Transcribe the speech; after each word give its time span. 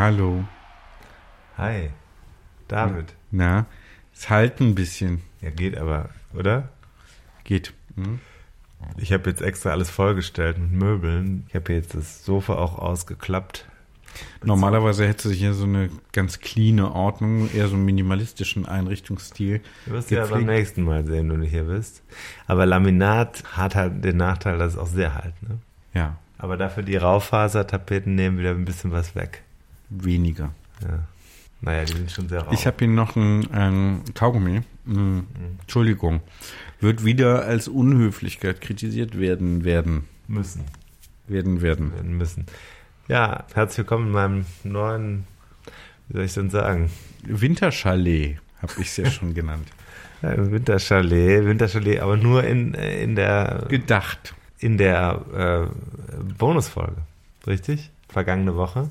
Hallo. 0.00 0.44
Hi, 1.58 1.90
David. 2.68 3.12
Na, 3.30 3.66
es 4.14 4.30
halt 4.30 4.58
ein 4.58 4.74
bisschen. 4.74 5.20
Ja, 5.42 5.50
geht 5.50 5.76
aber, 5.76 6.08
oder? 6.32 6.70
Geht. 7.44 7.74
Hm? 7.96 8.18
Ich 8.96 9.12
habe 9.12 9.28
jetzt 9.28 9.42
extra 9.42 9.72
alles 9.72 9.90
vollgestellt 9.90 10.56
mit 10.56 10.72
Möbeln. 10.72 11.44
Ich 11.48 11.54
habe 11.54 11.74
jetzt 11.74 11.94
das 11.94 12.24
Sofa 12.24 12.54
auch 12.54 12.78
ausgeklappt. 12.78 13.68
Normalerweise 14.42 15.06
hätte 15.06 15.28
sich 15.28 15.40
hier 15.40 15.52
so 15.52 15.64
eine 15.64 15.90
ganz 16.14 16.38
cleane 16.38 16.94
Ordnung, 16.94 17.50
eher 17.52 17.68
so 17.68 17.74
einen 17.74 17.84
minimalistischen 17.84 18.64
Einrichtungsstil. 18.64 19.60
Du 19.84 19.92
wirst 19.92 20.10
ja 20.10 20.22
beim 20.22 20.28
gepflegt. 20.28 20.48
nächsten 20.48 20.82
Mal 20.82 21.04
sehen, 21.04 21.30
wenn 21.30 21.40
du 21.40 21.46
hier 21.46 21.64
bist. 21.64 22.02
Aber 22.46 22.64
Laminat 22.64 23.44
hat 23.52 23.74
halt 23.74 24.02
den 24.02 24.16
Nachteil, 24.16 24.56
dass 24.56 24.72
es 24.72 24.78
auch 24.78 24.86
sehr 24.86 25.14
halt. 25.14 25.34
Ne? 25.42 25.58
Ja, 25.92 26.16
Aber 26.38 26.56
dafür 26.56 26.84
die 26.84 26.96
Raufasertapeten 26.96 28.14
nehmen 28.14 28.38
wieder 28.38 28.52
ein 28.52 28.64
bisschen 28.64 28.92
was 28.92 29.14
weg. 29.14 29.42
Weniger. 29.90 30.54
Ja. 30.82 31.06
Naja, 31.62 31.84
die 31.84 31.92
sind 31.92 32.10
schon 32.10 32.28
sehr 32.28 32.40
rau. 32.40 32.52
Ich 32.52 32.66
habe 32.66 32.76
hier 32.78 32.88
noch 32.88 33.16
ein, 33.16 33.50
ein 33.52 34.02
Kaugummi. 34.14 34.62
Hm, 34.86 35.26
Entschuldigung. 35.60 36.20
Wird 36.80 37.04
wieder 37.04 37.44
als 37.44 37.68
Unhöflichkeit 37.68 38.62
kritisiert 38.62 39.18
werden, 39.18 39.64
werden, 39.64 40.04
müssen. 40.26 40.64
werden, 41.26 41.60
werden. 41.60 41.92
werden 41.92 42.16
müssen. 42.16 42.46
Ja, 43.08 43.44
herzlich 43.54 43.78
willkommen 43.78 44.06
in 44.06 44.12
meinem 44.12 44.46
neuen, 44.64 45.24
wie 46.08 46.14
soll 46.14 46.24
ich 46.24 46.34
denn 46.34 46.48
sagen? 46.48 46.90
Winterchalet 47.24 48.38
habe 48.62 48.72
ich 48.78 48.88
es 48.88 48.96
ja 48.96 49.10
schon 49.10 49.34
genannt. 49.34 49.68
Ja, 50.22 50.36
Winterchalet, 50.36 51.46
Winterchalet, 51.46 52.00
aber 52.00 52.18
nur 52.18 52.44
in, 52.44 52.74
in 52.74 53.16
der 53.16 53.64
Gedacht. 53.70 54.34
in 54.58 54.76
der 54.76 55.70
äh, 55.70 56.24
Bonusfolge, 56.36 56.98
richtig? 57.46 57.90
Vergangene 58.10 58.54
Woche. 58.54 58.90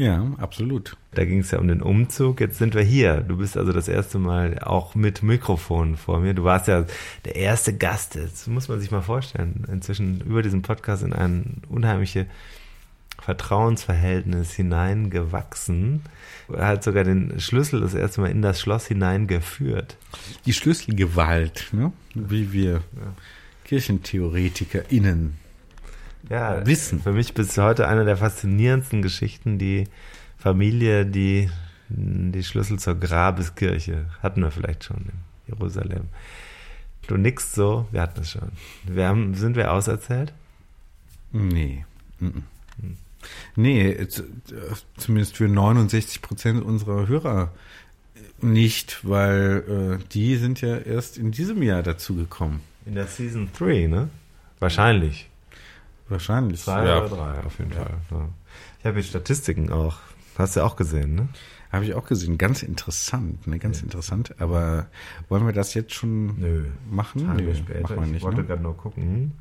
Ja, 0.00 0.32
absolut. 0.38 0.96
Da 1.12 1.26
ging 1.26 1.40
es 1.40 1.50
ja 1.50 1.58
um 1.58 1.68
den 1.68 1.82
Umzug. 1.82 2.40
Jetzt 2.40 2.56
sind 2.56 2.74
wir 2.74 2.80
hier. 2.80 3.20
Du 3.20 3.36
bist 3.36 3.58
also 3.58 3.70
das 3.70 3.86
erste 3.86 4.18
Mal 4.18 4.58
auch 4.60 4.94
mit 4.94 5.22
Mikrofon 5.22 5.98
vor 5.98 6.20
mir. 6.20 6.32
Du 6.32 6.42
warst 6.42 6.68
ja 6.68 6.86
der 7.26 7.36
erste 7.36 7.76
Gast. 7.76 8.16
Das 8.16 8.46
muss 8.46 8.68
man 8.68 8.80
sich 8.80 8.90
mal 8.90 9.02
vorstellen. 9.02 9.66
Inzwischen 9.70 10.22
über 10.22 10.40
diesen 10.40 10.62
Podcast 10.62 11.02
in 11.02 11.12
ein 11.12 11.60
unheimliche 11.68 12.24
Vertrauensverhältnis 13.20 14.52
hineingewachsen. 14.54 16.00
Er 16.50 16.68
hat 16.68 16.82
sogar 16.82 17.04
den 17.04 17.38
Schlüssel 17.38 17.82
das 17.82 17.92
erste 17.92 18.22
Mal 18.22 18.30
in 18.30 18.40
das 18.40 18.58
Schloss 18.58 18.86
hineingeführt. 18.86 19.98
Die 20.46 20.54
Schlüsselgewalt, 20.54 21.68
ne? 21.72 21.92
wie 22.14 22.54
wir 22.54 22.80
KirchentheoretikerInnen 23.64 25.36
Ja, 26.28 26.64
Wissen. 26.66 27.00
Für 27.00 27.12
mich 27.12 27.34
bis 27.34 27.56
heute 27.58 27.88
eine 27.88 28.04
der 28.04 28.16
faszinierendsten 28.16 29.02
Geschichten, 29.02 29.58
die 29.58 29.88
Familie, 30.38 31.06
die 31.06 31.50
die 31.90 32.44
Schlüssel 32.44 32.78
zur 32.78 32.94
Grabeskirche 32.94 34.06
hatten 34.22 34.42
wir 34.42 34.50
vielleicht 34.50 34.84
schon 34.84 34.98
in 34.98 35.12
Jerusalem. 35.48 36.04
Du 37.06 37.16
nix 37.16 37.54
so, 37.54 37.88
wir 37.90 38.02
hatten 38.02 38.20
es 38.20 38.30
schon. 38.30 38.52
Wir 38.84 39.08
haben, 39.08 39.34
sind 39.34 39.56
wir 39.56 39.72
auserzählt? 39.72 40.32
Nee. 41.32 41.84
Mhm. 42.20 42.44
Nee, 43.56 44.06
zumindest 44.96 45.36
für 45.36 45.48
69 45.48 46.22
Prozent 46.22 46.64
unserer 46.64 47.06
Hörer 47.06 47.52
nicht, 48.40 49.06
weil 49.06 49.98
äh, 50.00 50.04
die 50.12 50.36
sind 50.36 50.60
ja 50.60 50.78
erst 50.78 51.18
in 51.18 51.30
diesem 51.30 51.62
Jahr 51.62 51.82
dazugekommen. 51.82 52.60
In 52.86 52.94
der 52.94 53.06
Season 53.06 53.50
3, 53.58 53.86
ne? 53.86 54.08
Wahrscheinlich. 54.58 55.29
Wahrscheinlich. 56.10 56.60
Zwei 56.62 56.84
ja, 56.86 56.98
oder 57.04 57.08
drei, 57.16 57.40
auf 57.44 57.58
jeden 57.58 57.72
Fall. 57.72 57.90
Ja. 58.10 58.28
Ich 58.80 58.84
habe 58.86 58.96
die 59.00 59.06
Statistiken 59.08 59.72
auch. 59.72 59.96
Hast 60.36 60.56
du 60.56 60.62
auch 60.64 60.76
gesehen, 60.76 61.14
ne? 61.14 61.28
Habe 61.72 61.84
ich 61.84 61.94
auch 61.94 62.06
gesehen. 62.06 62.36
Ganz 62.38 62.62
interessant, 62.62 63.46
ne? 63.46 63.58
Ganz 63.58 63.82
interessant. 63.82 64.34
Aber 64.40 64.86
wollen 65.28 65.46
wir 65.46 65.52
das 65.52 65.74
jetzt 65.74 65.94
schon 65.94 66.38
Nö. 66.40 66.64
machen? 66.90 67.26
Tage 67.26 67.42
Nö, 67.44 67.54
später. 67.54 67.82
machen 67.82 67.96
wir 67.96 68.04
ich 68.06 68.10
nicht. 68.12 68.22
wollte 68.22 68.40
Ne? 68.40 68.46
gerade 68.46 68.62
nur 68.62 68.76
gucken. 68.76 69.32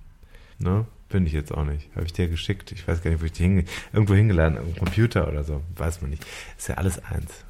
Ne? 0.60 0.86
Bin 1.08 1.26
ich 1.26 1.32
jetzt 1.34 1.52
auch 1.52 1.64
nicht. 1.64 1.90
Habe 1.96 2.06
ich 2.06 2.14
dir 2.14 2.28
geschickt. 2.28 2.72
Ich 2.72 2.88
weiß 2.88 3.02
gar 3.02 3.10
nicht, 3.10 3.22
wo 3.22 3.26
ich 3.26 3.32
die 3.32 3.42
hinge 3.44 3.64
irgendwo 3.94 4.14
hingeladen, 4.14 4.58
am 4.60 4.76
Computer 4.76 5.28
oder 5.28 5.44
so. 5.44 5.62
Weiß 5.76 6.02
man 6.02 6.12
nicht. 6.12 6.24
Ist 6.58 6.68
ja 6.70 6.76
alles 6.76 7.04
eins. 7.04 7.46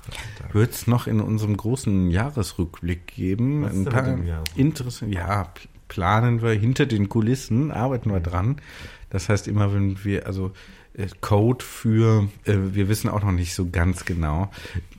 Wird 0.54 0.72
es 0.72 0.88
noch 0.88 1.08
in 1.08 1.20
unserem 1.20 1.58
großen 1.58 2.10
Jahresrückblick 2.10 3.08
geben? 3.08 3.64
Was 3.64 3.74
Ein 3.74 3.86
paar 3.86 4.18
interessante, 4.56 5.14
ja, 5.14 5.52
planen 5.90 6.42
wir 6.42 6.52
hinter 6.52 6.86
den 6.86 7.10
Kulissen, 7.10 7.72
arbeiten 7.72 8.10
Mhm. 8.10 8.14
wir 8.14 8.20
dran. 8.22 8.62
Das 9.10 9.30
heißt 9.30 9.48
immer, 9.48 9.74
wenn 9.74 10.04
wir, 10.04 10.28
also 10.28 10.52
äh, 10.94 11.08
Code 11.22 11.64
für, 11.66 12.28
äh, 12.46 12.56
wir 12.74 12.90
wissen 12.90 13.10
auch 13.10 13.24
noch 13.24 13.32
nicht 13.32 13.54
so 13.56 13.70
ganz 13.70 14.06
genau. 14.06 14.52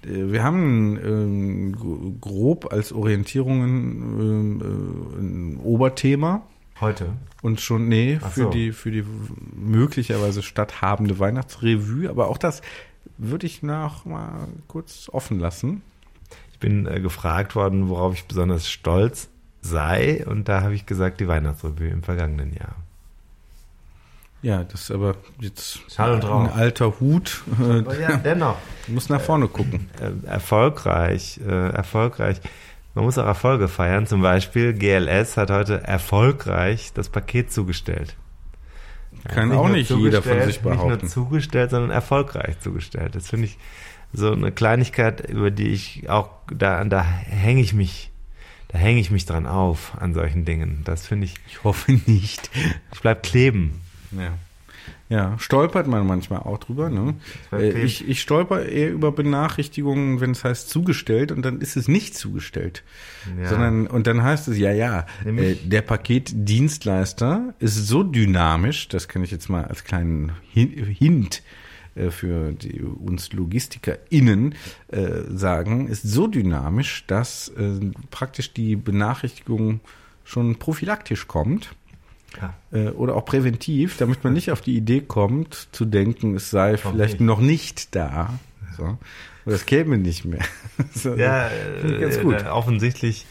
Äh, 0.04 0.32
Wir 0.32 0.42
haben 0.42 1.72
gro- 1.76 2.12
grob 2.20 2.72
als 2.72 2.92
Orientierungen 2.92 3.80
ähm, 4.20 4.60
äh, 4.60 5.20
ein 5.20 5.56
Oberthema. 5.62 6.42
Heute? 6.80 7.12
Und 7.42 7.60
schon, 7.60 7.88
nee, 7.88 8.18
Ach 8.22 8.30
für 8.32 8.44
so. 8.44 8.50
die, 8.50 8.72
für 8.72 8.90
die 8.90 9.04
möglicherweise 9.54 10.42
statthabende 10.42 11.18
Weihnachtsrevue, 11.18 12.08
aber 12.08 12.28
auch 12.28 12.38
das 12.38 12.62
würde 13.18 13.46
ich 13.46 13.62
noch 13.62 14.04
mal 14.06 14.48
kurz 14.66 15.08
offen 15.12 15.38
lassen. 15.38 15.82
Ich 16.52 16.58
bin 16.58 16.86
äh, 16.86 17.00
gefragt 17.00 17.54
worden, 17.54 17.88
worauf 17.88 18.14
ich 18.14 18.24
besonders 18.24 18.68
stolz 18.68 19.28
sei. 19.62 20.24
Und 20.26 20.48
da 20.48 20.62
habe 20.62 20.74
ich 20.74 20.86
gesagt, 20.86 21.20
die 21.20 21.28
Weihnachtsrevue 21.28 21.88
im 21.88 22.02
vergangenen 22.02 22.52
Jahr. 22.54 22.76
Ja, 24.42 24.64
das 24.64 24.82
ist 24.82 24.90
aber 24.90 25.16
jetzt 25.38 25.80
ein 25.98 26.22
alter 26.48 26.98
Hut. 27.00 27.42
Äh, 27.60 27.80
Aber 27.80 27.98
ja, 28.00 28.16
dennoch. 28.16 28.56
muss 28.88 29.08
nach 29.10 29.20
vorne 29.20 29.48
gucken. 29.48 29.90
äh, 30.00 30.26
erfolgreich, 30.26 31.38
äh, 31.46 31.70
erfolgreich. 31.70 32.40
Man 32.94 33.04
muss 33.04 33.18
auch 33.18 33.26
Erfolge 33.26 33.68
feiern. 33.68 34.06
Zum 34.06 34.22
Beispiel 34.22 34.72
GLS 34.72 35.36
hat 35.36 35.50
heute 35.50 35.82
erfolgreich 35.84 36.92
das 36.94 37.08
Paket 37.10 37.52
zugestellt. 37.52 38.16
Kann 39.28 39.48
Nicht 39.48 39.58
auch 39.58 39.68
nicht 39.68 39.90
jeder 39.90 40.22
von 40.22 40.38
sich 40.38 40.46
Nicht 40.46 40.62
behaupten. 40.62 40.88
nur 40.88 41.06
zugestellt, 41.06 41.70
sondern 41.70 41.90
erfolgreich 41.90 42.58
zugestellt. 42.60 43.14
Das 43.14 43.28
finde 43.28 43.46
ich 43.46 43.58
so 44.12 44.32
eine 44.32 44.50
Kleinigkeit, 44.50 45.28
über 45.28 45.50
die 45.50 45.68
ich 45.68 46.08
auch, 46.08 46.30
da, 46.52 46.82
da 46.84 47.02
hänge 47.02 47.60
ich 47.60 47.74
mich, 47.74 48.10
da 48.68 48.78
hänge 48.78 48.98
ich 49.00 49.10
mich 49.10 49.26
dran 49.26 49.46
auf 49.46 49.92
an 50.00 50.14
solchen 50.14 50.44
Dingen. 50.46 50.80
Das 50.84 51.06
finde 51.06 51.26
ich, 51.26 51.34
Ich 51.48 51.62
hoffe 51.62 51.92
nicht. 52.06 52.50
ich 52.92 53.00
bleib 53.00 53.22
kleben. 53.22 53.82
Ja. 54.12 54.32
Ja, 55.10 55.38
stolpert 55.38 55.86
man 55.88 56.06
manchmal 56.06 56.40
auch 56.40 56.58
drüber. 56.58 56.88
Ne? 56.88 57.14
Äh, 57.52 57.56
okay. 57.56 57.82
Ich, 57.82 58.08
ich 58.08 58.20
stolper 58.22 58.64
eher 58.64 58.90
über 58.90 59.12
Benachrichtigungen, 59.12 60.20
wenn 60.20 60.30
es 60.30 60.42
heißt 60.42 60.70
zugestellt 60.70 61.32
und 61.32 61.42
dann 61.42 61.60
ist 61.60 61.76
es 61.76 61.86
nicht 61.86 62.16
zugestellt. 62.16 62.82
Ja. 63.38 63.48
Sondern, 63.50 63.86
und 63.88 64.06
dann 64.06 64.22
heißt 64.22 64.48
es, 64.48 64.56
ja, 64.56 64.72
ja, 64.72 65.00
äh, 65.00 65.24
Nämlich- 65.26 65.68
der 65.68 65.82
Paketdienstleister 65.82 67.54
ist 67.58 67.86
so 67.86 68.02
dynamisch, 68.02 68.88
das 68.88 69.08
kann 69.08 69.22
ich 69.22 69.30
jetzt 69.30 69.48
mal 69.48 69.64
als 69.64 69.84
kleinen 69.84 70.32
Hin- 70.52 70.72
Hint 70.86 71.42
äh, 71.94 72.10
für 72.10 72.52
die, 72.52 72.80
uns 72.82 73.32
LogistikerInnen 73.32 74.54
äh, 74.88 75.22
sagen, 75.28 75.88
ist 75.88 76.02
so 76.02 76.26
dynamisch, 76.26 77.04
dass 77.06 77.48
äh, 77.50 77.80
praktisch 78.10 78.52
die 78.52 78.76
Benachrichtigung 78.76 79.80
schon 80.24 80.56
prophylaktisch 80.56 81.26
kommt. 81.26 81.70
Ja. 82.40 82.54
Äh, 82.72 82.90
oder 82.90 83.16
auch 83.16 83.24
präventiv, 83.24 83.96
damit 83.96 84.22
man 84.24 84.32
nicht 84.32 84.50
auf 84.50 84.60
die 84.60 84.76
Idee 84.76 85.00
kommt, 85.00 85.68
zu 85.72 85.84
denken, 85.84 86.36
es 86.36 86.50
sei 86.50 86.76
vielleicht 86.76 87.14
nicht. 87.20 87.26
noch 87.26 87.40
nicht 87.40 87.94
da. 87.94 88.38
So. 88.76 88.98
Oder 89.46 89.56
es 89.56 89.66
käme 89.66 89.98
nicht 89.98 90.24
mehr. 90.24 90.44
so, 90.94 91.14
Ja, 91.14 91.50
ganz 92.00 92.16
äh, 92.16 92.22
gut. 92.22 92.42
äh, 92.42 92.46
offensichtlich. 92.46 93.26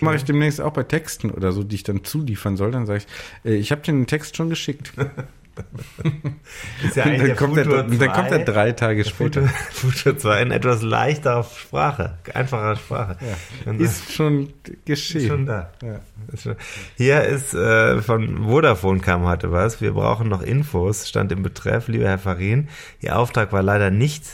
Mache 0.00 0.16
ich 0.16 0.24
demnächst 0.24 0.60
auch 0.60 0.72
bei 0.72 0.82
Texten 0.82 1.30
oder 1.30 1.52
so, 1.52 1.62
die 1.62 1.76
ich 1.76 1.84
dann 1.84 2.02
zuliefern 2.04 2.56
soll. 2.56 2.72
Dann 2.72 2.86
sage 2.86 3.04
ich, 3.44 3.50
ich 3.50 3.70
habe 3.70 3.82
dir 3.82 3.92
den 3.92 4.06
Text 4.08 4.36
schon 4.36 4.50
geschickt. 4.50 4.92
Ist 6.84 6.96
ja 6.96 7.04
Und 7.04 7.18
dann, 7.18 7.26
der 7.26 7.36
kommt 7.36 7.56
er, 7.58 7.64
Futur 7.64 7.82
dann 7.82 8.12
kommt 8.12 8.30
er 8.30 8.44
2. 8.44 8.52
drei 8.52 8.72
Tage 8.72 9.04
später. 9.04 9.46
Futur 9.72 10.16
2 10.18 10.42
in 10.42 10.50
etwas 10.50 10.82
leichterer 10.82 11.44
Sprache, 11.44 12.18
einfacher 12.34 12.76
Sprache. 12.76 13.16
Das 13.64 13.76
Ist 13.78 14.12
schon 14.12 14.52
ist 14.64 14.84
geschehen. 14.86 15.28
schon 15.28 15.46
da. 15.46 15.70
Ja. 15.82 16.00
Ist 16.32 16.42
schon- 16.44 16.56
Hier 16.96 17.22
ist 17.24 17.54
äh, 17.54 18.00
von 18.02 18.44
Vodafone 18.44 19.00
kam 19.00 19.24
heute 19.24 19.52
was. 19.52 19.80
Wir 19.80 19.92
brauchen 19.92 20.28
noch 20.28 20.42
Infos. 20.42 21.08
Stand 21.08 21.32
im 21.32 21.42
Betreff, 21.42 21.88
lieber 21.88 22.08
Herr 22.08 22.18
Farin. 22.18 22.68
Ihr 23.00 23.18
Auftrag 23.18 23.52
war 23.52 23.62
leider 23.62 23.90
nicht. 23.90 24.24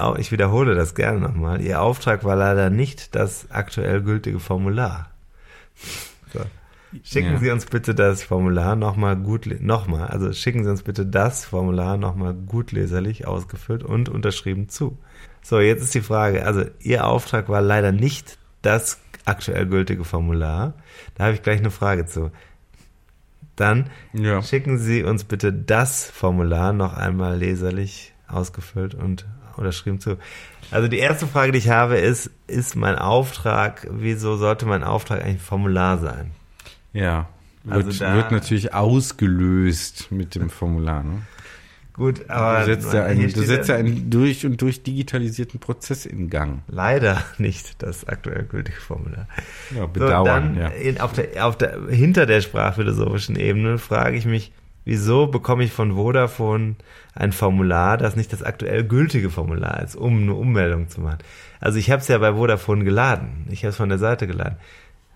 Au- 0.00 0.16
ich 0.16 0.32
wiederhole 0.32 0.74
das 0.74 0.94
gerne 0.94 1.20
nochmal. 1.20 1.60
Ihr 1.60 1.80
Auftrag 1.80 2.24
war 2.24 2.34
leider 2.36 2.70
nicht 2.70 3.14
das 3.14 3.46
aktuell 3.50 4.02
gültige 4.02 4.40
Formular. 4.40 5.10
Schicken 7.04 7.32
Ja. 7.32 7.38
Sie 7.38 7.50
uns 7.50 7.66
bitte 7.66 7.94
das 7.94 8.22
Formular 8.22 8.76
nochmal 8.76 9.16
gut, 9.16 9.48
nochmal, 9.60 10.08
also 10.08 10.32
schicken 10.32 10.64
Sie 10.64 10.70
uns 10.70 10.82
bitte 10.82 11.06
das 11.06 11.44
Formular 11.44 11.96
nochmal 11.96 12.34
gut 12.34 12.72
leserlich 12.72 13.26
ausgefüllt 13.26 13.82
und 13.82 14.08
unterschrieben 14.08 14.68
zu. 14.68 14.98
So, 15.42 15.60
jetzt 15.60 15.82
ist 15.82 15.94
die 15.94 16.00
Frage, 16.00 16.44
also 16.44 16.64
Ihr 16.80 17.06
Auftrag 17.06 17.48
war 17.48 17.60
leider 17.60 17.92
nicht 17.92 18.38
das 18.62 19.00
aktuell 19.24 19.66
gültige 19.66 20.04
Formular. 20.04 20.74
Da 21.14 21.24
habe 21.24 21.34
ich 21.34 21.42
gleich 21.42 21.58
eine 21.58 21.70
Frage 21.70 22.06
zu. 22.06 22.30
Dann 23.56 23.90
Ja. 24.12 24.42
schicken 24.42 24.78
Sie 24.78 25.02
uns 25.02 25.24
bitte 25.24 25.52
das 25.52 26.04
Formular 26.10 26.72
noch 26.72 26.94
einmal 26.94 27.38
leserlich 27.38 28.12
ausgefüllt 28.28 28.94
und 28.94 29.26
unterschrieben 29.56 30.00
zu. 30.00 30.18
Also 30.70 30.88
die 30.88 30.98
erste 30.98 31.26
Frage, 31.26 31.52
die 31.52 31.58
ich 31.58 31.70
habe, 31.70 31.96
ist, 31.96 32.30
ist 32.46 32.76
mein 32.76 32.96
Auftrag, 32.96 33.86
wieso 33.90 34.36
sollte 34.36 34.66
mein 34.66 34.84
Auftrag 34.84 35.20
eigentlich 35.22 35.36
ein 35.36 35.40
Formular 35.40 35.98
sein? 35.98 36.32
Ja. 36.96 37.28
Wird, 37.64 37.86
Also 37.86 38.04
da- 38.04 38.14
wird 38.14 38.30
natürlich 38.32 38.72
ausgelöst 38.74 40.10
mit 40.10 40.34
dem 40.34 40.50
Formular. 40.50 41.02
Ne? 41.02 41.22
Gut, 41.94 42.28
aber 42.28 42.60
Du 42.60 42.66
setzt 42.66 42.92
ja 42.92 43.04
einen, 43.04 43.32
du 43.32 43.42
setzt 43.42 43.68
ja 43.70 43.76
einen 43.76 44.10
durch 44.10 44.44
und 44.44 44.60
durch 44.60 44.82
digitalisierten 44.82 45.58
Prozess 45.60 46.04
in 46.06 46.28
Gang. 46.28 46.60
leider 46.68 47.22
nicht 47.38 47.82
das 47.82 48.06
aktuell 48.06 48.44
gültige 48.44 48.78
Formular. 48.80 49.26
Ja, 49.74 49.80
So, 49.82 49.88
bedauern, 49.88 50.54
dann 50.54 50.58
ja. 50.58 50.68
in, 50.68 51.00
auf 51.00 51.12
der, 51.14 51.46
auf 51.46 51.56
der, 51.56 51.78
hinter 51.88 52.26
der 52.26 52.40
sprachphilosophischen 52.42 53.36
Ebene 53.36 53.78
frage 53.78 54.16
ich 54.16 54.26
mich, 54.26 54.52
wieso 54.84 55.26
bekomme 55.26 55.64
ich 55.64 55.72
von 55.72 55.94
Vodafone 55.94 56.76
ein 57.14 57.32
Formular, 57.32 57.96
das 57.96 58.14
nicht 58.14 58.30
das 58.32 58.42
aktuell 58.42 58.84
gültige 58.84 59.30
Formular 59.30 59.82
ist, 59.82 59.96
um 59.96 60.20
eine 60.22 60.34
Ummeldung 60.34 60.88
zu 60.90 61.00
machen. 61.00 61.18
Also 61.60 61.78
ich 61.78 61.90
habe 61.90 62.02
es 62.02 62.08
ja 62.08 62.18
bei 62.18 62.34
Vodafone 62.34 62.84
geladen. 62.84 63.46
Ich 63.50 63.60
habe 63.64 63.70
es 63.70 63.76
von 63.76 63.88
der 63.88 63.98
Seite 63.98 64.26
geladen. 64.26 64.56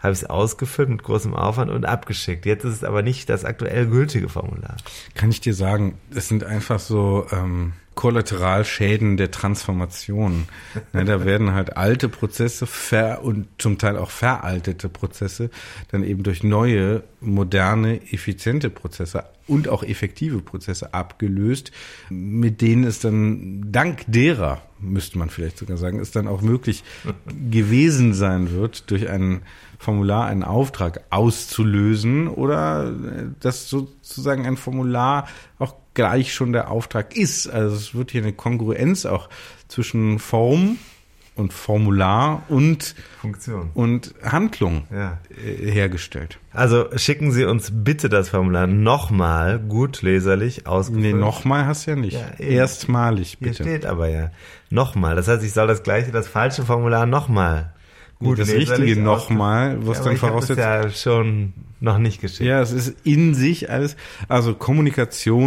Habe 0.01 0.13
es 0.13 0.25
ausgefüllt 0.25 0.89
mit 0.89 1.03
großem 1.03 1.35
Aufwand 1.35 1.71
und 1.71 1.85
abgeschickt. 1.85 2.47
Jetzt 2.47 2.65
ist 2.65 2.77
es 2.77 2.85
aber 2.85 3.03
nicht 3.03 3.29
das 3.29 3.45
aktuell 3.45 3.87
gültige 3.87 4.29
Formular. 4.29 4.77
Kann 5.15 5.31
ich 5.31 5.41
dir 5.41 5.55
sagen, 5.55 5.99
es 6.15 6.29
sind 6.29 6.45
einfach 6.45 6.79
so 6.79 7.27
ähm, 7.33 7.75
Kollateralschäden 7.95 9.19
der 9.19 9.31
Transformation. 9.31 10.47
Ne, 10.93 11.05
da 11.05 11.25
werden 11.25 11.53
halt 11.53 11.77
alte 11.77 12.09
Prozesse 12.09 12.67
ver 12.67 13.23
und 13.23 13.47
zum 13.59 13.79
Teil 13.79 13.97
auch 13.97 14.11
veraltete 14.11 14.89
Prozesse 14.89 15.51
dann 15.93 16.03
eben 16.03 16.25
durch 16.25 16.43
neue, 16.43 17.05
moderne, 17.21 18.01
effiziente 18.11 18.71
Prozesse 18.71 19.25
und 19.47 19.69
auch 19.69 19.83
effektive 19.83 20.41
Prozesse 20.41 20.95
abgelöst, 20.95 21.71
mit 22.09 22.61
denen 22.61 22.85
es 22.85 22.99
dann 23.01 23.71
dank 23.71 24.05
derer, 24.07 24.63
müsste 24.81 25.19
man 25.19 25.31
vielleicht 25.31 25.59
sogar 25.59 25.77
sagen, 25.77 26.01
es 26.01 26.11
dann 26.11 26.27
auch 26.27 26.41
möglich 26.41 26.83
gewesen 27.51 28.15
sein 28.15 28.51
wird, 28.51 28.91
durch 28.91 29.09
ein 29.09 29.43
Formular 29.83 30.27
einen 30.27 30.45
Auftrag 30.45 31.01
auszulösen 31.09 32.29
oder 32.29 32.89
äh, 32.91 33.25
dass 33.41 33.71
sozusagen 33.71 34.47
ein 34.47 34.59
Formular 34.59 35.27
auch 35.59 35.75
gleich 35.95 36.35
schon 36.35 36.53
der 36.53 36.71
Auftrag 36.71 37.17
ist. 37.17 37.49
Also 37.49 37.77
es 37.77 37.95
wird 37.95 38.11
hier 38.11 38.21
eine 38.23 38.35
Kongruenz 38.35 39.07
auch 39.07 39.31
zwischen 39.69 40.19
Form 40.19 40.77
und 41.35 41.55
Formular 41.55 42.43
und, 42.51 42.95
Funktion. 43.23 43.71
und 43.73 44.15
Handlung 44.23 44.83
Ja. 44.93 45.17
äh, 45.43 45.71
hergestellt. 45.71 46.39
Also 46.53 46.87
schicken 46.97 47.33
Sie 47.33 47.45
uns 47.47 47.71
bitte 47.73 48.11
das 48.11 48.29
Formular 48.29 48.67
nochmal 48.67 49.59
gut 49.59 50.03
leserlich 50.03 50.67
ausgefüllt. 50.67 51.15
Nee, 51.15 51.19
nochmal 51.19 51.65
hast 51.65 51.87
du 51.87 51.93
ja 51.93 51.97
nicht. 51.97 52.19
Ja. 52.21 52.45
Erstmalig, 52.45 53.39
Hier 53.39 53.49
bitte. 53.49 53.63
steht 53.63 53.87
aber 53.87 54.09
ja 54.11 54.31
nochmal. 54.69 55.17
Das 55.17 55.27
heißt, 55.27 55.43
ich 55.43 55.55
soll 55.55 55.69
das 55.69 55.83
gleiche, 55.83 56.13
das 56.13 56.29
falsche 56.29 56.65
Formular 56.67 57.07
nochmal. 57.07 57.73
Nee, 58.23 58.35
das 58.35 58.49
richtige 58.51 59.01
nochmal, 59.01 59.79
was 59.87 59.99
ja, 59.99 60.05
dann 60.05 60.17
voraussetzt- 60.19 60.57
das 60.59 60.85
ja 60.85 60.91
schon 60.91 61.53
noch 61.81 61.97
nicht 61.97 62.21
geschickt. 62.21 62.43
Ja, 62.47 62.61
es 62.61 62.73
ist 62.73 62.95
in 63.05 63.35
sich 63.35 63.71
alles, 63.71 63.97
also 64.29 64.53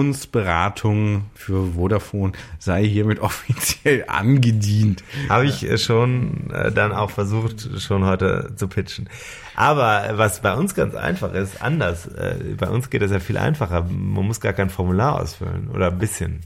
Kommunikationsberatung 0.03 1.25
für 1.35 1.73
Vodafone 1.73 2.33
sei 2.59 2.83
hiermit 2.85 3.19
offiziell 3.21 4.05
angedient. 4.07 5.03
Habe 5.29 5.45
ich 5.45 5.63
äh, 5.69 5.77
schon 5.77 6.49
äh, 6.51 6.71
dann 6.71 6.91
auch 6.91 7.11
versucht, 7.11 7.69
schon 7.79 8.05
heute 8.05 8.53
zu 8.55 8.67
pitchen. 8.67 9.09
Aber 9.55 10.09
äh, 10.09 10.17
was 10.17 10.41
bei 10.41 10.53
uns 10.55 10.73
ganz 10.75 10.95
einfach 10.95 11.33
ist, 11.33 11.61
anders. 11.61 12.07
Äh, 12.07 12.55
bei 12.57 12.69
uns 12.69 12.89
geht 12.89 13.01
das 13.01 13.11
ja 13.11 13.19
viel 13.19 13.37
einfacher. 13.37 13.83
Man 13.83 14.25
muss 14.25 14.39
gar 14.41 14.53
kein 14.53 14.69
Formular 14.69 15.21
ausfüllen 15.21 15.69
oder 15.73 15.87
ein 15.91 15.99
bisschen. 15.99 16.41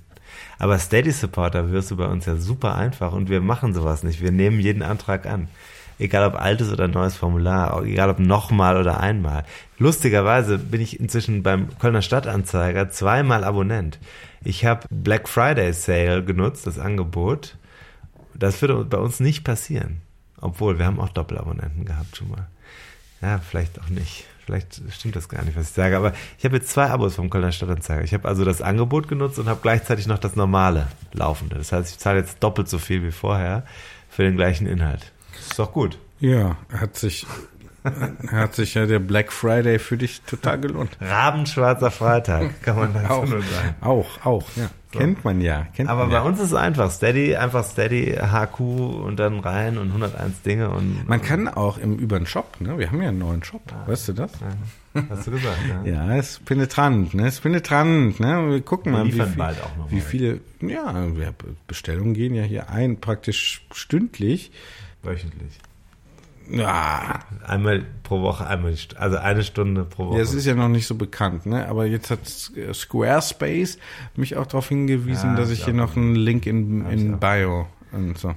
Aber 0.60 0.78
Steady 0.80 1.12
Supporter 1.12 1.72
wirst 1.72 1.92
du 1.92 1.98
bei 1.98 2.08
uns 2.08 2.26
ja 2.26 2.36
super 2.36 2.76
einfach 2.76 3.14
und 3.14 3.30
wir 3.30 3.42
machen 3.42 3.74
sowas 3.74 4.04
nicht. 4.04 4.22
Wir 4.22 4.32
nehmen 4.32 4.60
jeden 4.60 4.82
Antrag 4.82 5.26
an. 5.28 5.48
Egal 6.00 6.28
ob 6.28 6.40
altes 6.40 6.72
oder 6.72 6.88
neues 6.88 7.16
Formular, 7.16 7.84
egal 7.84 8.10
ob 8.10 8.20
nochmal 8.20 8.78
oder 8.78 9.00
einmal. 9.00 9.46
Lustigerweise 9.80 10.60
bin 10.60 10.80
ich 10.80 11.00
inzwischen 11.00 11.42
beim 11.42 11.78
Kölner 11.80 12.04
Stadtanzeiger 12.04 12.90
zweimal 12.90 13.44
Abonnent. 13.44 14.00
Ich 14.44 14.66
habe 14.66 14.88
Black 14.92 15.28
Friday 15.28 15.74
Sale 15.74 16.24
genutzt, 16.24 16.68
das 16.68 16.78
Angebot. 16.78 17.58
Das 18.36 18.62
würde 18.62 18.86
bei 18.86 18.98
uns 18.98 19.20
nicht 19.20 19.44
passieren. 19.44 20.02
Obwohl, 20.40 20.78
wir 20.78 20.86
haben 20.86 21.00
auch 21.00 21.10
Doppelabonnenten 21.10 21.86
gehabt 21.86 22.16
schon 22.16 22.30
mal. 22.30 22.48
Ja, 23.22 23.40
vielleicht 23.40 23.82
auch 23.82 23.90
nicht. 23.90 24.26
Vielleicht 24.46 24.82
stimmt 24.92 25.16
das 25.16 25.28
gar 25.28 25.44
nicht, 25.44 25.58
was 25.58 25.70
ich 25.70 25.74
sage. 25.76 25.98
Aber 25.98 26.14
ich 26.38 26.46
habe 26.46 26.56
jetzt 26.56 26.70
zwei 26.70 26.90
Abos 26.90 27.16
vom 27.16 27.30
Kölner 27.30 27.52
Stadtanzeiger. 27.52 28.04
Ich 28.04 28.14
habe 28.14 28.28
also 28.28 28.46
das 28.46 28.62
Angebot 28.62 29.08
genutzt 29.08 29.40
und 29.40 29.50
habe 29.50 29.60
gleichzeitig 29.62 30.08
noch 30.08 30.20
das 30.20 30.36
normale 30.36 30.88
laufende. 31.12 31.56
Das 31.56 31.72
heißt, 31.72 31.92
ich 31.92 31.98
zahle 31.98 32.20
jetzt 32.20 32.42
doppelt 32.44 32.70
so 32.70 32.78
viel 32.78 33.04
wie 33.04 33.12
vorher 33.12 33.64
für 34.10 34.24
den 34.24 34.38
gleichen 34.38 34.68
Inhalt. 34.68 35.12
Ist 35.40 35.60
doch 35.60 35.72
gut. 35.72 35.98
Ja, 36.20 36.58
hat 36.72 36.98
sich, 36.98 37.26
hat 38.32 38.56
sich 38.56 38.74
ja 38.74 38.86
der 38.86 39.00
Black 39.00 39.32
Friday 39.32 39.80
für 39.80 39.98
dich 39.98 40.22
total 40.22 40.60
gelohnt. 40.60 40.98
Rabenschwarzer 41.00 41.92
Freitag, 41.92 42.62
kann 42.64 42.78
man 42.78 42.94
dazu 42.94 43.14
Auch, 43.14 43.26
nur 43.26 43.42
sagen. 43.42 43.76
auch, 43.82 44.26
auch, 44.26 44.46
ja. 44.56 44.70
Kennt 44.92 45.26
man 45.26 45.42
ja. 45.42 45.68
Kennt 45.76 45.90
Aber 45.90 46.04
man 46.04 46.10
bei 46.10 46.16
ja. 46.16 46.22
uns 46.24 46.40
ist 46.40 46.48
es 46.48 46.54
einfach 46.54 46.92
Steady, 46.92 47.36
einfach 47.36 47.66
Steady, 47.66 48.16
HQ 48.16 48.60
und 48.60 49.18
dann 49.18 49.40
rein 49.40 49.78
und 49.78 49.88
101 49.88 50.42
Dinge 50.44 50.70
und. 50.70 51.08
Man 51.08 51.22
kann 51.22 51.48
auch 51.48 51.78
im, 51.78 51.98
über 51.98 52.18
den 52.18 52.26
Shop, 52.26 52.60
ne? 52.60 52.78
Wir 52.80 52.90
haben 52.90 53.02
ja 53.02 53.10
einen 53.10 53.20
neuen 53.20 53.44
Shop, 53.44 53.62
weißt 53.86 54.10
du 54.10 54.14
das? 54.14 54.32
Hast 55.10 55.28
du 55.28 55.32
gesagt, 55.32 55.58
ja? 55.68 55.84
Ja, 56.08 56.16
ist 56.16 56.46
penetrant, 56.46 57.14
ne? 57.14 57.28
Ist 57.28 57.42
penetrant, 57.42 58.20
ne? 58.20 58.50
Wir 58.50 58.62
gucken 58.62 58.94
Wir 58.94 59.00
mal, 59.00 59.06
wie, 59.08 59.12
viel, 59.12 59.26
bald 59.38 59.62
auch 59.62 59.76
noch 59.78 59.92
wie 59.92 60.02
viele, 60.02 60.40
ja, 60.62 61.06
Bestellungen 61.68 62.14
gehen 62.14 62.34
ja 62.34 62.44
hier 62.44 62.70
ein, 62.70 63.00
praktisch 63.00 63.66
stündlich. 63.74 64.52
Wöchentlich. 65.04 65.58
Ja, 66.50 67.20
Einmal 67.46 67.84
pro 68.04 68.22
Woche, 68.22 68.48
einmal, 68.48 68.74
also 68.96 69.18
eine 69.18 69.44
Stunde 69.44 69.84
pro 69.84 70.08
Woche. 70.08 70.18
ja, 70.18 70.24
es 70.24 70.34
ist 70.34 70.46
ja 70.46 70.56
noch 70.56 70.70
nicht 70.70 70.88
so 70.88 70.96
bekannt, 70.96 71.46
ne? 71.46 71.68
Aber 71.68 71.86
jetzt 71.86 72.10
hat 72.10 72.20
Squarespace 72.74 73.78
mich 74.16 74.38
auch 74.38 74.46
darauf 74.46 74.70
hingewiesen, 74.70 75.32
Ja, 75.32 75.36
dass 75.36 75.50
ich 75.50 75.66
hier 75.66 75.74
noch 75.74 75.98
einen 75.98 76.16
Link 76.16 76.46
in, 76.46 76.86
in. 76.90 77.20
Bio 77.20 77.68
und 77.92 78.18
so. 78.18 78.34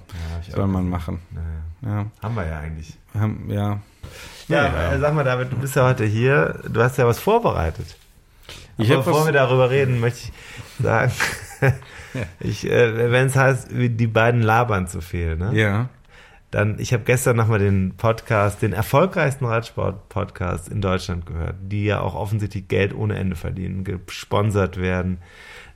ich 0.47 0.53
Soll 0.53 0.67
man 0.67 0.89
machen. 0.89 1.21
Naja. 1.31 1.47
Ja, 1.83 2.07
Haben 2.23 2.35
wir 2.35 2.47
ja 2.47 2.59
eigentlich. 2.59 2.99
haben, 3.15 3.45
ja. 3.49 3.81
Ja, 4.49 4.67
Ja. 4.67 4.93
äh, 4.93 4.99
sag 4.99 5.15
mal, 5.15 5.25
David, 5.25 5.53
du 5.53 5.57
bist 5.57 5.77
ja 5.77 5.85
heute 5.85 6.05
hier. 6.05 6.61
Du 6.69 6.83
hast 6.83 6.99
ja 6.99 7.07
was 7.07 7.19
vorbereitet. 7.21 7.97
Ich 8.77 8.91
Aber 8.93 9.03
bevor 9.05 9.25
wir 9.27 9.33
darüber 9.33 9.71
reden, 9.71 10.01
möchte 10.01 10.19
ich 10.31 10.83
sagen, 10.83 11.13
ich, 12.41 12.69
äh, 12.69 13.13
wenn 13.13 13.27
es 13.29 13.37
heißt, 13.37 13.69
die 13.71 14.07
beiden 14.09 14.43
labern 14.43 14.89
zu 14.89 15.01
viel, 15.01 15.37
ne? 15.37 15.51
Ja. 15.55 15.89
Dann, 16.51 16.81
ich 16.81 16.93
habe 16.93 17.05
gestern 17.05 17.37
nochmal 17.37 17.61
den 17.61 17.95
Podcast, 17.97 18.61
den 18.63 18.73
erfolgreichsten 18.73 19.45
Radsport-Podcast 19.45 20.69
in 20.69 20.81
Deutschland 20.81 21.27
gehört, 21.27 21.57
die 21.63 21.85
ja 21.85 22.01
auch 22.01 22.15
offensichtlich 22.15 22.67
Geld 22.67 22.93
ohne 22.93 23.17
Ende 23.17 23.37
verdienen, 23.37 23.85
gesponsert 23.85 24.77
werden, 24.77 25.19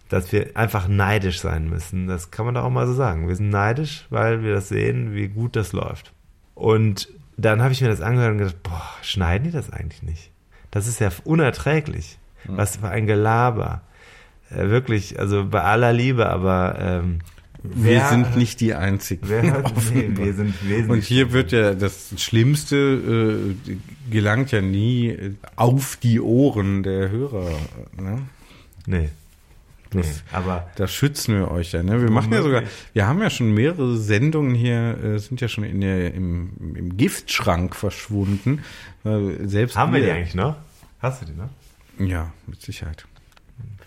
dass 0.08 0.32
wir 0.32 0.56
einfach 0.56 0.88
neidisch 0.88 1.40
sein 1.40 1.68
müssen. 1.68 2.08
Das 2.08 2.32
kann 2.32 2.44
man 2.44 2.56
doch 2.56 2.64
auch 2.64 2.70
mal 2.70 2.88
so 2.88 2.94
sagen. 2.94 3.28
Wir 3.28 3.36
sind 3.36 3.50
neidisch, 3.50 4.06
weil 4.10 4.42
wir 4.42 4.52
das 4.52 4.68
sehen, 4.68 5.14
wie 5.14 5.28
gut 5.28 5.54
das 5.54 5.72
läuft. 5.72 6.12
Und 6.54 7.08
dann 7.36 7.62
habe 7.62 7.72
ich 7.72 7.80
mir 7.80 7.88
das 7.88 8.00
angehört 8.00 8.32
und 8.32 8.38
gedacht, 8.38 8.62
boah, 8.62 8.90
schneiden 9.02 9.44
die 9.44 9.50
das 9.52 9.70
eigentlich 9.70 10.02
nicht? 10.02 10.30
Das 10.70 10.88
ist 10.88 11.00
ja 11.00 11.10
unerträglich. 11.24 12.18
Was 12.46 12.76
für 12.76 12.88
ein 12.88 13.06
Gelaber. 13.06 13.82
Äh, 14.50 14.68
wirklich, 14.68 15.18
also 15.18 15.46
bei 15.46 15.62
aller 15.62 15.92
Liebe, 15.92 16.28
aber 16.28 16.76
ähm, 16.78 17.20
Wir 17.66 17.92
wer- 18.00 18.08
sind 18.10 18.36
nicht 18.36 18.60
die 18.60 18.74
Einzigen. 18.74 19.26
Wer 19.26 19.42
nee, 19.94 20.10
wir 20.12 20.34
sind 20.34 20.54
wesentlich. 20.68 20.88
Und 20.90 21.02
hier 21.02 21.32
wird 21.32 21.50
ja 21.52 21.72
das 21.74 22.12
Schlimmste 22.18 23.54
äh, 23.66 23.76
gelangt 24.10 24.52
ja 24.52 24.60
nie 24.60 25.16
auf 25.56 25.96
die 25.96 26.20
Ohren 26.20 26.82
der 26.82 27.10
Hörer. 27.10 27.48
Ne? 27.96 28.18
Nee. 28.86 29.08
nee. 29.94 30.02
Das- 30.02 30.22
Aber 30.30 30.70
Da 30.76 30.86
schützen 30.86 31.36
wir 31.36 31.50
euch 31.50 31.72
ja. 31.72 31.82
Ne? 31.82 32.02
Wir 32.02 32.10
machen 32.10 32.32
ja 32.34 32.42
sogar, 32.42 32.64
wir 32.92 33.06
haben 33.06 33.22
ja 33.22 33.30
schon 33.30 33.54
mehrere 33.54 33.96
Sendungen 33.96 34.54
hier, 34.54 34.98
äh, 35.02 35.18
sind 35.18 35.40
ja 35.40 35.48
schon 35.48 35.64
in 35.64 35.80
der, 35.80 36.12
im, 36.12 36.50
im 36.74 36.96
Giftschrank 36.98 37.74
verschwunden. 37.74 38.62
Äh, 39.04 39.46
selbst 39.46 39.74
haben 39.76 39.94
wir 39.94 40.02
die 40.02 40.10
eigentlich 40.10 40.34
noch? 40.34 40.56
Hast 40.98 41.22
du 41.22 41.26
die 41.26 41.32
noch? 41.32 41.48
Ja, 42.06 42.30
mit 42.46 42.60
Sicherheit. 42.60 43.06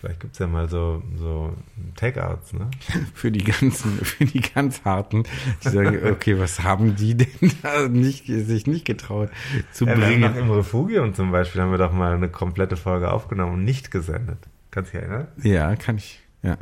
Vielleicht 0.00 0.20
gibt's 0.20 0.38
ja 0.38 0.46
mal 0.46 0.68
so, 0.68 1.02
so 1.16 1.52
Takeouts, 1.96 2.52
ne? 2.52 2.70
Für 3.14 3.32
die 3.32 3.42
ganzen, 3.42 3.98
für 4.04 4.24
die 4.24 4.40
ganz 4.40 4.84
harten, 4.84 5.24
die 5.64 5.68
sagen, 5.68 5.98
okay, 6.12 6.38
was 6.38 6.62
haben 6.62 6.94
die 6.94 7.16
denn 7.16 7.28
da 7.62 7.88
nicht, 7.88 8.26
sich 8.26 8.66
nicht 8.68 8.84
getraut 8.84 9.30
zu 9.72 9.86
Ja, 9.86 9.96
wir 9.98 10.06
haben 10.06 10.20
noch 10.20 10.32
bringen? 10.32 10.44
im 10.44 10.50
Refugium 10.52 11.14
zum 11.14 11.32
Beispiel 11.32 11.60
haben 11.62 11.72
wir 11.72 11.78
doch 11.78 11.92
mal 11.92 12.14
eine 12.14 12.28
komplette 12.28 12.76
Folge 12.76 13.10
aufgenommen 13.10 13.54
und 13.54 13.64
nicht 13.64 13.90
gesendet. 13.90 14.38
Kannst 14.70 14.92
du 14.92 14.98
dich 14.98 15.08
erinnern? 15.08 15.28
Ja, 15.42 15.74
kann 15.74 15.96
ich. 15.96 16.20
Ja. 16.42 16.56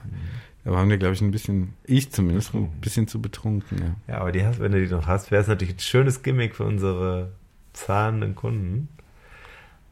Aber 0.65 0.79
haben 0.79 0.89
wir, 0.89 0.97
glaube 0.99 1.15
ich, 1.15 1.21
ein 1.21 1.31
bisschen, 1.31 1.75
ich 1.85 2.11
zumindest, 2.11 2.55
ein 2.55 2.71
bisschen 2.81 3.07
zu 3.07 3.21
betrunken. 3.21 3.79
Ja. 4.09 4.15
Ja, 4.15 4.21
aber 4.21 4.33
die 4.33 4.45
hast, 4.45 4.59
wenn 4.61 4.73
du 4.73 4.85
die 4.85 4.91
noch 4.93 5.07
hast, 5.07 5.31
wäre 5.31 5.43
es 5.43 5.49
natürlich 5.49 5.75
ein 5.75 5.81
schönes 5.81 6.23
Gimmick 6.23 6.57
für 6.57 6.65
unsere 6.65 7.33
zahlenden 7.75 8.35
Kunden, 8.35 8.89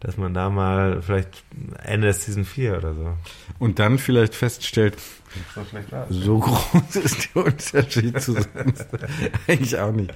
dass 0.05 0.19
man 0.19 0.35
da 0.35 0.51
mal 0.51 1.01
vielleicht 1.01 1.45
Ende 1.83 2.09
des 2.09 2.25
Season 2.25 2.45
4 2.45 2.77
oder 2.77 2.95
so. 2.95 3.15
Und 3.59 3.79
dann 3.79 3.99
vielleicht 3.99 4.35
feststellt, 4.35 4.97
So 6.11 6.21
so 6.23 6.39
groß 6.39 6.97
ist 7.03 7.35
der 7.35 7.45
Unterschied 7.47 8.21
zu 8.21 8.33
sonst. 8.35 8.87
Eigentlich 9.49 9.79
auch 9.79 9.93
nicht. 9.93 10.13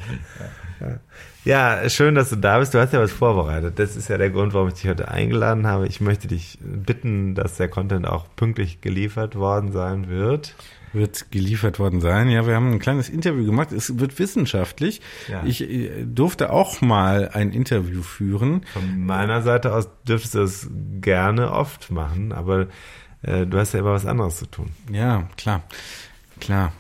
Ja, 1.45 1.89
schön, 1.89 2.15
dass 2.15 2.29
du 2.29 2.37
da 2.37 2.59
bist. 2.59 2.75
Du 2.75 2.79
hast 2.79 2.93
ja 2.93 3.01
was 3.01 3.13
vorbereitet. 3.13 3.79
Das 3.79 3.97
ist 3.97 4.09
ja 4.09 4.19
der 4.19 4.29
Grund, 4.29 4.53
warum 4.53 4.69
ich 4.69 4.75
dich 4.75 4.89
heute 4.89 5.09
eingeladen 5.09 5.67
habe. 5.67 5.87
Ich 5.87 6.03
möchte 6.03 6.29
dich 6.29 6.59
bitten, 6.61 7.35
dass 7.35 7.57
der 7.57 7.69
Content 7.69 8.07
auch 8.07 8.27
pünktlich 8.37 8.83
geliefert 8.83 9.37
worden 9.37 9.73
sein 9.73 10.09
wird. 10.09 10.55
Wird 10.93 11.31
geliefert 11.31 11.79
worden 11.79 12.01
sein. 12.01 12.31
Ja, 12.31 12.47
wir 12.47 12.55
haben 12.55 12.73
ein 12.73 12.79
kleines 12.79 13.09
Interview 13.09 13.45
gemacht. 13.45 13.73
Es 13.73 13.99
wird 13.99 14.19
wissenschaftlich. 14.19 15.01
Ja. 15.29 15.43
Ich 15.45 15.63
äh, 15.63 16.05
durfte 16.05 16.51
auch 16.51 16.81
mal 16.81 17.31
ein 17.33 17.53
Interview 17.53 18.03
führen. 18.03 18.63
Von 18.73 19.05
meiner 19.05 19.43
Seite 19.43 19.75
aus 19.75 19.89
dürftest 20.07 20.35
du 20.35 20.39
das 20.39 20.71
gerne 21.01 21.53
oft 21.53 21.91
machen, 21.91 22.33
aber 22.33 22.69
äh, 23.23 23.47
du 23.47 23.59
hast 23.59 23.73
ja 23.75 23.81
immer 23.81 23.93
was 23.93 24.07
anderes 24.07 24.37
zu 24.37 24.47
tun. 24.47 24.71
Ja, 24.91 25.29
klar. 25.37 25.63
Klar. 26.41 26.73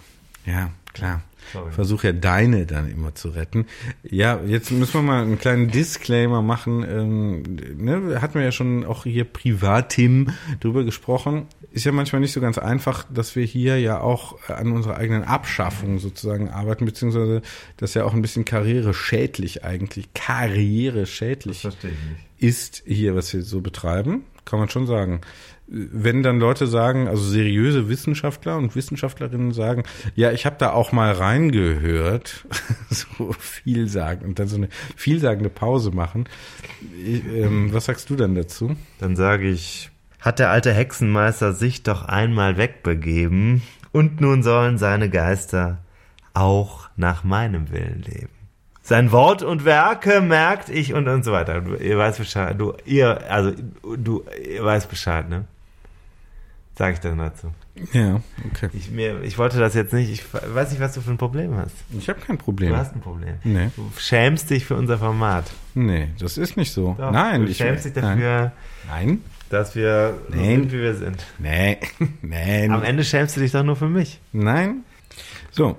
Ja, 0.47 0.71
klar. 0.93 1.23
Sorry. 1.53 1.73
Versuch 1.73 2.05
ja 2.05 2.13
deine 2.13 2.67
dann 2.67 2.91
immer 2.91 3.15
zu 3.15 3.31
retten. 3.31 3.67
Ja, 4.03 4.41
jetzt 4.47 4.71
müssen 4.71 4.95
wir 4.95 5.03
mal 5.03 5.23
einen 5.23 5.39
kleinen 5.39 5.69
Disclaimer 5.71 6.43
machen. 6.43 6.85
Ähm, 6.89 7.43
ne, 7.77 8.21
hatten 8.21 8.35
wir 8.35 8.43
ja 8.43 8.53
schon 8.53 8.85
auch 8.85 9.05
hier 9.05 9.25
Privatim 9.25 10.31
drüber 10.61 10.85
gesprochen. 10.85 11.47
Ist 11.71 11.85
ja 11.85 11.93
manchmal 11.93 12.21
nicht 12.21 12.33
so 12.33 12.41
ganz 12.41 12.59
einfach, 12.59 13.05
dass 13.13 13.37
wir 13.37 13.45
hier 13.45 13.79
ja 13.79 14.01
auch 14.01 14.39
an 14.49 14.73
unserer 14.73 14.97
eigenen 14.97 15.25
Abschaffung 15.25 15.99
sozusagen 15.99 16.49
arbeiten, 16.49 16.85
beziehungsweise 16.85 17.43
das 17.77 17.95
ja 17.95 18.05
auch 18.05 18.15
ein 18.15 18.23
bisschen 18.23 18.45
karriereschädlich 18.45 19.65
eigentlich, 19.65 20.13
karriereschädlich 20.15 21.67
ist 22.39 22.83
hier, 22.87 23.15
was 23.15 23.33
wir 23.33 23.43
so 23.43 23.61
betreiben, 23.61 24.25
kann 24.45 24.59
man 24.59 24.69
schon 24.69 24.87
sagen. 24.87 25.21
Wenn 25.71 26.23
dann 26.23 26.41
Leute 26.41 26.67
sagen, 26.67 27.09
also 27.09 27.23
seriöse 27.23 27.89
Wissenschaftler 27.89 28.57
und 28.57 28.75
Wissenschaftlerinnen 28.75 29.53
sagen, 29.53 29.83
ja, 30.15 30.33
ich 30.33 30.47
habe 30.47 30.57
da 30.59 30.73
auch 30.73 30.93
mal 30.93 31.13
reingehört, 31.13 32.47
so 32.91 33.33
viel 33.39 33.89
sagen 33.89 34.25
und 34.25 34.39
dann 34.39 34.49
so 34.49 34.57
eine 34.57 34.69
vielsagende 34.97 35.51
Pause 35.51 35.91
machen. 35.91 36.27
Ich, 37.05 37.23
ähm, 37.27 37.73
was 37.73 37.85
sagst 37.85 38.09
du 38.09 38.17
dann 38.17 38.35
dazu? 38.35 38.77
Dann 38.99 39.15
sage 39.15 39.49
ich, 39.49 39.91
hat 40.21 40.39
der 40.39 40.51
alte 40.51 40.73
Hexenmeister 40.73 41.53
sich 41.53 41.83
doch 41.83 42.05
einmal 42.05 42.57
wegbegeben 42.57 43.63
und 43.93 44.21
nun 44.21 44.43
sollen 44.43 44.79
seine 44.79 45.11
Geister 45.11 45.79
auch 46.35 46.89
nach 46.97 47.25
meinem 47.25 47.71
Willen 47.71 48.03
leben. 48.03 48.31
Sein 48.83 49.13
Wort 49.13 49.43
und 49.43 49.67
Werke 49.67 50.23
merkt 50.23 50.71
ich 50.71 50.95
und 50.95 51.09
und 51.09 51.23
so 51.23 51.33
weiter. 51.33 51.61
Du, 51.61 51.75
ihr 51.75 51.99
weißt 51.99 52.19
Bescheid. 52.19 52.59
Du, 52.59 52.73
ihr, 52.87 53.31
also 53.31 53.53
du, 53.99 54.25
ihr 54.43 54.65
weißt 54.65 54.89
Bescheid, 54.89 55.29
ne? 55.29 55.45
Sag 56.79 56.95
ich 56.95 57.01
dann 57.01 57.19
dazu. 57.19 57.49
Ja, 57.93 58.21
okay. 58.53 58.69
Ich, 58.73 58.93
mir, 58.93 59.21
ich 59.25 59.37
wollte 59.37 59.59
das 59.59 59.75
jetzt 59.75 59.93
nicht. 59.93 60.13
Ich 60.13 60.23
weiß 60.33 60.71
nicht, 60.71 60.81
was 60.81 60.95
du 60.95 61.01
für 61.01 61.11
ein 61.11 61.19
Problem 61.19 61.57
hast. 61.57 61.75
Ich 61.91 62.09
habe 62.09 62.21
kein 62.21 62.39
Problem. 62.39 62.71
Du 62.71 62.77
hast 62.77 62.95
ein 62.95 63.01
Problem. 63.01 63.35
Nee. 63.43 63.71
Du 63.75 63.91
schämst 63.97 64.49
dich 64.49 64.65
für 64.65 64.77
unser 64.77 64.97
Format. 64.97 65.51
Nee, 65.75 66.11
das 66.21 66.39
ist 66.39 66.57
nicht 66.57 66.73
so. 66.73 66.95
Doch, 66.97 67.11
Nein, 67.11 67.47
du 67.47 67.51
ich 67.51 67.57
schämst 67.57 67.85
dich 67.85 67.95
dafür, 67.95 68.53
Nein. 68.89 69.25
dass 69.51 69.75
wir 69.75 70.15
so 70.29 70.37
Nein. 70.37 70.45
sind, 70.45 70.73
wie 70.73 70.81
wir 70.81 70.95
sind. 70.95 71.27
Nee. 71.41 71.79
Nein. 72.23 72.71
Am 72.71 72.85
Ende 72.85 73.03
schämst 73.03 73.37
du 73.37 73.41
dich 73.41 73.51
doch 73.51 73.65
nur 73.65 73.75
für 73.75 73.89
mich. 73.89 74.21
Nein. 74.33 74.85
So. 75.51 75.77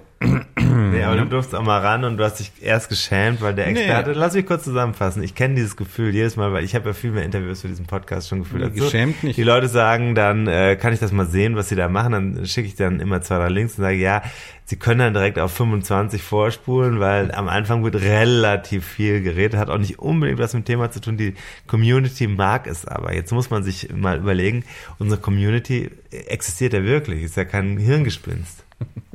Nee, 0.70 1.04
aber 1.04 1.18
du 1.18 1.26
durfst 1.26 1.54
auch 1.56 1.64
mal 1.64 1.80
ran 1.80 2.04
und 2.04 2.18
du 2.18 2.24
hast 2.24 2.36
dich 2.40 2.52
erst 2.62 2.90
geschämt, 2.90 3.42
weil 3.42 3.56
der 3.56 3.68
Nee. 3.68 3.80
Experte. 3.80 4.14
Lass 4.14 4.34
mich 4.36 4.46
kurz 4.46 4.64
zusammenfassen. 4.64 5.24
Ich 5.24 5.36
kenne 5.36 5.56
dieses 5.56 5.76
Gefühl 5.76 6.14
jedes 6.14 6.36
Mal, 6.36 6.54
weil 6.54 6.64
ich 6.64 6.76
habe 6.76 6.90
ja 6.90 6.94
viel 6.94 7.12
mehr 7.12 7.24
Interviews 7.24 7.62
für 7.62 7.68
diesen 7.68 7.86
Podcast 7.88 8.30
schon 8.30 8.40
gefühlt. 8.40 8.62
Nee, 8.62 8.68
als 8.70 8.76
du. 8.76 8.84
geschämt 8.84 9.24
nicht. 9.24 9.38
Die 9.38 9.44
Leute 9.44 9.68
sagen 9.68 10.16
dann, 10.16 10.48
äh, 10.48 10.76
kann 10.76 10.94
ich 10.94 11.00
das 11.00 11.12
mal 11.12 11.26
sehen, 11.26 11.56
was 11.56 11.70
sie 11.70 11.76
da 11.76 11.90
machen? 11.90 12.12
Dann 12.12 12.46
schicke 12.46 12.68
ich 12.68 12.76
dann 12.76 13.00
immer 13.00 13.22
zwei, 13.22 13.38
drei 13.38 13.50
Links 13.50 13.78
und 13.78 13.84
sage, 13.84 13.98
ja, 13.98 14.22
sie 14.66 14.76
können 14.78 15.00
dann 15.00 15.14
direkt 15.14 15.40
auf 15.40 15.52
25 15.54 16.22
vorspulen, 16.22 17.00
weil 17.00 17.32
am 17.32 17.50
Anfang 17.50 17.84
wird 17.84 17.96
relativ 17.96 18.86
viel 18.86 19.22
geredet, 19.22 19.60
hat 19.60 19.70
auch 19.70 19.80
nicht 19.80 20.00
unbedingt 20.00 20.38
was 20.40 20.54
mit 20.54 20.64
dem 20.64 20.66
Thema 20.66 20.92
zu 20.92 21.02
tun. 21.02 21.18
Die 21.18 21.34
Community 21.68 22.28
mag 22.28 22.68
es 22.68 22.86
aber. 22.86 23.14
Jetzt 23.14 23.32
muss 23.32 23.50
man 23.50 23.64
sich 23.64 23.90
mal 23.96 24.18
überlegen, 24.20 24.64
unsere 25.00 25.20
Community 25.20 25.90
existiert 26.12 26.74
ja 26.74 26.84
wirklich, 26.84 27.24
ist 27.24 27.38
ja 27.38 27.46
kein 27.46 27.78
Hirngespinst. 27.78 28.64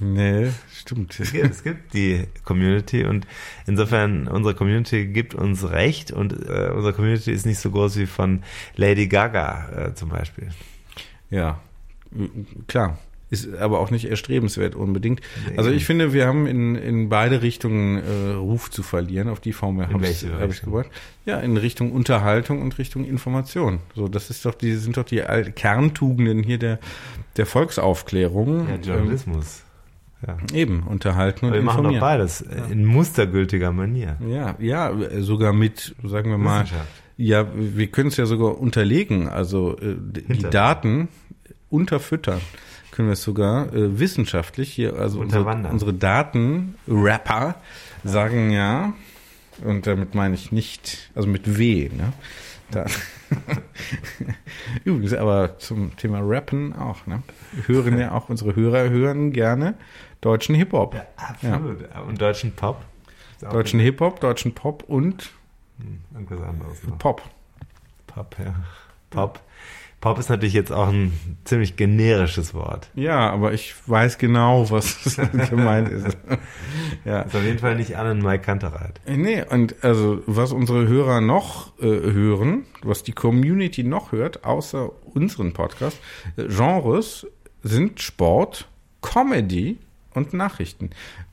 Nee, 0.00 0.50
stimmt. 0.72 1.18
Es 1.18 1.32
gibt, 1.32 1.50
es 1.50 1.62
gibt 1.62 1.94
die 1.94 2.26
Community 2.44 3.04
und 3.04 3.26
insofern 3.66 4.28
unsere 4.28 4.54
Community 4.54 5.06
gibt 5.06 5.34
uns 5.34 5.68
recht 5.70 6.12
und 6.12 6.32
äh, 6.32 6.70
unsere 6.74 6.92
Community 6.92 7.32
ist 7.32 7.46
nicht 7.46 7.58
so 7.58 7.70
groß 7.70 7.96
wie 7.96 8.06
von 8.06 8.42
Lady 8.76 9.06
Gaga 9.06 9.88
äh, 9.88 9.94
zum 9.94 10.10
Beispiel. 10.10 10.48
Ja, 11.30 11.60
klar. 12.66 12.98
Ist 13.30 13.54
aber 13.54 13.78
auch 13.78 13.92
nicht 13.92 14.06
erstrebenswert 14.10 14.74
unbedingt. 14.74 15.20
Also 15.56 15.70
ich 15.70 15.84
finde, 15.86 16.12
wir 16.12 16.26
haben 16.26 16.46
in, 16.48 16.74
in 16.74 17.08
beide 17.08 17.42
Richtungen 17.42 17.98
äh, 17.98 18.32
Ruf 18.32 18.70
zu 18.72 18.82
verlieren. 18.82 19.28
Auf 19.28 19.38
die 19.38 19.52
Formel 19.52 19.86
habe 19.88 20.04
ich, 20.08 20.24
hab 20.40 20.50
ich 20.50 20.62
gebracht. 20.62 20.90
Ja, 21.26 21.38
in 21.38 21.56
Richtung 21.56 21.92
Unterhaltung 21.92 22.60
und 22.60 22.76
Richtung 22.78 23.04
Information. 23.04 23.78
So, 23.94 24.08
das 24.08 24.30
ist 24.30 24.44
doch 24.44 24.54
die 24.54 24.72
sind 24.74 24.96
doch 24.96 25.04
die 25.04 25.22
Kerntugenden 25.54 26.42
hier 26.42 26.58
der 26.58 26.80
der 27.36 27.46
Volksaufklärung. 27.46 28.68
Ja, 28.68 28.74
Journalismus. 28.76 29.62
Ja. 30.26 30.36
Ähm, 30.50 30.56
eben 30.56 30.82
unterhalten 30.82 31.46
und 31.46 31.52
Aber 31.52 31.58
wir 31.60 31.64
machen 31.64 31.84
doch 31.84 31.92
informieren. 31.92 32.00
beides 32.18 32.40
äh, 32.42 32.72
in 32.72 32.84
mustergültiger 32.84 33.72
Manier. 33.72 34.16
Ja, 34.28 34.56
ja, 34.58 34.92
sogar 35.22 35.52
mit, 35.52 35.94
sagen 36.04 36.30
wir 36.30 36.36
mal, 36.38 36.66
ja, 37.16 37.46
wir 37.54 37.86
können 37.86 38.08
es 38.08 38.16
ja 38.16 38.26
sogar 38.26 38.58
unterlegen, 38.60 39.28
also 39.28 39.78
äh, 39.78 39.94
die 39.98 40.24
Hinter- 40.26 40.50
Daten 40.50 41.08
unterfüttern 41.70 42.40
können 43.00 43.08
wir 43.08 43.14
es 43.14 43.22
sogar 43.22 43.72
äh, 43.72 43.98
wissenschaftlich 43.98 44.70
hier, 44.70 44.94
also 44.96 45.20
unsere, 45.20 45.42
unsere 45.70 45.94
Datenrapper 45.94 47.54
sagen 48.04 48.50
ja, 48.50 48.92
und 49.64 49.86
damit 49.86 50.14
meine 50.14 50.34
ich 50.34 50.52
nicht, 50.52 51.10
also 51.14 51.26
mit 51.26 51.56
W, 51.56 51.88
ne? 51.88 52.12
Da. 52.70 52.84
Übrigens, 54.84 55.14
aber 55.14 55.56
zum 55.56 55.96
Thema 55.96 56.20
Rappen 56.22 56.74
auch, 56.76 57.06
ne? 57.06 57.22
Hören 57.66 57.98
ja 57.98 58.12
auch, 58.12 58.28
unsere 58.28 58.54
Hörer 58.54 58.90
hören 58.90 59.32
gerne 59.32 59.76
deutschen 60.20 60.54
Hip-Hop. 60.54 60.94
Absolut. 61.16 61.88
Und 62.06 62.20
deutschen 62.20 62.52
Pop. 62.52 62.84
Deutschen 63.40 63.80
Hip-Hop, 63.80 64.20
deutschen 64.20 64.52
Pop 64.52 64.84
und 64.86 65.30
Irgendwas 66.12 66.42
anderes 66.42 66.84
noch. 66.84 66.98
Pop. 66.98 67.22
Pop, 68.08 68.36
ja. 68.38 68.54
Pop. 69.08 69.40
Pop 70.00 70.18
ist 70.18 70.30
natürlich 70.30 70.54
jetzt 70.54 70.72
auch 70.72 70.88
ein 70.88 71.12
ziemlich 71.44 71.76
generisches 71.76 72.54
Wort. 72.54 72.88
Ja, 72.94 73.30
aber 73.30 73.52
ich 73.52 73.74
weiß 73.86 74.16
genau, 74.16 74.70
was 74.70 75.20
gemeint 75.50 75.90
ist. 75.90 76.16
ja. 77.04 77.20
Ist 77.20 77.36
auf 77.36 77.44
jeden 77.44 77.58
Fall 77.58 77.76
nicht 77.76 77.96
an 77.96 78.22
Mike 78.22 78.44
Kantereit. 78.44 79.00
Nee, 79.06 79.44
und 79.50 79.84
also 79.84 80.22
was 80.26 80.52
unsere 80.52 80.88
Hörer 80.88 81.20
noch 81.20 81.78
äh, 81.80 81.84
hören, 81.84 82.64
was 82.82 83.02
die 83.02 83.12
Community 83.12 83.84
noch 83.84 84.12
hört, 84.12 84.44
außer 84.44 84.90
unseren 85.14 85.52
Podcast, 85.52 85.98
äh, 86.36 86.44
Genres 86.44 87.26
sind 87.62 88.00
Sport, 88.00 88.68
Comedy 89.02 89.78
und 90.14 90.32
Nachrichten. 90.32 90.90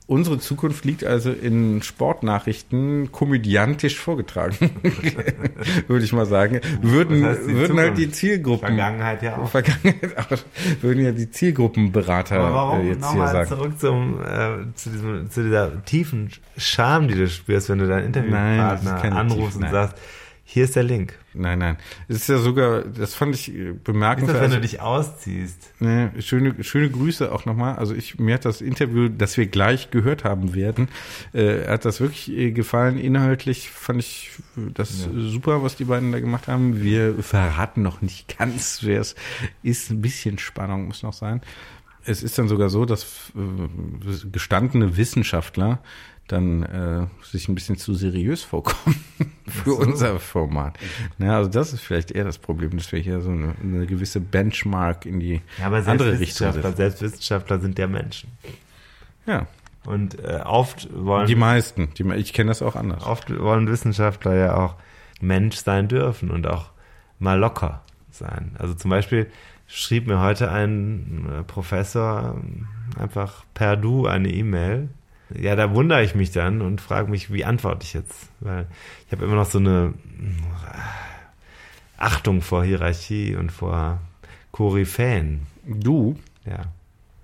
Unsere 0.08 0.38
Zukunft 0.38 0.86
liegt 0.86 1.04
also 1.04 1.30
in 1.30 1.82
Sportnachrichten 1.82 3.12
komödiantisch 3.12 3.98
vorgetragen, 4.00 4.56
würde 5.86 6.02
ich 6.02 6.14
mal 6.14 6.24
sagen. 6.24 6.60
Würden, 6.80 7.22
Was 7.22 7.36
heißt 7.36 7.48
die 7.48 7.54
würden 7.54 7.78
halt 7.78 7.98
die 7.98 8.02
Zukunft? 8.04 8.16
Zielgruppen. 8.16 8.68
Vergangenheit 8.68 9.22
ja 9.22 9.36
auch. 9.36 9.50
Vergangenheit 9.50 10.16
auch, 10.16 10.38
würden 10.80 11.04
ja 11.04 11.12
die 11.12 11.30
Zielgruppenberater 11.30 12.40
Aber 12.40 12.54
warum 12.54 12.80
äh, 12.80 12.88
jetzt 12.88 13.12
hier 13.12 13.28
sagen. 13.28 13.48
zurück 13.50 13.78
zum, 13.78 14.18
äh, 14.22 14.74
zu, 14.76 14.88
diesem, 14.88 15.30
zu 15.30 15.42
dieser 15.42 15.84
tiefen 15.84 16.30
Scham, 16.56 17.08
die 17.08 17.14
du 17.14 17.28
spürst, 17.28 17.68
wenn 17.68 17.78
du 17.78 17.86
deinen 17.86 18.10
das 18.10 18.22
Interviewpartner 18.24 19.12
anrufst 19.14 19.58
tief- 19.58 19.66
und 19.66 19.70
sagst, 19.70 19.98
hier 20.50 20.64
ist 20.64 20.76
der 20.76 20.82
Link. 20.82 21.18
Nein, 21.34 21.58
nein. 21.58 21.76
Es 22.08 22.16
ist 22.16 22.28
ja 22.30 22.38
sogar, 22.38 22.80
das 22.80 23.14
fand 23.14 23.34
ich 23.34 23.50
äh, 23.50 23.52
Wie 23.52 23.60
ist 23.60 23.74
das, 23.76 23.84
bemerkenswert. 23.84 24.40
wenn 24.40 24.50
du 24.50 24.60
dich 24.62 24.80
ausziehst? 24.80 25.74
ne, 25.78 26.10
schöne, 26.20 26.64
schöne 26.64 26.88
Grüße 26.88 27.30
auch 27.30 27.44
nochmal. 27.44 27.76
Also 27.76 27.94
ich, 27.94 28.18
mir 28.18 28.36
hat 28.36 28.46
das 28.46 28.62
Interview, 28.62 29.10
das 29.10 29.36
wir 29.36 29.44
gleich 29.46 29.90
gehört 29.90 30.24
haben 30.24 30.54
werden, 30.54 30.88
äh, 31.34 31.66
hat 31.68 31.84
das 31.84 32.00
wirklich 32.00 32.30
äh, 32.30 32.50
gefallen. 32.52 32.96
Inhaltlich 32.96 33.68
fand 33.68 34.00
ich 34.00 34.30
das 34.56 35.06
äh, 35.06 35.10
super, 35.20 35.62
was 35.62 35.76
die 35.76 35.84
beiden 35.84 36.12
da 36.12 36.20
gemacht 36.20 36.48
haben. 36.48 36.82
Wir 36.82 37.22
verraten 37.22 37.82
noch 37.82 38.00
nicht 38.00 38.38
ganz, 38.38 38.80
wer 38.84 39.02
es 39.02 39.16
ist. 39.62 39.90
Ein 39.90 40.00
bisschen 40.00 40.38
Spannung 40.38 40.86
muss 40.86 41.02
noch 41.02 41.12
sein. 41.12 41.42
Es 42.06 42.22
ist 42.22 42.38
dann 42.38 42.48
sogar 42.48 42.70
so, 42.70 42.86
dass 42.86 43.04
äh, 43.36 44.28
gestandene 44.32 44.96
Wissenschaftler 44.96 45.82
dann 46.28 46.62
äh, 46.62 47.06
sich 47.24 47.48
ein 47.48 47.54
bisschen 47.54 47.76
zu 47.76 47.94
seriös 47.94 48.42
vorkommen 48.42 49.02
für 49.46 49.74
unser 49.74 50.18
Format. 50.20 50.78
Na, 51.18 51.36
also 51.36 51.50
das 51.50 51.72
ist 51.72 51.80
vielleicht 51.80 52.10
eher 52.10 52.24
das 52.24 52.38
Problem, 52.38 52.76
dass 52.76 52.92
wir 52.92 53.00
hier 53.00 53.20
so 53.20 53.30
eine, 53.30 53.54
eine 53.62 53.86
gewisse 53.86 54.20
Benchmark 54.20 55.06
in 55.06 55.20
die 55.20 55.40
Ja, 55.58 55.66
aber 55.66 55.86
andere 55.86 56.18
Richtung 56.20 56.52
setzen. 56.52 56.76
selbst 56.76 57.02
Wissenschaftler 57.02 57.58
sind 57.60 57.78
ja 57.78 57.86
Menschen. 57.86 58.30
Ja, 59.26 59.46
Und 59.84 60.22
äh, 60.22 60.40
oft 60.44 60.88
wollen 60.92 61.26
die 61.26 61.34
meisten. 61.34 61.88
Die, 61.94 62.04
ich 62.14 62.32
kenne 62.32 62.50
das 62.50 62.62
auch 62.62 62.76
anders. 62.76 63.04
Oft 63.04 63.36
wollen 63.36 63.66
Wissenschaftler 63.68 64.34
ja 64.34 64.56
auch 64.56 64.76
Mensch 65.20 65.56
sein 65.56 65.88
dürfen 65.88 66.30
und 66.30 66.46
auch 66.46 66.70
mal 67.18 67.38
locker 67.38 67.82
sein. 68.10 68.54
Also 68.58 68.74
zum 68.74 68.90
Beispiel 68.90 69.26
schrieb 69.66 70.06
mir 70.06 70.20
heute 70.20 70.50
ein 70.50 71.26
äh, 71.30 71.42
Professor 71.42 72.36
ähm, 72.36 72.68
einfach 72.98 73.44
per 73.54 73.76
Du 73.76 74.06
eine 74.06 74.30
E-Mail. 74.30 74.88
Ja, 75.34 75.56
da 75.56 75.74
wundere 75.74 76.02
ich 76.02 76.14
mich 76.14 76.30
dann 76.30 76.62
und 76.62 76.80
frage 76.80 77.10
mich, 77.10 77.32
wie 77.32 77.44
antworte 77.44 77.84
ich 77.84 77.92
jetzt? 77.92 78.28
Weil 78.40 78.66
ich 79.06 79.12
habe 79.12 79.24
immer 79.24 79.34
noch 79.34 79.46
so 79.46 79.58
eine 79.58 79.94
äh, 80.18 80.78
Achtung 81.98 82.40
vor 82.40 82.64
Hierarchie 82.64 83.36
und 83.36 83.52
vor 83.52 84.00
Koryphäen. 84.52 85.46
Du? 85.66 86.16
Ja. 86.46 86.62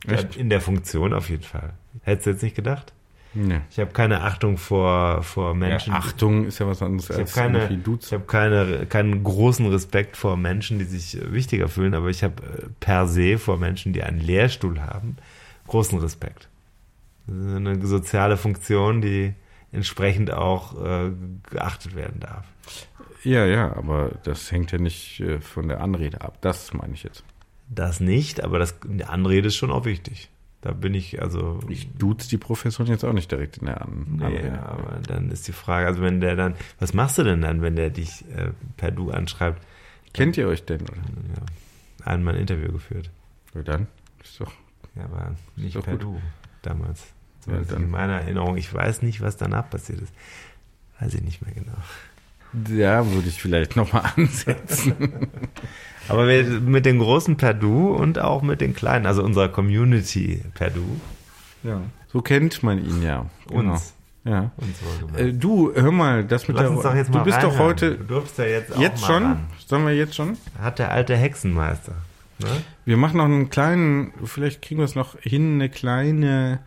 Echt? 0.07 0.37
In 0.37 0.51
der 0.51 0.61
Funktion 0.61 1.15
auf 1.15 1.31
jeden 1.31 1.45
Fall. 1.45 1.73
Hättest 2.03 2.27
du 2.27 2.31
jetzt 2.31 2.43
nicht 2.43 2.57
gedacht? 2.57 2.93
Nee. 3.35 3.61
Ich 3.71 3.81
habe 3.81 3.91
keine 3.91 4.23
Achtung 4.23 4.59
vor, 4.59 5.23
vor 5.23 5.55
Menschen. 5.55 5.93
Ja, 5.93 5.99
Achtung 5.99 6.47
ist 6.47 6.61
ja 6.61 6.69
was 6.69 6.83
anderes 6.83 7.11
Ich 7.11 7.17
als 7.17 7.33
keine, 7.33 7.69
ich 7.69 8.13
habe 8.13 8.25
keine, 8.27 8.87
keinen 8.87 9.25
großen 9.25 9.67
Respekt 9.67 10.17
vor 10.17 10.37
Menschen, 10.37 10.79
die 10.79 10.85
sich 10.85 11.19
wichtiger 11.33 11.69
fühlen, 11.69 11.95
aber 11.95 12.11
ich 12.11 12.23
habe 12.23 12.43
äh, 12.43 12.67
per 12.79 13.09
se 13.09 13.39
vor 13.39 13.59
Menschen, 13.59 13.93
die 13.93 14.05
einen 14.05 14.21
Lehrstuhl 14.21 14.81
haben, 14.81 15.17
großen 15.67 15.99
Respekt. 15.99 16.49
Eine 17.27 17.85
soziale 17.87 18.37
Funktion, 18.37 19.01
die 19.01 19.35
entsprechend 19.73 20.31
auch 20.33 20.81
äh, 20.85 21.11
geachtet 21.51 21.95
werden 21.97 22.21
darf. 22.21 22.47
Ja, 23.23 23.47
ja, 23.47 23.75
aber 23.75 24.13
das 24.25 24.53
hängt 24.53 24.71
ja 24.73 24.79
nicht 24.79 25.21
äh, 25.21 25.41
von 25.41 25.69
der 25.69 25.81
Anrede 25.81 26.21
ab. 26.21 26.39
Das 26.43 26.73
meine 26.75 26.93
ich 26.95 27.03
jetzt. 27.03 27.25
Das 27.69 27.99
nicht, 28.01 28.45
aber 28.45 28.59
das, 28.59 28.79
die 28.85 29.05
Anrede 29.05 29.49
ist 29.49 29.57
schon 29.57 29.71
auch 29.71 29.87
wichtig. 29.87 30.29
Da 30.61 30.73
bin 30.73 30.95
ich 30.95 31.21
also. 31.21 31.61
Ich 31.69 31.93
duze 31.95 32.29
die 32.29 32.39
Professoren 32.39 32.89
jetzt 32.89 33.05
auch 33.05 33.13
nicht 33.13 33.31
direkt 33.31 33.59
in 33.59 33.67
der 33.67 33.81
An 33.83 34.17
Nee, 34.19 34.25
Anrede. 34.25 34.63
aber 34.63 34.99
dann 35.07 35.31
ist 35.31 35.49
die 35.49 35.53
Frage, 35.53 35.87
also 35.87 36.03
wenn 36.03 36.21
der 36.21 36.37
dann, 36.37 36.55
was 36.79 36.93
machst 36.95 37.19
du 37.19 37.23
denn 37.23 37.41
dann, 37.43 37.61
wenn 37.63 37.77
der 37.77 37.91
dich 37.91 38.25
äh, 38.37 38.51
per 38.77 38.91
Du 38.91 39.11
anschreibt? 39.11 39.63
Kennt 40.13 40.37
ihr 40.37 40.47
euch 40.47 40.65
denn? 40.65 40.83
Oder? 40.83 40.93
Ja, 40.97 42.07
einmal 42.07 42.35
ein 42.35 42.41
Interview 42.43 42.71
geführt. 42.73 43.11
Ja, 43.55 43.63
dann 43.63 43.87
ist 44.23 44.41
doch. 44.41 44.53
Ja, 44.95 45.05
aber 45.05 45.35
nicht 45.57 45.81
per 45.83 45.95
gut. 45.95 46.03
Du 46.03 46.21
damals. 46.63 47.14
Ja, 47.47 47.53
Zumindest 47.53 47.73
dann- 47.73 47.83
in 47.83 47.91
meiner 47.91 48.21
Erinnerung. 48.21 48.57
Ich 48.57 48.73
weiß 48.73 49.03
nicht, 49.03 49.21
was 49.21 49.37
danach 49.37 49.69
passiert 49.71 50.01
ist. 50.01 50.13
Weiß 51.01 51.15
ich 51.15 51.23
nicht 51.23 51.43
mehr 51.45 51.55
genau. 51.55 51.77
Da 52.53 53.05
würde 53.11 53.29
ich 53.29 53.41
vielleicht 53.43 53.75
nochmal 53.77 54.13
ansetzen. 54.17 54.95
Aber 56.09 56.27
mit 56.27 56.87
den 56.87 56.99
großen 56.99 57.37
per 57.37 57.53
Du 57.55 57.89
und 57.95 58.19
auch 58.19 58.43
mit 58.43 58.61
den 58.61 58.75
kleinen, 58.75 59.07
also 59.07 59.23
unserer 59.25 59.49
Community 59.49 60.43
per 60.55 60.71
Du. 60.71 60.85
ja. 61.63 61.81
So 62.13 62.23
kennt 62.23 62.63
man 62.63 62.79
ihn 62.79 63.03
ja. 63.03 63.27
Genau. 63.49 63.73
Uns. 63.73 63.93
Ja. 64.23 64.53
Äh, 65.17 65.33
du, 65.33 65.73
hör 65.75 65.91
mal, 65.91 66.25
das 66.25 66.47
mit 66.47 66.57
Lass 66.57 66.69
der. 66.73 66.83
doch 66.83 66.95
jetzt 66.95 67.13
mal 67.13 67.19
du 67.19 67.25
bist 67.25 67.43
doch 67.43 67.59
heute. 67.59 67.97
Du 67.97 68.05
durfst 68.05 68.39
ja 68.39 68.45
jetzt 68.45 68.73
auch 68.73 68.79
Jetzt 68.81 69.01
mal 69.03 69.07
schon? 69.09 69.23
ran. 69.25 69.45
Sollen 69.67 69.85
wir 69.85 69.95
jetzt 69.97 70.15
schon? 70.15 70.39
Hat 70.63 70.79
der 70.79 70.93
alte 70.93 71.17
Hexenmeister. 71.17 71.93
Ne? 72.39 72.47
Wir 72.85 72.97
machen 72.97 73.17
noch 73.17 73.25
einen 73.25 73.51
kleinen, 73.51 74.13
vielleicht 74.25 74.63
kriegen 74.63 74.79
wir 74.79 74.85
es 74.85 74.95
noch 74.95 75.19
hin, 75.21 75.55
eine 75.55 75.69
kleine, 75.69 76.61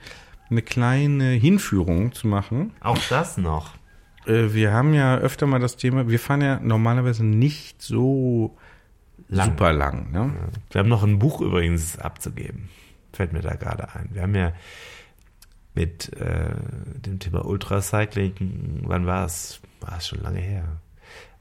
eine 0.50 0.62
kleine 0.62 1.32
Hinführung 1.32 2.14
zu 2.14 2.28
machen. 2.28 2.74
Auch 2.82 3.00
das 3.10 3.38
noch. 3.38 3.74
Äh, 4.26 4.54
Wir 4.54 4.72
haben 4.74 4.94
ja 4.94 5.18
öfter 5.18 5.48
mal 5.48 5.60
das 5.60 5.78
Thema, 5.78 6.08
wir 6.10 6.20
fahren 6.20 6.42
ja 6.42 6.60
normalerweise 6.60 7.26
nicht 7.26 7.82
so 7.82 8.58
Lang. 9.30 9.50
super 9.52 9.74
lang. 9.74 10.12
Ne? 10.12 10.34
Wir 10.72 10.80
haben 10.80 10.90
noch 10.90 11.04
ein 11.04 11.20
Buch 11.20 11.42
übrigens 11.42 12.00
abzugeben. 12.00 12.70
Fällt 13.14 13.34
mir 13.34 13.42
da 13.42 13.56
gerade 13.56 13.94
ein. 13.94 14.10
Wir 14.14 14.22
haben 14.22 14.36
ja 14.36 14.54
mit 15.74 16.12
äh, 16.20 16.56
dem 17.06 17.20
Thema 17.20 17.46
Ultracycling, 17.46 18.82
wann 18.86 19.06
war 19.06 19.26
es? 19.26 19.60
War 19.82 19.98
es 19.98 20.08
schon 20.08 20.22
lange 20.22 20.40
her? 20.40 20.64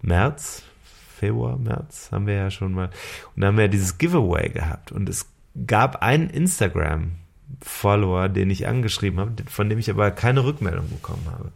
März, 0.03 0.63
Februar, 1.17 1.57
März 1.57 2.11
haben 2.13 2.27
wir 2.27 2.35
ja 2.35 2.51
schon 2.51 2.73
mal. 2.73 2.91
Und 3.35 3.41
da 3.43 3.47
haben 3.49 3.57
wir 3.57 3.65
ja 3.65 3.69
dieses 3.69 3.99
Giveaway 3.99 4.51
gehabt. 4.51 4.93
Und 4.93 5.09
es 5.09 5.27
gab 5.67 6.03
einen 6.03 6.29
Instagram-Follower, 7.47 8.29
den 8.29 8.51
ich 8.51 8.67
angeschrieben 8.67 9.21
habe, 9.21 9.35
von 9.49 9.69
dem 9.69 9.79
ich 9.79 9.91
aber 9.91 10.11
keine 10.11 10.45
Rückmeldung 10.45 10.89
bekommen 10.89 11.27
habe. 11.31 11.53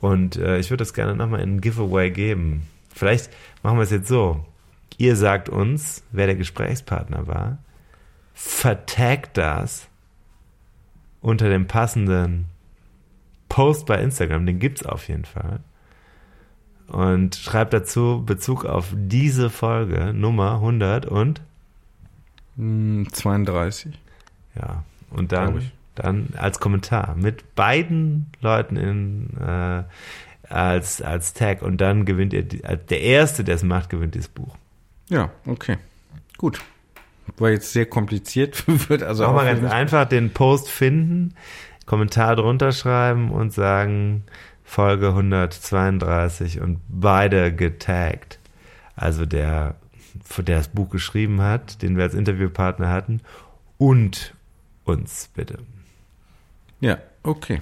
Und 0.00 0.36
äh, 0.36 0.58
ich 0.58 0.70
würde 0.70 0.82
das 0.82 0.94
gerne 0.94 1.14
nochmal 1.16 1.40
in 1.40 1.56
ein 1.56 1.60
Giveaway 1.60 2.10
geben. 2.10 2.62
Vielleicht 2.94 3.30
machen 3.62 3.78
wir 3.78 3.82
es 3.82 3.90
jetzt 3.90 4.08
so. 4.08 4.44
Ihr 4.96 5.16
sagt 5.16 5.48
uns, 5.48 6.02
wer 6.12 6.26
der 6.26 6.36
Gesprächspartner 6.36 7.26
war, 7.26 7.58
vertagt 8.34 9.36
das 9.36 9.88
unter 11.20 11.48
dem 11.48 11.66
passenden 11.66 12.46
Post 13.48 13.86
bei 13.86 14.00
Instagram, 14.00 14.46
den 14.46 14.58
gibt's 14.58 14.84
auf 14.84 15.08
jeden 15.08 15.24
Fall. 15.24 15.60
Und 16.86 17.36
schreibt 17.36 17.72
dazu 17.72 18.22
Bezug 18.24 18.64
auf 18.64 18.92
diese 18.94 19.50
Folge, 19.50 20.12
Nummer 20.14 20.54
100 20.54 21.06
und 21.06 21.42
Hm, 22.58 23.06
32. 23.12 23.92
ja, 24.54 24.84
und 25.10 25.32
dann, 25.32 25.70
dann 25.94 26.28
als 26.36 26.60
Kommentar 26.60 27.14
mit 27.16 27.54
beiden 27.54 28.30
Leuten 28.40 28.76
in 28.76 29.36
äh, 29.38 29.84
als 30.48 31.02
als 31.02 31.34
Tag 31.34 31.62
und 31.62 31.80
dann 31.80 32.04
gewinnt 32.04 32.32
ihr 32.32 32.42
die, 32.42 32.64
als 32.64 32.86
der 32.86 33.02
erste, 33.02 33.44
der 33.44 33.54
es 33.56 33.62
macht, 33.62 33.90
gewinnt 33.90 34.14
dieses 34.14 34.28
Buch. 34.28 34.56
Ja, 35.08 35.30
okay. 35.46 35.76
Gut. 36.36 36.60
War 37.36 37.50
jetzt 37.50 37.72
sehr 37.72 37.86
kompliziert, 37.86 38.64
wird 38.88 39.02
also 39.02 39.26
Auch 39.26 39.34
mal 39.34 39.44
ganz 39.44 39.70
einfach 39.70 40.06
den 40.06 40.32
Post 40.32 40.70
finden, 40.70 41.34
Kommentar 41.84 42.36
drunter 42.36 42.72
schreiben 42.72 43.30
und 43.30 43.52
sagen 43.52 44.24
Folge 44.64 45.08
132 45.08 46.60
und 46.60 46.80
beide 46.88 47.54
getaggt. 47.54 48.38
Also 48.96 49.26
der, 49.26 49.76
der 50.36 50.56
das 50.56 50.68
Buch 50.68 50.90
geschrieben 50.90 51.40
hat, 51.40 51.82
den 51.82 51.96
wir 51.96 52.04
als 52.04 52.14
Interviewpartner 52.14 52.90
hatten 52.90 53.20
und 53.78 54.34
uns 54.88 55.30
bitte. 55.34 55.58
Ja, 56.80 56.98
okay. 57.22 57.60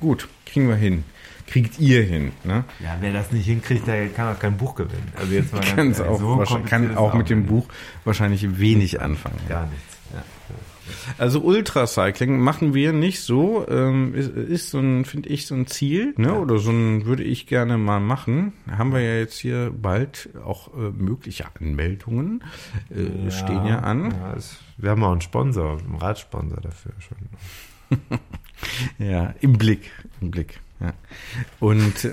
Gut, 0.00 0.28
kriegen 0.44 0.68
wir 0.68 0.76
hin. 0.76 1.04
Kriegt 1.46 1.78
ihr 1.78 2.02
hin, 2.02 2.32
ne? 2.42 2.64
Ja, 2.80 2.96
wer 3.00 3.12
das 3.12 3.30
nicht 3.30 3.46
hinkriegt, 3.46 3.86
der 3.86 4.08
kann 4.08 4.34
auch 4.34 4.38
kein 4.40 4.56
Buch 4.56 4.74
gewinnen. 4.74 5.12
Also 5.16 5.32
jetzt 5.32 5.52
mal 5.52 5.60
ganz 5.76 6.00
auch, 6.00 6.18
so 6.18 6.60
kann 6.68 6.96
auch 6.96 7.14
mit 7.14 7.30
dem 7.30 7.40
nicht. 7.40 7.48
Buch 7.48 7.68
wahrscheinlich 8.04 8.58
wenig 8.58 9.00
anfangen. 9.00 9.38
gar 9.48 9.66
nichts. 9.66 9.96
Also 11.18 11.40
Ultracycling 11.40 12.38
machen 12.38 12.74
wir 12.74 12.92
nicht 12.92 13.20
so, 13.20 13.66
ähm, 13.68 14.14
ist, 14.14 14.30
ist 14.30 14.70
so 14.70 14.78
ein, 14.78 15.04
finde 15.04 15.28
ich, 15.28 15.46
so 15.46 15.54
ein 15.54 15.66
Ziel, 15.66 16.14
ne? 16.16 16.34
Oder 16.34 16.58
so 16.58 16.70
ein 16.70 17.06
würde 17.06 17.22
ich 17.22 17.46
gerne 17.46 17.78
mal 17.78 18.00
machen. 18.00 18.52
Haben 18.70 18.92
wir 18.92 19.00
ja 19.00 19.16
jetzt 19.16 19.38
hier 19.38 19.72
bald 19.74 20.30
auch 20.44 20.74
äh, 20.74 20.90
mögliche 20.90 21.44
Anmeldungen, 21.58 22.42
äh, 22.90 23.30
stehen 23.30 23.66
ja 23.66 23.80
an. 23.80 24.10
Ja, 24.12 24.34
es, 24.36 24.58
wir 24.76 24.90
haben 24.90 25.04
auch 25.04 25.12
einen 25.12 25.20
Sponsor, 25.20 25.78
einen 25.78 25.96
Radsponsor 25.96 26.60
dafür 26.60 26.92
schon. 26.98 27.98
Ja, 28.98 29.34
im 29.40 29.58
Blick, 29.58 29.90
im 30.22 30.30
Blick. 30.30 30.60
Ja. 30.80 30.94
Und 31.60 31.92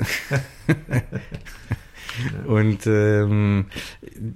Und 2.45 2.85
ähm, 2.87 3.65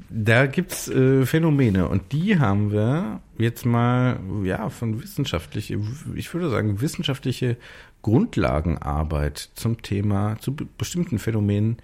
da 0.09 0.45
gibt's 0.47 0.87
äh, 0.87 1.25
Phänomene 1.25 1.87
und 1.87 2.11
die 2.11 2.39
haben 2.39 2.71
wir 2.71 3.19
jetzt 3.37 3.65
mal 3.65 4.19
ja 4.43 4.69
von 4.69 5.01
wissenschaftliche, 5.01 5.79
ich 6.15 6.33
würde 6.33 6.49
sagen 6.49 6.81
wissenschaftliche 6.81 7.57
Grundlagenarbeit 8.01 9.49
zum 9.55 9.81
Thema 9.81 10.37
zu 10.39 10.55
be- 10.55 10.67
bestimmten 10.77 11.19
Phänomenen 11.19 11.77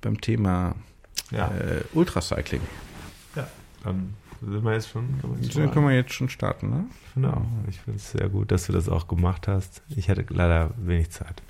beim 0.00 0.20
Thema 0.20 0.74
Ja. 1.30 1.48
äh, 1.48 1.82
Ultracycling. 1.94 2.62
Ja, 3.34 3.46
dann 3.84 4.14
sind 4.40 4.64
wir 4.64 4.72
jetzt 4.72 4.88
schon. 4.90 5.06
Können 5.20 5.34
wir 5.34 5.42
jetzt 5.42 5.52
schon 5.52 5.62
Dann 5.62 5.70
können 5.72 5.86
wir 5.88 5.94
jetzt 5.94 6.12
schon 6.12 6.28
starten, 6.28 6.70
ne? 6.70 6.84
Genau, 7.14 7.46
ich 7.68 7.80
finde 7.80 7.98
es 7.98 8.10
sehr 8.12 8.28
gut, 8.28 8.50
dass 8.50 8.66
du 8.66 8.72
das 8.72 8.88
auch 8.88 9.08
gemacht 9.08 9.48
hast. 9.48 9.82
Ich 9.88 10.08
hatte 10.10 10.24
leider 10.28 10.70
wenig 10.78 11.10
Zeit. 11.10 11.42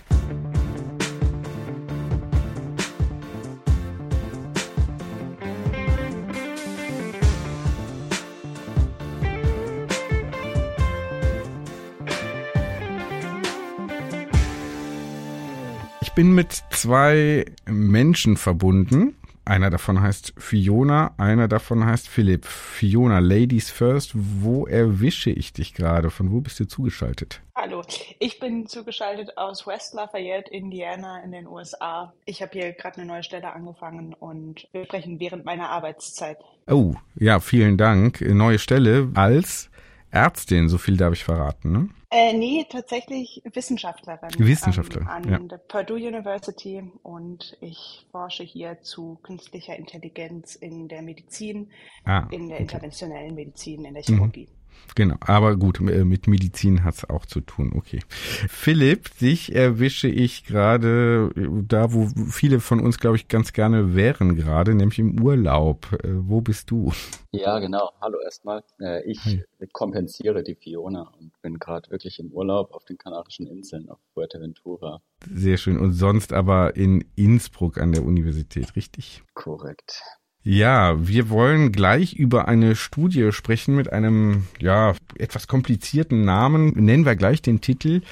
Bin 16.17 16.35
mit 16.35 16.65
zwei 16.71 17.45
Menschen 17.67 18.39
verbunden. 18.39 19.17
Einer 19.45 19.69
davon 19.69 20.01
heißt 20.01 20.33
Fiona, 20.39 21.15
einer 21.19 21.47
davon 21.47 21.85
heißt 21.85 22.09
Philipp. 22.09 22.47
Fiona, 22.47 23.19
Ladies 23.19 23.71
First, 23.71 24.13
wo 24.15 24.67
erwische 24.67 25.29
ich 25.29 25.53
dich 25.53 25.75
gerade? 25.75 26.09
Von 26.11 26.33
wo 26.33 26.41
bist 26.41 26.59
du 26.59 26.67
zugeschaltet? 26.67 27.43
Hallo, 27.55 27.83
ich 28.19 28.41
bin 28.41 28.67
zugeschaltet 28.67 29.37
aus 29.37 29.67
West 29.67 29.93
Lafayette, 29.93 30.51
Indiana 30.51 31.23
in 31.23 31.33
den 31.33 31.47
USA. 31.47 32.15
Ich 32.25 32.41
habe 32.41 32.53
hier 32.55 32.73
gerade 32.73 32.97
eine 32.97 33.07
neue 33.07 33.23
Stelle 33.23 33.53
angefangen 33.53 34.15
und 34.15 34.67
wir 34.73 34.87
sprechen 34.87 35.21
während 35.21 35.45
meiner 35.45 35.69
Arbeitszeit. 35.69 36.39
Oh, 36.67 36.95
ja, 37.15 37.41
vielen 37.41 37.77
Dank. 37.77 38.23
Neue 38.23 38.59
Stelle 38.59 39.11
als 39.15 39.71
Ärztin, 40.11 40.71
so 40.71 40.79
viel 40.79 40.97
darf 40.97 41.13
ich 41.13 41.25
verraten. 41.25 41.73
Ne? 41.73 41.89
Äh, 42.11 42.33
nee, 42.35 42.65
tatsächlich 42.71 43.43
Wissenschaftlerin. 43.53 44.31
Wissenschaftlerin, 44.39 45.09
Ähm, 45.09 45.13
an 45.13 45.29
ja. 45.29 45.39
der 45.39 45.59
Purdue 45.59 45.97
University 46.07 46.83
und 47.03 47.57
ich 47.61 48.07
forsche 48.13 48.45
hier 48.45 48.81
zu 48.81 49.19
künstlicher 49.23 49.77
Intelligenz 49.77 50.55
in 50.55 50.89
der 50.89 51.03
Medizin, 51.03 51.71
Ah, 52.05 52.29
in 52.31 52.49
der 52.49 52.57
okay. 52.57 52.63
interventionellen 52.63 53.35
Medizin, 53.35 53.85
in 53.85 53.95
der 53.95 54.05
Mhm. 54.09 54.47
Genau, 54.97 55.17
aber 55.21 55.57
gut, 55.57 55.79
äh, 55.81 56.05
mit 56.05 56.27
Medizin 56.27 56.83
hat's 56.83 57.05
auch 57.05 57.27
zu 57.27 57.43
tun, 57.43 57.73
okay. 57.77 58.01
Philipp, 58.49 59.19
dich 59.19 59.55
erwische 59.55 60.09
ich 60.09 60.45
gerade 60.45 61.31
äh, 61.37 61.49
da, 61.69 61.93
wo 61.93 62.09
viele 62.31 62.61
von 62.61 62.81
uns, 62.81 62.99
glaube 62.99 63.17
ich, 63.17 63.29
ganz 63.29 63.53
gerne 63.53 63.95
wären 63.95 64.37
gerade, 64.37 64.75
nämlich 64.75 64.99
im 64.99 65.23
Urlaub. 65.23 65.93
Äh, 66.03 66.09
Wo 66.15 66.41
bist 66.41 66.71
du? 66.71 66.93
Ja, 67.33 67.59
genau. 67.59 67.91
Hallo 68.01 68.19
erstmal. 68.25 68.65
Ich 69.05 69.23
Hi. 69.25 69.45
kompensiere 69.73 70.43
die 70.43 70.55
Fiona 70.55 71.13
und 71.19 71.33
bin 71.43 71.59
gerade 71.59 71.91
wirklich 71.91 72.19
im 72.19 72.33
Urlaub 72.33 72.73
auf 72.73 72.87
den 72.87 72.97
Kanarischen 72.97 73.47
Inseln 73.47 73.91
auf 73.91 73.99
Fuerteventura. 74.15 75.03
Sehr 75.31 75.59
schön. 75.59 75.79
Und 75.79 75.93
sonst 75.93 76.33
aber 76.33 76.77
in 76.77 77.05
Innsbruck 77.17 77.77
an 77.77 77.93
der 77.93 78.05
Universität, 78.05 78.75
richtig? 78.77 79.23
Korrekt. 79.35 80.03
Ja, 80.49 80.95
wir 81.05 81.29
wollen 81.29 81.73
gleich 81.73 82.13
über 82.15 82.47
eine 82.47 82.77
Studie 82.77 83.33
sprechen 83.33 83.75
mit 83.75 83.93
einem, 83.93 84.47
ja, 84.61 84.95
etwas 85.19 85.49
komplizierten 85.49 86.25
Namen. 86.25 86.69
Nennen 86.77 87.05
wir 87.05 87.17
gleich 87.17 87.43
den 87.43 87.61
Titel. 87.61 88.03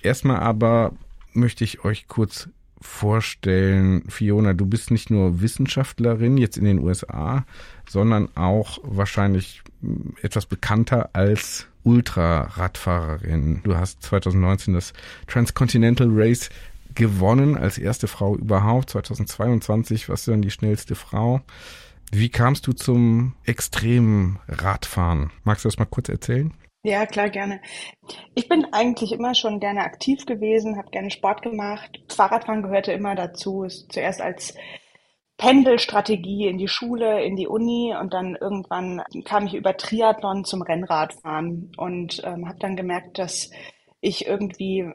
Erstmal 0.00 0.38
aber 0.38 0.94
möchte 1.34 1.64
ich 1.64 1.84
euch 1.84 2.08
kurz 2.08 2.48
vorstellen, 2.80 4.04
Fiona, 4.08 4.54
du 4.54 4.64
bist 4.64 4.90
nicht 4.90 5.10
nur 5.10 5.42
Wissenschaftlerin 5.42 6.38
jetzt 6.38 6.56
in 6.56 6.64
den 6.64 6.78
USA, 6.78 7.44
sondern 7.86 8.34
auch 8.36 8.78
wahrscheinlich 8.84 9.60
etwas 10.22 10.46
bekannter 10.46 11.10
als 11.12 11.66
Ultraradfahrerin. 11.84 13.60
Du 13.64 13.76
hast 13.76 14.02
2019 14.02 14.72
das 14.72 14.94
Transcontinental 15.26 16.08
Race 16.10 16.48
gewonnen 16.94 17.56
als 17.56 17.78
erste 17.78 18.08
Frau 18.08 18.36
überhaupt. 18.36 18.90
2022 18.90 20.08
warst 20.08 20.26
du 20.26 20.32
dann 20.32 20.42
die 20.42 20.50
schnellste 20.50 20.94
Frau. 20.94 21.40
Wie 22.10 22.28
kamst 22.28 22.66
du 22.66 22.72
zum 22.72 23.34
extremen 23.44 24.38
Radfahren? 24.46 25.30
Magst 25.44 25.64
du 25.64 25.68
das 25.68 25.78
mal 25.78 25.86
kurz 25.86 26.08
erzählen? 26.08 26.52
Ja, 26.84 27.06
klar, 27.06 27.30
gerne. 27.30 27.60
Ich 28.34 28.48
bin 28.48 28.66
eigentlich 28.72 29.12
immer 29.12 29.34
schon 29.34 29.60
gerne 29.60 29.82
aktiv 29.82 30.26
gewesen, 30.26 30.76
habe 30.76 30.90
gerne 30.90 31.10
Sport 31.10 31.42
gemacht. 31.42 32.00
Fahrradfahren 32.08 32.62
gehörte 32.62 32.92
immer 32.92 33.14
dazu. 33.14 33.66
Zuerst 33.88 34.20
als 34.20 34.54
Pendelstrategie 35.38 36.48
in 36.48 36.58
die 36.58 36.68
Schule, 36.68 37.24
in 37.24 37.36
die 37.36 37.46
Uni 37.46 37.94
und 37.98 38.12
dann 38.12 38.36
irgendwann 38.40 39.02
kam 39.24 39.46
ich 39.46 39.54
über 39.54 39.76
Triathlon 39.76 40.44
zum 40.44 40.62
Rennradfahren 40.62 41.72
und 41.76 42.20
ähm, 42.24 42.48
habe 42.48 42.58
dann 42.58 42.76
gemerkt, 42.76 43.18
dass 43.18 43.50
ich 44.00 44.26
irgendwie 44.26 44.90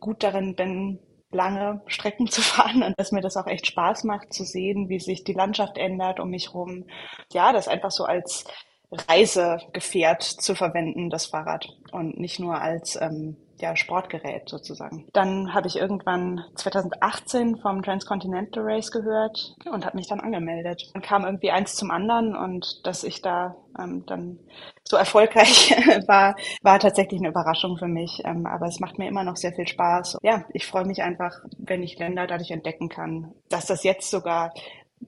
gut 0.00 0.22
darin 0.22 0.54
bin, 0.54 1.00
lange 1.32 1.80
Strecken 1.86 2.28
zu 2.28 2.40
fahren 2.42 2.82
und 2.82 2.98
dass 2.98 3.12
mir 3.12 3.20
das 3.20 3.36
auch 3.36 3.46
echt 3.46 3.66
Spaß 3.66 4.04
macht 4.04 4.32
zu 4.32 4.44
sehen, 4.44 4.88
wie 4.88 5.00
sich 5.00 5.24
die 5.24 5.32
Landschaft 5.32 5.78
ändert 5.78 6.20
um 6.20 6.30
mich 6.30 6.54
rum. 6.54 6.84
Ja, 7.32 7.52
das 7.52 7.68
einfach 7.68 7.90
so 7.90 8.04
als 8.04 8.44
Reisegefährt 8.90 10.22
zu 10.22 10.54
verwenden, 10.54 11.08
das 11.08 11.26
Fahrrad 11.26 11.68
und 11.92 12.18
nicht 12.18 12.38
nur 12.38 12.60
als 12.60 13.00
ähm, 13.00 13.36
ja, 13.62 13.76
Sportgerät 13.76 14.48
sozusagen. 14.48 15.06
Dann 15.12 15.54
habe 15.54 15.68
ich 15.68 15.76
irgendwann 15.76 16.44
2018 16.56 17.58
vom 17.58 17.80
Transcontinental 17.82 18.64
Race 18.64 18.90
gehört 18.90 19.54
und 19.70 19.86
habe 19.86 19.96
mich 19.96 20.08
dann 20.08 20.20
angemeldet. 20.20 20.90
Dann 20.92 21.02
kam 21.02 21.24
irgendwie 21.24 21.52
eins 21.52 21.76
zum 21.76 21.92
anderen 21.92 22.34
und 22.34 22.84
dass 22.84 23.04
ich 23.04 23.22
da 23.22 23.54
ähm, 23.78 24.04
dann 24.06 24.40
so 24.82 24.96
erfolgreich 24.96 25.70
war, 26.08 26.34
war 26.62 26.78
tatsächlich 26.80 27.20
eine 27.20 27.28
Überraschung 27.28 27.78
für 27.78 27.86
mich. 27.86 28.20
Ähm, 28.24 28.46
aber 28.46 28.66
es 28.66 28.80
macht 28.80 28.98
mir 28.98 29.08
immer 29.08 29.22
noch 29.22 29.36
sehr 29.36 29.52
viel 29.52 29.68
Spaß. 29.68 30.18
Ja, 30.22 30.44
ich 30.52 30.66
freue 30.66 30.84
mich 30.84 31.02
einfach, 31.02 31.32
wenn 31.58 31.84
ich 31.84 31.98
Länder 31.98 32.26
dadurch 32.26 32.50
entdecken 32.50 32.88
kann. 32.88 33.32
Dass 33.48 33.66
das 33.66 33.84
jetzt 33.84 34.10
sogar 34.10 34.52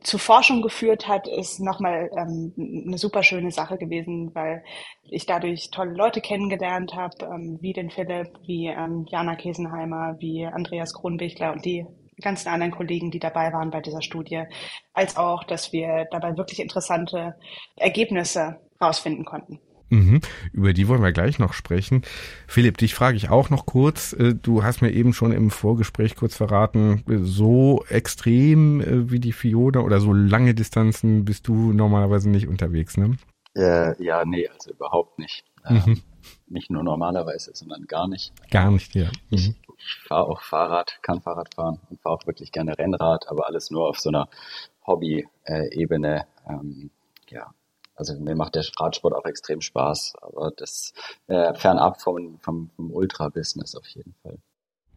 zu 0.01 0.19
Forschung 0.19 0.63
geführt 0.63 1.09
hat, 1.09 1.29
ist 1.29 1.61
nochmal 1.61 2.11
ähm, 2.17 2.53
eine 2.87 2.99
super 2.99 3.23
schöne 3.23 3.51
Sache 3.51 3.79
gewesen, 3.79 4.35
weil 4.35 4.65
ich 5.05 5.27
dadurch 5.27 5.71
tolle 5.71 5.95
Leute 5.95 6.21
kennengelernt 6.21 6.95
habe, 6.95 7.17
ähm, 7.25 7.59
wie 7.61 7.73
den 7.73 7.91
Philipp, 7.91 8.29
wie 8.47 8.69
ähm, 8.69 9.07
Jana 9.09 9.37
Kesenheimer, 9.37 10.17
wie 10.19 10.47
Andreas 10.47 10.95
Kronbichler 10.95 11.53
und 11.53 11.65
die 11.65 11.87
ganzen 12.21 12.49
anderen 12.49 12.73
Kollegen, 12.73 13.11
die 13.11 13.19
dabei 13.19 13.53
waren 13.53 13.71
bei 13.71 13.81
dieser 13.81 14.03
Studie, 14.03 14.45
als 14.93 15.17
auch, 15.17 15.45
dass 15.45 15.73
wir 15.73 16.07
dabei 16.11 16.37
wirklich 16.37 16.61
interessante 16.61 17.37
Ergebnisse 17.77 18.61
rausfinden 18.81 19.25
konnten. 19.25 19.61
Mhm. 19.95 20.21
Über 20.53 20.73
die 20.73 20.89
wollen 20.89 21.03
wir 21.03 21.13
gleich 21.13 21.39
noch 21.39 21.53
sprechen. 21.53 22.03
Philipp, 22.49 22.79
dich 22.79 22.95
frage 22.95 23.17
ich 23.17 23.31
auch 23.31 23.51
noch 23.51 23.65
kurz. 23.67 24.13
Äh, 24.13 24.35
Du 24.35 24.63
hast 24.65 24.83
mir 24.83 24.91
eben 24.93 25.13
schon 25.13 25.33
im 25.33 25.51
Vorgespräch 25.51 26.17
kurz 26.17 26.37
verraten, 26.37 27.05
äh, 27.09 27.19
so 27.19 27.85
extrem 27.89 28.81
äh, 28.81 29.11
wie 29.11 29.21
die 29.21 29.33
Fiona 29.33 29.81
oder 29.81 30.01
so 30.01 30.13
lange 30.13 30.55
Distanzen 30.55 31.25
bist 31.25 31.47
du 31.49 31.73
normalerweise 31.73 32.29
nicht 32.29 32.49
unterwegs, 32.49 32.97
ne? 32.97 33.17
Äh, 33.57 34.03
ja, 34.03 34.25
nee, 34.25 34.49
also 34.49 34.71
überhaupt 34.73 35.19
nicht. 35.19 35.45
Mhm. 35.69 35.83
Ähm, 35.87 36.03
nicht 36.49 36.71
nur 36.71 36.83
normalerweise, 36.83 37.53
sondern 37.55 37.85
gar 37.87 38.09
nicht. 38.09 38.33
Gar 38.51 38.71
nicht, 38.73 38.95
ja. 38.95 39.11
Ich, 39.31 39.49
Mhm. 39.49 39.55
ich 39.79 39.95
fahre 40.09 40.25
auch 40.29 40.43
Fahrrad, 40.43 40.99
kann 41.03 41.21
Fahrrad 41.21 41.55
fahren 41.55 41.79
und 41.89 42.01
fahre 42.01 42.17
auch 42.17 42.27
wirklich 42.27 42.51
gerne 42.53 42.77
Rennrad, 42.79 43.29
aber 43.29 43.47
alles 43.47 43.71
nur 43.71 43.89
auf 43.89 43.99
so 44.01 44.09
einer 44.11 44.29
Hobby-Ebene. 44.87 46.27
Ähm, 46.49 46.91
ja, 47.29 47.53
also 47.95 48.19
mir 48.19 48.35
macht 48.35 48.55
der 48.55 48.65
Radsport 48.79 49.15
auch 49.15 49.25
extrem 49.25 49.61
Spaß, 49.61 50.15
aber 50.21 50.53
das 50.57 50.93
äh, 51.27 51.55
fernab 51.55 52.01
vom, 52.01 52.39
vom, 52.41 52.71
vom 52.77 52.91
Ultra-Business 52.91 53.75
auf 53.75 53.87
jeden 53.89 54.15
Fall. 54.23 54.39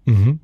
Mhm. 0.06 0.40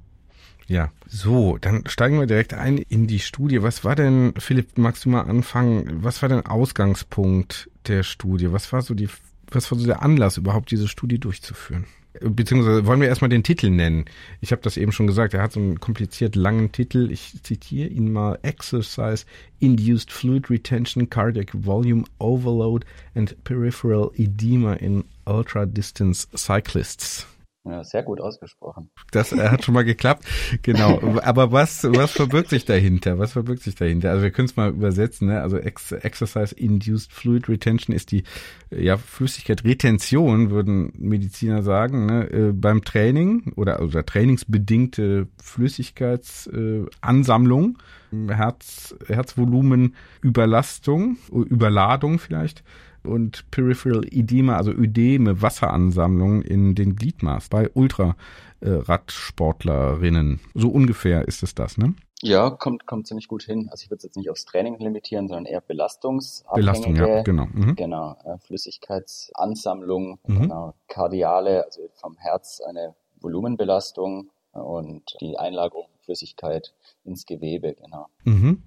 Ja, 0.68 0.92
so, 1.08 1.58
dann 1.58 1.86
steigen 1.88 2.20
wir 2.20 2.28
direkt 2.28 2.54
ein 2.54 2.78
in 2.78 3.08
die 3.08 3.20
Studie. 3.20 3.64
Was 3.64 3.84
war 3.84 3.96
denn, 3.96 4.34
Philipp, 4.38 4.78
magst 4.78 5.04
du 5.04 5.10
mal 5.10 5.24
anfangen? 5.24 6.04
Was 6.04 6.22
war 6.22 6.30
denn 6.30 6.46
Ausgangspunkt 6.46 7.70
der 7.88 8.04
Studie? 8.04 8.52
Was 8.54 8.72
war 8.72 8.82
so 8.82 8.94
die, 8.94 9.10
was 9.52 9.70
war 9.72 9.78
so 9.78 9.86
der 9.86 10.02
Anlass, 10.02 10.38
überhaupt 10.38 10.72
diese 10.72 10.88
Studie 10.88 11.20
durchzuführen? 11.20 11.86
Beziehungsweise 12.20 12.86
wollen 12.86 13.02
wir 13.02 13.08
erstmal 13.08 13.30
den 13.30 13.44
Titel 13.44 13.70
nennen. 13.70 14.06
Ich 14.40 14.52
habe 14.52 14.62
das 14.62 14.78
eben 14.78 14.92
schon 14.92 15.08
gesagt, 15.08 15.34
er 15.34 15.42
hat 15.42 15.54
so 15.54 15.60
einen 15.60 15.80
kompliziert 15.80 16.36
langen 16.36 16.72
Titel. 16.72 17.12
Ich 17.12 17.42
zitiere 17.42 17.90
ihn 17.90 18.12
mal. 18.12 18.38
Exercise 18.44 19.26
Induced 19.60 20.12
Fluid 20.12 20.50
Retention, 20.50 21.10
Cardiac 21.10 21.50
Volume 21.54 22.04
Overload 22.20 22.86
and 23.16 23.44
Peripheral 23.44 24.12
Edema 24.16 24.74
in 24.74 25.06
Ultra 25.26 25.66
Distance 25.66 26.28
Cyclists. 26.36 27.26
Ja, 27.66 27.82
sehr 27.86 28.04
gut 28.04 28.20
ausgesprochen. 28.20 28.90
Das 29.12 29.32
äh, 29.32 29.48
hat 29.48 29.64
schon 29.64 29.74
mal 29.74 29.86
geklappt. 29.86 30.26
Genau. 30.64 31.00
Aber 31.24 31.54
was, 31.54 31.86
was 31.86 32.12
verbirgt 32.12 32.50
sich 32.50 32.66
dahinter? 32.66 33.20
Was 33.20 33.32
verbirgt 33.32 33.64
sich 33.64 33.76
dahinter? 33.76 34.12
Also 34.12 34.24
wir 34.24 34.32
können 34.32 34.50
es 34.50 34.58
mal 34.58 34.72
übersetzen. 34.72 35.30
Ne? 35.30 35.42
Also 35.42 35.58
Ex 35.58 35.94
Exercise 35.94 36.54
Induced 36.54 37.14
Fluid 37.14 37.48
Retention 37.48 37.96
ist 37.96 38.12
die 38.12 38.26
ja, 38.70 38.98
Flüssigkeit 38.98 39.64
Retention, 39.64 40.50
würden 40.50 40.92
Mediziner 40.98 41.64
sagen, 41.64 42.06
ne? 42.06 42.30
äh, 42.30 42.52
beim 42.52 42.84
Training 42.84 43.54
oder, 43.56 43.82
oder 43.82 44.06
trainingsbedingte 44.06 45.30
Flüssigkeitsansammlung, 45.42 47.78
äh, 48.12 48.28
Herz, 48.34 48.94
Herzvolumen, 49.08 49.96
Überlastung, 50.22 51.16
Überladung 51.32 52.20
vielleicht 52.20 52.66
und 53.06 53.50
Peripheral 53.52 54.06
Edema, 54.12 54.58
also 54.58 54.72
Ödeme, 54.72 55.42
Wasseransammlung 55.42 56.42
in 56.42 56.76
den 56.76 56.96
Gliedmaßen 56.96 57.50
bei 57.50 57.70
Ultraradsportlerinnen. 57.74 60.40
So 60.54 60.70
ungefähr 60.70 61.28
ist 61.28 61.44
es 61.44 61.56
das, 61.56 61.78
ne? 61.78 61.94
Ja, 62.22 62.52
kommt, 62.52 62.88
kommt 62.88 63.06
ziemlich 63.06 63.28
gut 63.28 63.44
hin. 63.44 63.68
Also 63.70 63.84
ich 63.84 63.90
würde 63.90 63.98
es 63.98 64.04
jetzt 64.04 64.16
nicht 64.16 64.30
aufs 64.30 64.46
Training 64.46 64.80
limitieren, 64.80 65.28
sondern 65.28 65.46
eher 65.46 65.60
belastungsabhängige. 65.60 66.72
Belastung, 66.72 66.96
ja, 66.96 67.22
genau. 67.22 67.48
Mhm. 67.52 67.76
Genau, 67.76 68.16
äh, 68.24 68.38
Flüssigkeitsansammlung, 68.38 70.20
mhm. 70.26 70.42
genau, 70.42 70.74
kardiale, 70.88 71.66
also 71.66 71.90
vom 71.96 72.16
Herz 72.18 72.62
eine 72.66 72.96
Volumenbelastung 73.20 74.30
und 74.54 75.18
die 75.20 75.38
Einlagerung 75.38 75.88
Flüssigkeit 76.04 76.74
ins 77.04 77.26
Gewebe, 77.26 77.74
genau. 77.74 78.08
Mhm. 78.24 78.64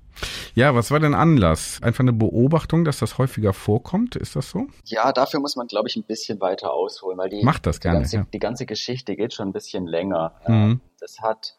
Ja, 0.56 0.74
was 0.74 0.90
war 0.90 0.98
denn 0.98 1.14
Anlass? 1.14 1.82
Einfach 1.82 2.00
eine 2.00 2.14
Beobachtung, 2.14 2.86
dass 2.86 2.98
das 2.98 3.18
häufiger 3.18 3.52
vorkommt? 3.52 4.16
Ist 4.16 4.36
das 4.36 4.48
so? 4.48 4.68
Ja, 4.84 5.12
dafür 5.12 5.38
muss 5.38 5.54
man, 5.54 5.66
glaube 5.66 5.88
ich, 5.88 5.96
ein 5.96 6.04
bisschen 6.04 6.40
weiter 6.40 6.72
ausholen, 6.72 7.18
weil 7.18 7.28
die, 7.28 7.44
Macht 7.44 7.66
das 7.66 7.76
die, 7.78 7.82
gerne, 7.82 7.98
ganze, 8.00 8.16
ja. 8.16 8.26
die 8.32 8.38
ganze 8.38 8.64
Geschichte 8.64 9.16
geht 9.16 9.34
schon 9.34 9.48
ein 9.48 9.52
bisschen 9.52 9.86
länger. 9.86 10.34
Mhm. 10.48 10.80
Das 10.98 11.20
hat 11.20 11.58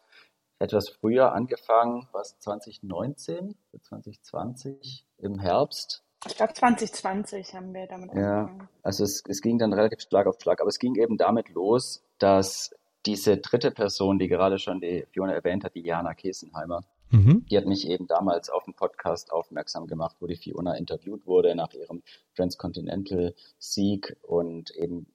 etwas 0.58 0.88
früher 0.88 1.32
angefangen, 1.32 2.08
was 2.10 2.40
2019, 2.40 3.54
2020 3.82 5.06
im 5.18 5.38
Herbst. 5.38 6.02
Ich 6.26 6.36
glaube 6.36 6.54
2020 6.54 7.54
haben 7.54 7.72
wir 7.72 7.86
damit 7.86 8.12
Ja, 8.14 8.40
angefangen. 8.40 8.68
also 8.82 9.04
es, 9.04 9.22
es 9.28 9.40
ging 9.40 9.58
dann 9.58 9.72
relativ 9.72 10.00
Schlag 10.00 10.26
auf 10.26 10.34
Schlag, 10.42 10.60
aber 10.60 10.70
es 10.70 10.80
ging 10.80 10.96
eben 10.96 11.16
damit 11.16 11.50
los, 11.50 12.02
dass 12.18 12.74
diese 13.06 13.36
dritte 13.36 13.70
Person, 13.70 14.18
die 14.18 14.26
gerade 14.26 14.58
schon 14.58 14.80
die 14.80 15.06
Fiona 15.12 15.32
erwähnt 15.34 15.62
hat, 15.62 15.76
die 15.76 15.82
Jana 15.82 16.14
Kesenheimer, 16.14 16.82
Mhm. 17.10 17.46
die 17.50 17.56
hat 17.56 17.66
mich 17.66 17.88
eben 17.88 18.06
damals 18.06 18.50
auf 18.50 18.66
einen 18.66 18.74
Podcast 18.74 19.32
aufmerksam 19.32 19.86
gemacht, 19.86 20.16
wo 20.20 20.26
die 20.26 20.36
Fiona 20.36 20.74
interviewt 20.74 21.26
wurde 21.26 21.54
nach 21.54 21.72
ihrem 21.72 22.02
Transcontinental 22.34 23.34
Sieg 23.58 24.16
und 24.22 24.70
eben 24.70 25.06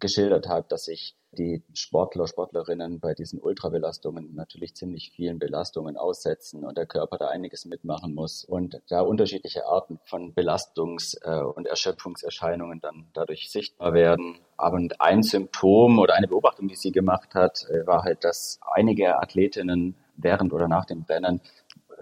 geschildert 0.00 0.48
hat, 0.48 0.72
dass 0.72 0.84
sich 0.84 1.16
die 1.32 1.62
Sportler, 1.74 2.26
Sportlerinnen 2.26 3.00
bei 3.00 3.14
diesen 3.14 3.40
Ultrabelastungen 3.40 4.34
natürlich 4.34 4.74
ziemlich 4.74 5.10
vielen 5.10 5.38
Belastungen 5.38 5.96
aussetzen 5.96 6.64
und 6.64 6.78
der 6.78 6.86
Körper 6.86 7.18
da 7.18 7.28
einiges 7.28 7.66
mitmachen 7.66 8.14
muss 8.14 8.44
und 8.44 8.80
da 8.88 9.00
unterschiedliche 9.00 9.66
Arten 9.66 9.98
von 10.04 10.34
Belastungs- 10.34 11.16
äh, 11.22 11.42
und 11.42 11.66
Erschöpfungserscheinungen 11.66 12.80
dann 12.80 13.08
dadurch 13.12 13.50
sichtbar 13.50 13.92
werden. 13.92 14.38
Aber 14.56 14.80
ein 14.98 15.22
Symptom 15.22 15.98
oder 15.98 16.14
eine 16.14 16.28
Beobachtung, 16.28 16.68
die 16.68 16.76
sie 16.76 16.92
gemacht 16.92 17.34
hat, 17.34 17.66
äh, 17.68 17.86
war 17.86 18.02
halt, 18.02 18.24
dass 18.24 18.58
einige 18.62 19.18
Athletinnen 19.18 19.96
während 20.16 20.52
oder 20.52 20.68
nach 20.68 20.84
dem 20.84 21.02
Rennen 21.08 21.40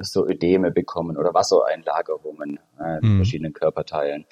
so 0.00 0.26
Ödeme 0.26 0.72
bekommen 0.72 1.16
oder 1.16 1.34
Wassereinlagerungen 1.34 2.58
äh, 2.80 2.98
in 3.00 3.12
Mhm. 3.12 3.16
verschiedenen 3.16 3.52
Körperteilen. 3.52 4.24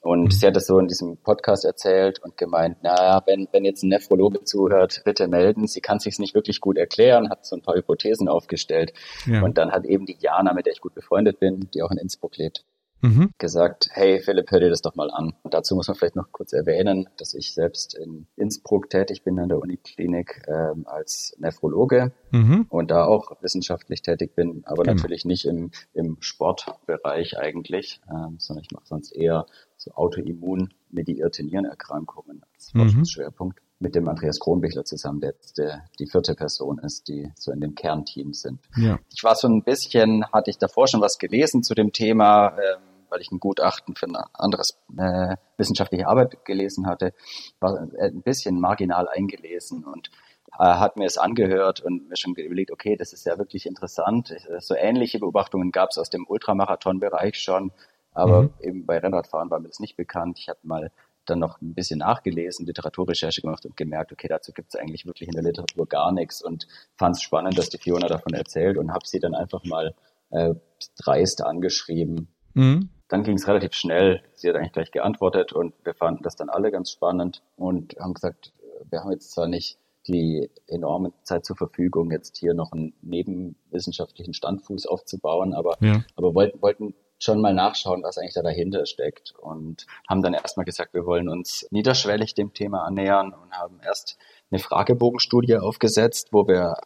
Und 0.00 0.32
sie 0.32 0.46
hat 0.46 0.56
das 0.56 0.66
so 0.66 0.78
in 0.78 0.88
diesem 0.88 1.18
Podcast 1.18 1.64
erzählt 1.66 2.20
und 2.22 2.38
gemeint, 2.38 2.82
naja, 2.82 3.22
wenn, 3.26 3.46
wenn 3.52 3.66
jetzt 3.66 3.82
ein 3.82 3.88
Nephrologe 3.88 4.44
zuhört, 4.44 5.02
bitte 5.04 5.28
melden. 5.28 5.66
Sie 5.66 5.82
kann 5.82 5.98
sich's 5.98 6.18
nicht 6.18 6.34
wirklich 6.34 6.60
gut 6.60 6.78
erklären, 6.78 7.28
hat 7.28 7.44
so 7.44 7.54
ein 7.54 7.62
paar 7.62 7.74
Hypothesen 7.74 8.28
aufgestellt. 8.28 8.94
Ja. 9.26 9.42
Und 9.42 9.58
dann 9.58 9.72
hat 9.72 9.84
eben 9.84 10.06
die 10.06 10.16
Jana, 10.18 10.54
mit 10.54 10.64
der 10.66 10.72
ich 10.72 10.80
gut 10.80 10.94
befreundet 10.94 11.38
bin, 11.38 11.68
die 11.74 11.82
auch 11.82 11.90
in 11.90 11.98
Innsbruck 11.98 12.38
lebt, 12.38 12.64
Mhm. 13.02 13.30
gesagt, 13.38 13.88
hey 13.92 14.20
Philipp, 14.20 14.50
hör 14.50 14.60
dir 14.60 14.68
das 14.70 14.82
doch 14.82 14.94
mal 14.94 15.10
an. 15.10 15.34
Und 15.42 15.54
dazu 15.54 15.74
muss 15.74 15.88
man 15.88 15.96
vielleicht 15.96 16.16
noch 16.16 16.32
kurz 16.32 16.52
erwähnen, 16.52 17.08
dass 17.18 17.34
ich 17.34 17.54
selbst 17.54 17.94
in 17.96 18.26
Innsbruck 18.36 18.90
tätig 18.90 19.24
bin 19.24 19.38
an 19.38 19.48
der 19.48 19.58
Uniklinik 19.58 20.42
ähm, 20.48 20.86
als 20.86 21.34
Nephrologe 21.38 22.12
Mhm. 22.32 22.66
und 22.68 22.90
da 22.90 23.04
auch 23.04 23.32
wissenschaftlich 23.42 24.02
tätig 24.02 24.34
bin, 24.34 24.62
aber 24.66 24.82
Genau. 24.84 24.94
natürlich 24.96 25.24
nicht 25.24 25.44
im, 25.46 25.70
im 25.94 26.16
Sportbereich 26.20 27.38
eigentlich, 27.38 28.00
ähm, 28.10 28.36
sondern 28.38 28.64
ich 28.64 28.70
mache 28.72 28.86
sonst 28.86 29.12
eher 29.12 29.46
so 29.76 29.92
autoimmun-mediierte 29.92 31.42
Nierenerkrankungen 31.44 32.42
als 32.54 32.72
Mhm. 32.74 32.80
Forschungsschwerpunkt 32.80 33.60
mit 33.78 33.94
dem 33.94 34.06
Andreas 34.08 34.38
Kronbichler 34.40 34.84
zusammen, 34.84 35.20
der 35.20 35.30
jetzt 35.30 35.56
der, 35.56 35.84
die 35.98 36.06
vierte 36.06 36.34
Person 36.34 36.78
ist, 36.80 37.08
die 37.08 37.32
so 37.36 37.50
in 37.50 37.60
dem 37.60 37.74
Kernteam 37.74 38.34
sind. 38.34 38.60
Ja. 38.76 38.98
Ich 39.14 39.24
war 39.24 39.34
so 39.34 39.48
ein 39.48 39.62
bisschen, 39.62 40.24
hatte 40.32 40.50
ich 40.50 40.58
davor 40.58 40.86
schon 40.86 41.00
was 41.00 41.18
gelesen 41.18 41.62
zu 41.62 41.74
dem 41.74 41.90
Thema, 41.92 42.50
ähm, 42.58 42.82
weil 43.10 43.20
ich 43.20 43.30
ein 43.30 43.40
Gutachten 43.40 43.94
für 43.96 44.06
ein 44.06 44.16
anderes 44.34 44.78
äh, 44.96 45.36
wissenschaftliche 45.56 46.08
Arbeit 46.08 46.44
gelesen 46.44 46.86
hatte, 46.86 47.12
war 47.60 47.88
ein 48.00 48.22
bisschen 48.22 48.60
marginal 48.60 49.08
eingelesen 49.08 49.84
und 49.84 50.10
äh, 50.58 50.64
hat 50.64 50.96
mir 50.96 51.06
es 51.06 51.18
angehört 51.18 51.80
und 51.80 52.08
mir 52.08 52.16
schon 52.16 52.34
überlegt, 52.34 52.70
okay, 52.70 52.96
das 52.96 53.12
ist 53.12 53.26
ja 53.26 53.38
wirklich 53.38 53.66
interessant. 53.66 54.34
So 54.58 54.74
ähnliche 54.74 55.18
Beobachtungen 55.18 55.72
gab 55.72 55.90
es 55.90 55.98
aus 55.98 56.10
dem 56.10 56.26
Ultramarathon-Bereich 56.26 57.36
schon, 57.36 57.72
aber 58.12 58.42
Mhm. 58.42 58.50
eben 58.60 58.86
bei 58.86 58.98
Rennradfahren 58.98 59.50
war 59.50 59.60
mir 59.60 59.68
das 59.68 59.80
nicht 59.80 59.96
bekannt. 59.96 60.38
Ich 60.38 60.48
habe 60.48 60.58
mal 60.62 60.90
dann 61.26 61.38
noch 61.38 61.60
ein 61.60 61.74
bisschen 61.74 61.98
nachgelesen, 61.98 62.66
Literaturrecherche 62.66 63.42
gemacht 63.42 63.64
und 63.64 63.76
gemerkt, 63.76 64.12
okay, 64.12 64.26
dazu 64.28 64.52
gibt 64.52 64.74
es 64.74 64.80
eigentlich 64.80 65.06
wirklich 65.06 65.28
in 65.28 65.34
der 65.34 65.44
Literatur 65.44 65.86
gar 65.86 66.12
nichts 66.12 66.42
und 66.42 66.66
fand 66.96 67.16
es 67.16 67.22
spannend, 67.22 67.56
dass 67.56 67.68
die 67.68 67.78
Fiona 67.78 68.08
davon 68.08 68.34
erzählt 68.34 68.76
und 68.76 68.92
habe 68.92 69.06
sie 69.06 69.20
dann 69.20 69.34
einfach 69.34 69.62
mal 69.64 69.94
äh, 70.30 70.54
dreist 70.98 71.42
angeschrieben. 71.42 72.28
Mhm. 72.54 72.88
Dann 73.10 73.24
ging 73.24 73.36
es 73.36 73.46
relativ 73.46 73.74
schnell. 73.74 74.22
Sie 74.34 74.48
hat 74.48 74.56
eigentlich 74.56 74.72
gleich 74.72 74.90
geantwortet 74.92 75.52
und 75.52 75.74
wir 75.84 75.94
fanden 75.94 76.22
das 76.22 76.36
dann 76.36 76.48
alle 76.48 76.70
ganz 76.70 76.90
spannend 76.90 77.42
und 77.56 77.96
haben 77.98 78.14
gesagt, 78.14 78.52
wir 78.88 79.00
haben 79.00 79.10
jetzt 79.12 79.32
zwar 79.32 79.48
nicht 79.48 79.78
die 80.06 80.48
enorme 80.66 81.12
Zeit 81.24 81.44
zur 81.44 81.56
Verfügung, 81.56 82.10
jetzt 82.10 82.38
hier 82.38 82.54
noch 82.54 82.72
einen 82.72 82.94
nebenwissenschaftlichen 83.02 84.32
Standfuß 84.32 84.86
aufzubauen, 84.86 85.52
aber, 85.52 85.76
Ja. 85.80 86.02
aber 86.16 86.34
wollten, 86.34 86.62
wollten 86.62 86.94
schon 87.18 87.40
mal 87.40 87.52
nachschauen, 87.52 88.02
was 88.02 88.16
eigentlich 88.16 88.34
da 88.34 88.42
dahinter 88.42 88.86
steckt 88.86 89.34
und 89.38 89.86
haben 90.08 90.22
dann 90.22 90.32
erstmal 90.32 90.64
gesagt, 90.64 90.94
wir 90.94 91.04
wollen 91.04 91.28
uns 91.28 91.66
niederschwellig 91.70 92.34
dem 92.34 92.54
Thema 92.54 92.84
annähern 92.84 93.34
und 93.34 93.52
haben 93.52 93.80
erst 93.84 94.16
eine 94.50 94.58
Fragebogenstudie 94.58 95.56
aufgesetzt, 95.58 96.28
wo 96.32 96.48
wir 96.48 96.76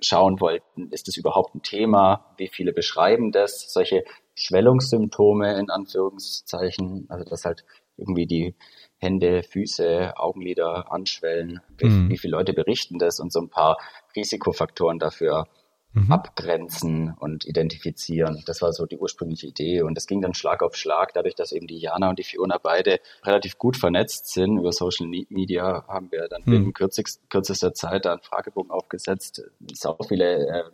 schauen 0.00 0.40
wollten, 0.40 0.90
ist 0.90 1.08
es 1.08 1.16
überhaupt 1.16 1.54
ein 1.54 1.62
Thema? 1.62 2.34
Wie 2.36 2.48
viele 2.48 2.72
beschreiben 2.72 3.32
das? 3.32 3.72
Solche 3.72 4.04
Schwellungssymptome 4.34 5.58
in 5.58 5.70
Anführungszeichen, 5.70 7.06
also 7.08 7.24
dass 7.24 7.44
halt 7.44 7.64
irgendwie 7.96 8.26
die 8.26 8.54
Hände, 8.98 9.42
Füße, 9.42 10.14
Augenlider 10.16 10.90
anschwellen. 10.92 11.60
Wie, 11.78 11.86
Mhm. 11.86 12.08
wie 12.10 12.18
viele 12.18 12.32
Leute 12.32 12.52
berichten 12.52 12.98
das 12.98 13.20
und 13.20 13.32
so 13.32 13.40
ein 13.40 13.48
paar 13.50 13.76
Risikofaktoren 14.16 14.98
dafür 14.98 15.46
Mhm. 15.94 16.10
abgrenzen 16.10 17.14
und 17.20 17.44
identifizieren. 17.44 18.42
Das 18.46 18.62
war 18.62 18.72
so 18.72 18.86
die 18.86 18.96
ursprüngliche 18.96 19.48
Idee. 19.48 19.82
Und 19.82 19.94
das 19.94 20.06
ging 20.06 20.22
dann 20.22 20.32
Schlag 20.32 20.62
auf 20.62 20.74
Schlag. 20.74 21.12
Dadurch, 21.12 21.34
dass 21.34 21.52
eben 21.52 21.66
die 21.66 21.78
Jana 21.78 22.08
und 22.08 22.18
die 22.18 22.22
Fiona 22.24 22.56
beide 22.56 22.98
relativ 23.24 23.58
gut 23.58 23.76
vernetzt 23.76 24.32
sind 24.32 24.56
über 24.58 24.72
Social 24.72 25.06
Media, 25.06 25.84
haben 25.86 26.10
wir 26.10 26.28
dann 26.28 26.44
Hm. 26.44 26.50
binnen 26.50 26.72
kürzigst, 26.72 27.20
kürzester 27.28 27.74
Zeit 27.74 28.06
da 28.06 28.12
einen 28.12 28.22
Fragebogen 28.22 28.70
aufgesetzt. 28.70 29.42
Sau 29.74 29.98
viele 30.08 30.46
äh, 30.46 30.64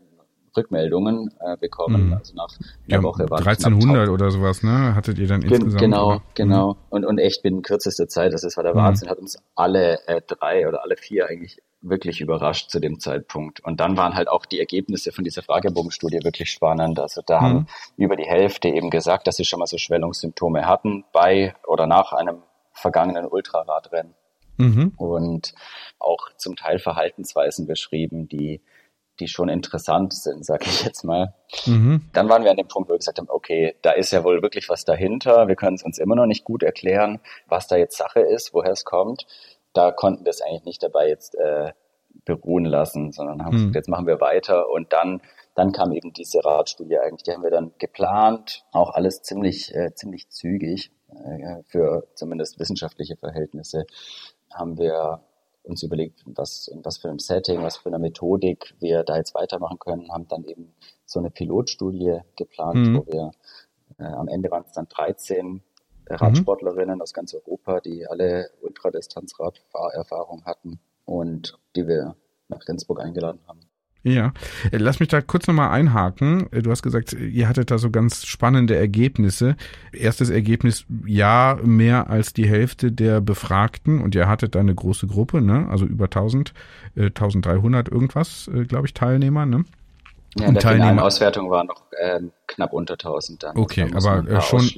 Rückmeldungen 0.57 1.35
äh, 1.41 1.57
bekommen. 1.57 2.11
Hm. 2.11 2.13
Also 2.19 2.35
nach 2.35 2.49
einer 2.89 2.99
Ja, 2.99 3.03
Woche 3.03 3.29
waren 3.31 3.47
1300 3.47 4.09
oder 4.09 4.31
sowas, 4.31 4.63
ne? 4.63 4.95
Hattet 4.95 5.19
ihr 5.19 5.27
dann 5.29 5.41
Gen 5.41 5.53
insgesamt? 5.53 5.81
genau, 5.81 6.09
oder? 6.09 6.23
genau. 6.35 6.77
Und, 6.91 7.05
und 7.05 7.19
echt 7.19 7.43
binnen 7.43 7.63
kürzester 7.63 8.09
Zeit, 8.09 8.33
das 8.33 8.45
ist 8.45 8.57
war 8.57 8.65
der 8.65 8.75
Mhm. 8.75 8.79
Wahnsinn, 8.79 9.09
hat 9.09 9.19
uns 9.19 9.39
alle 9.55 10.07
äh, 10.07 10.21
drei 10.27 10.67
oder 10.69 10.83
alle 10.83 10.97
vier 10.97 11.27
eigentlich 11.29 11.59
wirklich 11.81 12.21
überrascht 12.21 12.71
zu 12.71 12.81
dem 12.81 12.99
Zeitpunkt. 12.99 13.61
Und 13.61 13.79
dann 13.79 13.97
waren 13.97 14.15
halt 14.15 14.29
auch 14.29 14.47
die 14.47 14.59
Ergebnisse 14.59 15.13
von 15.13 15.23
dieser 15.23 15.43
Fragebogenstudie 15.43 16.25
wirklich 16.25 16.51
spannend. 16.51 16.99
Also 16.99 17.23
da 17.25 17.41
Mhm. 17.41 17.45
haben 17.45 17.67
über 17.97 18.17
die 18.17 18.25
Hälfte 18.27 18.69
eben 18.69 18.91
gesagt, 18.91 19.27
dass 19.29 19.37
sie 19.37 19.45
schon 19.45 19.61
mal 19.61 19.67
so 19.67 19.79
Schwellungssymptome 19.79 20.67
hatten 20.67 21.05
bei 21.13 21.55
oder 21.67 21.87
nach 21.87 22.13
einem 22.13 22.43
vergangenen 22.73 23.27
Ultraradrennen 23.27 24.15
Mhm. 24.57 24.93
und 24.97 25.55
auch 26.01 26.31
zum 26.37 26.57
Teil 26.57 26.81
Verhaltensweisen 26.81 27.69
beschrieben, 27.69 28.29
die 28.29 28.61
die 29.21 29.29
schon 29.29 29.49
interessant 29.49 30.13
sind, 30.15 30.45
sag 30.45 30.67
ich 30.67 30.85
jetzt 30.85 31.05
mal. 31.05 31.35
Mhm. 31.67 32.09
Dann 32.13 32.29
waren 32.29 32.45
wir 32.45 32.51
an 32.51 32.57
dem 32.57 32.69
Punkt, 32.69 32.89
wo 32.89 32.95
wir 32.95 32.99
gesagt 32.99 33.19
haben, 33.19 33.29
okay, 33.31 33.77
da 33.83 33.93
ist 33.93 34.11
ja 34.13 34.25
wohl 34.25 34.43
wirklich 34.43 34.69
was 34.69 34.85
dahinter. 34.85 35.49
Wir 35.49 35.57
können 35.57 35.77
es 35.77 35.83
uns 35.83 35.99
immer 35.99 36.17
noch 36.17 36.27
nicht 36.27 36.45
gut 36.45 36.63
erklären, 36.63 37.21
was 37.47 37.67
da 37.69 37.77
jetzt 37.77 37.97
Sache 37.97 38.21
ist, 38.21 38.55
woher 38.55 38.73
es 38.73 38.85
kommt. 38.85 39.27
Da 39.73 39.93
konnten 39.93 40.25
wir 40.25 40.31
es 40.31 40.41
eigentlich 40.41 40.65
nicht 40.65 40.83
dabei 40.83 41.09
jetzt 41.09 41.35
äh, 41.35 41.73
beruhen 42.25 42.65
lassen, 42.65 43.13
sondern 43.13 43.45
haben 43.45 43.53
Hm. 43.53 43.59
gesagt, 43.59 43.75
jetzt 43.75 43.89
machen 43.89 44.07
wir 44.07 44.21
weiter. 44.21 44.71
Und 44.71 44.93
dann, 44.93 45.21
dann 45.55 45.73
kam 45.73 45.93
eben 45.93 46.13
diese 46.13 46.45
Radstudie 46.45 46.99
eigentlich. 46.99 47.23
Die 47.25 47.33
haben 47.33 47.43
wir 47.43 47.51
dann 47.51 47.73
geplant, 47.79 48.65
auch 48.73 48.91
alles 48.95 49.23
ziemlich, 49.23 49.75
äh, 49.75 49.95
ziemlich 49.95 50.29
zügig 50.31 50.91
äh, 51.11 51.63
für 51.67 52.07
zumindest 52.15 52.59
wissenschaftliche 52.59 53.17
Verhältnisse 53.17 53.87
haben 54.53 54.79
wir 54.79 55.21
uns 55.69 55.83
überlegt, 55.83 56.23
was, 56.27 56.69
in 56.69 56.85
was 56.85 56.99
für 56.99 57.09
einem 57.09 57.19
Setting, 57.19 57.63
was 57.63 57.77
für 57.77 57.89
einer 57.89 57.99
Methodik 57.99 58.75
wir 58.81 59.05
da 59.05 59.17
jetzt 59.17 59.35
weitermachen 59.35 59.79
können, 59.79 60.11
haben 60.11 60.27
dann 60.29 60.45
eben 60.45 60.73
so 61.05 61.19
eine 61.19 61.31
Pilotstudie 61.31 62.21
geplant, 62.37 62.89
mhm. 62.89 62.99
wo 62.99 63.07
wir 63.07 63.31
äh, 63.99 64.05
am 64.05 64.29
Ende 64.29 64.51
waren 64.51 64.65
es 64.67 64.73
dann 64.73 64.89
13 64.89 65.63
äh, 66.07 66.15
Radsportlerinnen 66.15 66.97
mhm. 66.97 67.03
aus 67.03 67.13
ganz 67.13 67.35
Europa, 67.35 67.81
die 67.81 68.07
alle 68.07 68.51
Ultradistanzradfahrerfahrung 68.63 70.45
hatten 70.45 70.81
und 71.05 71.59
die 71.77 71.87
wir 71.87 72.17
nach 72.49 72.67
Rendsburg 72.67 73.01
eingeladen 73.01 73.41
haben. 73.47 73.61
Ja, 74.05 74.33
äh, 74.71 74.77
lass 74.77 75.01
mich 75.01 75.09
da 75.09 75.21
kurz 75.21 75.47
nochmal 75.47 75.71
einhaken. 75.71 76.51
Äh, 76.53 76.63
du 76.63 76.71
hast 76.71 76.83
gesagt, 76.83 77.13
ihr 77.13 77.49
hattet 77.49 77.71
da 77.71 77.79
so 77.79 77.91
ganz 77.91 78.25
spannende 78.27 78.77
Ergebnisse. 78.77 79.57
Erstes 79.93 80.31
Ergebnis, 80.31 80.85
ja, 81.07 81.59
mehr 81.63 82.09
als 82.09 82.33
die 82.33 82.49
Hälfte 82.49 82.93
der 82.93 83.21
Befragten 83.21 84.01
und 84.01 84.15
ihr 84.15 84.29
hattet 84.29 84.55
da 84.55 84.61
eine 84.61 84.75
große 84.75 85.07
Gruppe, 85.07 85.41
ne? 85.41 85.67
also 85.69 85.85
über 85.85 86.05
1000, 86.05 86.53
äh, 86.95 87.07
1300 87.07 87.89
irgendwas, 87.89 88.49
äh, 88.55 88.65
glaube 88.65 88.87
ich, 88.87 88.95
Teilnehmer. 88.95 89.47
Ne? 89.47 89.65
Ja, 90.37 90.47
in 90.47 90.55
der 90.55 90.63
Teilnehmer. 90.63 90.85
finalen 90.91 90.99
Auswertung 91.01 91.51
war 91.51 91.65
noch 91.65 91.83
ähm, 92.01 92.31
knapp 92.47 92.73
unter 92.73 92.95
1000 92.95 93.43
dann. 93.43 93.57
Okay, 93.57 93.91
also 93.93 94.11
aber 94.11 94.31
äh, 94.31 94.41
schon 94.41 94.69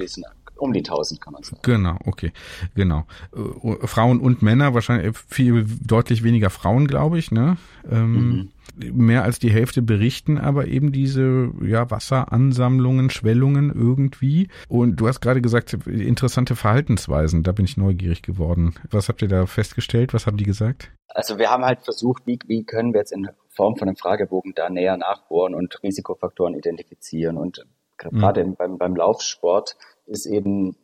um 0.57 0.73
die 0.73 0.79
1000 0.79 1.19
kann 1.19 1.33
man 1.33 1.43
sagen. 1.43 1.59
Genau, 1.63 1.97
okay, 2.05 2.31
genau. 2.75 3.05
Äh, 3.35 3.87
Frauen 3.87 4.19
und 4.19 4.41
Männer, 4.41 4.73
wahrscheinlich 4.73 5.17
viel, 5.27 5.65
deutlich 5.81 6.23
weniger 6.23 6.49
Frauen, 6.49 6.87
glaube 6.87 7.17
ich, 7.17 7.31
ne? 7.31 7.57
Ähm, 7.89 8.13
mhm. 8.13 8.51
Mehr 8.75 9.23
als 9.23 9.39
die 9.39 9.51
Hälfte 9.51 9.81
berichten 9.81 10.37
aber 10.37 10.67
eben 10.67 10.91
diese 10.91 11.51
ja, 11.61 11.89
Wasseransammlungen, 11.89 13.09
Schwellungen 13.09 13.71
irgendwie. 13.73 14.49
Und 14.67 14.97
du 14.97 15.07
hast 15.07 15.21
gerade 15.21 15.41
gesagt, 15.41 15.73
interessante 15.85 16.55
Verhaltensweisen, 16.55 17.43
da 17.43 17.51
bin 17.51 17.65
ich 17.65 17.77
neugierig 17.77 18.21
geworden. 18.21 18.75
Was 18.89 19.09
habt 19.09 19.21
ihr 19.21 19.27
da 19.27 19.45
festgestellt? 19.45 20.13
Was 20.13 20.27
haben 20.27 20.37
die 20.37 20.45
gesagt? 20.45 20.91
Also 21.07 21.37
wir 21.37 21.49
haben 21.49 21.65
halt 21.65 21.81
versucht, 21.83 22.25
wie, 22.25 22.39
wie 22.47 22.63
können 22.63 22.93
wir 22.93 22.99
jetzt 22.99 23.11
in 23.11 23.29
Form 23.49 23.75
von 23.75 23.87
einem 23.87 23.97
Fragebogen 23.97 24.53
da 24.55 24.69
näher 24.69 24.97
nachbohren 24.97 25.53
und 25.55 25.81
Risikofaktoren 25.83 26.55
identifizieren. 26.55 27.37
Und 27.37 27.65
mhm. 28.09 28.19
gerade 28.19 28.43
mhm. 28.43 28.55
beim, 28.55 28.77
beim 28.77 28.95
Laufsport 28.95 29.75
ist 30.05 30.25
eben 30.25 30.75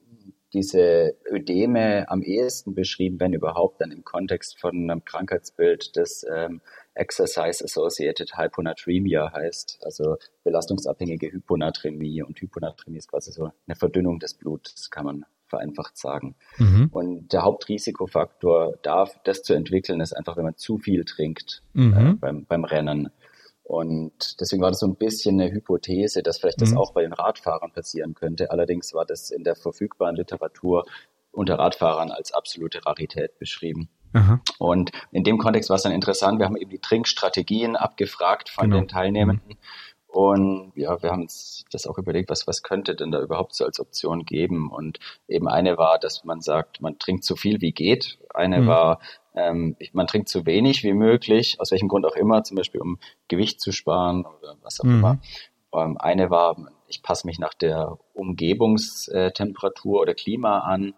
diese 0.53 1.15
Ödeme 1.29 2.09
am 2.09 2.21
ehesten 2.21 2.73
beschrieben, 2.73 3.19
wenn 3.19 3.33
überhaupt, 3.33 3.81
dann 3.81 3.91
im 3.91 4.03
Kontext 4.03 4.59
von 4.59 4.89
einem 4.89 5.03
Krankheitsbild, 5.03 5.95
das 5.97 6.25
ähm, 6.33 6.61
Exercise 6.97 7.63
Associated 7.63 8.37
Hyponatremia 8.37 9.31
heißt, 9.33 9.79
also 9.83 10.17
belastungsabhängige 10.43 11.31
Hyponatremie. 11.31 12.23
Und 12.23 12.39
Hyponatremie 12.41 12.97
ist 12.97 13.09
quasi 13.09 13.31
so 13.31 13.51
eine 13.67 13.75
Verdünnung 13.75 14.19
des 14.19 14.33
Blutes, 14.33 14.89
kann 14.89 15.05
man 15.05 15.25
vereinfacht 15.47 15.97
sagen. 15.97 16.35
Mhm. 16.57 16.89
Und 16.91 17.33
der 17.33 17.43
Hauptrisikofaktor, 17.43 18.77
da 18.81 19.07
das 19.23 19.43
zu 19.43 19.53
entwickeln, 19.53 20.01
ist 20.01 20.13
einfach, 20.13 20.37
wenn 20.37 20.43
man 20.43 20.57
zu 20.57 20.77
viel 20.77 21.05
trinkt 21.05 21.63
mhm. 21.73 21.93
äh, 21.93 22.13
beim, 22.13 22.45
beim 22.45 22.65
Rennen. 22.65 23.09
Und 23.63 24.39
deswegen 24.39 24.61
war 24.61 24.69
das 24.69 24.79
so 24.79 24.87
ein 24.87 24.95
bisschen 24.95 25.41
eine 25.41 25.51
Hypothese, 25.51 26.23
dass 26.23 26.39
vielleicht 26.39 26.61
das 26.61 26.71
mhm. 26.71 26.77
auch 26.77 26.93
bei 26.93 27.01
den 27.01 27.13
Radfahrern 27.13 27.71
passieren 27.71 28.13
könnte. 28.13 28.51
Allerdings 28.51 28.93
war 28.93 29.05
das 29.05 29.29
in 29.29 29.43
der 29.43 29.55
verfügbaren 29.55 30.15
Literatur 30.15 30.85
unter 31.31 31.55
Radfahrern 31.59 32.11
als 32.11 32.33
absolute 32.33 32.85
Rarität 32.85 33.37
beschrieben. 33.39 33.89
Aha. 34.13 34.41
Und 34.57 34.91
in 35.11 35.23
dem 35.23 35.37
Kontext 35.37 35.69
war 35.69 35.75
es 35.75 35.83
dann 35.83 35.91
interessant. 35.91 36.39
Wir 36.39 36.45
haben 36.45 36.57
eben 36.57 36.69
die 36.69 36.79
Trinkstrategien 36.79 37.75
abgefragt 37.75 38.49
von 38.49 38.65
genau. 38.65 38.81
den 38.81 38.87
Teilnehmenden. 38.87 39.49
Mhm. 39.49 39.57
Und 40.07 40.71
ja, 40.75 41.03
wir 41.03 41.11
haben 41.11 41.23
uns 41.23 41.65
das 41.69 41.85
auch 41.85 41.97
überlegt, 41.97 42.29
was, 42.29 42.47
was 42.47 42.63
könnte 42.63 42.95
denn 42.95 43.11
da 43.11 43.21
überhaupt 43.21 43.53
so 43.53 43.65
als 43.65 43.79
Option 43.79 44.25
geben? 44.25 44.71
Und 44.71 44.99
eben 45.27 45.47
eine 45.47 45.77
war, 45.77 45.99
dass 45.99 46.23
man 46.23 46.41
sagt, 46.41 46.81
man 46.81 46.97
trinkt 46.97 47.23
so 47.23 47.35
viel 47.35 47.61
wie 47.61 47.73
geht. 47.73 48.17
Eine 48.33 48.61
mhm. 48.61 48.67
war, 48.67 48.99
ähm, 49.35 49.75
man 49.91 50.07
trinkt 50.07 50.29
so 50.29 50.45
wenig 50.45 50.83
wie 50.83 50.93
möglich, 50.93 51.57
aus 51.59 51.71
welchem 51.71 51.89
Grund 51.89 52.05
auch 52.05 52.15
immer, 52.15 52.43
zum 52.43 52.55
Beispiel 52.55 52.81
um 52.81 52.97
Gewicht 53.27 53.59
zu 53.59 53.71
sparen 53.71 54.25
oder 54.25 54.55
was 54.63 54.79
auch 54.79 54.85
mhm. 54.85 54.95
immer. 54.95 55.19
Ähm, 55.73 55.97
eine 55.99 56.29
war, 56.29 56.55
ich 56.87 57.03
passe 57.03 57.27
mich 57.27 57.37
nach 57.37 57.53
der 57.53 57.97
Umgebungstemperatur 58.13 60.01
oder 60.01 60.15
Klima 60.15 60.61
an 60.61 60.95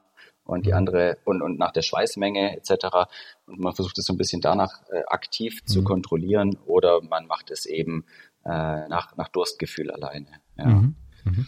und 0.50 0.66
die 0.66 0.72
mhm. 0.72 0.78
andere 0.78 1.18
und, 1.26 1.42
und 1.42 1.60
nach 1.60 1.72
der 1.72 1.82
Schweißmenge 1.82 2.58
etc. 2.58 3.08
Und 3.46 3.60
man 3.60 3.74
versucht 3.74 3.98
es 3.98 4.06
so 4.06 4.14
ein 4.14 4.18
bisschen 4.18 4.42
danach 4.42 4.82
äh, 4.90 5.04
aktiv 5.08 5.62
mhm. 5.62 5.68
zu 5.68 5.84
kontrollieren 5.84 6.58
oder 6.66 7.02
man 7.02 7.28
macht 7.28 7.52
es 7.52 7.66
eben 7.66 8.06
äh, 8.46 8.88
nach, 8.88 9.16
nach 9.16 9.30
Durstgefühl 9.30 9.92
alleine. 9.92 10.42
Ja. 10.58 10.66
Mhm. 10.66 10.96
Mhm. 11.24 11.48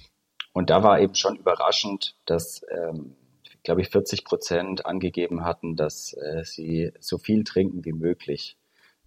Und 0.54 0.70
da 0.70 0.84
war 0.84 1.00
eben 1.00 1.16
schon 1.16 1.38
überraschend, 1.38 2.16
dass, 2.26 2.62
ähm, 2.70 3.16
glaube 3.64 3.82
ich, 3.82 3.90
40 3.90 4.26
Prozent 4.26 4.86
angegeben 4.86 5.44
hatten, 5.44 5.76
dass 5.76 6.14
äh, 6.14 6.44
sie 6.44 6.92
so 7.00 7.18
viel 7.18 7.44
trinken 7.44 7.86
wie 7.86 7.94
möglich. 7.94 8.58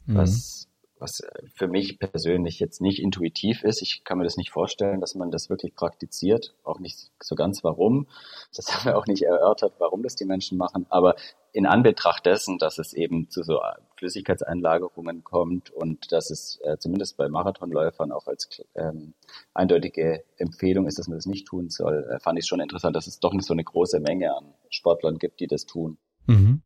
Mhm. 0.07 0.17
Was 0.17 0.69
was 1.05 1.21
für 1.55 1.69
mich 1.69 1.99
persönlich 1.99 2.59
jetzt 2.59 2.81
nicht 2.81 3.01
intuitiv 3.01 3.63
ist. 3.63 3.83
Ich 3.83 4.05
kann 4.05 4.17
mir 4.17 4.25
das 4.25 4.39
nicht 4.39 4.51
vorstellen, 4.51 5.01
dass 5.01 5.15
man 5.15 5.31
das 5.31 5.51
wirklich 5.51 5.75
praktiziert. 5.75 6.55
Auch 6.65 6.81
nicht 6.81 7.11
so 7.23 7.35
ganz 7.35 7.63
warum. 7.63 8.09
Das 8.57 8.69
haben 8.75 8.87
wir 8.87 8.97
auch 8.97 9.07
nicht 9.07 9.23
erörtert, 9.23 9.75
warum 9.79 10.03
das 10.03 10.17
die 10.17 10.25
Menschen 10.25 10.57
machen. 10.57 10.87
Aber 10.89 11.15
in 11.53 11.67
Anbetracht 11.67 12.25
dessen, 12.25 12.59
dass 12.59 12.79
es 12.79 12.95
eben 12.95 13.29
zu 13.29 13.43
so 13.43 13.61
Flüssigkeitseinlagerungen 13.97 15.23
kommt 15.23 15.71
und 15.71 16.11
dass 16.11 16.31
es 16.31 16.59
äh, 16.65 16.79
zumindest 16.79 17.19
bei 17.19 17.29
Marathonläufern 17.29 18.11
auch 18.11 18.27
als 18.27 18.65
ähm, 18.75 19.13
eindeutige 19.53 20.25
Empfehlung 20.39 20.87
ist, 20.87 20.99
dass 20.99 21.07
man 21.07 21.19
das 21.19 21.27
nicht 21.27 21.47
tun 21.47 21.69
soll, 21.69 22.09
äh, 22.11 22.19
fand 22.19 22.39
ich 22.39 22.47
schon 22.47 22.61
interessant, 22.61 22.97
dass 22.97 23.07
es 23.07 23.21
doch 23.21 23.35
nicht 23.35 23.47
so 23.47 23.53
eine 23.53 23.63
große 23.63 24.01
Menge 24.01 24.35
an 24.35 24.55
Sportlern 24.71 25.19
gibt, 25.19 25.39
die 25.41 25.47
das 25.47 25.67
tun. 25.67 25.99
Mhm. 26.27 26.63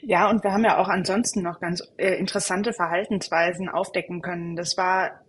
Ja, 0.00 0.28
und 0.28 0.42
wir 0.42 0.52
haben 0.52 0.64
ja 0.64 0.78
auch 0.78 0.88
ansonsten 0.88 1.42
noch 1.42 1.60
ganz 1.60 1.82
äh, 1.96 2.14
interessante 2.16 2.72
Verhaltensweisen 2.72 3.68
aufdecken 3.68 4.20
können. 4.20 4.56
Das 4.56 4.76
war 4.76 5.22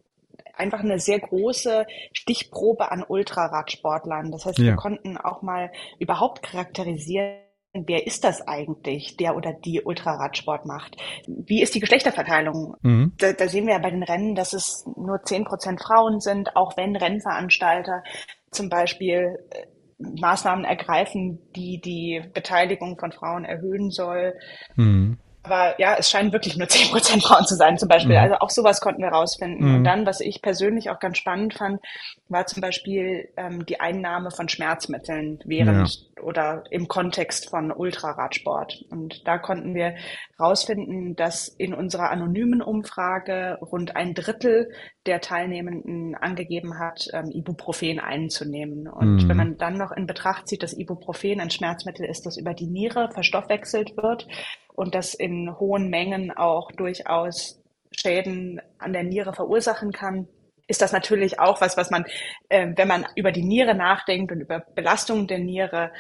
einfach 0.56 0.80
eine 0.80 1.00
sehr 1.00 1.20
große 1.20 1.86
Stichprobe 2.12 2.92
an 2.92 3.04
Ultraradsportlern. 3.08 4.32
Das 4.32 4.46
heißt, 4.46 4.60
ja. 4.60 4.66
wir 4.66 4.76
konnten 4.76 5.18
auch 5.18 5.42
mal 5.42 5.72
überhaupt 6.00 6.44
charakterisieren, 6.44 7.40
wer 7.74 8.06
ist 8.06 8.24
das 8.24 8.48
eigentlich, 8.48 9.18
der 9.18 9.36
oder 9.36 9.54
die 9.54 9.82
Ultraradsport 9.82 10.66
macht? 10.66 10.96
Wie 11.28 11.62
ist 11.62 11.74
die 11.74 11.80
Geschlechterverteilung? 11.80 12.76
Mhm. 12.82 13.14
Da, 13.18 13.34
da, 13.34 13.48
sehen 13.48 13.66
wir 13.66 13.74
ja 13.74 13.80
bei 13.80 13.90
den 13.90 14.04
Rennen, 14.04 14.36
dass 14.36 14.54
es 14.54 14.86
nur 14.96 15.24
zehn 15.24 15.44
Prozent 15.44 15.82
Frauen 15.82 16.20
sind, 16.20 16.56
auch 16.56 16.78
wenn 16.78 16.96
Rennveranstalter 16.96 18.04
zum 18.52 18.70
Beispiel 18.70 19.40
äh, 19.50 19.66
Maßnahmen 19.98 20.66
ergreifen, 20.66 21.40
die 21.56 21.80
die 21.80 22.22
Beteiligung 22.34 22.98
von 23.00 23.12
Frauen 23.12 23.46
erhöhen 23.46 23.90
soll. 23.90 24.34
Mhm. 24.76 25.18
Aber 25.44 25.80
ja, 25.80 25.96
es 25.98 26.10
scheinen 26.10 26.32
wirklich 26.32 26.58
nur 26.58 26.68
zehn 26.70 26.90
Prozent 26.90 27.24
Frauen 27.24 27.46
zu 27.46 27.56
sein, 27.56 27.78
zum 27.78 27.90
Beispiel. 27.90 28.16
Mhm. 28.16 28.22
Also 28.22 28.36
auch 28.36 28.50
sowas 28.50 28.82
konnten 28.82 29.02
wir 29.02 29.10
rausfinden. 29.10 29.68
Mhm. 29.68 29.76
Und 29.76 29.84
dann, 29.84 30.06
was 30.06 30.22
ich 30.22 30.42
persönlich 30.42 30.90
auch 30.90 31.00
ganz 31.00 31.18
spannend 31.18 31.54
fand, 31.54 31.82
war 32.30 32.46
zum 32.48 32.62
Beispiel 32.62 33.30
ähm, 33.38 33.66
die 33.66 33.80
Einnahme 33.80 34.32
von 34.32 34.48
Schmerzmitteln 34.48 35.40
während 35.46 36.08
ja. 36.16 36.24
oder 36.24 36.64
im 36.72 36.88
Kontext 36.88 37.50
von 37.50 37.72
Ultraradsport. 37.72 38.86
Und 38.90 39.28
da 39.28 39.38
konnten 39.38 39.76
wir 39.76 39.96
rausfinden, 40.40 41.16
dass 41.16 41.50
in 41.50 41.74
unserer 41.74 42.10
anonymen 42.10 42.62
Umfrage 42.62 43.58
rund 43.62 43.96
ein 43.96 44.14
Drittel 44.14 44.72
der 45.06 45.20
Teilnehmenden 45.20 46.16
angegeben 46.16 46.80
hat, 46.80 47.08
ähm, 47.12 47.30
Ibuprofen 47.30 48.00
einzunehmen. 48.00 48.88
Und 48.88 49.24
mhm. 49.24 49.30
wenn 49.30 49.38
man 49.38 49.58
dann 49.58 49.78
noch 49.78 49.92
in 49.92 50.08
Betracht 50.08 50.48
zieht, 50.48 50.64
dass 50.64 50.74
Ibuprofen 50.74 51.42
ein 51.42 51.50
Schmerzmittel 51.50 52.06
ist, 52.06 52.26
das 52.26 52.38
über 52.38 52.54
die 52.54 52.68
Niere 52.68 53.10
verstoffwechselt 53.12 53.98
wird, 53.98 54.28
und 54.74 54.96
das 54.96 55.14
in 55.14 55.58
hohen 55.60 55.90
Mengen 55.90 56.32
auch 56.32 56.72
durchaus 56.72 57.60
Schäden 57.92 58.62
an 58.80 58.94
der 58.94 59.04
Niere 59.04 59.34
verursachen 59.34 59.92
kann, 59.92 60.28
ist 60.68 60.82
das 60.82 60.92
natürlich 60.92 61.40
auch 61.40 61.62
was, 61.62 61.78
was 61.78 61.92
man, 61.92 62.06
äh, 62.50 62.70
wenn 62.76 62.88
man 62.88 63.06
über 63.16 63.32
die 63.32 63.44
Niere 63.44 63.76
nachdenkt 63.76 64.32
und 64.32 64.42
über 64.42 64.60
Belastungen 64.76 65.28
der 65.28 65.40
Niere 65.40 65.92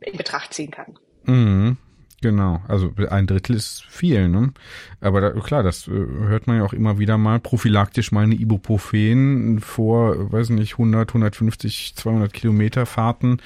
in 0.00 0.16
Betracht 0.16 0.54
ziehen 0.54 0.70
kann. 0.70 0.98
Mhm. 1.24 1.78
Genau, 2.22 2.62
also 2.66 2.92
ein 3.10 3.26
Drittel 3.26 3.56
ist 3.56 3.84
viel, 3.84 4.28
ne? 4.28 4.52
Aber 5.00 5.20
da, 5.20 5.30
klar, 5.32 5.62
das 5.62 5.86
äh, 5.86 5.90
hört 5.90 6.46
man 6.46 6.56
ja 6.56 6.64
auch 6.64 6.72
immer 6.72 6.98
wieder 6.98 7.18
mal, 7.18 7.38
prophylaktisch 7.40 8.10
mal 8.10 8.24
eine 8.24 8.34
Ibuprofen 8.34 9.60
vor, 9.60 10.32
weiß 10.32 10.48
nicht, 10.50 10.72
100, 10.72 11.10
150, 11.10 11.94
200 11.94 12.32
Kilometer 12.32 12.86
Fahrten 12.86 13.38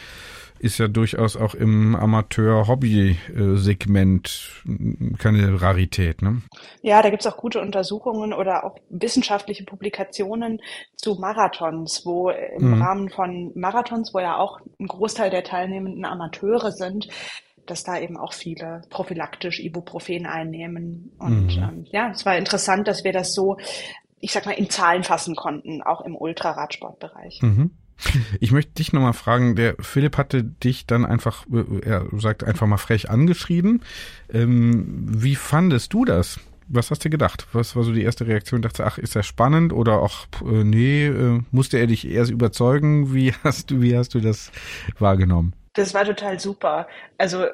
ist 0.60 0.78
ja 0.78 0.86
durchaus 0.88 1.36
auch 1.36 1.54
im 1.54 1.94
Amateur-Hobby-Segment 1.96 4.62
keine 5.18 5.62
Rarität. 5.62 6.20
Ne? 6.20 6.42
Ja, 6.82 7.00
da 7.00 7.08
gibt's 7.08 7.26
auch 7.26 7.38
gute 7.38 7.60
Untersuchungen 7.60 8.34
oder 8.34 8.64
auch 8.64 8.76
wissenschaftliche 8.90 9.64
Publikationen 9.64 10.60
zu 10.96 11.14
Marathons, 11.14 12.02
wo 12.04 12.28
im 12.30 12.76
mhm. 12.76 12.82
Rahmen 12.82 13.08
von 13.08 13.52
Marathons, 13.54 14.12
wo 14.12 14.20
ja 14.20 14.36
auch 14.36 14.60
ein 14.78 14.86
Großteil 14.86 15.30
der 15.30 15.44
Teilnehmenden 15.44 16.04
Amateure 16.04 16.72
sind, 16.72 17.08
dass 17.64 17.82
da 17.82 17.98
eben 17.98 18.18
auch 18.18 18.34
viele 18.34 18.82
prophylaktisch 18.90 19.60
Ibuprofen 19.60 20.26
einnehmen. 20.26 21.12
Und 21.18 21.56
mhm. 21.56 21.62
ähm, 21.62 21.86
ja, 21.90 22.10
es 22.10 22.26
war 22.26 22.36
interessant, 22.36 22.86
dass 22.86 23.02
wir 23.02 23.12
das 23.12 23.32
so, 23.32 23.56
ich 24.18 24.32
sag 24.32 24.44
mal, 24.44 24.52
in 24.52 24.68
Zahlen 24.68 25.04
fassen 25.04 25.36
konnten, 25.36 25.80
auch 25.82 26.02
im 26.02 26.16
Ultraradsportbereich. 26.16 27.40
Mhm. 27.40 27.70
Ich 28.40 28.52
möchte 28.52 28.72
dich 28.74 28.92
nochmal 28.92 29.12
fragen, 29.12 29.56
der 29.56 29.74
Philipp 29.80 30.16
hatte 30.16 30.44
dich 30.44 30.86
dann 30.86 31.04
einfach, 31.04 31.46
äh, 31.52 31.80
er 31.80 32.06
sagt 32.18 32.44
einfach 32.44 32.66
mal 32.66 32.78
frech 32.78 33.10
angeschrieben. 33.10 33.82
Ähm, 34.32 35.04
wie 35.06 35.36
fandest 35.36 35.92
du 35.92 36.04
das? 36.04 36.40
Was 36.68 36.90
hast 36.90 37.04
du 37.04 37.10
gedacht? 37.10 37.48
Was 37.52 37.74
war 37.74 37.82
so 37.82 37.92
die 37.92 38.02
erste 38.02 38.26
Reaktion? 38.26 38.62
Dachte, 38.62 38.86
ach, 38.86 38.96
ist 38.96 39.16
das 39.16 39.26
spannend 39.26 39.72
oder 39.72 40.00
auch, 40.00 40.26
äh, 40.44 40.64
nee, 40.64 41.06
äh, 41.06 41.40
musste 41.50 41.78
er 41.78 41.86
dich 41.86 42.06
erst 42.06 42.30
überzeugen? 42.30 43.12
Wie 43.12 43.32
hast 43.44 43.70
du, 43.70 43.82
wie 43.82 43.96
hast 43.96 44.14
du 44.14 44.20
das 44.20 44.52
wahrgenommen? 44.98 45.52
Das 45.74 45.94
war 45.94 46.04
total 46.04 46.40
super. 46.40 46.88
Also 47.16 47.46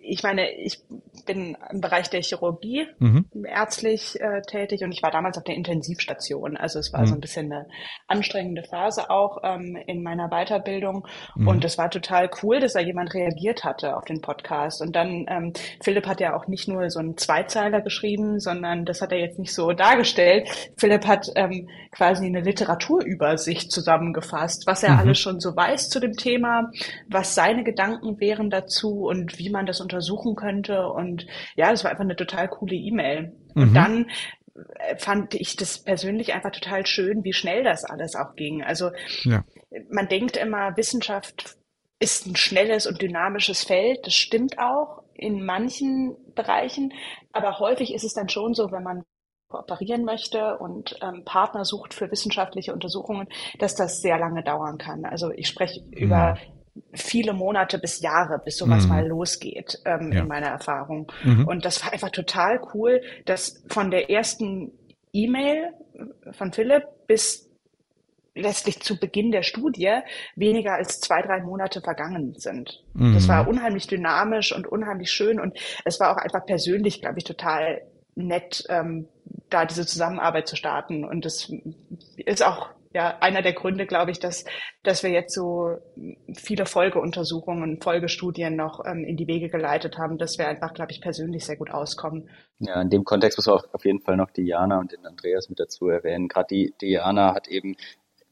ich 0.00 0.22
meine, 0.22 0.50
ich 0.52 0.80
bin 1.26 1.56
im 1.70 1.80
Bereich 1.80 2.10
der 2.10 2.22
Chirurgie 2.22 2.88
mhm. 2.98 3.26
ärztlich 3.44 4.20
äh, 4.20 4.42
tätig 4.42 4.82
und 4.82 4.90
ich 4.90 5.02
war 5.02 5.10
damals 5.10 5.38
auf 5.38 5.44
der 5.44 5.54
Intensivstation. 5.54 6.56
Also 6.56 6.80
es 6.80 6.92
war 6.92 7.02
mhm. 7.02 7.06
so 7.06 7.14
ein 7.14 7.20
bisschen 7.20 7.52
eine 7.52 7.66
anstrengende 8.08 8.64
Phase 8.64 9.10
auch 9.10 9.38
ähm, 9.44 9.76
in 9.86 10.02
meiner 10.02 10.28
Weiterbildung. 10.28 11.06
Mhm. 11.36 11.46
Und 11.46 11.64
es 11.64 11.78
war 11.78 11.90
total 11.90 12.30
cool, 12.42 12.58
dass 12.58 12.72
da 12.72 12.80
jemand 12.80 13.14
reagiert 13.14 13.62
hatte 13.64 13.96
auf 13.96 14.04
den 14.04 14.20
Podcast. 14.20 14.80
Und 14.82 14.96
dann, 14.96 15.26
ähm, 15.28 15.52
Philipp 15.82 16.06
hat 16.06 16.20
ja 16.20 16.34
auch 16.34 16.48
nicht 16.48 16.66
nur 16.66 16.90
so 16.90 16.98
einen 16.98 17.16
Zweizeiler 17.16 17.80
geschrieben, 17.82 18.40
sondern 18.40 18.84
das 18.84 19.02
hat 19.02 19.12
er 19.12 19.18
jetzt 19.18 19.38
nicht 19.38 19.54
so 19.54 19.72
dargestellt. 19.72 20.48
Philipp 20.76 21.06
hat 21.06 21.28
ähm, 21.36 21.68
quasi 21.92 22.26
eine 22.26 22.40
Literaturübersicht 22.40 23.70
zusammengefasst, 23.70 24.66
was 24.66 24.82
er 24.82 24.94
mhm. 24.94 24.98
alles 24.98 25.18
schon 25.18 25.38
so 25.38 25.54
weiß 25.54 25.88
zu 25.88 26.00
dem 26.00 26.14
Thema, 26.14 26.70
was 27.08 27.19
seine 27.24 27.64
Gedanken 27.64 28.20
wären 28.20 28.50
dazu 28.50 29.06
und 29.06 29.38
wie 29.38 29.50
man 29.50 29.66
das 29.66 29.80
untersuchen 29.80 30.34
könnte. 30.36 30.88
Und 30.88 31.26
ja, 31.56 31.70
das 31.70 31.84
war 31.84 31.90
einfach 31.90 32.04
eine 32.04 32.16
total 32.16 32.48
coole 32.48 32.74
E-Mail. 32.74 33.32
Mhm. 33.54 33.62
Und 33.62 33.74
dann 33.74 34.10
äh, 34.54 34.96
fand 34.96 35.34
ich 35.34 35.56
das 35.56 35.82
persönlich 35.82 36.32
einfach 36.34 36.50
total 36.50 36.86
schön, 36.86 37.24
wie 37.24 37.32
schnell 37.32 37.64
das 37.64 37.84
alles 37.84 38.14
auch 38.14 38.34
ging. 38.36 38.62
Also 38.62 38.90
ja. 39.22 39.44
man 39.90 40.08
denkt 40.08 40.36
immer, 40.36 40.76
Wissenschaft 40.76 41.56
ist 41.98 42.26
ein 42.26 42.36
schnelles 42.36 42.86
und 42.86 43.00
dynamisches 43.02 43.64
Feld. 43.64 44.06
Das 44.06 44.14
stimmt 44.14 44.58
auch 44.58 45.02
in 45.14 45.44
manchen 45.44 46.16
Bereichen, 46.34 46.92
aber 47.32 47.58
häufig 47.58 47.92
ist 47.92 48.04
es 48.04 48.14
dann 48.14 48.30
schon 48.30 48.54
so, 48.54 48.72
wenn 48.72 48.82
man 48.82 49.04
kooperieren 49.48 50.04
möchte 50.04 50.58
und 50.58 50.96
ähm, 51.02 51.24
Partner 51.24 51.64
sucht 51.64 51.92
für 51.92 52.10
wissenschaftliche 52.10 52.72
Untersuchungen, 52.72 53.28
dass 53.58 53.74
das 53.74 54.00
sehr 54.00 54.18
lange 54.18 54.42
dauern 54.42 54.78
kann. 54.78 55.04
Also 55.04 55.30
ich 55.32 55.48
spreche 55.48 55.80
ja. 55.90 55.98
über 55.98 56.38
viele 56.92 57.32
Monate 57.32 57.78
bis 57.78 58.00
Jahre, 58.00 58.40
bis 58.44 58.56
sowas 58.56 58.84
mhm. 58.84 58.88
mal 58.88 59.06
losgeht, 59.06 59.78
ähm, 59.84 60.12
ja. 60.12 60.20
in 60.20 60.28
meiner 60.28 60.48
Erfahrung. 60.48 61.10
Mhm. 61.24 61.46
Und 61.46 61.64
das 61.64 61.84
war 61.84 61.92
einfach 61.92 62.10
total 62.10 62.60
cool, 62.74 63.02
dass 63.26 63.62
von 63.68 63.90
der 63.90 64.10
ersten 64.10 64.72
E-Mail 65.12 65.72
von 66.32 66.52
Philipp 66.52 66.84
bis 67.06 67.50
letztlich 68.34 68.80
zu 68.80 68.98
Beginn 68.98 69.32
der 69.32 69.42
Studie 69.42 70.00
weniger 70.36 70.74
als 70.74 71.00
zwei, 71.00 71.20
drei 71.22 71.40
Monate 71.40 71.80
vergangen 71.80 72.34
sind. 72.36 72.82
Mhm. 72.94 73.14
Das 73.14 73.28
war 73.28 73.48
unheimlich 73.48 73.86
dynamisch 73.86 74.54
und 74.54 74.66
unheimlich 74.66 75.10
schön 75.10 75.40
und 75.40 75.58
es 75.84 75.98
war 76.00 76.12
auch 76.12 76.16
einfach 76.16 76.46
persönlich, 76.46 77.00
glaube 77.00 77.18
ich, 77.18 77.24
total 77.24 77.82
nett, 78.14 78.64
ähm, 78.68 79.08
da 79.48 79.64
diese 79.64 79.86
Zusammenarbeit 79.86 80.48
zu 80.48 80.56
starten. 80.56 81.04
Und 81.04 81.24
das 81.24 81.50
ist 82.16 82.44
auch 82.44 82.70
ja 82.92 83.18
einer 83.20 83.42
der 83.42 83.52
Gründe, 83.52 83.86
glaube 83.86 84.10
ich, 84.10 84.18
dass, 84.18 84.44
dass 84.82 85.02
wir 85.02 85.10
jetzt 85.10 85.34
so 85.34 85.76
viele 86.34 86.66
Folgeuntersuchungen, 86.66 87.80
Folgestudien 87.80 88.56
noch 88.56 88.84
ähm, 88.84 89.04
in 89.04 89.16
die 89.16 89.26
Wege 89.26 89.48
geleitet 89.48 89.98
haben, 89.98 90.18
dass 90.18 90.38
wir 90.38 90.48
einfach, 90.48 90.74
glaube 90.74 90.92
ich, 90.92 91.00
persönlich 91.00 91.44
sehr 91.44 91.56
gut 91.56 91.70
auskommen. 91.70 92.28
Ja, 92.58 92.80
in 92.80 92.90
dem 92.90 93.04
Kontext 93.04 93.38
muss 93.38 93.46
man 93.46 93.56
auch 93.56 93.64
auf 93.72 93.84
jeden 93.84 94.00
Fall 94.00 94.16
noch 94.16 94.30
Diana 94.30 94.78
und 94.78 94.92
den 94.92 95.04
Andreas 95.06 95.48
mit 95.48 95.60
dazu 95.60 95.88
erwähnen. 95.88 96.28
Gerade 96.28 96.48
die 96.50 96.74
Diana 96.80 97.34
hat 97.34 97.48
eben 97.48 97.76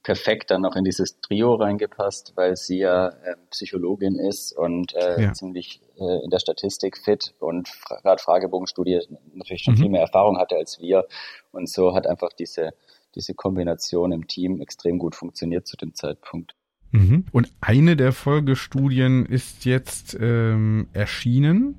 perfekt 0.03 0.51
dann 0.51 0.63
noch 0.63 0.77
in 0.77 0.85
dieses 0.85 1.21
Trio 1.21 1.55
reingepasst, 1.55 2.33
weil 2.37 2.57
sie 2.57 2.79
ja 2.79 3.09
äh, 3.09 3.37
Psychologin 3.51 4.17
ist 4.17 4.57
und 4.57 4.95
äh, 4.95 5.23
ja. 5.23 5.33
ziemlich 5.33 5.83
äh, 5.99 6.25
in 6.25 6.31
der 6.31 6.39
Statistik 6.39 6.97
fit 6.97 7.35
und 7.41 7.69
gerade 8.03 8.23
Fragebogenstudie 8.23 9.01
natürlich 9.35 9.65
schon 9.65 9.75
mhm. 9.75 9.79
viel 9.79 9.89
mehr 9.91 10.03
Erfahrung 10.03 10.39
hatte 10.39 10.57
als 10.57 10.81
wir. 10.81 11.07
Und 11.53 11.69
so 11.69 11.95
hat 11.95 12.07
einfach 12.07 12.33
diese 12.33 12.73
diese 13.15 13.35
Kombination 13.35 14.13
im 14.13 14.27
Team 14.27 14.61
extrem 14.61 14.99
gut 14.99 15.15
funktioniert 15.15 15.67
zu 15.67 15.77
dem 15.77 15.95
Zeitpunkt. 15.95 16.55
Mhm. 16.93 17.25
Und 17.33 17.53
eine 17.61 17.97
der 17.97 18.13
Folgestudien 18.13 19.27
ist 19.27 19.65
jetzt 19.65 20.17
ähm, 20.21 20.89
erschienen 20.93 21.75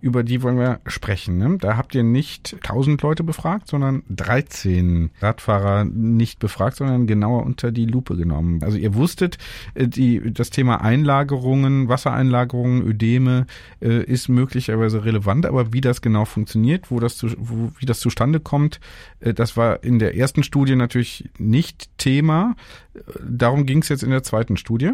über 0.00 0.22
die 0.22 0.42
wollen 0.42 0.58
wir 0.58 0.80
sprechen. 0.86 1.38
Ne? 1.38 1.58
Da 1.58 1.76
habt 1.76 1.94
ihr 1.94 2.02
nicht 2.02 2.54
1000 2.54 3.02
Leute 3.02 3.24
befragt, 3.24 3.68
sondern 3.68 4.02
13 4.10 5.10
Radfahrer 5.20 5.84
nicht 5.84 6.38
befragt, 6.38 6.76
sondern 6.76 7.06
genauer 7.06 7.44
unter 7.44 7.72
die 7.72 7.86
Lupe 7.86 8.16
genommen. 8.16 8.62
Also 8.62 8.76
ihr 8.76 8.94
wusstet, 8.94 9.38
äh, 9.74 9.88
die, 9.88 10.32
das 10.32 10.50
Thema 10.50 10.80
Einlagerungen, 10.82 11.88
Wassereinlagerungen, 11.88 12.86
Ödeme 12.86 13.46
äh, 13.80 14.04
ist 14.04 14.28
möglicherweise 14.28 15.04
relevant, 15.04 15.46
aber 15.46 15.72
wie 15.72 15.80
das 15.80 16.00
genau 16.00 16.24
funktioniert, 16.24 16.90
wo 16.90 17.00
das, 17.00 17.16
zu, 17.16 17.28
wo, 17.36 17.72
wie 17.78 17.86
das 17.86 18.00
zustande 18.00 18.40
kommt, 18.40 18.80
äh, 19.20 19.34
das 19.34 19.56
war 19.56 19.82
in 19.82 19.98
der 19.98 20.16
ersten 20.16 20.42
Studie 20.42 20.76
natürlich 20.76 21.28
nicht 21.38 21.90
Thema. 21.98 22.54
Darum 23.28 23.66
ging 23.66 23.82
es 23.82 23.88
jetzt 23.88 24.02
in 24.02 24.10
der 24.10 24.22
zweiten 24.22 24.56
Studie. 24.56 24.92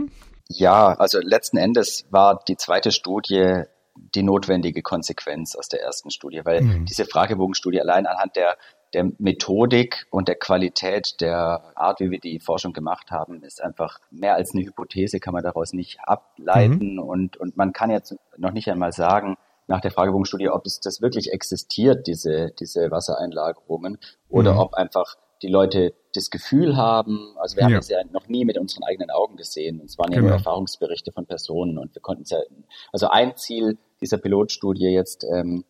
Ja, 0.48 0.94
also 0.94 1.20
letzten 1.20 1.56
Endes 1.56 2.06
war 2.10 2.42
die 2.46 2.56
zweite 2.56 2.92
Studie 2.92 3.64
die 3.96 4.22
notwendige 4.22 4.82
Konsequenz 4.82 5.54
aus 5.54 5.68
der 5.68 5.82
ersten 5.82 6.10
Studie, 6.10 6.40
weil 6.44 6.62
mhm. 6.62 6.84
diese 6.86 7.04
Fragebogenstudie 7.04 7.80
allein 7.80 8.06
anhand 8.06 8.36
der, 8.36 8.56
der 8.92 9.10
Methodik 9.18 10.06
und 10.10 10.28
der 10.28 10.36
Qualität 10.36 11.20
der 11.20 11.62
Art, 11.74 12.00
wie 12.00 12.10
wir 12.10 12.20
die 12.20 12.40
Forschung 12.40 12.72
gemacht 12.72 13.10
haben, 13.10 13.42
ist 13.42 13.62
einfach 13.62 14.00
mehr 14.10 14.34
als 14.34 14.52
eine 14.52 14.64
Hypothese, 14.64 15.20
kann 15.20 15.34
man 15.34 15.42
daraus 15.42 15.72
nicht 15.72 15.98
ableiten 16.02 16.94
mhm. 16.94 16.98
und, 17.00 17.36
und 17.36 17.56
man 17.56 17.72
kann 17.72 17.90
jetzt 17.90 18.16
noch 18.36 18.52
nicht 18.52 18.68
einmal 18.68 18.92
sagen, 18.92 19.36
nach 19.66 19.80
der 19.80 19.90
Fragebogenstudie, 19.90 20.50
ob 20.50 20.66
es 20.66 20.80
das 20.80 21.00
wirklich 21.00 21.32
existiert, 21.32 22.06
diese, 22.06 22.50
diese 22.58 22.90
Wassereinlagerungen, 22.90 23.98
oder 24.28 24.54
mhm. 24.54 24.58
ob 24.58 24.74
einfach 24.74 25.16
die 25.42 25.48
Leute 25.48 25.94
das 26.14 26.30
Gefühl 26.30 26.76
haben, 26.76 27.34
also 27.38 27.56
wir 27.56 27.64
haben 27.64 27.74
es 27.74 27.88
ja 27.88 27.98
noch 28.12 28.28
nie 28.28 28.44
mit 28.44 28.56
unseren 28.56 28.84
eigenen 28.84 29.10
Augen 29.10 29.36
gesehen. 29.36 29.82
Es 29.84 29.98
waren 29.98 30.12
ja 30.12 30.18
genau. 30.18 30.28
nur 30.28 30.38
Erfahrungsberichte 30.38 31.12
von 31.12 31.26
Personen 31.26 31.76
und 31.76 31.94
wir 31.94 32.02
konnten 32.02 32.22
es 32.22 32.30
ja, 32.30 32.38
also 32.92 33.08
ein 33.08 33.36
Ziel 33.36 33.78
dieser 34.00 34.18
Pilotstudie 34.18 34.88
jetzt 34.88 35.24
ähm, 35.24 35.64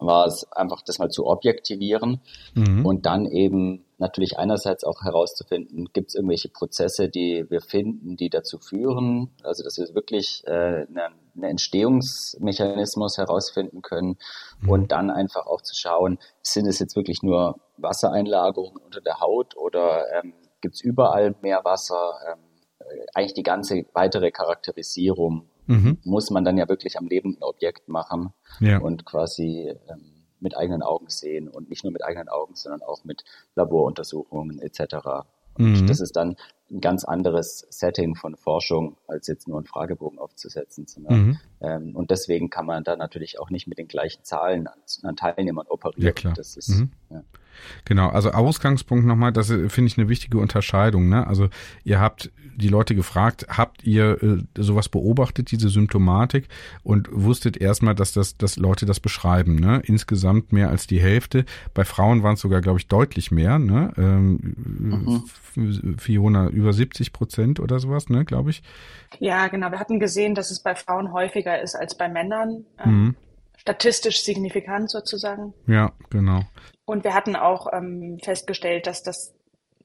war 0.00 0.26
es 0.26 0.50
einfach, 0.52 0.82
das 0.82 0.98
mal 0.98 1.10
zu 1.10 1.26
objektivieren 1.26 2.20
mhm. 2.54 2.86
und 2.86 3.06
dann 3.06 3.26
eben 3.26 3.84
natürlich 3.98 4.38
einerseits 4.38 4.84
auch 4.84 5.02
herauszufinden, 5.02 5.88
gibt 5.92 6.10
es 6.10 6.14
irgendwelche 6.14 6.48
Prozesse, 6.48 7.08
die 7.08 7.46
wir 7.48 7.60
finden, 7.60 8.16
die 8.16 8.30
dazu 8.30 8.58
führen, 8.58 9.30
also 9.42 9.64
dass 9.64 9.76
wir 9.76 9.92
wirklich 9.94 10.42
äh, 10.46 10.86
einen 10.86 11.14
eine 11.38 11.50
Entstehungsmechanismus 11.50 13.16
herausfinden 13.16 13.80
können 13.82 14.18
mhm. 14.60 14.68
und 14.68 14.92
dann 14.92 15.10
einfach 15.10 15.46
auch 15.46 15.62
zu 15.62 15.74
schauen, 15.74 16.18
sind 16.42 16.66
es 16.66 16.78
jetzt 16.78 16.96
wirklich 16.96 17.22
nur 17.22 17.60
Wassereinlagerungen 17.76 18.82
unter 18.82 19.00
der 19.00 19.20
Haut 19.20 19.56
oder 19.56 20.04
ähm, 20.14 20.34
gibt 20.60 20.74
es 20.74 20.80
überall 20.80 21.34
mehr 21.40 21.64
Wasser? 21.64 22.14
Ähm, 22.28 22.38
eigentlich 23.14 23.34
die 23.34 23.42
ganze 23.42 23.84
weitere 23.92 24.30
Charakterisierung 24.30 25.48
mhm. 25.68 25.98
muss 26.04 26.30
man 26.30 26.44
dann 26.44 26.58
ja 26.58 26.68
wirklich 26.68 26.98
am 26.98 27.06
lebenden 27.06 27.42
Objekt 27.42 27.88
machen 27.88 28.32
ja. 28.60 28.78
und 28.78 29.04
quasi 29.04 29.72
ähm, 29.88 30.18
mit 30.40 30.56
eigenen 30.56 30.82
Augen 30.82 31.08
sehen 31.08 31.48
und 31.48 31.68
nicht 31.68 31.84
nur 31.84 31.92
mit 31.92 32.04
eigenen 32.04 32.28
Augen, 32.28 32.54
sondern 32.54 32.82
auch 32.82 33.04
mit 33.04 33.24
Laboruntersuchungen 33.54 34.60
etc. 34.60 34.96
Und 35.54 35.82
mhm. 35.82 35.86
das 35.86 36.00
ist 36.00 36.16
dann 36.16 36.36
ein 36.70 36.80
ganz 36.80 37.04
anderes 37.04 37.66
Setting 37.70 38.14
von 38.14 38.36
Forschung, 38.36 38.96
als 39.06 39.26
jetzt 39.26 39.48
nur 39.48 39.58
einen 39.58 39.66
Fragebogen 39.66 40.18
aufzusetzen. 40.18 40.86
Mhm. 41.08 41.38
Ähm, 41.60 41.96
und 41.96 42.10
deswegen 42.10 42.50
kann 42.50 42.66
man 42.66 42.84
da 42.84 42.96
natürlich 42.96 43.40
auch 43.40 43.50
nicht 43.50 43.66
mit 43.66 43.78
den 43.78 43.88
gleichen 43.88 44.22
Zahlen 44.24 44.66
an, 44.66 44.78
an 45.02 45.16
Teilnehmern 45.16 45.66
operieren. 45.68 46.06
Ja, 46.06 46.12
klar. 46.12 46.34
Das 46.34 46.56
ist, 46.56 46.68
mhm. 46.68 46.92
ja. 47.10 47.22
Genau, 47.84 48.08
also 48.08 48.30
Ausgangspunkt 48.30 49.06
nochmal, 49.06 49.32
das 49.32 49.48
finde 49.48 49.84
ich 49.84 49.98
eine 49.98 50.08
wichtige 50.08 50.38
Unterscheidung. 50.38 51.08
Ne? 51.08 51.26
Also 51.26 51.48
ihr 51.84 52.00
habt 52.00 52.30
die 52.56 52.68
Leute 52.68 52.94
gefragt, 52.94 53.46
habt 53.48 53.84
ihr 53.84 54.22
äh, 54.22 54.62
sowas 54.62 54.88
beobachtet, 54.88 55.50
diese 55.52 55.68
Symptomatik 55.68 56.48
und 56.82 57.08
wusstet 57.12 57.56
erstmal, 57.56 57.94
dass 57.94 58.12
das, 58.12 58.36
dass 58.36 58.56
Leute 58.56 58.84
das 58.84 59.00
beschreiben. 59.00 59.56
Ne? 59.56 59.80
Insgesamt 59.84 60.52
mehr 60.52 60.68
als 60.68 60.86
die 60.86 61.00
Hälfte. 61.00 61.44
Bei 61.72 61.84
Frauen 61.84 62.22
waren 62.22 62.34
es 62.34 62.40
sogar, 62.40 62.60
glaube 62.60 62.78
ich, 62.78 62.88
deutlich 62.88 63.30
mehr. 63.30 63.58
Ne? 63.58 63.92
Ähm, 63.96 64.56
mhm. 64.56 65.24
Fiona 65.98 66.48
über 66.48 66.72
70 66.72 67.12
Prozent 67.12 67.60
oder 67.60 67.78
sowas, 67.78 68.08
ne, 68.08 68.24
glaube 68.24 68.50
ich. 68.50 68.62
Ja, 69.18 69.48
genau. 69.48 69.70
Wir 69.70 69.78
hatten 69.78 70.00
gesehen, 70.00 70.34
dass 70.34 70.50
es 70.50 70.60
bei 70.60 70.74
Frauen 70.74 71.12
häufiger 71.12 71.60
ist 71.60 71.74
als 71.74 71.96
bei 71.96 72.08
Männern. 72.08 72.64
Ähm, 72.84 73.04
mhm. 73.04 73.16
Statistisch 73.58 74.22
signifikant 74.22 74.90
sozusagen. 74.90 75.52
Ja, 75.66 75.92
genau. 76.10 76.42
Und 76.84 77.04
wir 77.04 77.14
hatten 77.14 77.36
auch 77.36 77.66
ähm, 77.72 78.18
festgestellt, 78.22 78.86
dass 78.86 79.02
das 79.02 79.34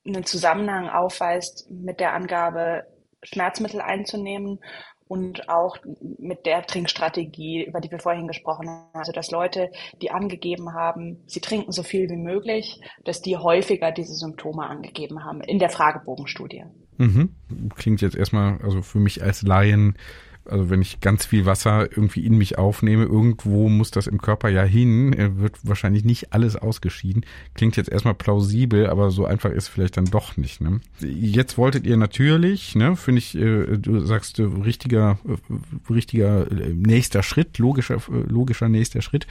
einen 0.05 0.25
Zusammenhang 0.25 0.89
aufweist 0.89 1.69
mit 1.69 1.99
der 1.99 2.13
Angabe, 2.13 2.83
Schmerzmittel 3.23 3.81
einzunehmen 3.81 4.59
und 5.07 5.49
auch 5.49 5.77
mit 6.17 6.45
der 6.45 6.63
Trinkstrategie, 6.63 7.65
über 7.65 7.79
die 7.81 7.91
wir 7.91 7.99
vorhin 7.99 8.27
gesprochen 8.27 8.67
haben. 8.67 8.89
Also, 8.93 9.11
dass 9.11 9.31
Leute, 9.31 9.69
die 10.01 10.11
angegeben 10.11 10.73
haben, 10.73 11.21
sie 11.27 11.39
trinken 11.39 11.71
so 11.71 11.83
viel 11.83 12.09
wie 12.09 12.17
möglich, 12.17 12.81
dass 13.03 13.21
die 13.21 13.37
häufiger 13.37 13.91
diese 13.91 14.13
Symptome 14.13 14.65
angegeben 14.65 15.23
haben 15.23 15.41
in 15.41 15.59
der 15.59 15.69
Fragebogenstudie. 15.69 16.63
Mhm. 16.97 17.35
Klingt 17.75 18.01
jetzt 18.01 18.15
erstmal, 18.15 18.59
also 18.63 18.81
für 18.81 18.99
mich 18.99 19.21
als 19.21 19.41
Laien, 19.41 19.97
also 20.45 20.69
wenn 20.69 20.81
ich 20.81 20.99
ganz 20.99 21.25
viel 21.25 21.45
Wasser 21.45 21.89
irgendwie 21.91 22.25
in 22.25 22.37
mich 22.37 22.57
aufnehme, 22.57 23.03
irgendwo 23.03 23.69
muss 23.69 23.91
das 23.91 24.07
im 24.07 24.21
Körper 24.21 24.49
ja 24.49 24.63
hin, 24.63 25.15
wird 25.39 25.57
wahrscheinlich 25.63 26.03
nicht 26.03 26.33
alles 26.33 26.55
ausgeschieden. 26.55 27.25
Klingt 27.53 27.77
jetzt 27.77 27.89
erstmal 27.89 28.13
plausibel, 28.13 28.87
aber 28.87 29.11
so 29.11 29.25
einfach 29.25 29.51
ist 29.51 29.67
vielleicht 29.67 29.97
dann 29.97 30.05
doch 30.05 30.37
nicht. 30.37 30.61
Ne? 30.61 30.81
Jetzt 30.99 31.57
wolltet 31.57 31.85
ihr 31.85 31.97
natürlich, 31.97 32.75
ne, 32.75 32.95
finde 32.95 33.19
ich, 33.19 33.35
äh, 33.35 33.77
du 33.77 33.99
sagst 34.01 34.39
äh, 34.39 34.43
richtiger, 34.43 35.17
äh, 35.27 35.91
richtiger 35.91 36.45
nächster 36.73 37.23
Schritt, 37.23 37.57
logischer, 37.57 37.97
logischer 38.27 38.69
nächster 38.69 39.01
Schritt 39.01 39.27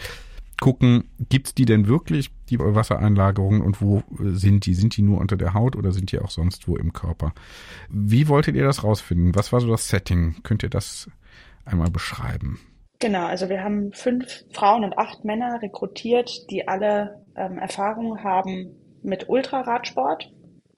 gucken, 0.62 1.10
gibt's 1.18 1.56
die 1.56 1.64
denn 1.64 1.88
wirklich, 1.88 2.30
die 2.48 2.60
Wassereinlagerungen 2.60 3.62
und 3.62 3.82
wo 3.82 4.04
sind 4.16 4.64
die? 4.64 4.74
Sind 4.74 4.96
die 4.96 5.02
nur 5.02 5.18
unter 5.18 5.36
der 5.36 5.54
Haut 5.54 5.74
oder 5.74 5.90
sind 5.90 6.12
die 6.12 6.20
auch 6.20 6.30
sonst 6.30 6.68
wo 6.68 6.76
im 6.76 6.92
Körper? 6.92 7.32
Wie 7.90 8.28
wolltet 8.28 8.54
ihr 8.54 8.62
das 8.62 8.84
rausfinden? 8.84 9.34
Was 9.34 9.52
war 9.52 9.60
so 9.60 9.66
das 9.66 9.88
Setting? 9.88 10.36
Könnt 10.44 10.62
ihr 10.62 10.70
das 10.70 11.10
einmal 11.64 11.90
beschreiben? 11.90 12.60
Genau, 13.00 13.26
also 13.26 13.48
wir 13.48 13.64
haben 13.64 13.92
fünf 13.92 14.44
Frauen 14.52 14.84
und 14.84 14.96
acht 14.96 15.24
Männer 15.24 15.60
rekrutiert, 15.60 16.30
die 16.48 16.68
alle 16.68 17.24
ähm, 17.34 17.58
Erfahrung 17.58 18.22
haben 18.22 18.76
mit 19.02 19.28
Ultraradsport. 19.28 20.30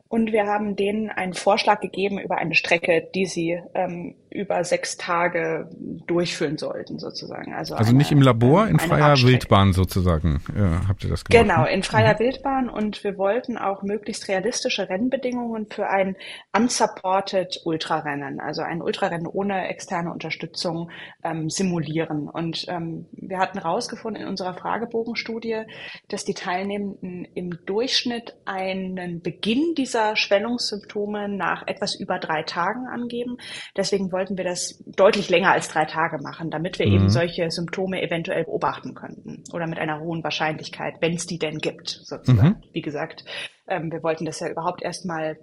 Und 0.09 0.33
wir 0.33 0.47
haben 0.47 0.77
denen 0.77 1.11
einen 1.11 1.35
Vorschlag 1.35 1.81
gegeben 1.81 2.19
über 2.19 2.39
eine 2.39 2.55
Strecke, 2.55 3.07
die 3.15 3.27
sie 3.27 3.61
ähm, 3.75 4.15
über 4.35 4.65
sechs 4.65 4.97
Tage 4.97 5.71
durchführen 6.07 6.59
sollten, 6.59 6.99
sozusagen. 6.99 7.55
Also, 7.55 7.77
also 7.77 7.91
eine, 7.91 7.99
nicht 7.99 8.11
im 8.11 8.21
Labor, 8.21 8.65
ähm, 8.65 8.73
in 8.73 8.79
freier 8.81 9.17
Wildbahn 9.17 9.73
sozusagen 9.73 10.43
ja, 10.57 10.89
habt 10.89 11.05
ihr 11.05 11.11
das 11.11 11.25
gemacht? 11.25 11.47
Genau, 11.47 11.63
ne? 11.63 11.73
in 11.73 11.83
freier 11.85 12.15
mhm. 12.15 12.19
Wildbahn 12.19 12.69
und 12.69 13.05
wir 13.05 13.17
wollten 13.17 13.57
auch 13.57 13.83
möglichst 13.83 14.29
realistische 14.29 14.89
Rennbedingungen 14.89 15.67
für 15.71 15.89
ein 15.89 16.17
unsupported 16.53 17.61
Ultrarennen, 17.65 18.41
also 18.41 18.63
ein 18.63 18.83
Ultrarennen 18.83 19.29
ohne 19.29 19.69
externe 19.69 20.11
Unterstützung 20.11 20.91
ähm, 21.23 21.49
simulieren. 21.49 22.29
Und 22.29 22.67
ähm, 22.69 23.07
wir 23.13 23.39
hatten 23.39 23.59
herausgefunden 23.59 24.23
in 24.23 24.29
unserer 24.29 24.55
Fragebogenstudie, 24.55 25.63
dass 26.09 26.25
die 26.25 26.35
Teilnehmenden 26.35 27.25
im 27.35 27.51
Durchschnitt 27.67 28.35
einen 28.47 29.23
Beginn 29.23 29.75
dieser 29.77 30.17
Schwellungssymptome 30.17 31.29
nach 31.29 31.67
etwas 31.69 31.95
über 31.95 32.19
drei 32.19 32.43
Tagen 32.43 32.87
angeben. 32.89 33.37
Deswegen 33.77 34.11
wollten 34.11 34.24
wollten 34.25 34.39
wir 34.39 34.45
das 34.45 34.83
deutlich 34.87 35.29
länger 35.29 35.53
als 35.53 35.69
drei 35.69 35.85
Tage 35.85 36.17
machen, 36.23 36.51
damit 36.51 36.79
wir 36.79 36.87
mhm. 36.87 36.93
eben 36.95 37.11
solche 37.11 37.51
Symptome 37.51 38.01
eventuell 38.01 38.45
beobachten 38.45 38.95
könnten 38.95 39.45
oder 39.53 39.67
mit 39.67 39.79
einer 39.79 40.01
hohen 40.01 40.25
Wahrscheinlichkeit, 40.25 40.95
wenn 41.01 41.13
es 41.13 41.27
die 41.27 41.39
denn 41.39 41.59
gibt, 41.59 41.91
sozusagen. 41.91 42.49
Mhm. 42.49 42.63
Wie 42.73 42.81
gesagt, 42.81 43.27
ähm, 43.69 43.93
wir 43.93 44.03
wollten 44.03 44.25
das 44.25 44.41
ja 44.41 44.49
überhaupt 44.49 44.83
erstmal 44.83 45.39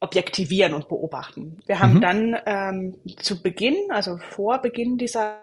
objektivieren 0.00 0.74
und 0.74 0.88
beobachten. 0.88 1.60
Wir 1.64 1.78
haben 1.78 1.94
mhm. 1.94 2.00
dann 2.02 2.36
ähm, 2.44 2.96
zu 3.16 3.42
Beginn, 3.42 3.76
also 3.88 4.18
vor 4.18 4.60
Beginn 4.60 4.98
dieser 4.98 5.38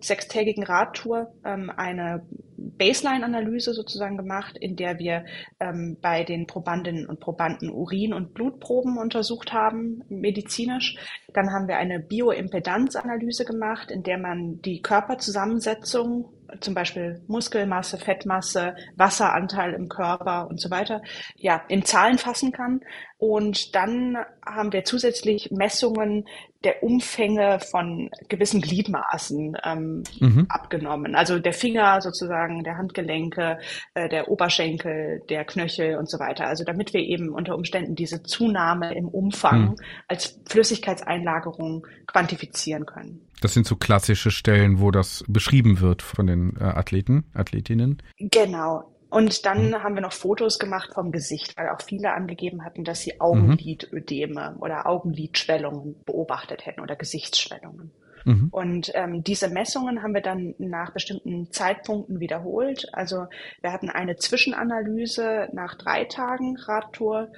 sechstägigen 0.00 0.64
Radtour 0.64 1.34
ähm, 1.44 1.70
eine 1.76 2.26
Baseline-Analyse 2.56 3.74
sozusagen 3.74 4.16
gemacht, 4.16 4.56
in 4.58 4.76
der 4.76 4.98
wir 4.98 5.24
ähm, 5.60 5.96
bei 6.00 6.24
den 6.24 6.46
Probandinnen 6.46 7.06
und 7.06 7.20
Probanden 7.20 7.70
Urin- 7.70 8.14
und 8.14 8.34
Blutproben 8.34 8.98
untersucht 8.98 9.52
haben, 9.52 10.02
medizinisch. 10.08 10.96
Dann 11.32 11.52
haben 11.52 11.68
wir 11.68 11.76
eine 11.76 12.00
Bioimpedanzanalyse 12.00 13.44
gemacht, 13.44 13.90
in 13.90 14.02
der 14.02 14.18
man 14.18 14.60
die 14.62 14.82
Körperzusammensetzung 14.82 16.30
zum 16.60 16.74
Beispiel 16.74 17.22
Muskelmasse, 17.26 17.98
Fettmasse, 17.98 18.74
Wasseranteil 18.96 19.74
im 19.74 19.88
Körper 19.88 20.46
und 20.48 20.60
so 20.60 20.70
weiter, 20.70 21.02
ja, 21.36 21.62
in 21.68 21.84
Zahlen 21.84 22.18
fassen 22.18 22.52
kann. 22.52 22.80
Und 23.18 23.74
dann 23.74 24.18
haben 24.44 24.72
wir 24.72 24.84
zusätzlich 24.84 25.50
Messungen 25.50 26.26
der 26.64 26.82
Umfänge 26.82 27.60
von 27.60 28.10
gewissen 28.28 28.60
Gliedmaßen 28.60 29.56
ähm, 29.64 30.02
mhm. 30.20 30.46
abgenommen. 30.48 31.14
Also 31.14 31.38
der 31.38 31.52
Finger 31.52 32.00
sozusagen, 32.00 32.53
der 32.62 32.76
Handgelenke, 32.76 33.58
äh, 33.94 34.08
der 34.08 34.28
Oberschenkel, 34.28 35.22
der 35.28 35.44
Knöchel 35.44 35.96
und 35.96 36.08
so 36.08 36.18
weiter. 36.18 36.46
Also 36.46 36.64
damit 36.64 36.94
wir 36.94 37.00
eben 37.00 37.30
unter 37.30 37.56
Umständen 37.56 37.94
diese 37.94 38.22
Zunahme 38.22 38.94
im 38.94 39.08
Umfang 39.08 39.70
mhm. 39.70 39.76
als 40.08 40.40
Flüssigkeitseinlagerung 40.48 41.86
quantifizieren 42.06 42.86
können. 42.86 43.26
Das 43.40 43.54
sind 43.54 43.66
so 43.66 43.76
klassische 43.76 44.30
Stellen, 44.30 44.80
wo 44.80 44.90
das 44.90 45.24
beschrieben 45.26 45.80
wird 45.80 46.02
von 46.02 46.26
den 46.26 46.56
äh, 46.60 46.64
Athleten, 46.64 47.24
Athletinnen. 47.34 48.02
Genau. 48.18 48.94
Und 49.10 49.46
dann 49.46 49.68
mhm. 49.68 49.74
haben 49.82 49.94
wir 49.94 50.02
noch 50.02 50.12
Fotos 50.12 50.58
gemacht 50.58 50.90
vom 50.92 51.12
Gesicht, 51.12 51.56
weil 51.56 51.68
auch 51.68 51.80
viele 51.80 52.12
angegeben 52.12 52.64
hatten, 52.64 52.82
dass 52.82 53.02
sie 53.02 53.20
Augenlidödeme 53.20 54.54
mhm. 54.56 54.62
oder 54.62 54.86
Augenlidschwellungen 54.86 55.94
beobachtet 56.04 56.66
hätten 56.66 56.80
oder 56.80 56.96
Gesichtsschwellungen. 56.96 57.92
Mhm. 58.24 58.48
Und 58.50 58.90
ähm, 58.94 59.22
diese 59.22 59.48
Messungen 59.48 60.02
haben 60.02 60.14
wir 60.14 60.22
dann 60.22 60.54
nach 60.58 60.92
bestimmten 60.92 61.50
Zeitpunkten 61.50 62.20
wiederholt. 62.20 62.86
Also 62.92 63.26
wir 63.60 63.72
hatten 63.72 63.90
eine 63.90 64.16
Zwischenanalyse 64.16 65.48
nach 65.52 65.74
drei 65.74 66.04
Tagen 66.04 66.56
Radtour 66.56 67.28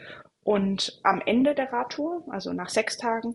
und 0.43 1.01
am 1.03 1.21
Ende 1.25 1.55
der 1.55 1.73
Radtour, 1.73 2.23
also 2.31 2.53
nach 2.53 2.69
sechs 2.69 2.97
Tagen, 2.97 3.35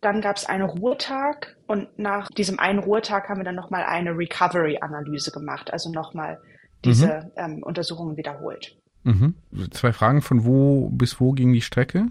dann 0.00 0.20
gab 0.20 0.36
es 0.36 0.46
einen 0.46 0.62
Ruhetag 0.62 1.56
und 1.66 1.98
nach 1.98 2.28
diesem 2.28 2.58
einen 2.58 2.80
Ruhetag 2.80 3.28
haben 3.28 3.38
wir 3.38 3.44
dann 3.44 3.54
nochmal 3.54 3.84
eine 3.84 4.10
Recovery-Analyse 4.10 5.30
gemacht, 5.30 5.72
also 5.72 5.90
nochmal 5.90 6.40
diese 6.84 7.06
mhm. 7.06 7.30
ähm, 7.36 7.62
Untersuchungen 7.62 8.16
wiederholt. 8.16 8.76
Mhm. 9.04 9.34
Zwei 9.70 9.92
Fragen, 9.92 10.22
von 10.22 10.44
wo 10.44 10.88
bis 10.90 11.20
wo 11.20 11.32
ging 11.32 11.52
die 11.52 11.62
Strecke? 11.62 12.06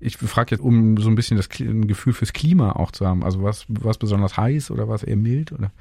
Ich 0.00 0.16
frage 0.16 0.52
jetzt, 0.52 0.62
um 0.62 0.96
so 0.96 1.08
ein 1.10 1.14
bisschen 1.14 1.36
das 1.36 1.48
ein 1.60 1.86
Gefühl 1.86 2.12
fürs 2.12 2.32
Klima 2.32 2.72
auch 2.72 2.90
zu 2.90 3.06
haben. 3.06 3.22
Also 3.22 3.42
was, 3.42 3.66
was 3.68 3.98
besonders 3.98 4.36
heiß 4.36 4.70
oder 4.70 4.88
was 4.88 5.02
eher 5.02 5.16
mild? 5.16 5.52
Oder? 5.52 5.72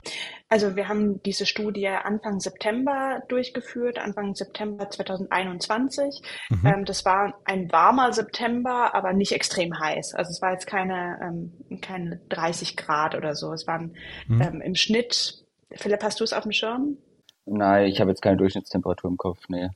Also 0.50 0.76
wir 0.76 0.90
haben 0.90 1.24
diese 1.24 1.46
Studie 1.46 1.88
Anfang 1.88 2.40
September 2.40 3.22
durchgeführt, 3.30 3.98
Anfang 3.98 4.36
September 4.36 4.90
2021. 4.90 6.22
Mhm. 6.50 6.66
Ähm, 6.66 6.86
das 6.86 7.06
war 7.06 7.40
ein 7.46 7.72
warmer 7.72 8.12
September, 8.12 8.94
aber 8.94 9.14
nicht 9.14 9.32
extrem 9.32 9.80
heiß. 9.80 10.16
Also 10.16 10.32
es 10.32 10.42
war 10.42 10.52
jetzt 10.52 10.68
keine, 10.68 11.20
ähm, 11.22 11.80
keine 11.82 12.20
30 12.30 12.76
Grad 12.76 13.16
oder 13.16 13.36
so. 13.36 13.54
Es 13.54 13.68
waren 13.68 13.96
mhm. 14.28 14.42
ähm, 14.42 14.62
im 14.62 14.76
Schnitt, 14.76 15.46
Philipp, 15.72 16.04
hast 16.04 16.20
du 16.20 16.24
es 16.24 16.34
auf 16.34 16.44
dem 16.44 16.52
Schirm? 16.52 16.98
Nein, 17.46 17.88
ich 17.88 18.00
habe 18.00 18.12
jetzt 18.12 18.22
keine 18.22 18.38
Durchschnittstemperatur 18.38 19.10
im 19.10 19.18
Kopf, 19.18 19.40
nee. 19.48 19.70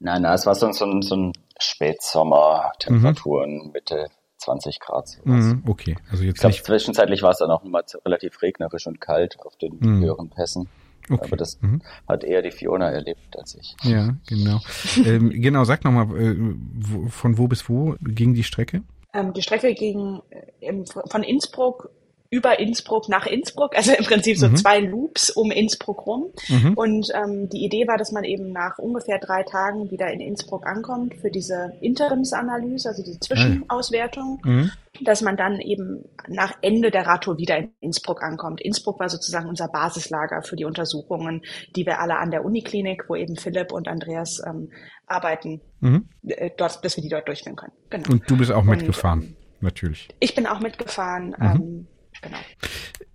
Nein, 0.00 0.22
nein, 0.22 0.34
es 0.34 0.46
war 0.46 0.54
so, 0.54 0.70
so, 0.72 0.86
ein, 0.86 1.02
so 1.02 1.14
ein 1.14 1.32
Spätsommer, 1.58 2.72
Temperaturen 2.78 3.66
mhm. 3.66 3.72
Mitte 3.72 4.08
20 4.38 4.80
Grad. 4.80 5.18
Mhm, 5.24 5.62
okay, 5.68 5.96
also 6.10 6.24
jetzt 6.24 6.36
ich 6.36 6.40
glaube, 6.40 6.56
zwischenzeitlich 6.56 7.22
war 7.22 7.30
es 7.30 7.38
dann 7.38 7.50
auch 7.50 7.62
immer 7.62 7.82
relativ 8.04 8.40
regnerisch 8.40 8.86
und 8.86 9.00
kalt 9.00 9.38
auf 9.44 9.56
den 9.56 9.78
mhm. 9.78 10.00
höheren 10.00 10.30
Pässen. 10.30 10.68
Okay. 11.10 11.26
Aber 11.26 11.36
das 11.36 11.60
mhm. 11.60 11.82
hat 12.08 12.24
eher 12.24 12.40
die 12.40 12.50
Fiona 12.50 12.90
erlebt 12.90 13.36
als 13.36 13.54
ich. 13.56 13.76
Ja, 13.82 14.14
genau. 14.26 14.60
ähm, 15.04 15.30
genau, 15.30 15.64
sag 15.64 15.84
nochmal, 15.84 16.06
äh, 16.16 17.10
von 17.10 17.36
wo 17.36 17.48
bis 17.48 17.68
wo 17.68 17.96
ging 18.00 18.32
die 18.32 18.44
Strecke? 18.44 18.82
Ähm, 19.12 19.32
die 19.34 19.42
Strecke 19.42 19.74
ging 19.74 20.22
äh, 20.30 20.72
von 21.08 21.22
Innsbruck 21.22 21.90
über 22.30 22.60
Innsbruck 22.60 23.08
nach 23.08 23.26
Innsbruck, 23.26 23.76
also 23.76 23.92
im 23.92 24.04
Prinzip 24.04 24.38
so 24.38 24.48
mhm. 24.48 24.56
zwei 24.56 24.78
Loops 24.78 25.30
um 25.30 25.50
Innsbruck 25.50 26.06
rum. 26.06 26.32
Mhm. 26.48 26.74
Und 26.74 27.08
ähm, 27.12 27.48
die 27.48 27.64
Idee 27.64 27.88
war, 27.88 27.98
dass 27.98 28.12
man 28.12 28.22
eben 28.22 28.52
nach 28.52 28.78
ungefähr 28.78 29.18
drei 29.18 29.42
Tagen 29.42 29.90
wieder 29.90 30.08
in 30.12 30.20
Innsbruck 30.20 30.64
ankommt 30.64 31.16
für 31.16 31.30
diese 31.30 31.72
Interimsanalyse, 31.80 32.88
also 32.88 33.02
die 33.02 33.18
Zwischenauswertung, 33.18 34.40
mhm. 34.44 34.70
dass 35.00 35.22
man 35.22 35.36
dann 35.36 35.60
eben 35.60 36.04
nach 36.28 36.52
Ende 36.62 36.92
der 36.92 37.04
Radtour 37.04 37.36
wieder 37.36 37.58
in 37.58 37.72
Innsbruck 37.80 38.22
ankommt. 38.22 38.60
Innsbruck 38.60 39.00
war 39.00 39.08
sozusagen 39.08 39.48
unser 39.48 39.66
Basislager 39.66 40.42
für 40.42 40.54
die 40.54 40.64
Untersuchungen, 40.64 41.42
die 41.74 41.84
wir 41.84 41.98
alle 41.98 42.18
an 42.18 42.30
der 42.30 42.44
Uniklinik, 42.44 43.06
wo 43.08 43.16
eben 43.16 43.34
Philipp 43.36 43.72
und 43.72 43.88
Andreas 43.88 44.40
ähm, 44.46 44.70
arbeiten, 45.06 45.60
mhm. 45.80 46.08
äh, 46.28 46.50
dort, 46.56 46.84
dass 46.84 46.96
wir 46.96 47.02
die 47.02 47.08
dort 47.08 47.26
durchführen 47.26 47.56
können. 47.56 47.72
Genau. 47.90 48.08
Und 48.08 48.30
du 48.30 48.36
bist 48.36 48.52
auch 48.52 48.62
mitgefahren, 48.62 49.18
und, 49.18 49.26
ähm, 49.26 49.36
natürlich. 49.62 50.08
Ich 50.20 50.36
bin 50.36 50.46
auch 50.46 50.60
mitgefahren. 50.60 51.34
Mhm. 51.36 51.44
Ähm, 51.44 51.86
Genau. 52.22 52.38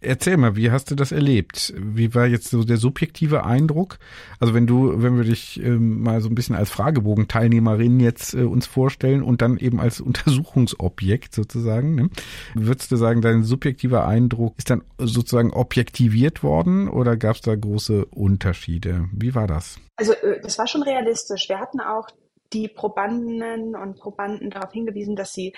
Erzähl 0.01 0.38
mal, 0.38 0.56
wie 0.56 0.70
hast 0.70 0.91
du 0.91 0.95
das 0.95 1.12
erlebt? 1.12 1.74
Wie 1.78 2.14
war 2.14 2.28
jetzt 2.28 2.49
so 2.49 2.64
der 2.64 2.78
subjektive 2.78 3.43
Eindruck? 3.43 3.97
Also 4.39 4.53
wenn 4.53 4.68
du, 4.68 5.01
wenn 5.01 5.18
wir 5.18 5.24
dich 5.24 5.60
ähm, 5.64 6.01
mal 6.01 6.22
so 6.22 6.30
ein 6.30 6.36
bisschen 6.36 6.56
als 6.56 6.70
Fragebogen-Teilnehmerin 6.70 7.99
jetzt 7.99 8.36
äh, 8.36 8.43
uns 8.43 8.68
vorstellen 8.68 9.24
und 9.24 9.41
dann 9.41 9.58
eben 9.58 9.80
als 9.80 10.01
Untersuchungsobjekt 10.06 11.34
sozusagen, 11.34 11.95
ne? 11.95 12.10
würdest 12.53 12.91
du 12.91 12.97
sagen, 12.97 13.22
dein 13.22 13.43
subjektiver 13.43 14.06
Eindruck 14.06 14.56
ist 14.58 14.70
dann 14.70 14.84
sozusagen 14.99 15.51
objektiviert 15.51 16.43
worden 16.43 16.88
oder 16.88 17.18
gab 17.18 17.36
es 17.36 17.41
da 17.41 17.56
große 17.56 18.06
Unterschiede? 18.06 19.10
Wie 19.12 19.34
war 19.34 19.47
das? 19.47 19.80
Also 19.95 20.14
äh, 20.14 20.39
das 20.41 20.60
war 20.60 20.68
schon 20.68 20.84
realistisch. 20.84 21.49
Wir 21.49 21.60
hatten 21.60 21.80
auch 21.80 22.08
die 22.53 22.68
Probandinnen 22.68 23.76
und 23.76 23.97
Probanden 23.97 24.49
darauf 24.49 24.72
hingewiesen, 24.72 25.16
dass 25.16 25.34
sie 25.34 25.53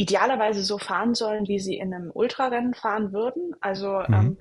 idealerweise 0.00 0.62
so 0.62 0.78
fahren 0.78 1.14
sollen, 1.14 1.46
wie 1.46 1.58
sie 1.58 1.76
in 1.76 1.92
einem 1.92 2.10
Ultrarennen 2.14 2.72
fahren 2.72 3.12
würden. 3.12 3.54
Also 3.60 4.00
Mhm. 4.08 4.14
ähm, 4.14 4.38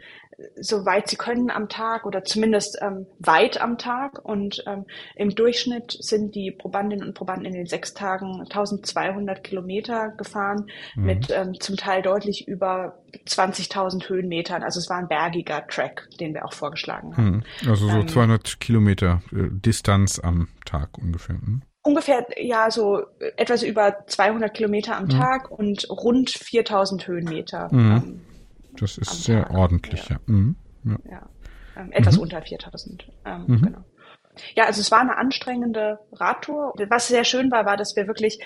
so 0.61 0.85
weit 0.85 1.09
sie 1.09 1.17
können 1.17 1.49
am 1.49 1.67
Tag 1.67 2.05
oder 2.05 2.23
zumindest 2.23 2.77
ähm, 2.81 3.07
weit 3.19 3.59
am 3.59 3.77
Tag. 3.77 4.23
Und 4.23 4.63
ähm, 4.67 4.85
im 5.17 5.35
Durchschnitt 5.35 5.97
sind 5.99 6.33
die 6.33 6.51
Probandinnen 6.51 7.05
und 7.05 7.13
Probanden 7.13 7.45
in 7.45 7.53
den 7.53 7.65
sechs 7.65 7.93
Tagen 7.93 8.41
1200 8.43 9.43
Kilometer 9.43 10.09
gefahren 10.17 10.67
Mhm. 10.95 11.03
mit 11.05 11.29
ähm, 11.29 11.53
zum 11.59 11.75
Teil 11.75 12.01
deutlich 12.01 12.47
über 12.47 13.03
20.000 13.25 14.07
Höhenmetern. 14.07 14.63
Also 14.63 14.79
es 14.79 14.89
war 14.89 14.97
ein 14.97 15.09
bergiger 15.09 15.67
Track, 15.67 16.07
den 16.21 16.33
wir 16.33 16.45
auch 16.45 16.53
vorgeschlagen 16.53 17.17
haben. 17.17 17.43
Hm. 17.61 17.69
Also 17.69 17.89
so 17.89 17.97
Ähm, 17.97 18.07
200 18.07 18.61
Kilometer 18.61 19.21
äh, 19.33 19.49
Distanz 19.51 20.19
am 20.19 20.47
Tag 20.65 20.97
ungefähr. 20.97 21.35
Hm? 21.35 21.63
Ungefähr, 21.89 22.27
ja, 22.37 22.69
so 22.69 23.03
etwas 23.35 23.63
über 23.63 24.05
200 24.05 24.53
Kilometer 24.53 24.95
am 24.95 25.05
Mhm. 25.05 25.09
Tag 25.09 25.49
und 25.49 25.89
rund 25.89 26.29
4000 26.29 27.07
Höhenmeter. 27.07 27.67
Mhm. 27.73 27.91
Ähm, 27.91 28.21
Das 28.79 28.97
ist 28.99 29.09
Am 29.09 29.17
sehr 29.17 29.43
Tag, 29.47 29.57
ordentlich, 29.57 30.07
ja. 30.09 30.15
ja. 30.15 30.21
Mhm. 30.27 30.55
ja. 30.85 30.97
ja, 31.09 31.29
ähm, 31.77 31.91
etwas 31.91 32.15
Mhm. 32.17 32.21
unter 32.21 32.41
4000. 32.43 33.07
Ähm, 33.25 33.45
Mhm. 33.47 33.61
Genau. 33.63 33.79
Ja, 34.55 34.65
also 34.65 34.79
es 34.81 34.91
war 34.91 35.01
eine 35.01 35.17
anstrengende 35.17 35.99
Radtour. 36.13 36.73
Was 36.89 37.07
sehr 37.07 37.23
schön 37.25 37.49
war, 37.51 37.65
war, 37.65 37.75
dass 37.75 37.95
wir 37.95 38.05
wirklich 38.07 38.39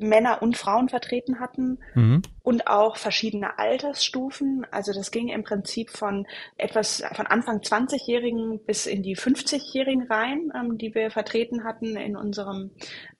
Männer 0.00 0.42
und 0.42 0.56
Frauen 0.56 0.88
vertreten 0.88 1.40
hatten 1.40 1.78
Mhm. 1.94 2.22
und 2.42 2.66
auch 2.66 2.96
verschiedene 2.96 3.58
Altersstufen. 3.58 4.66
Also 4.70 4.92
das 4.92 5.10
ging 5.10 5.28
im 5.28 5.44
Prinzip 5.44 5.90
von 5.90 6.26
etwas 6.56 7.02
von 7.14 7.26
Anfang 7.26 7.60
20-Jährigen 7.60 8.60
bis 8.64 8.86
in 8.86 9.02
die 9.02 9.16
50-Jährigen 9.16 10.06
rein, 10.08 10.52
ähm, 10.54 10.78
die 10.78 10.94
wir 10.94 11.10
vertreten 11.10 11.64
hatten 11.64 11.96
in 11.96 12.16
unserem 12.16 12.70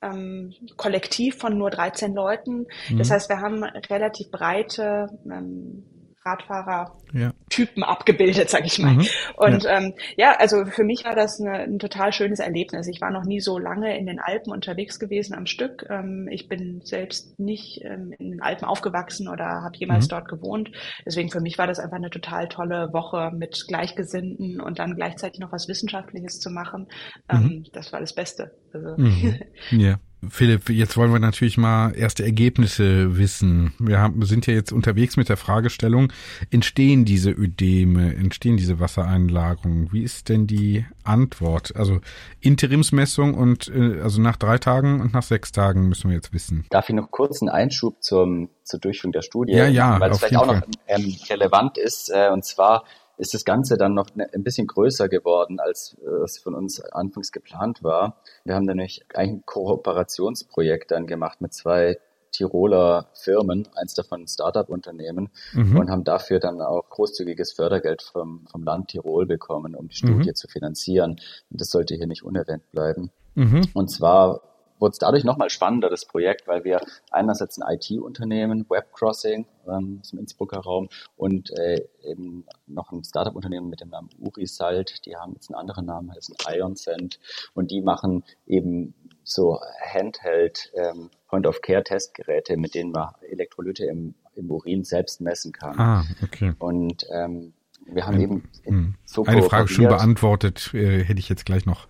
ähm, 0.03 0.55
Kollektiv 0.77 1.37
von 1.37 1.59
nur 1.59 1.71
13 1.71 2.15
Leuten. 2.15 2.67
Das 2.97 3.09
Mhm. 3.09 3.13
heißt, 3.13 3.29
wir 3.29 3.41
haben 3.41 3.63
relativ 3.65 4.31
breite 4.31 5.09
ähm, 5.27 5.85
Radfahrer 6.25 6.97
Ja. 7.13 7.33
Typen 7.49 7.83
abgebildet, 7.83 8.51
sag 8.51 8.67
ich 8.67 8.79
mal. 8.79 8.93
Mhm. 8.95 9.07
Und 9.37 9.65
ähm, 9.69 9.95
ja, 10.17 10.37
also 10.39 10.65
für 10.67 10.85
mich 10.85 11.05
war 11.05 11.15
das 11.15 11.41
eine, 11.41 11.61
ein 11.61 11.79
total 11.79 12.13
schönes 12.13 12.41
Erlebnis. 12.41 12.87
Ich 12.89 13.01
war 13.01 13.11
noch 13.11 13.25
nie 13.25 13.41
so 13.41 13.59
lange 13.59 13.97
in 13.99 14.07
den 14.07 14.21
Alpen 14.21 14.53
unterwegs 14.53 14.99
gewesen 15.01 15.35
am 15.35 15.47
Stück. 15.47 15.87
Ähm, 15.89 16.29
ich 16.31 16.49
bin 16.49 16.83
selbst 16.85 17.39
nicht 17.41 17.81
ähm, 17.85 18.13
in 18.19 18.31
den 18.33 18.43
Alpen 18.43 18.67
aufgewachsen 18.67 19.29
oder 19.29 19.45
habe 19.63 19.77
jemals 19.79 20.07
Mhm. 20.07 20.11
dort 20.11 20.29
gewohnt. 20.29 20.71
Deswegen 21.07 21.31
für 21.31 21.41
mich 21.41 21.57
war 21.59 21.67
das 21.67 21.79
einfach 21.79 21.97
eine 21.97 22.11
total 22.11 22.49
tolle 22.49 22.93
Woche 22.93 23.31
mit 23.35 23.65
Gleichgesinnten 23.67 24.61
und 24.61 24.79
dann 24.79 24.95
gleichzeitig 24.97 25.41
noch 25.41 25.53
was 25.53 25.69
Wissenschaftliches 25.69 26.39
zu 26.39 26.51
machen. 26.51 26.89
Ähm, 27.31 27.65
Das 27.73 27.93
war 27.93 28.01
das 28.01 28.15
Beste. 28.15 28.53
Also, 28.73 28.95
Mhm. 28.97 29.39
Ja. 29.71 29.97
Philipp, 30.29 30.69
jetzt 30.69 30.97
wollen 30.97 31.13
wir 31.13 31.19
natürlich 31.19 31.57
mal 31.57 31.93
erste 31.93 32.25
Ergebnisse 32.25 33.17
wissen. 33.17 33.73
Wir 33.79 34.01
haben, 34.01 34.23
sind 34.27 34.47
ja 34.47 34.53
jetzt 34.53 34.71
unterwegs 34.71 35.17
mit 35.17 35.31
der 35.31 35.39
Fragestellung, 35.39 36.13
entstehen 36.51 37.07
diese 37.07 37.31
Ödeme, 37.31 38.15
entstehen 38.15 38.59
diese 38.59 38.81
Wassereinlagerungen? 38.81 39.93
Wie 39.93 40.03
ist 40.03 40.29
denn 40.29 40.47
die 40.47 40.85
Antwort? 41.05 41.75
Also 41.75 42.01
Interimsmessung 42.41 43.35
und 43.35 43.69
äh, 43.75 44.01
also 44.03 44.21
nach 44.21 44.37
drei 44.37 44.59
Tagen 44.59 45.01
und 45.01 45.15
nach 45.15 45.23
sechs 45.23 45.53
Tagen 45.53 45.89
müssen 45.89 46.11
wir 46.11 46.17
jetzt 46.17 46.35
wissen. 46.35 46.67
Darf 46.69 46.91
ich 46.91 46.95
noch 46.95 47.11
kurz 47.11 47.41
einen 47.41 47.49
Einschub 47.49 48.03
zum, 48.03 48.51
zur 48.63 48.79
Durchführung 48.79 49.13
der 49.13 49.23
Studie? 49.23 49.55
Ja, 49.55 49.69
ja, 49.69 49.99
Weil 50.01 50.11
es 50.11 50.19
vielleicht 50.19 50.37
auch 50.37 50.47
noch 50.47 50.63
ähm, 50.87 51.17
relevant 51.31 51.79
ist. 51.79 52.11
Äh, 52.11 52.29
und 52.31 52.45
zwar 52.45 52.85
ist 53.21 53.35
das 53.35 53.45
Ganze 53.45 53.77
dann 53.77 53.95
noch 53.95 54.07
ne, 54.15 54.27
ein 54.35 54.43
bisschen 54.43 54.67
größer 54.67 55.09
geworden, 55.09 55.61
als 55.61 55.97
äh, 56.03 56.25
es 56.25 56.39
von 56.39 56.55
uns 56.55 56.81
anfangs 56.81 57.33
geplant 57.33 57.83
war. 57.83 58.17
Wir 58.45 58.55
haben 58.55 58.67
dann 58.67 58.79
nämlich 58.79 59.05
eigentlich 59.15 59.41
ein 59.41 59.47
Kooperationsprojekt 59.47 60.91
dann 60.91 61.07
gemacht 61.07 61.41
mit 61.41 61.53
zwei 61.55 61.99
Tiroler 62.33 63.09
Firmen, 63.15 63.69
eins 63.75 63.95
davon 63.95 64.23
ein 64.23 64.29
Startup-Unternehmen, 64.29 65.31
Mhm. 65.53 65.77
und 65.79 65.91
haben 65.91 66.05
dafür 66.05 66.39
dann 66.39 66.61
auch 66.63 66.89
großzügiges 66.89 67.53
Fördergeld 67.53 68.03
vom, 68.03 68.47
vom 68.51 68.63
Land 68.63 68.89
Tirol 68.89 69.27
bekommen, 69.27 69.75
um 69.75 69.89
die 69.89 69.97
Studie 69.97 70.31
Mhm. 70.31 70.35
zu 70.37 70.47
finanzieren. 70.49 71.21
Und 71.51 71.61
das 71.61 71.71
sollte 71.71 71.97
hier 71.97 72.07
nicht 72.07 72.23
unerwähnt 72.23 72.71
bleiben. 72.71 73.11
Mhm. 73.35 73.67
Und 73.75 73.91
zwar 73.91 74.43
wurde 74.81 74.93
es 74.93 74.99
dadurch 74.99 75.25
nochmal 75.25 75.51
spannender, 75.51 75.91
das 75.91 76.05
Projekt, 76.05 76.49
weil 76.49 76.65
wir 76.65 76.81
einerseits 77.11 77.61
ein 77.61 77.75
IT-Unternehmen, 77.75 78.67
Webcrossing 78.69 79.47
ähm, 79.69 79.99
aus 80.01 80.11
dem 80.11 80.19
Innsbrucker 80.19 80.61
Raum 80.61 80.89
und 81.17 81.51
äh, 81.59 81.87
eben 82.03 82.47
noch 82.67 82.91
ein 82.93 83.05
Startup-Unternehmen 83.05 83.69
mit 83.69 83.81
dem 83.81 83.91
Namen 83.91 84.09
Urisalt, 84.19 85.05
die 85.07 85.17
haben 85.17 85.35
jetzt 85.35 85.51
einen 85.51 85.61
anderen 85.61 85.87
Namen, 85.87 86.13
heißen 86.13 86.37
IonSend 86.49 87.21
und 87.55 87.71
die 87.71 87.83
machen 87.83 88.25
eben 88.47 88.95
so 89.23 89.61
Handheld 89.93 90.73
ähm, 90.75 91.11
Point-of-Care-Testgeräte, 91.29 92.57
mit 92.57 92.75
denen 92.75 92.91
man 92.91 93.15
Elektrolyte 93.21 93.85
im, 93.85 94.15
im 94.35 94.51
Urin 94.51 94.83
selbst 94.85 95.21
messen 95.21 95.53
kann. 95.53 95.79
Ah, 95.79 96.05
okay. 96.23 96.55
Und 96.59 97.07
ähm, 97.13 97.53
wir 97.87 98.07
haben 98.07 98.15
Ein- 98.17 98.21
eben 98.21 98.43
Hm. 98.65 98.95
so 99.05 99.25
Eine 99.25 99.43
Frage 99.43 99.69
schon 99.69 99.87
beantwortet, 99.89 100.71
äh, 100.75 101.03
hätte 101.05 101.19
ich 101.19 101.29
jetzt 101.29 101.45
gleich 101.47 101.67
noch 101.67 101.89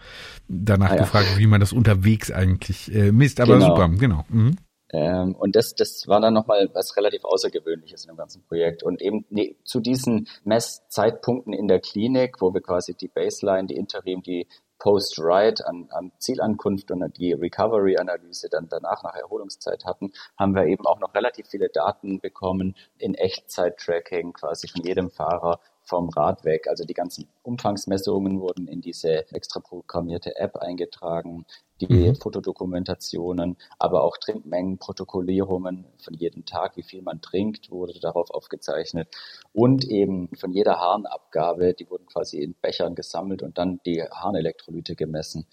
danach 0.49 0.91
Ah, 0.91 0.95
ja. 0.97 1.01
gefragt, 1.03 1.37
wie 1.39 1.47
man 1.47 1.61
das 1.61 1.73
unterwegs 1.73 2.31
eigentlich 2.31 2.93
äh, 2.95 3.13
misst, 3.13 3.41
aber 3.41 3.55
Genau. 3.55 3.67
super, 3.67 3.89
genau. 3.89 4.25
Mhm. 4.29 4.57
Ähm, 4.93 5.37
und 5.37 5.55
das, 5.55 5.75
das 5.77 6.09
war 6.09 6.21
dann 6.21 6.35
nochmal 6.35 6.69
was 6.73 6.97
relativ 6.97 7.25
Außergewöhnliches 7.25 8.05
in 8.05 8.09
dem 8.09 8.17
ganzen 8.17 8.43
Projekt. 8.43 8.83
Und 8.83 9.01
eben 9.01 9.25
ne, 9.31 9.55
zu 9.65 9.79
diesen 9.79 10.27
Messzeitpunkten 10.43 11.53
in 11.53 11.69
der 11.69 11.79
Klinik, 11.81 12.41
wo 12.41 12.53
wir 12.53 12.61
quasi 12.61 12.95
die 12.95 13.07
Baseline, 13.09 13.67
die 13.69 13.77
Interim, 13.77 14.21
die 14.23 14.49
Post-Ride 14.81 15.67
an, 15.67 15.89
an 15.91 16.11
Zielankunft 16.19 16.91
und 16.91 17.05
die 17.19 17.33
Recovery-Analyse 17.35 18.49
dann 18.51 18.67
danach 18.69 19.03
nach 19.03 19.15
Erholungszeit 19.15 19.85
hatten, 19.85 20.13
haben 20.39 20.55
wir 20.55 20.65
eben 20.67 20.87
auch 20.87 20.99
noch 21.01 21.15
relativ 21.15 21.47
viele 21.49 21.69
Daten 21.69 22.19
bekommen 22.19 22.75
in 22.99 23.15
Echtzeit-Tracking 23.15 24.33
quasi 24.33 24.69
von 24.69 24.83
jedem 24.85 25.11
Fahrer 25.11 25.61
vom 25.91 26.09
Rad 26.09 26.45
weg. 26.45 26.69
Also 26.69 26.85
die 26.85 26.95
ganzen 26.95 27.29
Umfangsmessungen 27.43 28.41
wurden 28.41 28.67
in 28.69 28.81
diese 28.81 29.31
extra 29.33 29.61
programmierte 29.61 30.37
App 30.37 30.57
eingetragen, 30.57 31.45
die 31.81 31.93
Mhm. 31.93 32.17
Fotodokumentationen, 32.17 33.57
aber 33.79 34.03
auch 34.05 34.17
Trinkmengenprotokollierungen 34.19 35.87
von 35.99 36.15
jedem 36.15 36.45
Tag, 36.45 36.77
wie 36.77 36.83
viel 36.83 37.03
man 37.03 37.21
trinkt, 37.21 37.71
wurde 37.71 37.99
darauf 38.01 38.31
aufgezeichnet. 38.31 39.09
Und 39.53 39.85
eben 39.85 40.29
von 40.37 40.53
jeder 40.53 40.79
Harnabgabe, 40.79 41.75
die 41.75 41.91
wurden 41.91 42.07
quasi 42.07 42.39
in 42.39 42.55
Bechern 42.55 42.95
gesammelt 42.95 43.43
und 43.43 43.59
dann 43.59 43.81
die 43.85 44.03
Harnelektrolyte 44.03 44.95
gemessen. 44.95 45.47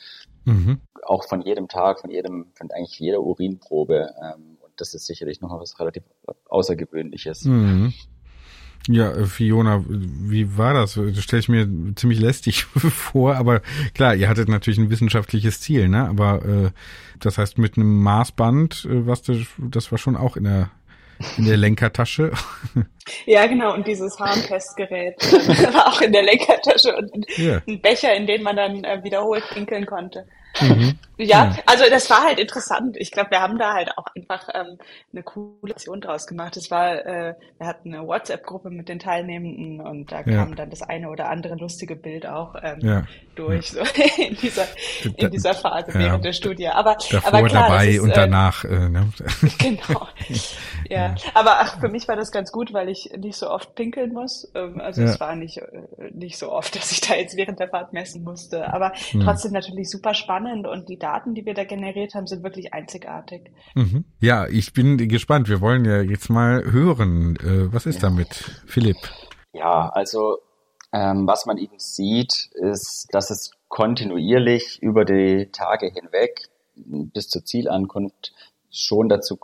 Mhm. 0.45 0.81
Auch 1.03 1.23
von 1.23 1.41
jedem 1.41 1.67
Tag, 1.67 2.01
von 2.01 2.09
jedem, 2.09 2.51
von 2.53 2.69
eigentlich 2.71 2.99
jeder 2.99 3.21
Urinprobe. 3.21 4.13
Ähm, 4.21 4.57
und 4.61 4.73
das 4.77 4.93
ist 4.93 5.05
sicherlich 5.07 5.41
noch 5.41 5.57
was 5.59 5.79
relativ 5.79 6.03
Außergewöhnliches. 6.49 7.45
Mhm. 7.45 7.93
Ja, 8.87 9.11
äh, 9.11 9.25
Fiona, 9.25 9.83
wie 9.87 10.57
war 10.57 10.73
das? 10.73 10.93
Das 10.95 11.23
stelle 11.23 11.39
ich 11.41 11.49
mir 11.49 11.67
ziemlich 11.95 12.19
lästig 12.19 12.63
vor, 12.75 13.35
aber 13.35 13.61
klar, 13.93 14.15
ihr 14.15 14.29
hattet 14.29 14.47
natürlich 14.49 14.79
ein 14.79 14.89
wissenschaftliches 14.89 15.59
Ziel, 15.61 15.89
ne? 15.89 16.07
Aber 16.07 16.45
äh, 16.45 16.69
das 17.19 17.37
heißt 17.37 17.57
mit 17.57 17.77
einem 17.77 18.01
Maßband, 18.01 18.85
äh, 18.89 19.05
was 19.07 19.21
das, 19.23 19.37
das 19.57 19.91
war 19.91 19.97
schon 19.97 20.15
auch 20.15 20.37
in 20.37 20.45
der 20.45 20.69
in 21.37 21.45
der 21.45 21.57
Lenkertasche. 21.57 22.31
Ja, 23.25 23.47
genau. 23.47 23.73
Und 23.73 23.87
dieses 23.87 24.19
Harntestgerät 24.19 25.15
äh, 25.23 25.73
war 25.73 25.87
auch 25.87 26.01
in 26.01 26.11
der 26.11 26.23
Lenkertasche 26.23 26.93
und 26.95 27.25
Ja. 27.37 27.61
ein 27.65 27.81
Becher, 27.81 28.13
in 28.13 28.27
den 28.27 28.43
man 28.43 28.55
dann 28.57 28.83
äh, 28.83 29.01
wiederholt 29.03 29.43
pinkeln 29.53 29.85
konnte. 29.85 30.25
Mhm. 30.61 30.97
Ja, 31.19 31.45
Ja. 31.45 31.55
also 31.65 31.83
das 31.89 32.11
war 32.11 32.25
halt 32.25 32.37
interessant. 32.37 32.95
Ich 32.99 33.09
glaube, 33.11 33.31
wir 33.31 33.41
haben 33.41 33.57
da 33.57 33.73
halt 33.73 33.89
auch 33.97 34.05
einfach 34.15 34.49
ähm, 34.53 34.77
eine 35.11 35.23
coole 35.23 35.73
Aktion 35.73 35.99
draus 35.99 36.27
gemacht. 36.27 36.55
Es 36.57 36.69
war, 36.69 36.93
äh, 37.07 37.33
wir 37.57 37.65
hatten 37.67 37.91
eine 37.91 38.05
WhatsApp-Gruppe 38.05 38.69
mit 38.69 38.87
den 38.87 38.99
Teilnehmenden 38.99 39.81
und 39.81 40.11
da 40.11 40.17
Ja. 40.21 40.43
kam 40.43 40.55
dann 40.55 40.69
das 40.69 40.83
eine 40.83 41.09
oder 41.09 41.29
andere 41.29 41.55
lustige 41.55 41.95
Bild 41.95 42.27
auch 42.27 42.53
ähm, 42.61 42.77
Ja. 42.81 43.03
durch 43.33 43.71
so 43.71 43.79
in 44.21 44.35
dieser 44.35 44.67
in 45.15 45.31
dieser 45.31 45.55
Phase 45.55 45.91
während 45.95 46.23
der 46.23 46.33
Studie. 46.33 46.67
Aber 46.67 46.97
Davor, 47.09 47.33
aber 47.33 47.47
klar, 47.47 47.67
dabei 47.67 47.87
ist, 47.87 47.99
und 48.01 48.11
äh, 48.11 48.13
danach. 48.13 48.63
Äh, 48.63 48.89
ne? 48.89 49.11
Genau. 49.57 50.07
Ja, 50.87 51.15
aber 51.33 51.61
ach, 51.61 51.79
für 51.79 51.89
mich 51.89 52.07
war 52.07 52.15
das 52.15 52.31
ganz 52.31 52.51
gut, 52.51 52.73
weil 52.73 52.89
ich 52.89 53.09
nicht 53.17 53.37
so 53.37 53.49
oft 53.49 53.73
pinkeln 53.73 54.13
muss. 54.13 54.47
Ähm, 54.53 54.79
Also 54.79 55.01
es 55.01 55.19
war 55.19 55.35
nicht, 55.35 55.57
äh, 55.57 55.65
nicht 56.13 56.37
so 56.37 56.51
oft, 56.51 56.75
dass 56.75 56.91
ich 56.91 57.01
da 57.01 57.15
jetzt 57.15 57.35
während 57.35 57.59
der 57.59 57.69
Fahrt 57.69 57.91
messen 57.91 58.23
musste. 58.23 58.71
Aber 58.71 58.93
trotzdem 59.23 59.51
natürlich 59.53 59.89
super 59.89 60.13
spannend 60.13 60.46
und 60.51 60.89
die 60.89 60.97
Daten, 60.97 61.33
die 61.35 61.45
wir 61.45 61.53
da 61.53 61.63
generiert 61.63 62.13
haben, 62.15 62.27
sind 62.27 62.43
wirklich 62.43 62.73
einzigartig. 62.73 63.51
Mhm. 63.75 64.05
Ja, 64.19 64.47
ich 64.47 64.73
bin 64.73 64.97
gespannt. 64.97 65.49
Wir 65.49 65.61
wollen 65.61 65.85
ja 65.85 66.01
jetzt 66.01 66.29
mal 66.29 66.63
hören. 66.71 67.35
Äh, 67.37 67.73
was 67.73 67.85
ist 67.85 68.03
damit, 68.03 68.61
Philipp? 68.65 68.97
Ja, 69.53 69.89
also 69.89 70.37
ähm, 70.93 71.27
was 71.27 71.45
man 71.45 71.57
eben 71.57 71.79
sieht, 71.79 72.49
ist, 72.53 73.07
dass 73.11 73.29
es 73.29 73.51
kontinuierlich 73.67 74.81
über 74.81 75.05
die 75.05 75.49
Tage 75.51 75.87
hinweg 75.87 76.47
bis 76.75 77.27
zur 77.27 77.43
Zielankunft 77.43 78.33
schon 78.69 79.09
dazu 79.09 79.37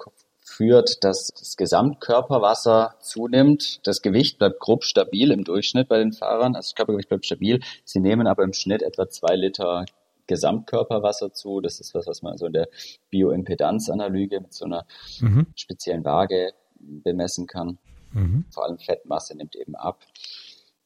führt, 0.46 1.04
dass 1.04 1.28
das 1.28 1.58
Gesamtkörperwasser 1.58 2.96
zunimmt. 3.02 3.86
Das 3.88 4.02
Gewicht 4.02 4.38
bleibt 4.38 4.60
grob 4.60 4.84
stabil 4.84 5.32
im 5.32 5.44
Durchschnitt 5.44 5.88
bei 5.88 5.98
den 5.98 6.14
Fahrern. 6.14 6.56
Also 6.56 6.70
das 6.70 6.76
Körpergewicht 6.76 7.10
bleibt 7.10 7.26
stabil. 7.26 7.60
Sie 7.84 8.00
nehmen 8.00 8.28
aber 8.28 8.44
im 8.44 8.54
Schnitt 8.54 8.82
etwa 8.82 9.10
zwei 9.10 9.36
Liter 9.36 9.86
Gesamtkörperwasser 10.28 11.34
zu. 11.34 11.62
Das 11.62 11.80
ist 11.80 11.94
was, 11.94 12.08
was 12.08 12.22
man 12.22 12.38
so 12.38 12.46
in 12.46 12.54
der 12.54 12.68
Bioimpedanzanalyse 13.10 14.40
mit 14.40 14.54
so 14.54 14.66
einer 14.66 14.86
mhm. 15.20 15.48
speziellen 15.56 16.06
Waage 16.06 16.54
bemessen 16.80 17.48
kann. 17.48 17.78
Mhm. 18.12 18.46
Vor 18.52 18.66
allem 18.66 18.78
Fettmasse 18.78 19.36
nimmt 19.36 19.56
eben 19.56 19.76
ab. 19.76 20.00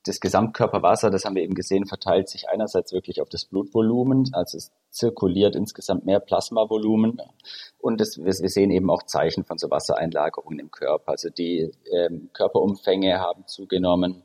Das 0.07 0.21
Gesamtkörperwasser, 0.21 1.09
das 1.09 1.25
haben 1.25 1.35
wir 1.35 1.43
eben 1.43 1.53
gesehen, 1.53 1.85
verteilt 1.85 2.29
sich 2.29 2.47
einerseits 2.47 2.93
wirklich 2.93 3.21
auf 3.21 3.27
das 3.27 3.43
Blutvolumen, 3.43 4.29
also 4.31 4.57
es 4.57 4.71
zirkuliert 4.89 5.53
insgesamt 5.53 6.05
mehr 6.05 6.21
Plasmavolumen 6.21 7.21
und 7.77 7.99
das, 7.99 8.17
wir 8.17 8.31
sehen 8.33 8.71
eben 8.71 8.89
auch 8.89 9.03
Zeichen 9.03 9.43
von 9.43 9.57
so 9.57 9.69
Wassereinlagerungen 9.69 10.59
im 10.59 10.71
Körper. 10.71 11.11
Also 11.11 11.29
die 11.29 11.71
ähm, 11.91 12.29
Körperumfänge 12.31 13.19
haben 13.19 13.47
zugenommen, 13.47 14.23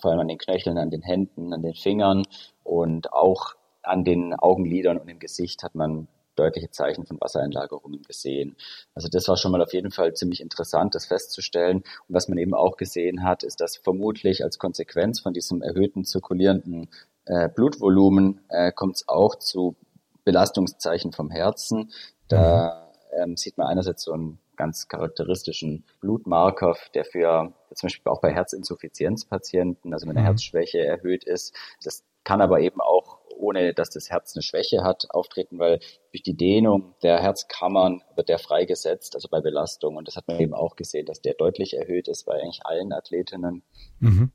vor 0.00 0.10
allem 0.10 0.20
an 0.20 0.28
den 0.28 0.38
Knöcheln, 0.38 0.78
an 0.78 0.88
den 0.88 1.02
Händen, 1.02 1.52
an 1.52 1.62
den 1.62 1.74
Fingern 1.74 2.24
und 2.64 3.12
auch 3.12 3.56
an 3.82 4.04
den 4.04 4.34
Augenlidern 4.34 4.98
und 4.98 5.08
im 5.08 5.18
Gesicht 5.18 5.62
hat 5.62 5.74
man 5.74 6.08
deutliche 6.36 6.70
Zeichen 6.70 7.06
von 7.06 7.20
Wassereinlagerungen 7.20 8.02
gesehen. 8.02 8.56
Also 8.94 9.08
das 9.08 9.28
war 9.28 9.36
schon 9.36 9.52
mal 9.52 9.62
auf 9.62 9.72
jeden 9.72 9.90
Fall 9.90 10.14
ziemlich 10.14 10.40
interessant, 10.40 10.94
das 10.94 11.06
festzustellen. 11.06 11.78
Und 12.08 12.14
was 12.14 12.28
man 12.28 12.38
eben 12.38 12.54
auch 12.54 12.76
gesehen 12.76 13.24
hat, 13.24 13.42
ist, 13.42 13.60
dass 13.60 13.76
vermutlich 13.76 14.42
als 14.42 14.58
Konsequenz 14.58 15.20
von 15.20 15.34
diesem 15.34 15.60
erhöhten 15.60 16.04
zirkulierenden 16.04 16.88
äh, 17.26 17.48
Blutvolumen 17.48 18.40
äh, 18.48 18.72
kommt 18.72 18.96
es 18.96 19.08
auch 19.08 19.36
zu 19.36 19.76
Belastungszeichen 20.24 21.12
vom 21.12 21.30
Herzen. 21.30 21.92
Da 22.28 22.90
mhm. 23.16 23.22
ähm, 23.22 23.36
sieht 23.36 23.58
man 23.58 23.66
einerseits 23.66 24.04
so 24.04 24.12
einen 24.12 24.38
ganz 24.56 24.88
charakteristischen 24.88 25.84
Blutmarker, 26.00 26.76
der 26.94 27.04
für 27.04 27.52
zum 27.74 27.86
Beispiel 27.86 28.12
auch 28.12 28.20
bei 28.20 28.32
Herzinsuffizienzpatienten, 28.32 29.92
also 29.92 30.06
wenn 30.06 30.16
eine 30.16 30.20
mhm. 30.20 30.26
Herzschwäche 30.26 30.84
erhöht 30.84 31.24
ist, 31.24 31.54
das 31.82 32.04
kann 32.24 32.42
aber 32.42 32.60
eben 32.60 32.80
auch 32.80 33.09
ohne 33.40 33.74
dass 33.74 33.90
das 33.90 34.10
Herz 34.10 34.36
eine 34.36 34.42
Schwäche 34.42 34.82
hat, 34.82 35.06
auftreten, 35.10 35.58
weil 35.58 35.80
durch 36.12 36.22
die 36.22 36.36
Dehnung 36.36 36.94
der 37.02 37.20
Herzkammern 37.20 38.02
wird 38.14 38.28
der 38.28 38.38
freigesetzt, 38.38 39.14
also 39.14 39.28
bei 39.28 39.40
Belastung. 39.40 39.96
Und 39.96 40.06
das 40.06 40.16
hat 40.16 40.28
man 40.28 40.38
eben 40.38 40.54
auch 40.54 40.76
gesehen, 40.76 41.06
dass 41.06 41.20
der 41.20 41.34
deutlich 41.34 41.76
erhöht 41.76 42.08
ist 42.08 42.26
bei 42.26 42.34
eigentlich 42.34 42.60
allen 42.64 42.92
Athletinnen. 42.92 43.62
Mhm. 43.98 44.32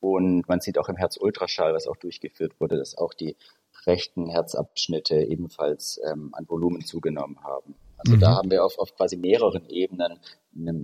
Und 0.00 0.48
man 0.48 0.60
sieht 0.60 0.78
auch 0.78 0.88
im 0.88 0.96
Herzultraschall, 0.96 1.74
was 1.74 1.86
auch 1.86 1.96
durchgeführt 1.96 2.58
wurde, 2.58 2.76
dass 2.76 2.96
auch 2.96 3.12
die 3.12 3.36
rechten 3.86 4.28
Herzabschnitte 4.28 5.16
ebenfalls 5.16 6.00
ähm, 6.04 6.30
an 6.32 6.48
Volumen 6.48 6.84
zugenommen 6.84 7.42
haben. 7.42 7.74
Also 7.98 8.16
mhm. 8.16 8.20
da 8.20 8.36
haben 8.36 8.50
wir 8.50 8.64
auf, 8.64 8.78
auf 8.78 8.94
quasi 8.96 9.16
mehreren 9.16 9.68
Ebenen 9.68 10.18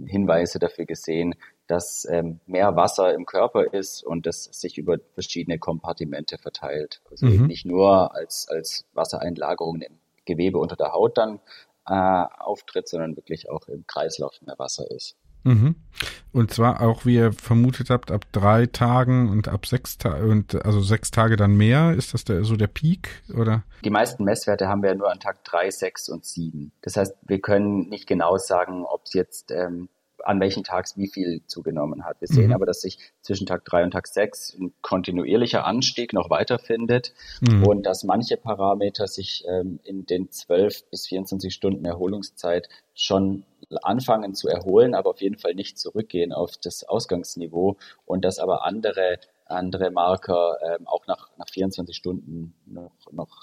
Hinweise 0.06 0.58
dafür 0.58 0.84
gesehen, 0.84 1.34
dass 1.66 2.06
ähm, 2.10 2.40
mehr 2.46 2.76
Wasser 2.76 3.14
im 3.14 3.26
Körper 3.26 3.72
ist 3.72 4.02
und 4.02 4.26
das 4.26 4.44
sich 4.44 4.78
über 4.78 4.98
verschiedene 5.14 5.58
Kompartimente 5.58 6.38
verteilt. 6.38 7.00
Also 7.10 7.26
mhm. 7.26 7.32
eben 7.32 7.46
nicht 7.46 7.66
nur 7.66 8.14
als, 8.14 8.48
als 8.48 8.84
Wassereinlagerung 8.94 9.80
im 9.80 9.98
Gewebe 10.24 10.58
unter 10.58 10.76
der 10.76 10.92
Haut 10.92 11.18
dann 11.18 11.40
äh, 11.86 12.24
auftritt, 12.38 12.88
sondern 12.88 13.16
wirklich 13.16 13.50
auch 13.50 13.68
im 13.68 13.86
Kreislauf 13.86 14.40
mehr 14.42 14.58
Wasser 14.58 14.90
ist. 14.90 15.16
Mhm. 15.46 15.76
Und 16.32 16.52
zwar 16.52 16.82
auch, 16.82 17.06
wie 17.06 17.14
ihr 17.14 17.32
vermutet 17.32 17.88
habt, 17.88 18.10
ab 18.10 18.26
drei 18.32 18.66
Tagen 18.66 19.30
und 19.30 19.46
ab 19.46 19.64
sechs 19.64 19.96
Tagen 19.96 20.28
und 20.28 20.66
also 20.66 20.80
sechs 20.80 21.12
Tage 21.12 21.36
dann 21.36 21.54
mehr. 21.56 21.94
Ist 21.94 22.14
das 22.14 22.24
der, 22.24 22.44
so 22.44 22.56
der 22.56 22.66
Peak 22.66 23.22
oder? 23.32 23.62
Die 23.84 23.90
meisten 23.90 24.24
Messwerte 24.24 24.66
haben 24.66 24.82
wir 24.82 24.94
nur 24.96 25.10
an 25.10 25.20
Tag 25.20 25.44
drei, 25.44 25.70
sechs 25.70 26.08
und 26.08 26.24
sieben. 26.24 26.72
Das 26.82 26.96
heißt, 26.96 27.14
wir 27.22 27.40
können 27.40 27.88
nicht 27.88 28.08
genau 28.08 28.36
sagen, 28.38 28.84
ob 28.84 29.02
es 29.04 29.14
jetzt 29.14 29.52
ähm, 29.52 29.88
an 30.26 30.40
welchen 30.40 30.64
Tags 30.64 30.96
wie 30.96 31.08
viel 31.08 31.42
zugenommen 31.46 32.04
hat. 32.04 32.20
Wir 32.20 32.28
sehen 32.28 32.48
mhm. 32.48 32.54
aber, 32.54 32.66
dass 32.66 32.80
sich 32.80 32.98
zwischen 33.20 33.46
Tag 33.46 33.64
drei 33.64 33.84
und 33.84 33.92
Tag 33.92 34.06
sechs 34.06 34.54
ein 34.58 34.72
kontinuierlicher 34.82 35.64
Anstieg 35.64 36.12
noch 36.12 36.30
weiterfindet 36.30 37.12
mhm. 37.40 37.64
und 37.64 37.86
dass 37.86 38.04
manche 38.04 38.36
Parameter 38.36 39.06
sich 39.06 39.44
ähm, 39.48 39.80
in 39.84 40.06
den 40.06 40.30
zwölf 40.30 40.84
bis 40.90 41.06
24 41.06 41.52
Stunden 41.54 41.84
Erholungszeit 41.84 42.68
schon 42.94 43.44
anfangen 43.82 44.34
zu 44.34 44.48
erholen, 44.48 44.94
aber 44.94 45.10
auf 45.10 45.20
jeden 45.20 45.38
Fall 45.38 45.54
nicht 45.54 45.78
zurückgehen 45.78 46.32
auf 46.32 46.56
das 46.56 46.84
Ausgangsniveau 46.84 47.76
und 48.04 48.24
dass 48.24 48.38
aber 48.38 48.64
andere 48.64 49.18
andere 49.48 49.90
Marker 49.90 50.56
ähm, 50.62 50.86
auch 50.86 51.06
nach, 51.06 51.30
nach 51.36 51.48
24 51.48 51.96
Stunden 51.96 52.54
noch, 52.66 52.90
noch 53.12 53.42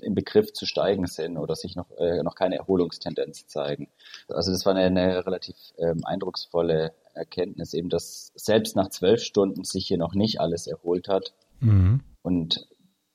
im 0.00 0.14
Begriff 0.14 0.52
zu 0.52 0.66
steigen 0.66 1.06
sind 1.06 1.36
oder 1.36 1.54
sich 1.54 1.76
noch, 1.76 1.90
äh, 1.98 2.22
noch 2.22 2.34
keine 2.34 2.56
Erholungstendenz 2.56 3.46
zeigen. 3.46 3.88
Also 4.28 4.50
das 4.50 4.64
war 4.64 4.74
eine, 4.74 4.86
eine 4.86 5.26
relativ 5.26 5.56
ähm, 5.78 6.04
eindrucksvolle 6.04 6.94
Erkenntnis, 7.14 7.74
eben 7.74 7.90
dass 7.90 8.32
selbst 8.34 8.76
nach 8.76 8.88
zwölf 8.88 9.22
Stunden 9.22 9.64
sich 9.64 9.86
hier 9.86 9.98
noch 9.98 10.14
nicht 10.14 10.40
alles 10.40 10.66
erholt 10.66 11.08
hat 11.08 11.34
mhm. 11.60 12.00
und 12.22 12.66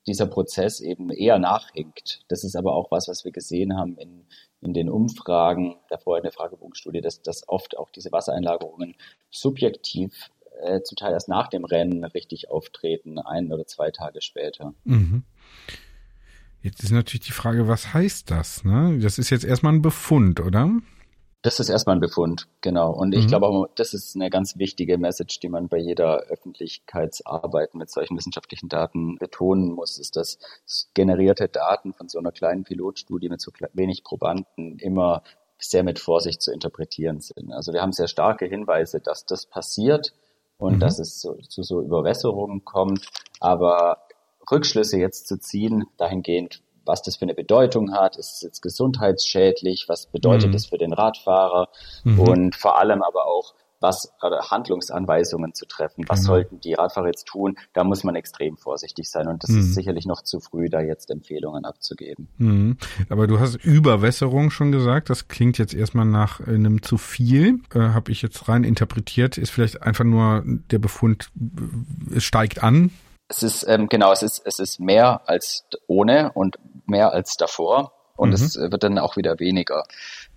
dieser 0.07 0.27
Prozess 0.27 0.79
eben 0.79 1.09
eher 1.11 1.39
nachhinkt. 1.39 2.21
Das 2.29 2.43
ist 2.43 2.55
aber 2.55 2.73
auch 2.73 2.91
was, 2.91 3.07
was 3.07 3.25
wir 3.25 3.31
gesehen 3.31 3.77
haben 3.77 3.97
in, 3.97 4.25
in 4.61 4.73
den 4.73 4.89
Umfragen, 4.89 5.75
davor 5.89 6.17
in 6.17 6.23
der 6.23 6.31
Fragebogenstudie, 6.31 7.01
dass, 7.01 7.21
dass 7.21 7.47
oft 7.47 7.77
auch 7.77 7.89
diese 7.91 8.11
Wassereinlagerungen 8.11 8.95
subjektiv 9.29 10.31
äh, 10.61 10.81
zum 10.81 10.95
Teil 10.95 11.13
erst 11.13 11.29
nach 11.29 11.47
dem 11.47 11.65
Rennen 11.65 12.03
richtig 12.03 12.49
auftreten, 12.49 13.19
ein 13.19 13.51
oder 13.51 13.65
zwei 13.67 13.91
Tage 13.91 14.21
später. 14.21 14.73
Mhm. 14.83 15.23
Jetzt 16.61 16.83
ist 16.83 16.91
natürlich 16.91 17.25
die 17.25 17.31
Frage, 17.31 17.67
was 17.67 17.93
heißt 17.93 18.29
das? 18.31 18.63
Ne? 18.65 18.99
Das 19.01 19.17
ist 19.17 19.29
jetzt 19.29 19.45
erstmal 19.45 19.73
ein 19.73 19.81
Befund, 19.81 20.41
oder? 20.41 20.69
Das 21.41 21.61
ist 21.61 21.69
erstmal 21.69 21.95
ein 21.95 22.01
Befund, 22.01 22.49
genau. 22.59 22.91
Und 22.91 23.15
ich 23.15 23.23
mhm. 23.23 23.27
glaube 23.27 23.47
auch, 23.47 23.67
das 23.75 23.93
ist 23.93 24.13
eine 24.15 24.29
ganz 24.29 24.57
wichtige 24.57 24.97
Message, 24.97 25.39
die 25.39 25.47
man 25.47 25.69
bei 25.69 25.77
jeder 25.77 26.23
Öffentlichkeitsarbeit 26.23 27.75
mit 27.75 27.89
solchen 27.89 28.17
wissenschaftlichen 28.17 28.67
Daten 28.67 29.17
betonen 29.17 29.71
muss, 29.71 29.97
ist, 29.99 30.17
dass 30.17 30.37
generierte 30.93 31.47
Daten 31.47 31.93
von 31.93 32.09
so 32.09 32.19
einer 32.19 32.33
kleinen 32.33 32.65
Pilotstudie 32.65 33.29
mit 33.29 33.39
so 33.39 33.53
wenig 33.71 34.03
Probanden 34.03 34.79
immer 34.79 35.23
sehr 35.57 35.83
mit 35.83 35.99
Vorsicht 35.99 36.41
zu 36.41 36.51
interpretieren 36.51 37.21
sind. 37.21 37.53
Also 37.53 37.71
wir 37.71 37.81
haben 37.81 37.93
sehr 37.93 38.09
starke 38.09 38.45
Hinweise, 38.45 38.99
dass 38.99 39.25
das 39.25 39.45
passiert 39.45 40.13
und 40.57 40.75
mhm. 40.75 40.79
dass 40.79 40.99
es 40.99 41.21
so, 41.21 41.35
zu 41.35 41.63
so 41.63 41.81
Überwässerungen 41.81 42.65
kommt. 42.65 43.07
Aber 43.39 44.08
Rückschlüsse 44.51 44.97
jetzt 44.97 45.27
zu 45.27 45.37
ziehen, 45.37 45.85
dahingehend, 45.97 46.61
was 46.85 47.03
das 47.03 47.17
für 47.17 47.23
eine 47.23 47.35
Bedeutung 47.35 47.93
hat, 47.93 48.17
ist 48.17 48.33
es 48.33 48.41
jetzt 48.41 48.61
gesundheitsschädlich, 48.61 49.85
was 49.87 50.07
bedeutet 50.07 50.49
mhm. 50.49 50.55
es 50.55 50.65
für 50.65 50.77
den 50.77 50.93
Radfahrer 50.93 51.69
mhm. 52.03 52.19
und 52.19 52.55
vor 52.55 52.79
allem 52.79 53.03
aber 53.03 53.27
auch, 53.27 53.53
was 53.81 54.11
Handlungsanweisungen 54.21 55.53
zu 55.53 55.65
treffen, 55.65 56.03
was 56.07 56.21
genau. 56.21 56.33
sollten 56.33 56.59
die 56.59 56.73
Radfahrer 56.73 57.07
jetzt 57.07 57.27
tun, 57.27 57.57
da 57.73 57.83
muss 57.83 58.03
man 58.03 58.15
extrem 58.15 58.57
vorsichtig 58.57 59.09
sein 59.09 59.27
und 59.27 59.43
das 59.43 59.51
mhm. 59.51 59.59
ist 59.59 59.73
sicherlich 59.73 60.05
noch 60.05 60.21
zu 60.21 60.39
früh, 60.39 60.69
da 60.69 60.81
jetzt 60.81 61.09
Empfehlungen 61.11 61.63
abzugeben. 61.63 62.27
Mhm. 62.37 62.77
Aber 63.07 63.27
du 63.27 63.39
hast 63.39 63.55
Überwässerung 63.55 64.51
schon 64.51 64.71
gesagt, 64.71 65.09
das 65.09 65.27
klingt 65.27 65.57
jetzt 65.57 65.73
erstmal 65.73 66.05
nach 66.05 66.41
einem 66.41 66.81
zu 66.81 66.97
viel, 66.97 67.59
äh, 67.73 67.79
habe 67.79 68.11
ich 68.11 68.21
jetzt 68.21 68.49
rein 68.49 68.63
interpretiert, 68.63 69.37
ist 69.37 69.51
vielleicht 69.51 69.81
einfach 69.81 70.05
nur 70.05 70.43
der 70.45 70.79
Befund, 70.79 71.29
es 72.13 72.23
steigt 72.23 72.61
an, 72.61 72.91
es 73.29 73.43
ist 73.43 73.65
ähm, 73.67 73.87
genau, 73.87 74.11
es 74.11 74.23
ist 74.23 74.41
es 74.45 74.59
ist 74.59 74.79
mehr 74.79 75.21
als 75.25 75.65
ohne 75.87 76.31
und 76.33 76.57
mehr 76.85 77.13
als 77.13 77.37
davor 77.37 77.93
und 78.15 78.29
mhm. 78.29 78.35
es 78.35 78.55
wird 78.57 78.83
dann 78.83 78.97
auch 78.97 79.15
wieder 79.15 79.39
weniger. 79.39 79.85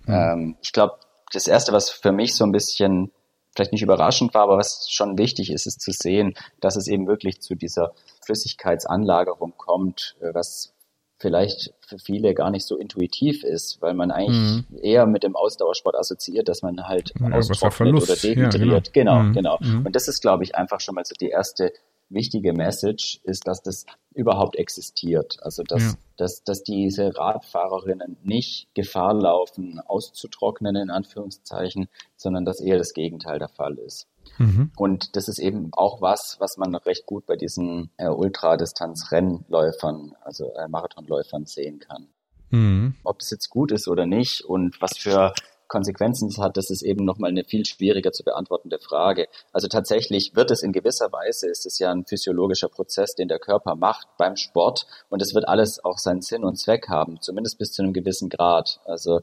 Mhm. 0.07 0.15
Ähm, 0.15 0.57
ich 0.63 0.73
glaube, 0.73 0.95
das 1.33 1.47
erste, 1.47 1.73
was 1.73 1.91
für 1.91 2.13
mich 2.13 2.37
so 2.37 2.45
ein 2.45 2.53
bisschen 2.53 3.11
vielleicht 3.55 3.73
nicht 3.73 3.83
überraschend 3.83 4.35
war, 4.35 4.43
aber 4.43 4.57
was 4.57 4.89
schon 4.91 5.19
wichtig 5.19 5.51
ist, 5.51 5.67
ist 5.67 5.81
zu 5.81 5.93
sehen, 5.93 6.35
dass 6.61 6.77
es 6.77 6.87
eben 6.87 7.07
wirklich 7.07 7.41
zu 7.41 7.55
dieser 7.55 7.93
Flüssigkeitsanlagerung 8.25 9.55
kommt, 9.57 10.17
äh, 10.21 10.33
was 10.33 10.73
vielleicht 11.19 11.73
für 11.87 11.99
viele 11.99 12.35
gar 12.35 12.51
nicht 12.51 12.67
so 12.67 12.77
intuitiv 12.77 13.45
ist, 13.45 13.81
weil 13.81 13.95
man 13.95 14.11
eigentlich 14.11 14.65
mhm. 14.69 14.79
eher 14.83 15.07
mit 15.07 15.23
dem 15.23 15.37
Ausdauersport 15.37 15.95
assoziiert, 15.95 16.49
dass 16.49 16.63
man 16.63 16.89
halt 16.89 17.13
ja, 17.19 17.31
austrocknet 17.31 18.03
oder 18.03 18.17
dehydriert. 18.17 18.89
Ja, 18.89 18.93
genau, 18.93 19.33
genau. 19.33 19.33
genau. 19.33 19.59
Mhm. 19.61 19.87
Und 19.87 19.95
das 19.95 20.09
ist, 20.09 20.21
glaube 20.21 20.43
ich, 20.43 20.57
einfach 20.57 20.81
schon 20.81 20.97
mal 20.97 21.05
so 21.05 21.15
die 21.15 21.29
erste 21.29 21.73
wichtige 22.13 22.53
Message 22.53 23.21
ist, 23.25 23.47
dass 23.47 23.63
das 23.63 23.87
überhaupt 24.15 24.57
existiert. 24.57 25.39
Also 25.43 25.63
dass, 25.63 25.83
ja. 25.83 25.95
dass, 26.17 26.45
dass 26.45 26.63
diese 26.63 27.17
Radfahrerinnen 27.17 28.19
nicht 28.23 28.69
Gefahr 28.75 29.15
laufen, 29.15 29.81
auszutrocknen, 29.81 30.77
in 30.77 30.91
Anführungszeichen, 30.91 31.89
sondern 32.17 32.45
dass 32.45 32.61
eher 32.61 32.79
das 32.79 32.95
Gegenteil 32.95 33.39
der 33.39 33.49
Fall 33.49 33.79
ist. 33.79 34.07
Mhm. 34.39 34.71
Und 34.77 35.17
das 35.17 35.29
ist 35.29 35.39
eben 35.39 35.71
auch 35.73 36.01
was, 36.01 36.37
was 36.39 36.57
man 36.57 36.75
recht 36.75 37.07
gut 37.07 37.27
bei 37.27 37.37
diesen 37.37 37.91
äh, 37.97 38.09
Ultradistanz-Rennläufern, 38.09 40.15
also 40.21 40.53
äh, 40.55 40.69
Marathonläufern 40.69 41.47
sehen 41.47 41.79
kann. 41.79 42.09
Mhm. 42.51 42.95
Ob 43.03 43.21
es 43.21 43.31
jetzt 43.31 43.51
gut 43.51 43.73
ist 43.73 43.89
oder 43.89 44.07
nicht 44.07 44.43
und 44.43 44.81
was 44.81 44.99
für 44.99 45.33
Konsequenzen 45.73 46.31
hat, 46.37 46.59
das 46.59 46.69
ist 46.69 46.83
eben 46.83 47.07
nochmal 47.07 47.31
eine 47.31 47.45
viel 47.45 47.65
schwieriger 47.65 48.13
zu 48.13 48.25
beantwortende 48.25 48.79
Frage. 48.79 49.27
Also 49.53 49.69
tatsächlich 49.69 50.37
wird 50.37 50.51
es 50.51 50.63
in 50.63 50.73
gewisser 50.73 51.11
Weise, 51.13 51.49
ist 51.49 51.65
es 51.65 51.79
ja 51.79 51.91
ein 51.91 52.05
physiologischer 52.05 52.69
Prozess, 52.69 53.15
den 53.15 53.29
der 53.29 53.39
Körper 53.39 53.75
macht 53.75 54.07
beim 54.19 54.37
Sport 54.37 54.87
und 55.09 55.23
es 55.23 55.35
wird 55.35 55.49
alles 55.49 55.83
auch 55.83 55.97
seinen 55.97 56.21
Sinn 56.21 56.45
und 56.45 56.57
Zweck 56.57 56.91
haben, 56.91 57.23
zumindest 57.23 57.59
bis 57.59 57.73
zu 57.73 57.81
einem 57.81 57.95
gewissen 57.95 58.29
Grad. 58.29 58.81
Also 58.85 59.23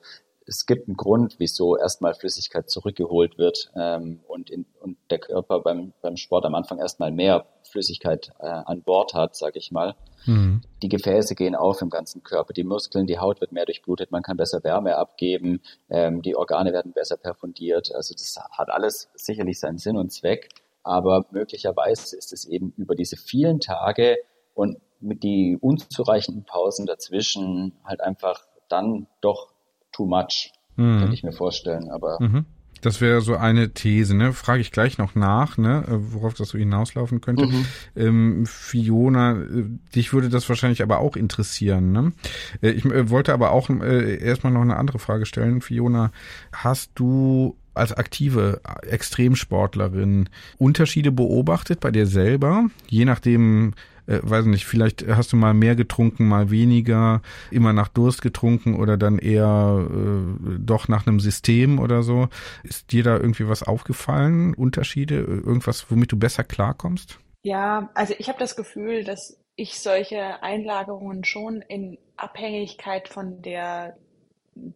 es 0.50 0.66
gibt 0.66 0.88
einen 0.88 0.98
Grund, 0.98 1.36
wieso 1.38 1.78
erstmal 1.78 2.16
Flüssigkeit 2.16 2.70
zurückgeholt 2.70 3.38
wird 3.38 3.70
ähm, 3.76 4.20
und, 4.28 4.50
in, 4.50 4.66
und 4.82 4.98
der 5.12 5.20
Körper 5.20 5.60
beim, 5.62 5.94
beim 6.02 6.18
Sport 6.18 6.46
am 6.46 6.56
Anfang 6.56 6.80
erstmal 6.80 7.12
mehr 7.12 7.46
Flüssigkeit 7.70 8.32
äh, 8.40 8.48
an 8.48 8.82
Bord 8.82 9.14
hat, 9.14 9.36
sage 9.36 9.60
ich 9.60 9.72
mal. 9.72 9.96
Mhm. 10.26 10.62
Die 10.82 10.90
Gefäße 10.90 11.36
gehen 11.36 11.56
auf 11.56 11.82
im 11.84 11.92
ganzen 11.92 12.24
Körper, 12.24 12.54
die 12.54 12.64
Muskeln, 12.64 13.06
die 13.06 13.20
Haut 13.20 13.42
wird 13.42 13.52
mehr 13.52 13.66
durchblutet, 13.66 14.12
man 14.12 14.24
kann 14.24 14.38
besser 14.38 14.64
Wärme 14.64 14.98
abgeben, 14.98 15.62
ähm, 15.90 16.24
die 16.24 16.36
Organe 16.36 16.74
werden 16.74 16.94
besser 16.94 17.18
perfundiert. 17.18 17.94
Also 17.94 18.16
das 18.16 18.36
hat 18.52 18.70
alles 18.70 19.10
sicherlich 19.14 19.60
seinen 19.60 19.78
Sinn 19.78 19.98
und 19.98 20.12
Zweck, 20.12 20.50
aber 20.82 21.26
möglicherweise 21.30 22.18
ist 22.18 22.34
es 22.34 22.46
eben 22.46 22.74
über 22.76 22.96
diese 22.96 23.18
vielen 23.18 23.60
Tage 23.60 24.18
und 24.56 24.78
mit 25.00 25.22
die 25.22 25.58
unzureichenden 25.62 26.44
Pausen 26.44 26.88
dazwischen 26.88 27.78
halt 27.86 28.02
einfach 28.02 28.48
dann 28.68 29.08
doch 29.22 29.54
too 29.92 30.06
much, 30.06 30.52
mhm. 30.76 31.00
könnte 31.00 31.14
ich 31.14 31.24
mir 31.24 31.34
vorstellen. 31.34 31.90
Aber 31.90 32.18
mhm. 32.20 32.46
Das 32.82 33.02
wäre 33.02 33.22
so 33.22 33.36
eine 33.36 33.74
These, 33.74 34.16
ne? 34.16 34.34
Frage 34.34 34.62
ich 34.62 34.72
gleich 34.72 34.98
noch 34.98 35.16
nach, 35.16 35.58
ne? 35.58 35.84
Äh, 35.88 36.14
worauf 36.14 36.34
das 36.34 36.50
so 36.50 36.58
hinauslaufen 36.58 37.22
könnte. 37.22 37.48
Mhm. 37.48 37.66
Ähm, 37.96 38.46
Fiona, 38.46 39.34
äh, 39.34 39.66
dich 39.96 40.14
würde 40.14 40.30
das 40.30 40.48
wahrscheinlich 40.48 40.82
aber 40.82 41.00
auch 41.00 41.16
interessieren, 41.16 41.92
ne? 41.92 42.14
Äh, 42.62 42.72
ich 42.72 42.86
äh, 42.86 43.10
wollte 43.10 43.34
aber 43.34 43.52
auch 43.52 43.70
äh, 43.70 44.16
erstmal 44.24 44.54
noch 44.54 44.62
eine 44.62 44.78
andere 44.78 45.00
Frage 45.00 45.26
stellen. 45.26 45.62
Fiona, 45.62 46.12
hast 46.54 46.92
du 46.96 47.58
als 47.74 47.94
aktive 47.94 48.62
Extremsportlerin 48.84 50.30
Unterschiede 50.58 51.12
beobachtet 51.12 51.80
bei 51.80 51.92
dir 51.92 52.08
selber, 52.08 52.66
je 52.88 53.06
nachdem, 53.06 53.74
äh, 54.10 54.20
weiß 54.24 54.46
nicht, 54.46 54.66
vielleicht 54.66 55.08
hast 55.08 55.32
du 55.32 55.38
mal 55.38 55.54
mehr 55.54 55.76
getrunken, 55.76 56.28
mal 56.28 56.50
weniger, 56.50 57.22
immer 57.52 57.74
nach 57.74 57.88
Durst 57.88 58.22
getrunken 58.22 58.76
oder 58.76 58.98
dann 58.98 59.20
eher 59.20 59.88
äh, 59.90 60.58
doch 60.60 60.88
nach 60.88 61.06
einem 61.06 61.20
System 61.20 61.80
oder 61.80 62.02
so. 62.02 62.28
Ist 62.64 62.92
dir 62.92 63.04
da 63.04 63.16
irgendwie 63.18 63.48
was 63.48 63.64
aufgefallen? 63.64 64.54
Unterschiede? 64.54 65.20
Irgendwas, 65.20 65.92
womit 65.92 66.12
du 66.12 66.18
besser 66.18 66.44
klarkommst? 66.44 67.20
Ja, 67.44 67.90
also 67.94 68.14
ich 68.18 68.28
habe 68.28 68.40
das 68.40 68.56
Gefühl, 68.56 69.04
dass 69.04 69.40
ich 69.56 69.80
solche 69.80 70.42
Einlagerungen 70.42 71.24
schon 71.24 71.62
in 71.62 71.98
Abhängigkeit 72.18 73.10
von 73.10 73.42
der 73.42 73.98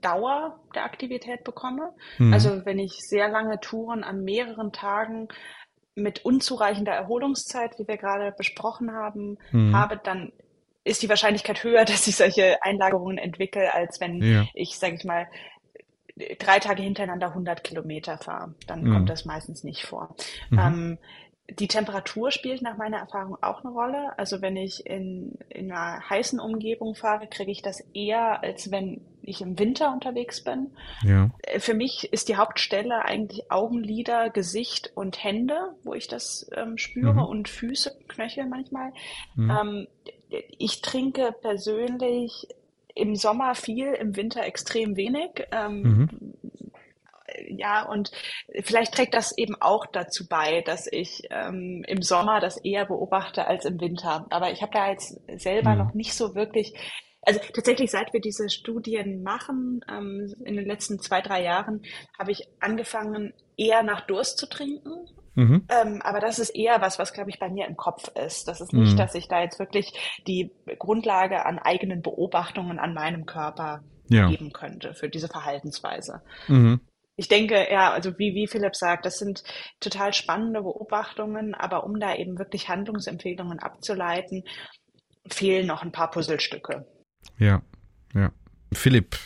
Dauer 0.02 0.60
der 0.76 0.86
Aktivität 0.86 1.44
bekomme. 1.44 1.94
Mhm. 2.18 2.34
Also 2.34 2.66
wenn 2.66 2.80
ich 2.80 3.00
sehr 3.00 3.30
lange 3.30 3.60
Touren 3.60 4.04
an 4.04 4.24
mehreren 4.24 4.72
Tagen 4.72 5.28
mit 5.96 6.26
unzureichender 6.26 6.94
Erholungszeit, 6.94 7.78
wie 7.80 7.88
wir 7.88 7.98
gerade 7.98 8.32
besprochen 8.32 8.94
haben, 8.94 9.38
mhm. 9.52 9.76
habe, 9.76 10.00
dann 10.04 10.32
ist 10.84 11.02
die 11.02 11.10
Wahrscheinlichkeit 11.10 11.64
höher, 11.64 11.86
dass 11.86 12.08
ich 12.08 12.16
solche 12.16 12.62
Einlagerungen 12.64 13.18
entwickle, 13.18 13.74
als 13.74 14.00
wenn 14.00 14.22
ja. 14.22 14.46
ich, 14.54 14.78
sage 14.78 14.96
ich 14.96 15.06
mal, 15.06 15.28
drei 16.40 16.60
Tage 16.60 16.84
hintereinander 16.84 17.30
100 17.30 17.64
Kilometer 17.64 18.18
fahre. 18.18 18.54
Dann 18.68 18.84
mhm. 18.84 18.94
kommt 18.94 19.10
das 19.10 19.26
meistens 19.26 19.64
nicht 19.64 19.84
vor. 19.84 20.16
Mhm. 20.50 20.60
Ähm, 20.60 20.98
die 21.50 21.68
Temperatur 21.68 22.32
spielt 22.32 22.62
nach 22.62 22.78
meiner 22.78 22.98
Erfahrung 22.98 23.38
auch 23.42 23.64
eine 23.64 23.74
Rolle. 23.74 24.18
Also 24.18 24.42
wenn 24.42 24.56
ich 24.56 24.86
in, 24.86 25.34
in 25.50 25.72
einer 25.72 26.10
heißen 26.10 26.40
Umgebung 26.40 26.96
fahre, 26.96 27.28
kriege 27.28 27.52
ich 27.52 27.62
das 27.62 27.82
eher, 27.94 28.42
als 28.44 28.72
wenn 28.72 29.02
ich 29.22 29.42
im 29.42 29.60
Winter 29.60 29.92
unterwegs 29.92 30.44
bin. 30.44 30.72
Ja. 31.04 31.32
Äh, 31.44 31.60
für 31.60 31.74
mich 31.74 32.12
ist 32.14 32.30
die 32.30 32.38
Hauptstelle 32.38 33.04
eigentlich 33.06 33.52
Augenlider, 33.52 34.30
Gesicht 34.30 34.92
und 34.96 35.22
Hände, 35.22 35.76
wo 35.84 35.94
ich 35.94 36.08
das 36.08 36.50
ähm, 36.56 36.78
spüre 36.78 37.14
mhm. 37.14 37.24
und 37.24 37.50
Füße, 37.50 37.94
Knöchel 38.08 38.46
manchmal. 38.46 38.94
Mhm. 39.36 39.52
Ähm, 39.52 39.88
ich 40.58 40.82
trinke 40.82 41.36
persönlich 41.42 42.48
im 42.96 43.16
Sommer 43.16 43.56
viel, 43.56 43.88
im 43.88 44.16
Winter 44.16 44.44
extrem 44.44 44.96
wenig. 44.96 45.46
Ähm, 45.52 45.82
mhm 45.82 46.34
ja, 47.48 47.84
und 47.84 48.12
vielleicht 48.64 48.94
trägt 48.94 49.14
das 49.14 49.38
eben 49.38 49.56
auch 49.60 49.86
dazu 49.86 50.28
bei, 50.28 50.62
dass 50.62 50.88
ich 50.92 51.24
ähm, 51.30 51.84
im 51.88 52.02
Sommer 52.02 52.40
das 52.40 52.58
eher 52.58 52.86
beobachte 52.86 53.48
als 53.48 53.66
im 53.66 53.80
Winter. 53.80 54.26
Aber 54.30 54.52
ich 54.52 54.62
habe 54.62 54.74
da 54.74 54.90
jetzt 54.90 55.20
selber 55.40 55.72
mhm. 55.72 55.78
noch 55.78 55.94
nicht 55.94 56.14
so 56.14 56.36
wirklich 56.36 56.74
also 57.26 57.40
tatsächlich, 57.54 57.92
seit 57.92 58.14
wir 58.14 58.20
diese 58.20 58.50
Studien 58.50 59.24
machen, 59.24 59.82
ähm, 59.90 60.34
in 60.46 60.56
den 60.56 60.66
letzten 60.66 61.00
zwei, 61.00 61.22
drei 61.22 61.42
Jahren, 61.42 61.82
habe 62.20 62.32
ich 62.32 62.48
angefangen, 62.60 63.34
eher 63.56 63.84
nach 63.84 64.02
Durst 64.02 64.38
zu 64.38 64.48
trinken. 64.48 65.08
Mhm. 65.36 65.66
Ähm, 65.70 66.02
aber 66.04 66.20
das 66.20 66.38
ist 66.38 66.50
eher 66.50 66.82
was, 66.82 67.00
was, 67.00 67.14
glaube 67.14 67.30
ich, 67.30 67.40
bei 67.40 67.50
mir 67.50 67.66
im 67.66 67.78
Kopf 67.78 68.10
ist. 68.10 68.48
Das 68.48 68.62
ist 68.62 68.74
nicht, 68.74 68.94
mhm. 68.94 68.98
dass 68.98 69.16
ich 69.16 69.28
da 69.28 69.42
jetzt 69.42 69.58
wirklich 69.58 70.20
die 70.28 70.52
Grundlage 70.78 71.46
an 71.46 71.60
eigenen 71.60 72.02
Beobachtungen 72.02 72.78
an 72.78 72.94
meinem 72.94 73.26
Körper 73.26 73.84
ja. 74.10 74.28
geben 74.28 74.52
könnte 74.52 74.94
für 74.94 75.10
diese 75.10 75.28
Verhaltensweise. 75.28 76.22
Mhm 76.48 76.82
ich 77.16 77.28
denke, 77.28 77.68
ja, 77.72 77.92
also 77.92 78.18
wie, 78.18 78.34
wie 78.34 78.48
Philipp 78.48 78.76
sagt, 78.76 79.06
das 79.06 79.18
sind 79.18 79.44
total 79.80 80.14
spannende 80.14 80.62
Beobachtungen, 80.62 81.54
aber 81.54 81.84
um 81.84 82.00
da 82.00 82.16
eben 82.16 82.40
wirklich 82.40 82.70
Handlungsempfehlungen 82.70 83.60
abzuleiten, 83.60 84.44
fehlen 85.28 85.68
noch 85.68 85.84
ein 85.84 85.92
paar 85.92 86.10
Puzzlestücke. 86.10 86.86
Ja, 87.38 87.62
ja. 88.14 88.32
Philipp, 88.78 89.18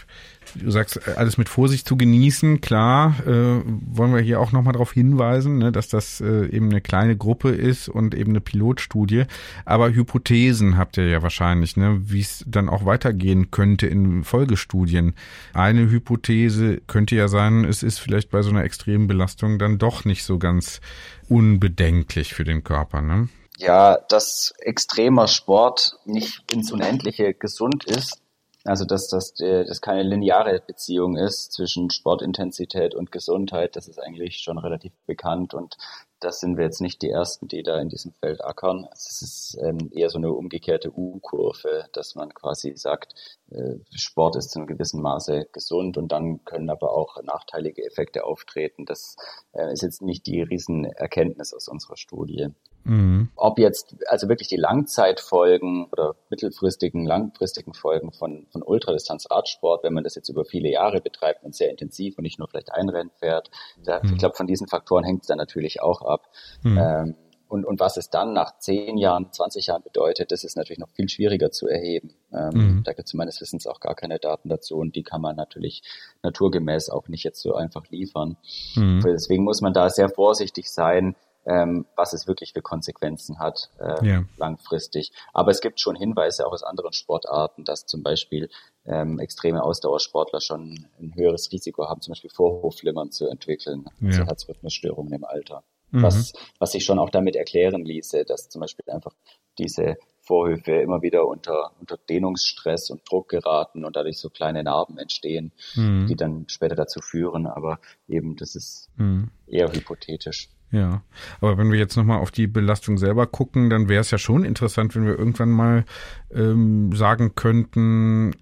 du 0.56 0.72
sagst, 0.72 1.08
alles 1.18 1.38
mit 1.38 1.50
Vorsicht 1.50 1.88
zu 1.88 1.98
genießen, 1.98 2.62
klar, 2.62 3.16
äh, 3.26 3.62
wollen 3.66 4.14
wir 4.14 4.22
hier 4.22 4.40
auch 4.40 4.52
nochmal 4.52 4.74
darauf 4.74 4.92
hinweisen, 4.92 5.58
ne, 5.58 5.72
dass 5.72 5.88
das 5.88 6.22
äh, 6.22 6.48
eben 6.48 6.70
eine 6.70 6.82
kleine 6.82 7.18
Gruppe 7.18 7.50
ist 7.50 7.90
und 7.90 8.16
eben 8.16 8.32
eine 8.32 8.42
Pilotstudie. 8.42 9.26
Aber 9.66 9.92
Hypothesen 9.94 10.78
habt 10.78 10.98
ihr 10.98 11.08
ja 11.08 11.22
wahrscheinlich, 11.24 11.78
ne, 11.78 12.00
wie 12.02 12.22
es 12.22 12.44
dann 12.48 12.70
auch 12.70 12.86
weitergehen 12.86 13.52
könnte 13.52 13.88
in 13.88 14.24
Folgestudien. 14.24 15.16
Eine 15.54 15.90
Hypothese 15.90 16.82
könnte 16.88 17.16
ja 17.16 17.28
sein, 17.28 17.66
es 17.66 17.84
ist 17.84 18.00
vielleicht 18.00 18.30
bei 18.30 18.42
so 18.42 18.50
einer 18.50 18.64
extremen 18.64 19.08
Belastung 19.08 19.60
dann 19.60 19.78
doch 19.78 20.06
nicht 20.06 20.24
so 20.24 20.38
ganz 20.38 20.82
unbedenklich 21.30 22.34
für 22.34 22.44
den 22.44 22.64
Körper, 22.64 23.02
ne? 23.02 23.30
Ja, 23.60 23.98
dass 24.10 24.54
extremer 24.60 25.28
Sport 25.28 25.98
nicht 26.06 26.52
ins 26.52 26.72
Unendliche 26.72 27.34
gesund 27.34 27.86
ist, 27.86 28.22
also 28.68 28.86
dass 28.86 29.08
das 29.08 29.34
dass 29.34 29.82
keine 29.82 30.04
lineare 30.04 30.62
Beziehung 30.66 31.16
ist 31.18 31.54
zwischen 31.54 31.90
Sportintensität 31.90 32.96
und 32.96 33.12
Gesundheit, 33.12 33.76
das 33.76 33.88
ist 33.88 34.00
eigentlich 34.00 34.40
schon 34.40 34.58
relativ 34.58 34.94
bekannt 35.06 35.54
und 35.54 35.78
das 36.20 36.40
sind 36.40 36.58
wir 36.58 36.66
jetzt 36.66 36.82
nicht 36.82 37.02
die 37.02 37.10
Ersten, 37.10 37.48
die 37.48 37.64
da 37.64 37.80
in 37.80 37.90
diesem 37.90 38.12
Feld 38.12 38.44
ackern. 38.44 38.88
Es 38.92 39.22
ist 39.22 39.58
ähm, 39.62 39.92
eher 39.94 40.10
so 40.10 40.18
eine 40.18 40.32
umgekehrte 40.32 40.92
U-Kurve, 40.92 41.86
dass 41.94 42.16
man 42.16 42.34
quasi 42.34 42.76
sagt, 42.76 43.14
äh, 43.47 43.47
Sport 43.96 44.36
ist 44.36 44.52
zu 44.52 44.60
einem 44.60 44.68
gewissen 44.68 45.02
Maße 45.02 45.48
gesund 45.54 45.98
und 45.98 46.12
dann 46.12 46.44
können 46.44 46.70
aber 46.70 46.92
auch 46.92 47.22
nachteilige 47.24 47.86
Effekte 47.86 48.26
auftreten. 48.26 48.86
Das 48.86 49.16
äh, 49.54 49.72
ist 49.72 49.84
jetzt 49.84 50.02
nicht 50.02 50.26
die 50.26 50.42
Riesenerkenntnis 50.42 51.54
aus 51.54 51.68
unserer 51.68 51.96
Studie. 51.96 52.50
Mhm. 52.84 53.30
Ob 53.36 53.60
jetzt 53.60 53.96
also 54.08 54.30
wirklich 54.30 54.48
die 54.48 54.58
Langzeitfolgen 54.58 55.88
oder 55.92 56.16
mittelfristigen, 56.30 57.06
langfristigen 57.06 57.74
Folgen 57.74 58.12
von, 58.14 58.48
von 58.52 58.64
Ultradistanz-Radsport, 58.64 59.84
wenn 59.84 59.94
man 59.94 60.04
das 60.04 60.16
jetzt 60.16 60.30
über 60.30 60.46
viele 60.46 60.70
Jahre 60.70 61.02
betreibt 61.02 61.44
und 61.44 61.56
sehr 61.56 61.70
intensiv 61.70 62.18
und 62.18 62.24
nicht 62.24 62.40
nur 62.40 62.48
vielleicht 62.48 62.72
ein 62.72 62.90
Rennen 62.90 63.12
fährt, 63.20 63.50
da, 63.84 64.02
mhm. 64.02 64.14
ich 64.14 64.18
glaube, 64.18 64.36
von 64.36 64.48
diesen 64.48 64.68
Faktoren 64.68 65.04
hängt 65.04 65.22
es 65.22 65.28
dann 65.28 65.38
natürlich 65.38 65.82
auch 65.82 66.02
ab. 66.02 66.30
Mhm. 66.64 66.78
Ähm, 66.78 67.16
und, 67.50 67.66
und 67.66 67.80
was 67.80 67.98
es 67.98 68.10
dann 68.10 68.34
nach 68.34 68.60
zehn 68.60 68.98
Jahren, 68.98 69.32
20 69.32 69.68
Jahren 69.68 69.84
bedeutet, 69.84 70.32
das 70.32 70.44
ist 70.44 70.58
natürlich 70.58 70.80
noch 70.80 70.90
viel 70.90 71.10
schwieriger 71.10 71.52
zu 71.52 71.68
erheben. 71.68 72.14
Ähm, 72.34 72.50
mhm. 72.54 72.84
Da 72.84 72.94
gibt 72.94 73.08
es 73.08 73.14
meines 73.14 73.40
Wissens 73.42 73.68
auch 73.68 73.80
gar 73.80 73.96
keine 73.96 74.20
Daten 74.20 74.50
dazu 74.50 74.78
und 74.78 74.96
die 74.96 75.04
kann 75.04 75.22
man 75.22 75.36
natürlich 75.36 75.82
naturgemäß 76.24 76.90
auch 76.90 77.08
nicht 77.08 77.24
jetzt 77.24 77.42
so 77.42 77.56
einfach 77.56 77.88
liefern. 77.90 78.38
Mhm. 78.76 79.02
Deswegen 79.04 79.44
muss 79.44 79.62
man 79.62 79.74
da 79.74 79.90
sehr 79.90 80.10
vorsichtig 80.10 80.70
sein, 80.70 81.16
ähm, 81.48 81.86
was 81.96 82.14
es 82.14 82.28
wirklich 82.28 82.54
für 82.54 82.62
Konsequenzen 82.62 83.40
hat 83.40 83.70
äh, 83.80 84.06
ja. 84.06 84.24
langfristig. 84.38 85.14
Aber 85.34 85.52
es 85.52 85.62
gibt 85.62 85.80
schon 85.80 85.96
Hinweise 85.96 86.46
auch 86.46 86.52
aus 86.52 86.64
anderen 86.64 86.92
Sportarten, 86.92 87.64
dass 87.64 87.86
zum 87.86 88.04
Beispiel 88.04 88.50
ähm, 88.86 89.20
extreme 89.20 89.64
Ausdauersportler 89.64 90.42
schon 90.42 90.88
ein 91.00 91.16
höheres 91.16 91.52
Risiko 91.52 91.88
haben, 91.88 92.02
zum 92.02 92.12
Beispiel 92.12 92.30
Vorhofflimmern 92.30 93.12
zu 93.12 93.28
entwickeln, 93.28 93.86
also 94.04 94.20
ja. 94.20 94.28
Herzrhythmusstörungen 94.28 95.14
im 95.14 95.24
Alter. 95.24 95.64
Mhm. 95.92 96.04
Was, 96.04 96.34
was 96.60 96.72
sich 96.72 96.84
schon 96.84 97.00
auch 97.00 97.10
damit 97.10 97.36
erklären 97.36 97.86
ließe, 97.86 98.26
dass 98.26 98.50
zum 98.50 98.62
Beispiel 98.62 98.86
einfach 98.92 99.14
diese 99.58 99.98
Vorhöfe 100.22 100.74
immer 100.74 101.02
wieder 101.02 101.26
unter, 101.26 101.72
unter 101.80 101.98
Dehnungsstress 101.98 102.90
und 102.90 103.10
Druck 103.10 103.30
geraten 103.30 103.86
und 103.86 103.96
dadurch 103.96 104.20
so 104.20 104.30
kleine 104.30 104.64
Narben 104.64 104.98
entstehen, 104.98 105.54
mhm. 105.76 106.08
die 106.08 106.16
dann 106.16 106.46
später 106.50 106.76
dazu 106.76 107.00
führen. 107.02 107.48
Aber 107.48 107.80
eben, 108.08 108.36
das 108.36 108.56
ist 108.56 108.90
mhm. 108.98 109.32
eher 109.48 109.72
hypothetisch. 109.72 110.50
Ja, 110.70 111.02
aber 111.40 111.58
wenn 111.58 111.72
wir 111.72 111.80
jetzt 111.80 111.96
nochmal 111.96 112.20
auf 112.20 112.32
die 112.32 112.48
Belastung 112.48 112.98
selber 112.98 113.26
gucken, 113.26 113.70
dann 113.70 113.88
wäre 113.88 114.02
es 114.02 114.12
ja 114.12 114.18
schon 114.18 114.44
interessant, 114.44 114.96
wenn 114.96 115.06
wir 115.06 115.18
irgendwann 115.18 115.50
mal 115.50 115.86
ähm, 116.30 116.94
sagen 116.94 117.36
könnten, 117.36 118.36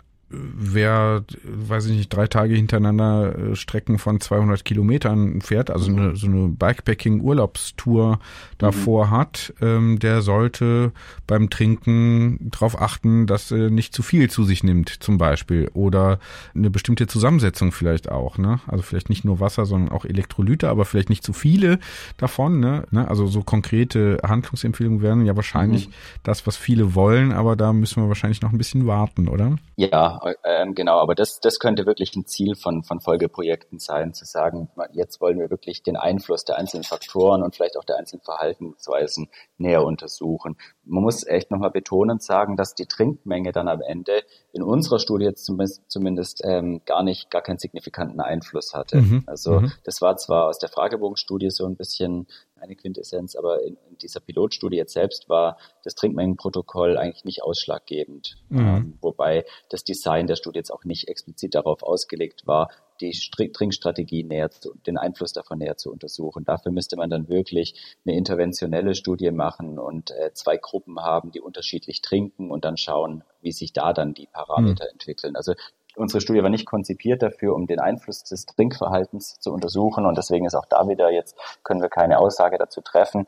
wer, 0.55 1.23
weiß 1.43 1.87
ich 1.87 1.97
nicht, 1.97 2.09
drei 2.09 2.27
Tage 2.27 2.55
hintereinander 2.55 3.37
äh, 3.37 3.55
Strecken 3.55 3.97
von 3.97 4.19
200 4.19 4.65
Kilometern 4.65 5.41
fährt, 5.41 5.69
also 5.69 5.91
eine, 5.91 6.15
so 6.15 6.27
eine 6.27 6.49
Bikepacking-Urlaubstour 6.49 8.19
davor 8.57 9.07
mhm. 9.07 9.11
hat, 9.11 9.53
ähm, 9.61 9.99
der 9.99 10.21
sollte 10.21 10.91
beim 11.27 11.49
Trinken 11.49 12.49
darauf 12.51 12.81
achten, 12.81 13.27
dass 13.27 13.51
er 13.51 13.69
nicht 13.69 13.93
zu 13.93 14.03
viel 14.03 14.29
zu 14.29 14.43
sich 14.43 14.63
nimmt, 14.63 14.89
zum 14.89 15.17
Beispiel. 15.17 15.69
Oder 15.73 16.19
eine 16.53 16.69
bestimmte 16.69 17.07
Zusammensetzung 17.07 17.71
vielleicht 17.71 18.09
auch. 18.09 18.37
Ne? 18.37 18.59
Also 18.67 18.83
vielleicht 18.83 19.09
nicht 19.09 19.25
nur 19.25 19.39
Wasser, 19.39 19.65
sondern 19.65 19.93
auch 19.93 20.05
Elektrolyte, 20.05 20.69
aber 20.69 20.85
vielleicht 20.85 21.09
nicht 21.09 21.23
zu 21.23 21.33
viele 21.33 21.79
davon. 22.17 22.59
Ne? 22.59 22.85
ne? 22.91 23.07
Also 23.07 23.27
so 23.27 23.43
konkrete 23.43 24.19
Handlungsempfehlungen 24.23 25.01
wären 25.01 25.25
ja 25.25 25.35
wahrscheinlich 25.35 25.87
mhm. 25.87 25.93
das, 26.23 26.47
was 26.47 26.57
viele 26.57 26.95
wollen, 26.95 27.31
aber 27.31 27.55
da 27.55 27.73
müssen 27.73 28.01
wir 28.01 28.07
wahrscheinlich 28.07 28.41
noch 28.41 28.51
ein 28.51 28.57
bisschen 28.57 28.87
warten, 28.87 29.27
oder? 29.27 29.55
Ja, 29.75 30.19
äh, 30.43 30.65
genau. 30.73 30.99
Aber 30.99 31.15
das, 31.15 31.39
das 31.39 31.59
könnte 31.59 31.85
wirklich 31.85 32.15
ein 32.15 32.25
Ziel 32.25 32.55
von, 32.55 32.83
von 32.83 33.01
Folgeprojekten 33.01 33.79
sein, 33.79 34.13
zu 34.13 34.25
sagen, 34.25 34.69
jetzt 34.91 35.21
wollen 35.21 35.39
wir 35.39 35.49
wirklich 35.49 35.83
den 35.83 35.95
Einfluss 35.95 36.45
der 36.45 36.57
einzelnen 36.57 36.83
Faktoren 36.83 37.43
und 37.43 37.55
vielleicht 37.55 37.77
auch 37.77 37.83
der 37.83 37.97
einzelnen 37.97 38.23
Verhaltensweisen 38.23 39.29
näher 39.57 39.83
untersuchen. 39.83 40.57
Man 40.85 41.03
muss 41.03 41.25
echt 41.25 41.51
nochmal 41.51 41.71
betonend 41.71 42.21
sagen, 42.23 42.55
dass 42.55 42.75
die 42.75 42.85
Trinkmenge 42.85 43.51
dann 43.51 43.67
am 43.67 43.81
Ende 43.81 44.23
in 44.53 44.63
unserer 44.63 44.99
Studie 44.99 45.25
jetzt 45.25 45.45
zumindest, 45.45 45.81
zumindest 45.87 46.41
ähm, 46.43 46.81
gar 46.85 47.03
nicht, 47.03 47.29
gar 47.29 47.41
keinen 47.41 47.57
signifikanten 47.57 48.19
Einfluss 48.19 48.73
hatte. 48.73 49.01
Mhm. 49.01 49.23
Also 49.25 49.61
mhm. 49.61 49.71
das 49.83 50.01
war 50.01 50.15
zwar 50.17 50.47
aus 50.47 50.59
der 50.59 50.69
Fragebogenstudie 50.69 51.49
so 51.49 51.65
ein 51.65 51.75
bisschen 51.75 52.27
eine 52.59 52.75
Quintessenz, 52.75 53.35
aber 53.35 53.63
in, 53.63 53.77
in 53.89 53.97
dieser 53.97 54.19
Pilotstudie 54.19 54.77
jetzt 54.77 54.93
selbst 54.93 55.29
war 55.29 55.57
das 55.83 55.95
Trinkmengenprotokoll 55.95 56.97
eigentlich 56.97 57.25
nicht 57.25 57.43
ausschlaggebend. 57.43 58.37
Mhm. 58.49 58.59
Ähm, 58.59 58.97
wobei 59.01 59.45
das 59.69 59.83
Design 59.83 60.27
der 60.27 60.35
Studie 60.35 60.59
jetzt 60.59 60.71
auch 60.71 60.83
nicht 60.83 61.07
explizit 61.07 61.55
darauf 61.55 61.83
ausgelegt 61.83 62.47
war, 62.47 62.69
die 63.01 63.11
Trinkstrategie 63.11 64.23
näher 64.23 64.49
zu, 64.51 64.73
den 64.85 64.97
Einfluss 64.97 65.33
davon 65.33 65.59
näher 65.59 65.77
zu 65.77 65.91
untersuchen. 65.91 66.45
Dafür 66.45 66.71
müsste 66.71 66.95
man 66.95 67.09
dann 67.09 67.27
wirklich 67.27 67.95
eine 68.05 68.15
interventionelle 68.15 68.95
Studie 68.95 69.31
machen 69.31 69.79
und 69.79 70.11
äh, 70.11 70.31
zwei 70.33 70.57
Gruppen 70.57 70.99
haben, 70.99 71.31
die 71.31 71.41
unterschiedlich 71.41 72.01
trinken 72.01 72.51
und 72.51 72.65
dann 72.65 72.77
schauen, 72.77 73.23
wie 73.41 73.51
sich 73.51 73.73
da 73.73 73.93
dann 73.93 74.13
die 74.13 74.27
Parameter 74.27 74.85
mhm. 74.85 74.91
entwickeln. 74.93 75.35
Also 75.35 75.53
unsere 75.95 76.21
Studie 76.21 76.43
war 76.43 76.49
nicht 76.49 76.65
konzipiert 76.65 77.21
dafür, 77.21 77.55
um 77.55 77.67
den 77.67 77.79
Einfluss 77.79 78.23
des 78.23 78.45
Trinkverhaltens 78.45 79.39
zu 79.39 79.51
untersuchen 79.51 80.05
und 80.05 80.17
deswegen 80.17 80.45
ist 80.45 80.55
auch 80.55 80.65
da 80.65 80.87
wieder 80.87 81.09
jetzt 81.11 81.37
können 81.63 81.81
wir 81.81 81.89
keine 81.89 82.19
Aussage 82.19 82.57
dazu 82.57 82.81
treffen. 82.81 83.27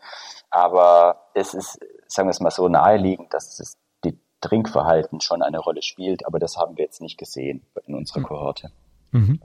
Aber 0.49 1.27
es 1.33 1.53
ist, 1.53 1.79
sagen 2.07 2.27
wir 2.27 2.31
es 2.31 2.39
mal 2.39 2.51
so, 2.51 2.67
naheliegend, 2.67 3.33
dass 3.33 3.77
die 4.03 4.17
Trinkverhalten 4.41 5.21
schon 5.21 5.41
eine 5.41 5.59
Rolle 5.59 5.81
spielt, 5.81 6.25
aber 6.25 6.39
das 6.39 6.57
haben 6.57 6.77
wir 6.77 6.85
jetzt 6.85 7.01
nicht 7.01 7.17
gesehen 7.17 7.65
in 7.85 7.95
unserer 7.95 8.19
mhm. 8.19 8.25
Kohorte. 8.25 8.71
Mhm. 9.11 9.41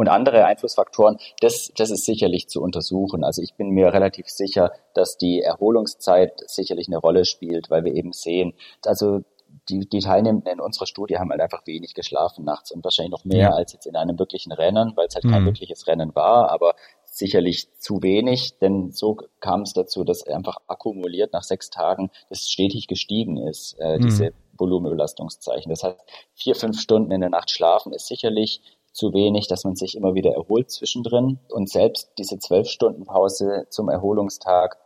Und 0.00 0.08
andere 0.08 0.46
Einflussfaktoren, 0.46 1.18
das, 1.42 1.72
das 1.76 1.90
ist 1.90 2.06
sicherlich 2.06 2.48
zu 2.48 2.62
untersuchen. 2.62 3.22
Also 3.22 3.42
ich 3.42 3.56
bin 3.56 3.68
mir 3.68 3.92
relativ 3.92 4.30
sicher, 4.30 4.72
dass 4.94 5.18
die 5.18 5.42
Erholungszeit 5.42 6.40
sicherlich 6.46 6.88
eine 6.88 6.96
Rolle 6.96 7.26
spielt, 7.26 7.68
weil 7.68 7.84
wir 7.84 7.92
eben 7.92 8.14
sehen, 8.14 8.54
also 8.86 9.20
die, 9.68 9.86
die 9.86 9.98
Teilnehmenden 9.98 10.54
in 10.54 10.60
unserer 10.60 10.86
Studie 10.86 11.18
haben 11.18 11.28
halt 11.28 11.42
einfach 11.42 11.66
wenig 11.66 11.92
geschlafen 11.92 12.46
nachts 12.46 12.70
und 12.70 12.82
wahrscheinlich 12.82 13.12
noch 13.12 13.26
mehr 13.26 13.50
ja. 13.50 13.50
als 13.50 13.74
jetzt 13.74 13.84
in 13.84 13.94
einem 13.94 14.18
wirklichen 14.18 14.52
Rennen, 14.52 14.92
weil 14.96 15.08
es 15.08 15.16
halt 15.16 15.26
mhm. 15.26 15.32
kein 15.32 15.44
wirkliches 15.44 15.86
Rennen 15.86 16.14
war, 16.14 16.50
aber 16.50 16.76
sicherlich 17.04 17.68
zu 17.78 18.02
wenig, 18.02 18.58
denn 18.58 18.92
so 18.92 19.18
kam 19.40 19.60
es 19.62 19.74
dazu, 19.74 20.02
dass 20.04 20.26
einfach 20.26 20.56
akkumuliert 20.66 21.34
nach 21.34 21.42
sechs 21.42 21.68
Tagen 21.68 22.10
das 22.30 22.48
stetig 22.48 22.86
gestiegen 22.86 23.36
ist, 23.36 23.76
äh, 23.78 23.98
mhm. 23.98 24.02
diese 24.02 24.32
Volumenbelastungszeichen. 24.56 25.68
Das 25.68 25.82
heißt, 25.82 26.00
vier, 26.32 26.54
fünf 26.54 26.80
Stunden 26.80 27.10
in 27.10 27.20
der 27.20 27.28
Nacht 27.28 27.50
schlafen 27.50 27.92
ist 27.92 28.06
sicherlich 28.06 28.62
zu 28.92 29.12
wenig, 29.12 29.48
dass 29.48 29.64
man 29.64 29.76
sich 29.76 29.96
immer 29.96 30.14
wieder 30.14 30.32
erholt 30.32 30.70
zwischendrin. 30.70 31.38
Und 31.48 31.68
selbst 31.68 32.10
diese 32.18 32.38
zwölf 32.38 32.68
Stunden 32.68 33.04
Pause 33.04 33.66
zum 33.70 33.88
Erholungstag 33.88 34.78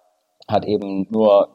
hat 0.47 0.65
eben 0.67 1.07
nur 1.11 1.49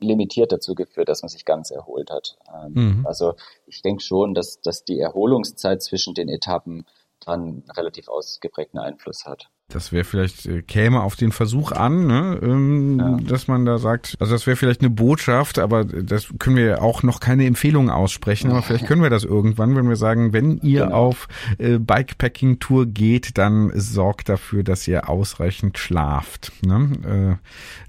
limitiert 0.00 0.50
dazu 0.50 0.74
geführt, 0.74 1.10
dass 1.10 1.22
man 1.22 1.28
sich 1.28 1.44
ganz 1.44 1.70
erholt 1.70 2.10
hat. 2.10 2.38
Ähm, 2.54 2.72
mhm. 2.74 3.06
Also 3.06 3.34
ich 3.66 3.82
denke 3.82 4.02
schon, 4.02 4.32
dass, 4.34 4.60
dass 4.62 4.84
die 4.84 4.98
Erholungszeit 4.98 5.82
zwischen 5.82 6.14
den 6.14 6.28
Etappen 6.28 6.86
dann 7.24 7.64
relativ 7.76 8.08
ausgeprägten 8.08 8.80
Einfluss 8.80 9.26
hat 9.26 9.50
das 9.70 9.92
wäre 9.92 10.04
vielleicht, 10.04 10.46
äh, 10.46 10.62
käme 10.62 11.02
auf 11.02 11.16
den 11.16 11.32
Versuch 11.32 11.72
an, 11.72 12.06
ne, 12.06 12.38
ähm, 12.42 12.98
ja. 12.98 13.16
dass 13.26 13.48
man 13.48 13.64
da 13.64 13.78
sagt, 13.78 14.16
also 14.20 14.32
das 14.32 14.46
wäre 14.46 14.56
vielleicht 14.56 14.80
eine 14.80 14.90
Botschaft, 14.90 15.58
aber 15.58 15.84
das 15.84 16.28
können 16.38 16.56
wir 16.56 16.82
auch 16.82 17.02
noch 17.02 17.20
keine 17.20 17.46
Empfehlung 17.46 17.90
aussprechen, 17.90 18.50
aber 18.50 18.62
vielleicht 18.62 18.86
können 18.86 19.02
wir 19.02 19.10
das 19.10 19.24
irgendwann, 19.24 19.76
wenn 19.76 19.88
wir 19.88 19.96
sagen, 19.96 20.32
wenn 20.32 20.58
ihr 20.58 20.84
genau. 20.84 20.96
auf 20.96 21.28
äh, 21.58 21.78
Bikepacking-Tour 21.78 22.86
geht, 22.86 23.38
dann 23.38 23.72
sorgt 23.74 24.28
dafür, 24.28 24.62
dass 24.62 24.86
ihr 24.86 25.08
ausreichend 25.08 25.78
schlaft. 25.78 26.52
Ne? 26.64 27.38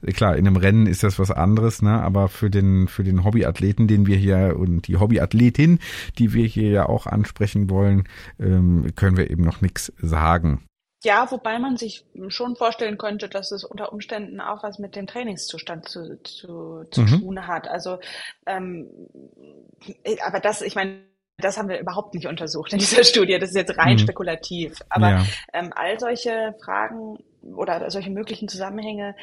Äh, 0.06 0.12
klar, 0.12 0.36
in 0.38 0.48
einem 0.48 0.58
Rennen 0.58 0.88
ist 0.88 1.04
das 1.04 1.20
was 1.20 1.32
anderes, 1.32 1.82
ne? 1.82 2.02
aber 2.02 2.30
für 2.30 2.50
den, 2.50 2.88
für 2.88 3.04
den 3.04 3.24
Hobbyathleten, 3.24 3.88
den 3.88 4.08
wir 4.08 4.18
hier 4.18 4.56
und 4.58 4.88
die 4.88 4.98
Hobbyathletin, 4.98 5.80
die 6.18 6.34
wir 6.34 6.46
hier 6.46 6.70
ja 6.70 6.86
auch 6.90 7.08
ansprechen 7.08 7.70
wollen, 7.70 8.04
ähm, 8.40 8.92
können 8.96 9.18
wir 9.18 9.30
eben 9.30 9.44
noch 9.44 9.62
nichts 9.62 9.92
sagen. 10.02 10.62
Ja, 11.04 11.30
wobei 11.32 11.58
man 11.58 11.78
sich 11.78 12.06
schon 12.28 12.56
vorstellen 12.56 12.98
könnte, 12.98 13.28
dass 13.28 13.52
es 13.52 13.64
unter 13.64 13.92
Umständen 13.92 14.40
auch 14.40 14.62
was 14.62 14.78
mit 14.78 14.96
dem 14.96 15.08
Trainingszustand 15.08 15.90
zu, 15.90 16.22
zu, 16.24 16.84
zu 16.92 17.02
mhm. 17.02 17.20
tun 17.20 17.48
hat. 17.48 17.68
Also, 17.68 18.00
ähm, 18.46 18.88
aber 20.24 20.40
das, 20.40 20.62
ich 20.62 20.76
meine, 20.76 21.02
das 21.38 21.58
haben 21.58 21.70
wir 21.70 21.80
überhaupt 21.80 22.14
nicht 22.14 22.28
untersucht 22.28 22.74
in 22.74 22.80
dieser 22.80 23.04
Studie. 23.04 23.40
Das 23.40 23.50
ist 23.50 23.56
jetzt 23.56 23.78
rein 23.78 23.94
mhm. 23.94 24.00
spekulativ. 24.00 24.80
Aber 24.90 25.10
ja. 25.10 25.26
ähm, 25.54 25.74
all 25.76 26.00
solche 26.00 26.56
Fragen 26.64 27.18
oder 27.42 27.90
solche 27.90 28.12
möglichen 28.12 28.48
Zusammenhänge 28.48 29.16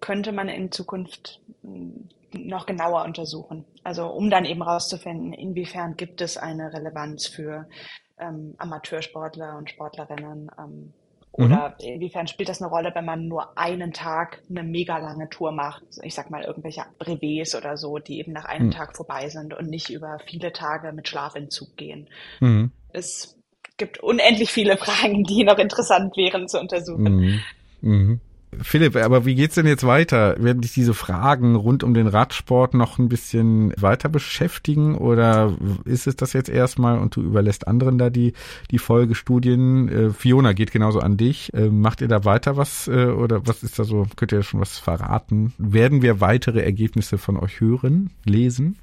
könnte 0.00 0.32
man 0.32 0.48
in 0.48 0.70
Zukunft 0.72 1.40
hm, 1.62 2.10
noch 2.32 2.66
genauer 2.66 3.04
untersuchen. 3.04 3.64
Also 3.82 4.08
um 4.08 4.28
dann 4.28 4.44
eben 4.44 4.60
rauszufinden, 4.60 5.32
inwiefern 5.32 5.96
gibt 5.96 6.20
es 6.20 6.36
eine 6.36 6.72
Relevanz 6.72 7.26
für 7.26 7.66
ähm, 8.18 8.54
Amateursportler 8.58 9.56
und 9.56 9.70
Sportlerinnen. 9.70 10.50
Ähm, 10.58 10.92
oder 11.36 11.70
mhm. 11.80 11.94
inwiefern 11.94 12.28
spielt 12.28 12.48
das 12.48 12.62
eine 12.62 12.70
Rolle, 12.70 12.92
wenn 12.94 13.04
man 13.04 13.26
nur 13.26 13.58
einen 13.58 13.92
Tag 13.92 14.40
eine 14.48 14.62
mega 14.62 14.98
lange 14.98 15.28
Tour 15.28 15.50
macht? 15.50 15.82
Ich 16.02 16.14
sag 16.14 16.30
mal 16.30 16.44
irgendwelche 16.44 16.84
Brevets 17.00 17.56
oder 17.56 17.76
so, 17.76 17.98
die 17.98 18.20
eben 18.20 18.32
nach 18.32 18.44
einem 18.44 18.66
mhm. 18.66 18.70
Tag 18.70 18.96
vorbei 18.96 19.28
sind 19.28 19.52
und 19.52 19.68
nicht 19.68 19.90
über 19.90 20.20
viele 20.24 20.52
Tage 20.52 20.92
mit 20.92 21.08
Schlafentzug 21.08 21.76
gehen. 21.76 22.06
Mhm. 22.38 22.70
Es 22.92 23.36
gibt 23.78 23.98
unendlich 23.98 24.52
viele 24.52 24.76
Fragen, 24.78 25.24
die 25.24 25.42
noch 25.42 25.58
interessant 25.58 26.16
wären 26.16 26.46
zu 26.46 26.60
untersuchen. 26.60 27.42
Philipp, 28.62 28.96
aber 28.96 29.24
wie 29.24 29.34
geht's 29.34 29.54
denn 29.54 29.66
jetzt 29.66 29.86
weiter? 29.86 30.36
Werden 30.38 30.62
dich 30.62 30.72
diese 30.72 30.94
Fragen 30.94 31.56
rund 31.56 31.82
um 31.82 31.94
den 31.94 32.06
Radsport 32.06 32.74
noch 32.74 32.98
ein 32.98 33.08
bisschen 33.08 33.72
weiter 33.76 34.08
beschäftigen 34.08 34.96
oder 34.96 35.54
ist 35.84 36.06
es 36.06 36.16
das 36.16 36.32
jetzt 36.32 36.48
erstmal 36.48 36.98
und 36.98 37.16
du 37.16 37.22
überlässt 37.22 37.66
anderen 37.66 37.98
da 37.98 38.10
die, 38.10 38.32
die 38.70 38.78
Folgestudien? 38.78 39.88
Äh, 39.88 40.10
Fiona 40.10 40.52
geht 40.52 40.72
genauso 40.72 41.00
an 41.00 41.16
dich. 41.16 41.52
Äh, 41.54 41.68
macht 41.68 42.00
ihr 42.00 42.08
da 42.08 42.24
weiter 42.24 42.56
was 42.56 42.88
äh, 42.88 43.06
oder 43.06 43.46
was 43.46 43.62
ist 43.62 43.78
da 43.78 43.84
so? 43.84 44.06
Könnt 44.16 44.32
ihr 44.32 44.42
schon 44.42 44.60
was 44.60 44.78
verraten? 44.78 45.52
Werden 45.58 46.02
wir 46.02 46.20
weitere 46.20 46.60
Ergebnisse 46.60 47.18
von 47.18 47.36
euch 47.36 47.60
hören, 47.60 48.10
lesen? 48.24 48.76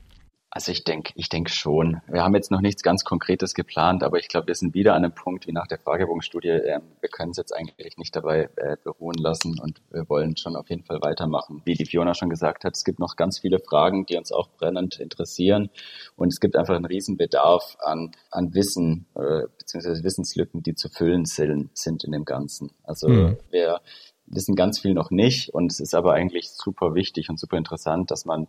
Also 0.54 0.74
ich 0.74 0.84
denke, 0.84 1.14
ich 1.16 1.30
denke 1.30 1.50
schon. 1.50 2.02
Wir 2.08 2.24
haben 2.24 2.36
jetzt 2.36 2.52
noch 2.52 2.60
nichts 2.60 2.84
ganz 2.84 3.06
Konkretes 3.06 3.54
geplant, 3.54 4.04
aber 4.04 4.20
ich 4.20 4.28
glaube, 4.28 4.48
wir 4.48 4.56
sind 4.56 4.74
wieder 4.74 4.96
an 4.96 5.06
einem 5.06 5.16
Punkt 5.16 5.48
wie 5.48 5.54
nach 5.54 5.66
der 5.66 5.80
Fragebogenstudie. 5.80 6.50
Äh, 6.50 6.82
wir 7.00 7.10
können 7.10 7.32
es 7.32 7.38
jetzt 7.38 7.56
eigentlich 7.56 7.98
nicht 7.98 8.14
dabei 8.14 8.50
äh, 8.58 8.76
beruhen 8.84 9.16
lassen 9.16 9.58
und 9.62 9.82
wir 9.92 10.10
wollen 10.10 10.36
schon 10.36 10.58
auf 10.58 10.70
jeden 10.70 10.84
Fall 10.84 11.02
weitermachen. 11.02 11.62
Wie 11.64 11.76
die 11.76 11.86
Fiona 11.86 12.14
schon 12.14 12.30
gesagt 12.30 12.66
hat, 12.66 12.76
es 12.76 12.84
gibt 12.84 13.00
noch 13.00 13.16
ganz 13.16 13.40
viele 13.40 13.60
Fragen, 13.60 14.06
die 14.06 14.18
uns 14.18 14.34
auch 14.34 14.50
brennend 14.50 15.00
interessieren 15.00 15.70
und 16.18 16.34
es 16.34 16.42
gibt 16.42 16.58
einfach 16.58 16.76
einen 16.76 16.86
Riesenbedarf 16.86 17.78
an, 17.80 18.12
an 18.30 18.54
Wissen 18.54 19.06
äh, 19.16 19.44
beziehungsweise 19.58 20.04
Wissenslücken, 20.04 20.64
die 20.64 20.76
zu 20.76 20.90
füllen 20.90 21.24
sind 21.24 22.04
in 22.04 22.12
dem 22.12 22.26
Ganzen. 22.26 22.72
Also 22.84 23.08
mhm. 23.08 23.38
wir 23.52 23.80
wissen 24.26 24.56
ganz 24.56 24.80
viel 24.80 24.94
noch 24.94 25.12
nicht 25.12 25.50
und 25.54 25.72
es 25.72 25.80
ist 25.80 25.96
aber 25.96 26.14
eigentlich 26.14 26.50
super 26.52 26.94
wichtig 26.94 27.30
und 27.30 27.40
super 27.40 27.56
interessant, 27.56 28.12
dass 28.12 28.26
man 28.26 28.48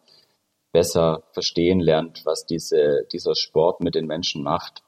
besser 0.73 1.25
verstehen 1.33 1.81
lernt, 1.81 2.25
was 2.25 2.47
diese, 2.47 3.07
dieser 3.13 3.35
Sport 3.35 3.81
mit 3.81 3.95
den 3.95 4.07
Menschen 4.07 4.43
macht. 4.43 4.83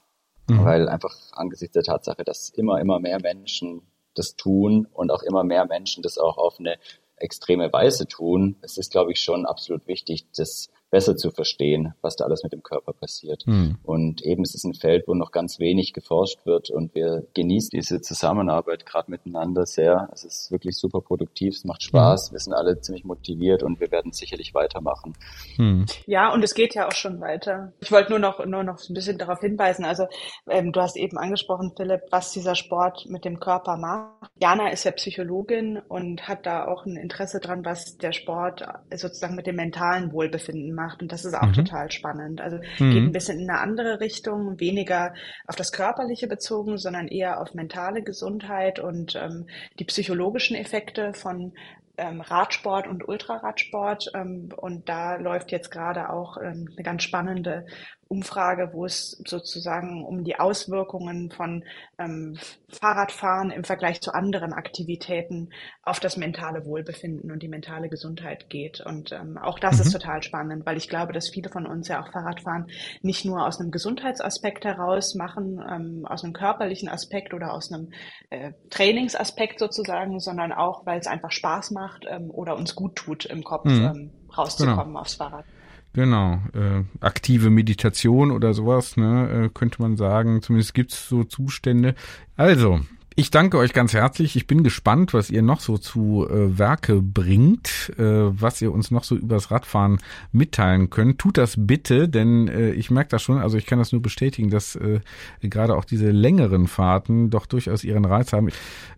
Mhm. 0.49 0.65
Weil 0.65 0.89
einfach 0.89 1.15
angesichts 1.33 1.75
der 1.75 1.83
Tatsache, 1.83 2.25
dass 2.25 2.51
immer, 2.51 2.81
immer 2.81 2.99
mehr 2.99 3.21
Menschen 3.21 3.83
das 4.15 4.37
tun 4.37 4.87
und 4.93 5.11
auch 5.11 5.23
immer 5.23 5.45
mehr 5.45 5.67
Menschen 5.67 6.03
das 6.03 6.19
auch 6.19 6.39
auf 6.39 6.59
eine 6.59 6.77
extreme 7.17 7.73
Weise 7.73 8.07
tun, 8.07 8.57
es 8.63 8.77
ist, 8.77 8.93
glaube 8.93 9.13
ich, 9.13 9.21
schon 9.21 9.47
absolut 9.47 9.87
wichtig, 9.87 10.27
das 10.37 10.69
besser 10.95 11.17
zu 11.17 11.33
verstehen, 11.33 11.93
was 12.03 12.15
da 12.15 12.25
alles 12.25 12.45
mit 12.45 12.53
dem 12.53 12.63
Körper 12.63 12.93
passiert. 12.93 13.43
Mhm. 13.49 13.79
Und 13.83 14.23
eben 14.23 14.45
es 14.45 14.55
ist 14.55 14.63
ein 14.63 14.75
Feld, 14.75 15.09
wo 15.09 15.15
noch 15.15 15.33
ganz 15.33 15.59
wenig 15.59 15.93
geforscht 15.93 16.47
wird 16.47 16.71
und 16.71 16.95
wir 16.95 17.27
genießen 17.35 17.71
diese 17.73 18.01
Zusammenarbeit 18.01 18.87
gerade 18.87 19.11
miteinander 19.11 19.67
sehr. 19.67 20.09
Es 20.13 20.23
ist 20.23 20.53
wirklich 20.53 20.77
super 20.77 21.01
produktiv, 21.01 21.57
es 21.57 21.65
macht 21.65 21.83
Spaß, 21.83 22.31
mhm. 22.31 22.35
wir 22.35 22.39
sind 22.39 22.53
alle 22.53 22.81
ziemlich 22.81 23.03
motiviert 23.03 23.65
und 23.65 23.81
wir 23.81 23.91
werden 23.91 24.13
sicherlich 24.13 24.55
weitermachen. 24.55 25.15
Mhm. 25.59 25.87
Ja, 26.07 26.33
und 26.33 26.45
es 26.45 26.55
geht 26.55 26.77
ja 26.77 26.87
auch 26.87 26.95
schon 26.95 27.21
weiter. 27.21 27.73
Ich 27.81 27.91
wollte 27.91 28.11
nur 28.11 28.21
noch, 28.21 28.47
nur 28.47 28.63
noch 28.63 28.79
ein 28.89 28.95
bisschen 28.95 29.19
darauf 29.19 29.41
hinweisen, 29.41 29.85
also 29.85 30.07
ähm, 30.49 30.71
du 30.71 30.81
hast 30.81 30.97
eben 30.97 31.19
angesprochen, 31.19 31.73
Philipp, 31.77 32.03
was 32.13 32.31
dieser 32.31 32.55
Sport 32.55 33.07
mit 33.09 33.25
dem 33.25 33.41
Körper 33.41 33.77
macht. 33.79 34.31
Jana 34.41 34.69
ist 34.69 34.85
ja 34.85 34.93
Psychologin 34.93 35.81
und 35.89 36.29
hat 36.29 36.47
da 36.47 36.69
auch 36.69 36.87
ein 36.87 36.97
Interesse 36.97 37.41
dran, 37.41 37.65
was 37.65 37.97
der 37.97 38.13
Sport 38.13 38.65
sozusagen 38.95 39.35
mit 39.35 39.49
dem 39.49 39.57
mentalen 39.57 40.13
Wohlbefinden 40.13 40.73
macht 40.73 40.84
macht. 40.85 41.03
Und 41.03 41.13
das 41.13 41.25
ist 41.25 41.35
auch 41.35 41.47
mhm. 41.49 41.53
total 41.55 41.91
spannend. 41.91 42.41
Also 42.41 42.59
mhm. 42.79 42.91
geht 42.91 43.03
ein 43.03 43.13
bisschen 43.13 43.41
in 43.41 43.51
eine 43.51 43.61
andere 43.61 44.01
Richtung, 44.01 44.61
weniger 44.61 45.15
auf 45.47 45.57
das 45.57 45.73
Körperliche 45.73 46.27
bezogen, 46.27 46.79
sondern 46.79 47.09
eher 47.09 47.41
auf 47.41 47.55
mentale 47.55 48.03
Gesundheit 48.03 48.79
und 48.79 49.17
ähm, 49.17 49.47
die 49.79 49.85
psychologischen 49.85 50.57
Effekte 50.57 51.15
von 51.15 51.53
ähm, 51.97 52.21
Radsport 52.21 52.87
und 52.87 53.07
Ultraradsport. 53.07 54.11
Ähm, 54.15 54.51
und 54.57 54.89
da 54.89 55.17
läuft 55.17 55.53
jetzt 55.53 55.71
gerade 55.71 56.11
auch 56.11 56.37
ähm, 56.37 56.69
eine 56.73 56.83
ganz 56.83 57.03
spannende 57.03 57.67
Umfrage, 58.09 58.71
wo 58.73 58.85
es 58.85 59.23
sozusagen 59.27 60.05
um 60.05 60.25
die 60.25 60.39
Auswirkungen 60.39 61.31
von 61.31 61.65
ähm, 61.99 62.39
Fahrradfahren 62.69 63.51
im 63.51 63.65
Vergleich 63.65 64.01
zu 64.01 64.13
anderen 64.13 64.53
Aktivitäten 64.53 65.51
auf 65.83 66.01
das 66.01 66.17
mentale 66.17 66.65
Wohlbefinden 66.65 67.31
und 67.31 67.43
die 67.43 67.49
mentale 67.49 67.89
Gesundheit 67.89 68.51
geht. 68.51 68.81
Und 68.81 69.13
ähm, 69.13 69.39
auch 69.39 69.59
das 69.59 69.77
mhm. 69.77 69.83
ist 69.83 69.93
total 69.93 70.23
spannend, 70.23 70.67
weil 70.67 70.77
ich 70.77 70.89
glaube, 70.89 71.13
dass 71.13 71.29
viele 71.29 71.49
von 71.49 71.67
uns 71.67 71.89
ja 71.89 72.03
auch 72.03 72.13
Fahrradfahren 72.13 72.67
nicht 73.03 73.25
nur 73.25 73.47
aus 73.47 73.61
einem 73.61 73.71
Gesundheitsaspekt 73.71 74.65
heraus 74.65 75.15
machen, 75.15 75.63
ähm, 75.69 76.07
aus 76.07 76.25
einem 76.25 76.33
körperlichen 76.33 76.89
Aspekt 76.89 77.35
oder 77.35 77.53
aus 77.53 77.73
einem 77.73 77.91
äh, 78.31 78.53
Trainingsaspekt 78.71 79.59
sozusagen, 79.59 80.21
sondern 80.21 80.53
auch, 80.53 80.87
weil 80.87 80.99
es 80.99 81.07
einfach 81.07 81.31
Spaß 81.31 81.71
macht 81.71 82.05
ähm, 82.09 82.31
oder 82.31 82.57
uns 82.57 82.75
gut 82.75 82.97
tut, 82.97 83.25
im 83.25 83.45
Kopf 83.45 83.65
mhm. 83.65 83.85
ähm, 83.85 84.11
rauszukommen 84.37 84.87
genau. 84.89 85.01
aufs 85.01 85.15
Fahrrad. 85.15 85.45
Genau, 85.95 86.41
äh, 86.55 86.83
aktive 87.01 87.51
Meditation 87.51 88.33
oder 88.33 88.53
sowas, 88.53 88.97
ne, 88.97 89.45
äh, 89.47 89.49
könnte 89.49 89.81
man 89.81 89.97
sagen. 89.97 90.43
Zumindest 90.43 90.75
gibt's 90.75 91.09
so 91.09 91.23
Zustände. 91.23 91.95
Also, 92.37 92.81
ich 93.17 93.31
danke 93.31 93.59
euch 93.59 93.73
ganz 93.73 93.93
herzlich. 93.93 94.35
Ich 94.35 94.49
bin 94.49 94.65
gespannt, 94.65 95.15
was 95.15 95.31
ihr 95.31 95.43
noch 95.43 95.61
so 95.61 95.79
zu 95.79 96.27
äh, 96.29 96.59
Werke 96.59 97.01
bringt, 97.01 97.93
äh, 97.97 98.03
was 98.03 98.61
ihr 98.61 98.73
uns 98.73 98.91
noch 98.91 99.05
so 99.05 99.15
übers 99.15 99.53
Radfahren 99.53 100.01
mitteilen 100.33 100.91
könnt. 100.91 101.21
Tut 101.21 101.39
das 101.39 101.55
bitte, 101.57 102.09
denn 102.09 102.49
äh, 102.49 102.71
ich 102.73 102.91
merke 102.91 103.11
das 103.11 103.23
schon, 103.23 103.39
also 103.39 103.57
ich 103.57 103.67
kann 103.67 103.79
das 103.79 103.93
nur 103.93 104.03
bestätigen, 104.03 104.51
dass 104.51 104.75
äh, 104.75 104.99
gerade 105.43 105.77
auch 105.77 105.85
diese 105.85 106.11
längeren 106.11 106.67
Fahrten 106.67 107.31
doch 107.31 107.47
durchaus 107.47 107.85
ihren 107.85 108.05
Reiz 108.05 108.33
haben 108.33 108.49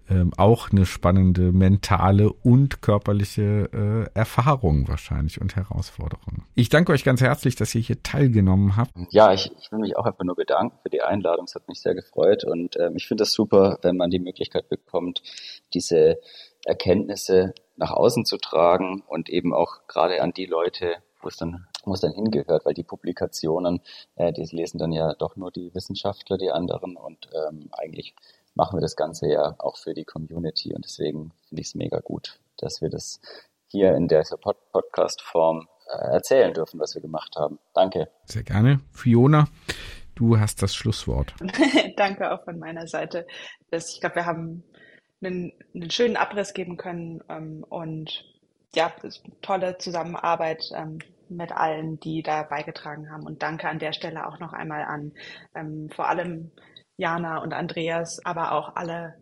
ähm, 0.08 0.32
auch 0.36 0.70
eine 0.70 0.86
spannende 0.86 1.52
mentale 1.52 2.32
und 2.32 2.82
körperliche 2.82 4.08
äh, 4.14 4.18
Erfahrung 4.18 4.88
wahrscheinlich 4.88 5.40
und 5.40 5.56
Herausforderung. 5.56 6.44
Ich 6.54 6.68
danke 6.68 6.92
euch 6.92 7.04
ganz 7.04 7.20
herzlich, 7.20 7.56
dass 7.56 7.74
ihr 7.74 7.80
hier 7.80 8.02
teilgenommen 8.02 8.76
habt. 8.76 8.92
Ja, 9.10 9.32
ich, 9.32 9.50
ich 9.58 9.72
will 9.72 9.80
mich 9.80 9.96
auch 9.96 10.04
einfach 10.04 10.24
nur 10.24 10.36
bedanken 10.36 10.78
für 10.82 10.90
die 10.90 11.02
Einladung. 11.02 11.46
Es 11.46 11.54
hat 11.54 11.68
mich 11.68 11.80
sehr 11.80 11.94
gefreut 11.94 12.44
und 12.44 12.76
ähm, 12.78 12.94
ich 12.96 13.06
finde 13.06 13.24
es 13.24 13.32
super, 13.32 13.78
wenn 13.82 13.96
man 13.96 14.10
die 14.10 14.20
Möglichkeit 14.20 14.68
bekommt, 14.68 15.22
diese 15.74 16.18
Erkenntnisse 16.64 17.54
nach 17.76 17.90
außen 17.90 18.24
zu 18.24 18.38
tragen 18.38 19.02
und 19.06 19.28
eben 19.28 19.54
auch 19.54 19.86
gerade 19.86 20.22
an 20.22 20.32
die 20.32 20.46
Leute, 20.46 20.96
wo 21.20 21.28
es 21.28 21.36
dann 21.36 21.66
wo 21.86 21.94
es 21.94 22.00
dann 22.00 22.12
hingehört, 22.12 22.66
weil 22.66 22.74
die 22.74 22.82
Publikationen, 22.82 23.80
äh, 24.16 24.32
die 24.32 24.44
lesen 24.44 24.78
dann 24.78 24.92
ja 24.92 25.14
doch 25.14 25.36
nur 25.36 25.52
die 25.52 25.72
Wissenschaftler, 25.72 26.36
die 26.36 26.50
anderen 26.50 26.96
und 26.96 27.28
ähm, 27.32 27.70
eigentlich 27.72 28.14
machen 28.56 28.78
wir 28.78 28.80
das 28.80 28.96
Ganze 28.96 29.28
ja 29.28 29.54
auch 29.58 29.76
für 29.76 29.94
die 29.94 30.04
Community 30.04 30.74
und 30.74 30.84
deswegen 30.84 31.32
finde 31.48 31.60
ich 31.60 31.68
es 31.68 31.74
mega 31.74 32.00
gut, 32.00 32.40
dass 32.56 32.80
wir 32.80 32.90
das 32.90 33.20
hier 33.68 33.94
in 33.94 34.08
der 34.08 34.24
Pod 34.40 34.56
Podcast-Form 34.72 35.68
äh, 35.92 36.14
erzählen 36.14 36.52
dürfen, 36.52 36.80
was 36.80 36.94
wir 36.94 37.02
gemacht 37.02 37.36
haben. 37.36 37.58
Danke. 37.74 38.08
Sehr 38.24 38.42
gerne. 38.42 38.80
Fiona, 38.92 39.46
du 40.14 40.38
hast 40.38 40.62
das 40.62 40.74
Schlusswort. 40.74 41.34
Danke 41.96 42.32
auch 42.32 42.44
von 42.44 42.58
meiner 42.58 42.86
Seite. 42.86 43.26
Das, 43.70 43.92
ich 43.92 44.00
glaube, 44.00 44.16
wir 44.16 44.26
haben 44.26 44.64
einen, 45.22 45.52
einen, 45.74 45.90
schönen 45.90 46.16
Abriss 46.16 46.54
geben 46.54 46.76
können 46.76 47.22
ähm, 47.28 47.64
und 47.68 48.24
ja, 48.74 48.92
tolle 49.42 49.78
Zusammenarbeit 49.78 50.70
ähm, 50.74 50.98
mit 51.28 51.52
allen, 51.52 51.98
die 52.00 52.22
da 52.22 52.42
beigetragen 52.42 53.10
haben. 53.10 53.26
Und 53.26 53.42
danke 53.42 53.68
an 53.68 53.78
der 53.78 53.92
Stelle 53.92 54.26
auch 54.26 54.38
noch 54.38 54.52
einmal 54.52 54.84
an 54.84 55.12
ähm, 55.54 55.88
vor 55.90 56.08
allem 56.08 56.52
Jana 56.96 57.38
und 57.38 57.52
Andreas, 57.52 58.20
aber 58.24 58.52
auch 58.52 58.76
alle, 58.76 59.14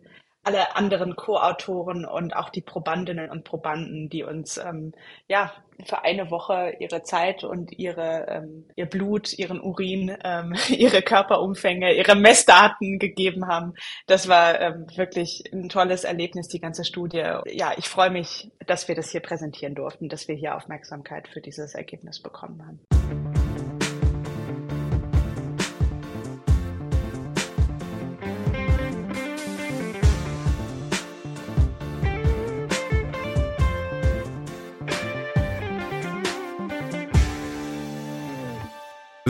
alle 0.42 0.76
anderen 0.76 1.16
Co-Autoren 1.16 2.04
und 2.04 2.36
auch 2.36 2.50
die 2.50 2.60
Probandinnen 2.60 3.30
und 3.30 3.44
Probanden, 3.44 4.08
die 4.08 4.22
uns 4.22 4.58
ähm, 4.58 4.92
ja 5.28 5.52
für 5.84 6.04
eine 6.04 6.30
Woche 6.30 6.74
ihre 6.78 7.02
Zeit 7.02 7.42
und 7.42 7.72
ihre 7.72 8.26
ähm, 8.28 8.68
ihr 8.76 8.86
Blut, 8.86 9.36
ihren 9.36 9.60
Urin, 9.60 10.16
ähm, 10.22 10.54
ihre 10.68 11.02
Körperumfänge, 11.02 11.94
ihre 11.94 12.14
Messdaten 12.14 12.98
gegeben 12.98 13.48
haben. 13.48 13.74
Das 14.06 14.28
war 14.28 14.60
ähm, 14.60 14.86
wirklich 14.94 15.42
ein 15.52 15.68
tolles 15.68 16.04
Erlebnis, 16.04 16.48
die 16.48 16.60
ganze 16.60 16.84
Studie. 16.84 17.24
Ja, 17.46 17.72
ich 17.76 17.88
freue 17.88 18.10
mich, 18.10 18.52
dass 18.66 18.86
wir 18.86 18.94
das 18.94 19.10
hier 19.10 19.20
präsentieren 19.20 19.74
durften, 19.74 20.08
dass 20.08 20.28
wir 20.28 20.36
hier 20.36 20.54
Aufmerksamkeit 20.54 21.28
für 21.28 21.40
dieses 21.40 21.74
Ergebnis 21.74 22.22
bekommen 22.22 22.64
haben. 22.64 22.93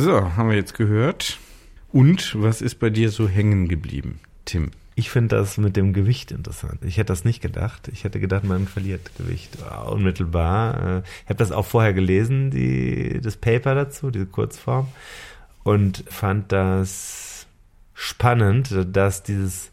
So, 0.04 0.36
haben 0.36 0.50
wir 0.50 0.56
jetzt 0.56 0.74
gehört. 0.74 1.38
Und 1.90 2.34
was 2.38 2.60
ist 2.60 2.74
bei 2.74 2.90
dir 2.90 3.08
so 3.08 3.26
hängen 3.26 3.68
geblieben, 3.68 4.20
Tim? 4.44 4.70
Ich 4.96 5.08
finde 5.08 5.34
das 5.34 5.56
mit 5.56 5.78
dem 5.78 5.94
Gewicht 5.94 6.30
interessant. 6.30 6.80
Ich 6.84 6.98
hätte 6.98 7.06
das 7.06 7.24
nicht 7.24 7.40
gedacht. 7.40 7.88
Ich 7.88 8.04
hätte 8.04 8.20
gedacht, 8.20 8.44
man 8.44 8.68
verliert 8.68 9.12
Gewicht 9.16 9.56
unmittelbar. 9.86 10.74
Äh, 10.74 10.98
ich 11.22 11.30
habe 11.30 11.38
das 11.38 11.52
auch 11.52 11.64
vorher 11.64 11.94
gelesen, 11.94 12.50
die, 12.50 13.18
das 13.22 13.38
Paper 13.38 13.74
dazu, 13.74 14.10
diese 14.10 14.26
Kurzform, 14.26 14.88
und 15.62 16.04
fand 16.06 16.52
das 16.52 17.46
spannend, 17.94 18.76
dass 18.92 19.22
dieses 19.22 19.70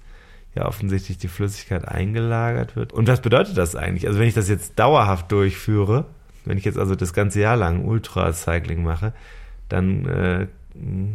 ja 0.56 0.66
offensichtlich 0.66 1.18
die 1.18 1.28
Flüssigkeit 1.28 1.86
eingelagert 1.86 2.78
wird. 2.78 2.94
Und 2.94 3.10
was 3.10 3.22
bedeutet 3.22 3.58
das 3.58 3.76
eigentlich? 3.76 4.08
Also 4.08 4.18
wenn 4.18 4.30
ich 4.30 4.34
das 4.34 4.48
jetzt 4.48 4.80
dauerhaft 4.80 5.30
durchführe, 5.30 6.06
wenn 6.46 6.58
ich 6.58 6.64
jetzt 6.64 6.80
also 6.80 6.96
das 6.96 7.12
ganze 7.12 7.42
Jahr 7.42 7.58
lang 7.58 7.84
Ultracycling 7.84 8.82
mache, 8.82 9.12
dann 9.72 10.05
äh, 10.05 10.47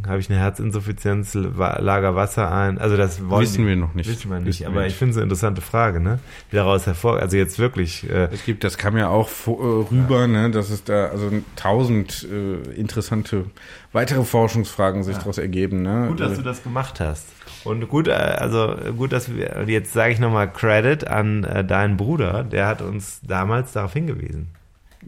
habe 0.06 0.18
ich 0.18 0.30
eine 0.30 0.38
Herzinsuffizienz, 0.38 1.34
lager 1.34 2.14
Wasser 2.14 2.52
ein. 2.52 2.78
Also 2.78 2.96
das 2.96 3.26
wollen 3.28 3.42
wissen 3.42 3.66
wir 3.66 3.76
noch 3.76 3.94
nicht. 3.94 4.08
Wissen 4.08 4.30
wir 4.30 4.38
nicht. 4.38 4.60
Wissen 4.60 4.66
aber 4.66 4.86
ich 4.86 4.94
finde 4.94 5.12
es 5.12 5.16
eine 5.16 5.24
interessante 5.24 5.62
Frage, 5.62 6.00
ne? 6.00 6.18
Wie 6.50 6.56
daraus 6.56 6.86
hervor, 6.86 7.18
also 7.18 7.36
jetzt 7.36 7.58
wirklich. 7.58 8.08
Äh, 8.08 8.28
es 8.32 8.44
gibt, 8.44 8.64
das 8.64 8.76
kam 8.76 8.98
ja 8.98 9.08
auch 9.08 9.28
vor, 9.28 9.58
äh, 9.58 9.90
rüber, 9.90 10.20
ja. 10.20 10.26
ne, 10.26 10.50
dass 10.50 10.70
es 10.70 10.84
da 10.84 11.06
also 11.06 11.30
tausend 11.56 12.28
äh, 12.30 12.74
interessante 12.74 13.46
weitere 13.92 14.24
Forschungsfragen 14.24 15.02
sich 15.02 15.14
ja. 15.14 15.20
daraus 15.20 15.38
ergeben, 15.38 15.82
ne? 15.82 16.06
Gut, 16.08 16.20
dass 16.20 16.36
du 16.36 16.42
das 16.42 16.62
gemacht 16.62 17.00
hast. 17.00 17.26
Und 17.64 17.88
gut, 17.88 18.08
äh, 18.08 18.12
also 18.12 18.76
gut, 18.96 19.12
dass 19.12 19.34
wir 19.34 19.64
jetzt 19.66 19.92
sage 19.94 20.12
ich 20.12 20.18
nochmal 20.18 20.52
Credit 20.52 21.06
an 21.06 21.44
äh, 21.44 21.64
deinen 21.64 21.96
Bruder, 21.96 22.44
der 22.44 22.66
hat 22.66 22.82
uns 22.82 23.20
damals 23.26 23.72
darauf 23.72 23.94
hingewiesen. 23.94 24.48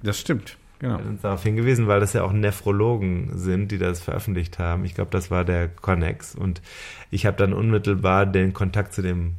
Das 0.02 0.18
stimmt. 0.18 0.56
Genau. 0.80 0.98
Uns 0.98 1.22
darauf 1.22 1.42
hingewiesen, 1.42 1.88
weil 1.88 2.00
das 2.00 2.12
ja 2.12 2.22
auch 2.22 2.32
Nephrologen 2.32 3.30
sind, 3.34 3.72
die 3.72 3.78
das 3.78 4.00
veröffentlicht 4.00 4.58
haben. 4.58 4.84
Ich 4.84 4.94
glaube, 4.94 5.10
das 5.10 5.30
war 5.30 5.44
der 5.44 5.68
Connex. 5.68 6.34
Und 6.34 6.62
ich 7.10 7.26
habe 7.26 7.36
dann 7.36 7.52
unmittelbar 7.52 8.26
den 8.26 8.52
Kontakt 8.52 8.92
zu 8.92 9.02
dem 9.02 9.34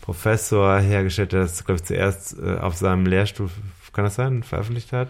Professor 0.00 0.78
hergestellt, 0.78 1.32
der 1.32 1.40
das, 1.40 1.64
glaube 1.64 1.80
ich, 1.80 1.84
zuerst 1.84 2.38
äh, 2.38 2.56
auf 2.56 2.76
seinem 2.76 3.04
Lehrstuhl, 3.04 3.50
kann 3.92 4.04
das 4.04 4.14
sein, 4.14 4.42
veröffentlicht 4.42 4.92
hat. 4.92 5.08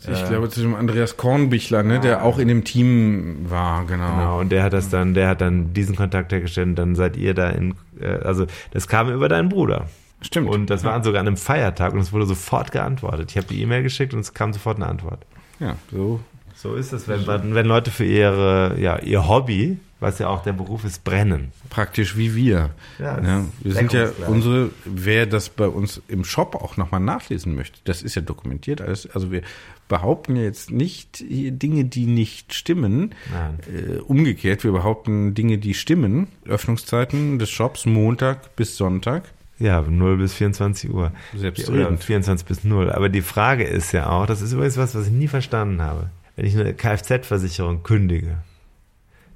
Ich 0.00 0.22
äh, 0.22 0.28
glaube 0.28 0.48
zu 0.48 0.60
dem 0.60 0.74
Andreas 0.74 1.16
Kornbichler, 1.16 1.82
ne, 1.82 1.98
der 1.98 2.22
auch 2.22 2.38
in 2.38 2.46
dem 2.46 2.62
Team 2.62 3.46
war, 3.48 3.84
genau. 3.86 4.16
Genau, 4.16 4.40
und 4.40 4.52
der 4.52 4.62
hat 4.62 4.72
das 4.72 4.90
dann, 4.90 5.14
der 5.14 5.28
hat 5.28 5.40
dann 5.40 5.72
diesen 5.72 5.96
Kontakt 5.96 6.30
hergestellt 6.30 6.68
und 6.68 6.76
dann 6.76 6.94
seid 6.94 7.16
ihr 7.16 7.34
da 7.34 7.50
in, 7.50 7.74
äh, 8.00 8.06
also 8.06 8.46
das 8.70 8.86
kam 8.86 9.10
über 9.10 9.28
deinen 9.28 9.48
Bruder. 9.48 9.88
Stimmt. 10.20 10.48
Und 10.48 10.70
das 10.70 10.84
war 10.84 11.02
sogar 11.04 11.20
an 11.20 11.26
einem 11.26 11.36
Feiertag 11.36 11.92
und 11.92 12.00
es 12.00 12.12
wurde 12.12 12.26
sofort 12.26 12.72
geantwortet. 12.72 13.30
Ich 13.30 13.36
habe 13.36 13.46
die 13.46 13.62
E-Mail 13.62 13.82
geschickt 13.82 14.14
und 14.14 14.20
es 14.20 14.34
kam 14.34 14.52
sofort 14.52 14.76
eine 14.76 14.86
Antwort. 14.86 15.24
Ja, 15.60 15.76
so. 15.92 16.20
So 16.54 16.74
ist 16.74 16.92
es, 16.92 17.06
wenn, 17.06 17.54
wenn 17.54 17.66
Leute 17.66 17.92
für 17.92 18.04
ihre, 18.04 18.76
ja, 18.80 18.98
ihr 18.98 19.28
Hobby 19.28 19.78
was 20.00 20.18
ja 20.20 20.28
auch 20.28 20.42
der 20.42 20.52
Beruf 20.52 20.84
ist, 20.84 21.02
brennen. 21.02 21.52
Praktisch 21.70 22.16
wie 22.16 22.34
wir. 22.34 22.70
Ja, 22.98 23.20
Ja, 23.20 23.44
wir 23.60 23.72
sind 23.72 23.92
ja 23.92 24.10
unsere, 24.26 24.70
wer 24.84 25.26
das 25.26 25.48
bei 25.48 25.66
uns 25.66 26.00
im 26.08 26.24
Shop 26.24 26.54
auch 26.54 26.76
nochmal 26.76 27.00
nachlesen 27.00 27.54
möchte, 27.54 27.80
das 27.84 28.02
ist 28.02 28.14
ja 28.14 28.22
dokumentiert 28.22 28.80
alles. 28.80 29.10
Also 29.10 29.32
wir 29.32 29.42
behaupten 29.88 30.36
ja 30.36 30.42
jetzt 30.42 30.70
nicht 30.70 31.24
Dinge, 31.28 31.84
die 31.84 32.06
nicht 32.06 32.54
stimmen. 32.54 33.14
Nein. 33.32 33.58
Äh, 33.74 33.98
umgekehrt, 33.98 34.62
wir 34.62 34.72
behaupten 34.72 35.34
Dinge, 35.34 35.58
die 35.58 35.74
stimmen. 35.74 36.28
Öffnungszeiten 36.46 37.38
des 37.38 37.50
Shops 37.50 37.86
Montag 37.86 38.54
bis 38.54 38.76
Sonntag. 38.76 39.32
Ja, 39.58 39.80
0 39.80 40.18
bis 40.18 40.34
24 40.34 40.90
Uhr. 40.90 41.12
Selbstredend. 41.34 41.86
Oder 41.88 41.96
24 41.96 42.46
bis 42.46 42.64
0. 42.64 42.90
Aber 42.92 43.08
die 43.08 43.22
Frage 43.22 43.64
ist 43.64 43.92
ja 43.92 44.08
auch, 44.08 44.26
das 44.26 44.40
ist 44.40 44.52
übrigens 44.52 44.76
was, 44.76 44.94
was 44.94 45.06
ich 45.06 45.12
nie 45.12 45.28
verstanden 45.28 45.82
habe. 45.82 46.10
Wenn 46.36 46.46
ich 46.46 46.56
eine 46.56 46.74
Kfz-Versicherung 46.74 47.82
kündige, 47.82 48.38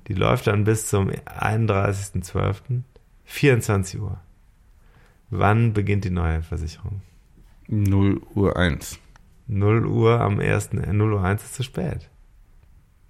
die 0.06 0.14
läuft 0.14 0.46
dann 0.46 0.64
bis 0.64 0.86
zum 0.86 1.10
31.12. 1.10 2.82
24 3.24 4.00
Uhr. 4.00 4.20
Wann 5.30 5.72
beginnt 5.72 6.04
die 6.04 6.10
neue 6.10 6.42
Versicherung? 6.42 7.00
0 7.68 8.20
Uhr 8.34 8.56
1. 8.56 8.98
0 9.48 9.86
Uhr 9.86 10.20
am 10.20 10.38
1. 10.38 10.68
äh, 10.74 10.92
0 10.92 11.14
Uhr 11.14 11.24
1 11.24 11.42
ist 11.42 11.54
zu 11.54 11.62
spät. 11.62 12.10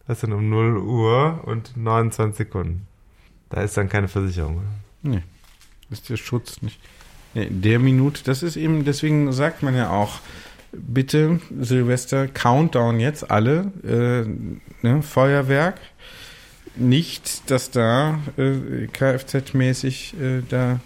Das 0.07 0.19
ist 0.19 0.23
dann 0.23 0.32
um 0.32 0.49
0 0.49 0.78
Uhr 0.78 1.43
und 1.45 1.77
29 1.77 2.36
Sekunden. 2.36 2.86
Da 3.51 3.62
ist 3.62 3.77
dann 3.77 3.89
keine 3.89 4.09
Versicherung. 4.09 4.59
Oder? 4.59 4.66
Nee, 5.03 5.23
ist 5.91 6.09
der 6.09 6.16
Schutz 6.16 6.62
nicht. 6.62 6.81
Der 7.35 7.79
Minute, 7.79 8.23
das 8.25 8.43
ist 8.43 8.57
eben, 8.57 8.85
deswegen 8.85 9.33
sagt 9.33 9.63
man 9.63 9.75
ja 9.75 9.91
auch, 9.91 10.21
bitte 10.73 11.41
Silvester, 11.61 12.29
Countdown 12.29 13.01
jetzt 13.01 13.31
alle, 13.31 13.73
äh, 13.85 14.87
ne, 14.87 15.03
Feuerwerk. 15.03 15.81
Nicht, 16.75 17.51
dass 17.51 17.71
da 17.71 18.19
äh, 18.39 18.87
Kfz-mäßig 18.87 20.15
äh, 20.21 20.43
da 20.49 20.81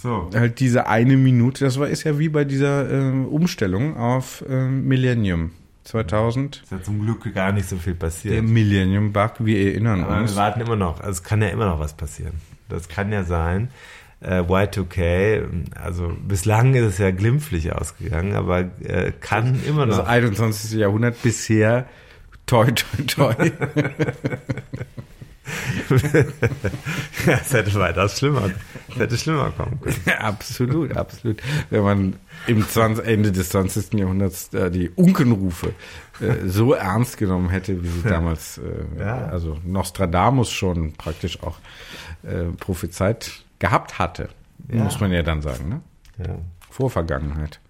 So. 0.00 0.30
halt 0.34 0.60
diese 0.60 0.86
eine 0.86 1.16
Minute, 1.18 1.64
das 1.64 1.78
war 1.78 1.88
ist 1.88 2.04
ja 2.04 2.18
wie 2.18 2.30
bei 2.30 2.44
dieser 2.44 2.90
äh, 2.90 3.10
Umstellung 3.10 3.96
auf 3.98 4.42
äh, 4.48 4.64
Millennium 4.66 5.50
2000. 5.84 6.62
Ist 6.62 6.72
ja 6.72 6.82
zum 6.82 7.00
Glück 7.02 7.34
gar 7.34 7.52
nicht 7.52 7.68
so 7.68 7.76
viel 7.76 7.94
passiert. 7.94 8.34
Der 8.34 8.42
Millennium 8.42 9.12
Bug, 9.12 9.32
wir 9.40 9.58
erinnern 9.58 10.02
Aber 10.04 10.18
uns. 10.18 10.32
wir 10.32 10.36
warten 10.36 10.60
immer 10.60 10.76
noch. 10.76 11.00
Also 11.00 11.12
es 11.12 11.22
kann 11.22 11.42
ja 11.42 11.48
immer 11.48 11.66
noch 11.66 11.78
was 11.78 11.94
passieren. 11.94 12.34
Das 12.68 12.88
kann 12.88 13.12
ja 13.12 13.24
sein. 13.24 13.70
Äh, 14.20 14.40
Y2K, 14.40 15.42
also 15.80 16.12
bislang 16.26 16.74
ist 16.74 16.84
es 16.84 16.98
ja 16.98 17.12
glimpflich 17.12 17.72
ausgegangen, 17.72 18.34
aber 18.34 18.60
äh, 18.82 19.12
kann 19.20 19.60
immer 19.64 19.86
Das 19.86 19.98
noch. 19.98 20.06
21. 20.08 20.72
Jahrhundert 20.72 21.22
bisher 21.22 21.86
toi 22.46 22.66
toi 22.72 23.04
toi. 23.06 23.34
Ja, 27.26 27.38
es 27.40 27.52
hätte 27.52 27.74
weitaus 27.74 28.18
schlimmer, 28.18 28.50
hätte 28.96 29.16
schlimmer 29.16 29.50
kommen 29.56 29.80
können. 29.80 29.96
absolut, 30.18 30.96
absolut. 30.96 31.40
Wenn 31.70 31.82
man 31.82 32.16
im 32.46 32.66
20, 32.68 33.06
Ende 33.06 33.32
des 33.32 33.48
20. 33.50 33.94
Jahrhunderts 33.94 34.52
äh, 34.54 34.70
die 34.70 34.90
Unkenrufe 34.90 35.72
äh, 36.20 36.46
so 36.46 36.74
ernst 36.74 37.16
genommen 37.18 37.48
hätte, 37.50 37.82
wie 37.82 37.88
sie 37.88 38.02
damals, 38.02 38.58
äh, 38.58 39.00
Ja. 39.00 39.26
also 39.26 39.56
Nostradamus 39.64 40.50
schon 40.52 40.92
praktisch 40.92 41.42
auch 41.42 41.56
äh, 42.24 42.44
prophezeit 42.60 43.42
gehabt 43.58 43.98
hatte, 43.98 44.28
Ja. 44.70 44.82
muss 44.84 45.00
man 45.00 45.12
ja 45.12 45.22
dann 45.22 45.42
sagen, 45.42 45.68
ne? 45.68 45.80
Ja. 46.18 46.34
Vorvergangenheit. 46.70 47.60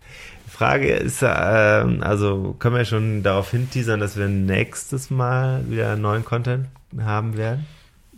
Die 0.47 0.51
Frage 0.51 0.89
ist, 0.93 1.23
äh, 1.23 1.27
also 1.27 2.57
können 2.59 2.77
wir 2.77 2.85
schon 2.85 3.23
darauf 3.23 3.51
hinteasern, 3.51 4.01
dass 4.01 4.17
wir 4.17 4.29
nächstes 4.29 5.11
Mal 5.11 5.69
wieder 5.71 5.97
neuen 5.97 6.25
Content 6.25 6.67
haben 6.99 7.37
werden? 7.37 7.67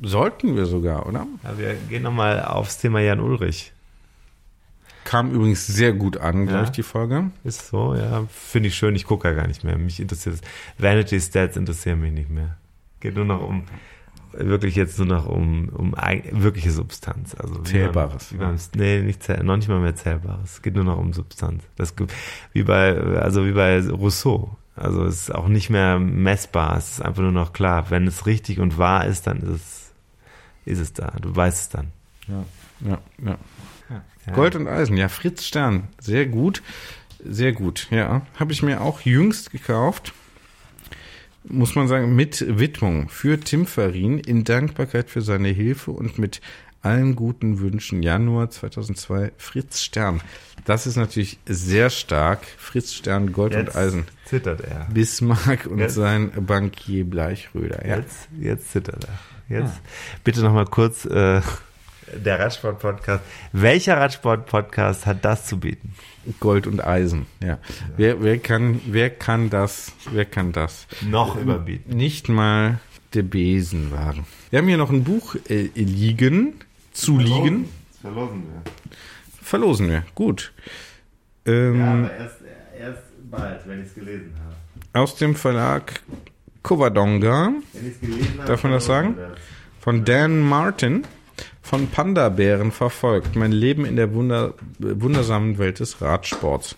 Sollten 0.02 0.56
wir 0.56 0.64
sogar, 0.66 1.06
oder? 1.06 1.26
Ja, 1.44 1.58
wir 1.58 1.74
gehen 1.74 2.02
nochmal 2.02 2.42
aufs 2.42 2.78
Thema 2.78 3.00
Jan 3.00 3.20
Ulrich. 3.20 3.72
Kam 5.04 5.30
übrigens 5.32 5.66
sehr 5.66 5.92
gut 5.92 6.18
an, 6.18 6.46
glaube 6.46 6.60
Ja. 6.60 6.64
ich, 6.64 6.70
die 6.70 6.82
Folge. 6.82 7.30
Ist 7.44 7.68
so, 7.68 7.94
ja. 7.94 8.24
Finde 8.30 8.68
ich 8.68 8.76
schön, 8.76 8.94
ich 8.94 9.04
gucke 9.04 9.28
ja 9.28 9.34
gar 9.34 9.46
nicht 9.46 9.64
mehr. 9.64 9.76
Mich 9.76 9.98
interessiert 10.00 10.36
es. 10.36 10.40
Vanity 10.78 11.20
Stats 11.20 11.56
interessieren 11.56 12.00
mich 12.00 12.12
nicht 12.12 12.30
mehr. 12.30 12.56
Geht 13.00 13.16
nur 13.16 13.24
noch 13.24 13.42
um, 13.42 13.64
wirklich 14.32 14.76
jetzt 14.76 14.98
nur 14.98 15.06
noch 15.06 15.26
um, 15.26 15.68
um 15.70 15.94
wirkliche 16.32 16.70
Substanz. 16.70 17.34
Also 17.34 17.60
wie 17.60 17.64
Zählbares, 17.64 18.32
Man, 18.32 18.40
wie 18.40 18.44
man, 18.44 18.60
nee, 18.74 19.02
nicht 19.02 19.22
zähl, 19.22 19.42
noch 19.42 19.56
nicht 19.56 19.68
mal 19.68 19.80
mehr 19.80 19.96
Zählbares. 19.96 20.54
Es 20.54 20.62
geht 20.62 20.74
nur 20.74 20.84
noch 20.84 20.98
um 20.98 21.12
Substanz. 21.12 21.64
Das, 21.76 21.94
wie 22.52 22.62
bei, 22.62 22.96
also 22.96 23.46
wie 23.46 23.52
bei 23.52 23.80
Rousseau. 23.80 24.56
Also 24.76 25.04
es 25.04 25.22
ist 25.22 25.34
auch 25.34 25.48
nicht 25.48 25.70
mehr 25.70 25.98
messbar. 25.98 26.76
Es 26.78 26.92
ist 26.92 27.02
einfach 27.02 27.22
nur 27.22 27.32
noch 27.32 27.52
klar. 27.52 27.90
Wenn 27.90 28.06
es 28.06 28.26
richtig 28.26 28.60
und 28.60 28.78
wahr 28.78 29.06
ist, 29.06 29.26
dann 29.26 29.38
ist 29.38 29.48
es, 29.48 29.92
ist 30.64 30.78
es 30.78 30.92
da. 30.92 31.12
Du 31.20 31.34
weißt 31.34 31.60
es 31.60 31.68
dann. 31.68 31.88
Ja, 32.28 32.44
ja, 32.88 32.98
ja. 33.24 33.38
Gold 34.32 34.54
und 34.54 34.68
Eisen, 34.68 34.96
ja, 34.96 35.08
Fritz 35.08 35.44
Stern, 35.44 35.88
sehr 35.98 36.26
gut, 36.26 36.62
sehr 37.24 37.52
gut, 37.52 37.88
ja. 37.90 38.22
Habe 38.38 38.52
ich 38.52 38.62
mir 38.62 38.80
auch 38.80 39.00
jüngst 39.00 39.50
gekauft, 39.50 40.12
muss 41.44 41.74
man 41.74 41.88
sagen, 41.88 42.14
mit 42.14 42.44
Widmung 42.58 43.08
für 43.08 43.38
Tim 43.40 43.66
Farin 43.66 44.18
in 44.18 44.44
Dankbarkeit 44.44 45.10
für 45.10 45.22
seine 45.22 45.48
Hilfe 45.48 45.90
und 45.90 46.18
mit 46.18 46.40
allen 46.82 47.14
guten 47.16 47.60
Wünschen. 47.60 48.02
Januar 48.02 48.50
2002, 48.50 49.32
Fritz 49.36 49.80
Stern. 49.80 50.20
Das 50.64 50.86
ist 50.86 50.96
natürlich 50.96 51.38
sehr 51.46 51.90
stark. 51.90 52.40
Fritz 52.58 52.92
Stern, 52.94 53.32
Gold 53.32 53.54
und 53.54 53.74
Eisen. 53.76 54.04
zittert 54.24 54.60
er. 54.62 54.86
Bismarck 54.92 55.66
und 55.66 55.78
Jetzt- 55.78 55.94
sein 55.94 56.30
Bankier 56.46 57.04
Bleichröder. 57.04 57.86
Ja. 57.86 57.96
Jetzt, 57.96 58.28
jetzt 58.38 58.70
zittert 58.72 59.04
er. 59.04 59.58
Jetzt. 59.58 59.80
Bitte 60.24 60.42
nochmal 60.42 60.66
kurz, 60.66 61.04
äh, 61.06 61.40
der 62.14 62.38
Radsport-Podcast. 62.40 63.22
Welcher 63.52 63.96
Radsport-Podcast 63.98 65.06
hat 65.06 65.24
das 65.24 65.46
zu 65.46 65.58
bieten? 65.60 65.94
Gold 66.38 66.66
und 66.66 66.84
Eisen, 66.84 67.26
ja. 67.42 67.58
Wer, 67.96 68.22
wer 68.22 68.38
kann, 68.38 68.80
wer 68.86 69.10
kann 69.10 69.48
das, 69.50 69.92
wer 70.12 70.24
kann 70.24 70.52
das? 70.52 70.86
Noch 71.08 71.36
überbieten. 71.40 71.96
Nicht 71.96 72.28
mal 72.28 72.78
der 73.14 73.22
Besenwagen. 73.22 74.26
Wir 74.50 74.58
haben 74.58 74.68
hier 74.68 74.76
noch 74.76 74.90
ein 74.90 75.02
Buch 75.04 75.36
äh, 75.48 75.70
liegen, 75.74 76.54
zu 76.92 77.18
liegen. 77.18 77.68
Verlosen 78.02 78.42
wir. 78.42 78.62
Verlosen 79.42 79.88
wir, 79.88 80.04
gut. 80.14 80.52
Ähm, 81.46 82.08
erst, 82.18 82.36
erst 82.78 83.02
bald, 83.30 83.66
wenn 83.66 83.80
ich 83.80 83.86
es 83.88 83.94
gelesen 83.94 84.32
habe. 84.44 85.02
aus 85.02 85.16
dem 85.16 85.34
Verlag 85.34 86.02
Covadonga 86.62 87.52
Wenn 87.72 87.86
ich 87.86 87.94
es 87.94 88.00
gelesen 88.00 88.34
habe. 88.38 88.46
Darf 88.48 88.62
man 88.62 88.72
das 88.72 88.84
sagen? 88.86 89.16
von 89.80 90.04
Dan 90.04 90.40
Martin 90.40 91.04
von 91.62 91.88
Panda-Bären 91.88 92.72
verfolgt. 92.72 93.36
Mein 93.36 93.52
Leben 93.52 93.84
in 93.84 93.96
der 93.96 94.14
wunder, 94.14 94.54
wundersamen 94.78 95.58
Welt 95.58 95.80
des 95.80 96.00
Radsports. 96.00 96.76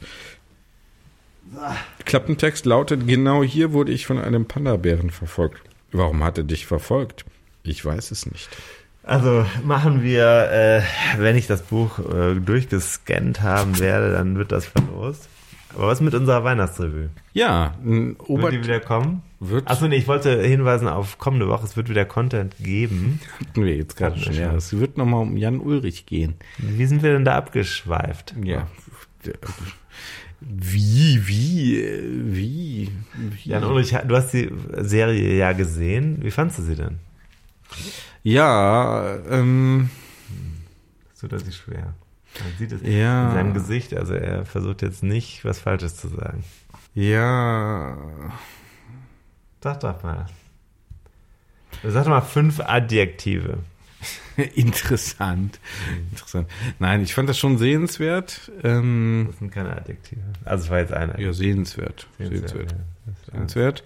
Klappentext 2.05 2.65
lautet, 2.67 3.07
genau 3.07 3.43
hier 3.43 3.73
wurde 3.73 3.93
ich 3.93 4.07
von 4.07 4.19
einem 4.19 4.47
Panda-Bären 4.47 5.11
verfolgt. 5.11 5.61
Warum 5.93 6.25
hat 6.25 6.39
er 6.39 6.45
dich 6.45 6.67
verfolgt? 6.67 7.25
Ich 7.63 7.85
weiß 7.85 8.11
es 8.11 8.27
nicht. 8.27 8.49
Also 9.05 9.45
machen 9.65 10.03
wir, 10.03 10.51
äh, 10.51 10.83
wenn 11.19 11.37
ich 11.37 11.47
das 11.47 11.63
Buch 11.63 11.99
äh, 11.99 12.35
durchgescannt 12.35 13.43
haben 13.43 13.79
werde, 13.79 14.13
dann 14.13 14.37
wird 14.37 14.53
das 14.53 14.67
verlost. 14.67 15.29
Aber 15.75 15.87
was 15.89 16.01
mit 16.01 16.15
unserer 16.15 16.45
Weihnachtsrevue? 16.45 17.11
Ja, 17.33 17.75
ein 17.85 18.17
Wird 18.29 18.53
die 18.53 18.63
wieder 18.63 18.81
kommen? 18.81 19.23
wird 19.41 19.69
Achso, 19.69 19.89
nee, 19.89 19.97
ich 19.97 20.07
wollte 20.07 20.41
hinweisen 20.43 20.87
auf 20.87 21.19
kommende 21.19 21.49
Woche. 21.49 21.65
Es 21.65 21.77
wird 21.77 21.89
wieder 21.89 22.05
Content 22.05 22.55
geben. 22.61 23.21
hatten 23.41 23.65
wir 23.65 23.77
jetzt 23.77 23.97
gerade 23.97 24.19
schon. 24.19 24.35
Ja, 24.35 24.55
es 24.55 24.79
wird 24.79 24.97
nochmal 24.99 25.23
um 25.23 25.37
Jan 25.37 25.61
Ulrich 25.61 26.07
gehen. 26.07 26.35
Wie 26.59 26.87
sind 26.87 27.03
wir 27.03 27.13
denn 27.13 27.25
da 27.25 27.37
abgeschweift? 27.37 28.35
Ja. 28.45 28.69
Wie, 30.41 31.27
wie, 31.27 31.81
äh, 31.81 32.03
wie, 32.35 32.91
wie? 33.15 33.49
Jan 33.49 33.65
Ulrich, 33.65 33.91
du 34.07 34.17
hast 34.17 34.33
die 34.33 34.51
Serie 34.79 35.37
ja 35.37 35.53
gesehen. 35.53 36.19
Wie 36.23 36.31
fandst 36.31 36.59
du 36.59 36.63
sie 36.63 36.75
denn? 36.75 36.99
Ja, 38.23 39.17
ähm, 39.31 39.91
Das 41.11 41.21
tut 41.21 41.33
er 41.33 41.39
sich 41.39 41.57
schwer. 41.57 41.95
Man 42.41 42.53
sieht 42.59 42.73
es 42.73 42.83
Ja. 42.83 43.29
in 43.29 43.35
seinem 43.35 43.55
Gesicht. 43.55 43.95
Also 43.95 44.15
er 44.15 44.45
versucht 44.47 44.83
jetzt 44.83 45.03
nicht, 45.03 45.45
was 45.45 45.59
Falsches 45.61 45.97
zu 45.97 46.09
sagen. 46.09 46.45
ja, 46.95 47.97
Sag 49.63 49.81
doch 49.81 50.03
mal. 50.03 50.27
Sag 51.85 52.05
doch 52.05 52.11
mal 52.11 52.21
fünf 52.21 52.61
Adjektive. 52.61 53.59
interessant, 54.57 55.61
interessant. 56.11 56.49
Nein, 56.81 57.03
ich 57.03 57.15
fand 57.15 57.29
das 57.29 57.39
schon 57.39 57.59
sehenswert. 57.59 58.51
Ähm, 58.65 59.27
Das 59.29 59.39
sind 59.39 59.53
keine 59.53 59.77
Adjektive. 59.77 60.23
Also 60.45 60.65
es 60.65 60.71
war 60.71 60.79
jetzt 60.81 60.93
eine. 60.93 61.21
ja, 61.21 61.33
sehenswert, 61.33 62.09
sehenswert, 62.19 62.73
ja. 62.73 63.33
Sehenswert. 63.33 63.85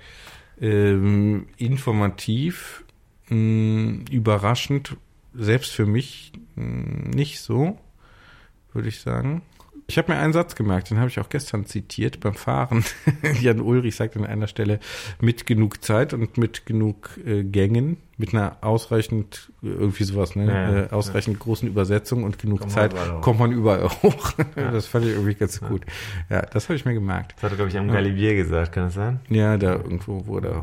Ähm, 0.60 1.48
informativ, 1.58 2.84
mh, 3.28 4.04
überraschend, 4.10 4.96
selbst 5.34 5.72
für 5.72 5.84
mich 5.84 6.32
mh, 6.54 7.10
nicht 7.14 7.40
so, 7.40 7.78
würde 8.76 8.88
ich 8.88 9.00
sagen. 9.00 9.42
Ich 9.88 9.98
habe 9.98 10.12
mir 10.12 10.18
einen 10.18 10.32
Satz 10.32 10.56
gemerkt, 10.56 10.90
den 10.90 10.98
habe 10.98 11.08
ich 11.08 11.20
auch 11.20 11.28
gestern 11.28 11.64
zitiert 11.64 12.18
beim 12.18 12.34
Fahren. 12.34 12.84
Jan 13.40 13.60
Ulrich 13.60 13.94
sagt 13.94 14.16
an 14.16 14.26
einer 14.26 14.48
Stelle, 14.48 14.80
mit 15.20 15.46
genug 15.46 15.80
Zeit 15.84 16.12
und 16.12 16.38
mit 16.38 16.66
genug 16.66 17.10
äh, 17.24 17.44
Gängen, 17.44 17.98
mit 18.16 18.34
einer 18.34 18.56
ausreichend, 18.62 19.52
irgendwie 19.62 20.02
sowas, 20.02 20.34
ne, 20.34 20.46
Ja, 20.46 20.76
äh, 20.86 20.90
ausreichend 20.90 21.38
großen 21.38 21.68
Übersetzung 21.68 22.24
und 22.24 22.36
genug 22.40 22.60
Kommt 22.62 22.74
man 22.74 22.90
Zeit, 22.90 23.12
hoch. 23.12 23.20
kommt 23.20 23.38
man 23.38 23.52
überall 23.52 23.88
hoch. 23.88 24.32
Das 24.56 24.86
fand 24.88 25.04
ich 25.04 25.12
irgendwie 25.12 25.34
ganz 25.34 25.60
gut. 25.60 25.82
Ja, 26.30 26.42
das 26.42 26.64
habe 26.64 26.74
ich 26.74 26.84
mir 26.84 26.94
gemerkt. 26.94 27.34
Das 27.36 27.44
hat 27.44 27.52
er, 27.52 27.56
glaube 27.56 27.70
ich, 27.70 27.78
am 27.78 27.86
Galibier 27.86 28.34
gesagt, 28.34 28.72
kann 28.72 28.84
das 28.86 28.94
sein? 28.94 29.20
Ja, 29.28 29.56
da 29.56 29.74
irgendwo, 29.74 30.26
wo 30.26 30.40
der 30.40 30.50
äh, 30.50 30.62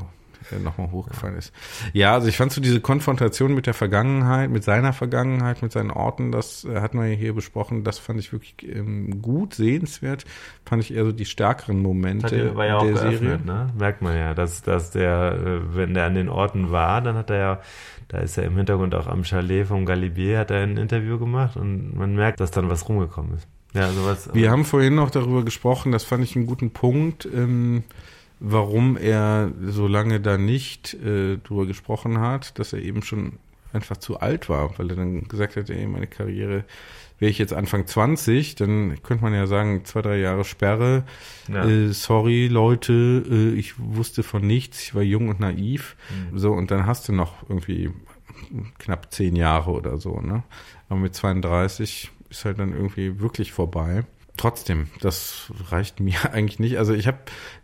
nochmal 0.63 0.91
hochgefallen 0.91 1.37
ist. 1.37 1.53
Ja, 1.93 2.13
also 2.13 2.27
ich 2.27 2.37
fand 2.37 2.51
so 2.51 2.61
diese 2.61 2.81
Konfrontation 2.81 3.53
mit 3.53 3.65
der 3.65 3.73
Vergangenheit, 3.73 4.49
mit 4.49 4.63
seiner 4.63 4.93
Vergangenheit, 4.93 5.61
mit 5.61 5.71
seinen 5.71 5.91
Orten, 5.91 6.31
das 6.31 6.65
äh, 6.65 6.81
hatten 6.81 6.99
wir 6.99 7.07
ja 7.07 7.15
hier 7.15 7.33
besprochen, 7.33 7.83
das 7.83 7.99
fand 7.99 8.19
ich 8.19 8.31
wirklich 8.31 8.55
ähm, 8.63 9.21
gut, 9.21 9.53
sehenswert. 9.53 10.25
Fand 10.65 10.83
ich 10.83 10.93
eher 10.93 11.05
so 11.05 11.11
die 11.11 11.25
stärkeren 11.25 11.77
Das 11.77 11.83
Momente 11.83 12.25
hat 12.27 12.33
ja, 12.33 12.55
war 12.55 12.65
ja 12.65 12.77
auch 12.77 12.83
der 12.83 12.93
geöffnet, 12.93 13.19
Serie. 13.19 13.45
ne? 13.45 13.67
Merkt 13.77 14.01
man 14.01 14.15
ja, 14.15 14.33
dass, 14.33 14.61
dass 14.61 14.91
der, 14.91 15.33
äh, 15.33 15.75
wenn 15.75 15.93
der 15.93 16.05
an 16.05 16.15
den 16.15 16.29
Orten 16.29 16.71
war, 16.71 17.01
dann 17.01 17.15
hat 17.15 17.29
er 17.29 17.37
ja, 17.37 17.61
da 18.07 18.19
ist 18.19 18.37
er 18.37 18.43
im 18.43 18.55
Hintergrund 18.57 18.93
auch 18.95 19.07
am 19.07 19.23
Chalet 19.23 19.67
vom 19.67 19.85
Galibier, 19.85 20.39
hat 20.39 20.51
er 20.51 20.61
ein 20.61 20.77
Interview 20.77 21.17
gemacht 21.17 21.57
und 21.57 21.95
man 21.95 22.15
merkt, 22.15 22.39
dass 22.39 22.51
dann 22.51 22.69
was 22.69 22.87
rumgekommen 22.87 23.35
ist. 23.35 23.47
Ja, 23.73 23.89
sowas. 23.89 24.29
Wir 24.33 24.51
haben 24.51 24.65
vorhin 24.65 24.95
noch 24.95 25.09
darüber 25.09 25.43
gesprochen, 25.43 25.91
das 25.91 26.03
fand 26.03 26.23
ich 26.23 26.35
einen 26.35 26.45
guten 26.45 26.71
Punkt, 26.71 27.27
ähm, 27.33 27.83
warum 28.39 28.97
er 28.97 29.51
so 29.65 29.87
lange 29.87 30.19
da 30.19 30.37
nicht 30.37 30.93
äh, 30.95 31.37
drüber 31.37 31.65
gesprochen 31.65 32.19
hat, 32.19 32.59
dass 32.59 32.73
er 32.73 32.79
eben 32.79 33.03
schon 33.03 33.39
einfach 33.71 33.97
zu 33.97 34.19
alt 34.19 34.49
war, 34.49 34.77
weil 34.77 34.89
er 34.89 34.95
dann 34.95 35.27
gesagt 35.27 35.55
hat, 35.55 35.69
ey, 35.69 35.87
meine 35.87 36.07
Karriere 36.07 36.63
wäre 37.19 37.31
ich 37.31 37.37
jetzt 37.37 37.53
Anfang 37.53 37.87
20, 37.87 38.55
dann 38.55 39.01
könnte 39.01 39.23
man 39.23 39.33
ja 39.33 39.47
sagen, 39.47 39.85
zwei, 39.85 40.01
drei 40.01 40.17
Jahre 40.17 40.43
Sperre. 40.43 41.03
Ja. 41.47 41.67
Äh, 41.67 41.93
sorry, 41.93 42.47
Leute, 42.47 43.23
äh, 43.29 43.53
ich 43.57 43.79
wusste 43.79 44.23
von 44.23 44.45
nichts, 44.45 44.83
ich 44.83 44.95
war 44.95 45.01
jung 45.01 45.29
und 45.29 45.39
naiv. 45.39 45.95
Mhm. 46.31 46.37
So, 46.37 46.51
und 46.51 46.69
dann 46.69 46.85
hast 46.85 47.07
du 47.07 47.13
noch 47.13 47.49
irgendwie 47.49 47.91
knapp 48.77 49.13
zehn 49.13 49.35
Jahre 49.35 49.71
oder 49.71 49.97
so, 49.97 50.19
ne? 50.19 50.43
Aber 50.89 50.99
mit 50.99 51.15
32 51.15 52.11
ist 52.29 52.45
halt 52.45 52.59
dann 52.59 52.73
irgendwie 52.73 53.19
wirklich 53.19 53.51
vorbei. 53.51 54.03
Trotzdem, 54.37 54.87
das 54.99 55.51
reicht 55.69 55.99
mir 55.99 56.15
eigentlich 56.33 56.59
nicht. 56.59 56.77
Also 56.77 56.93
ich 56.93 57.07
habe 57.07 57.19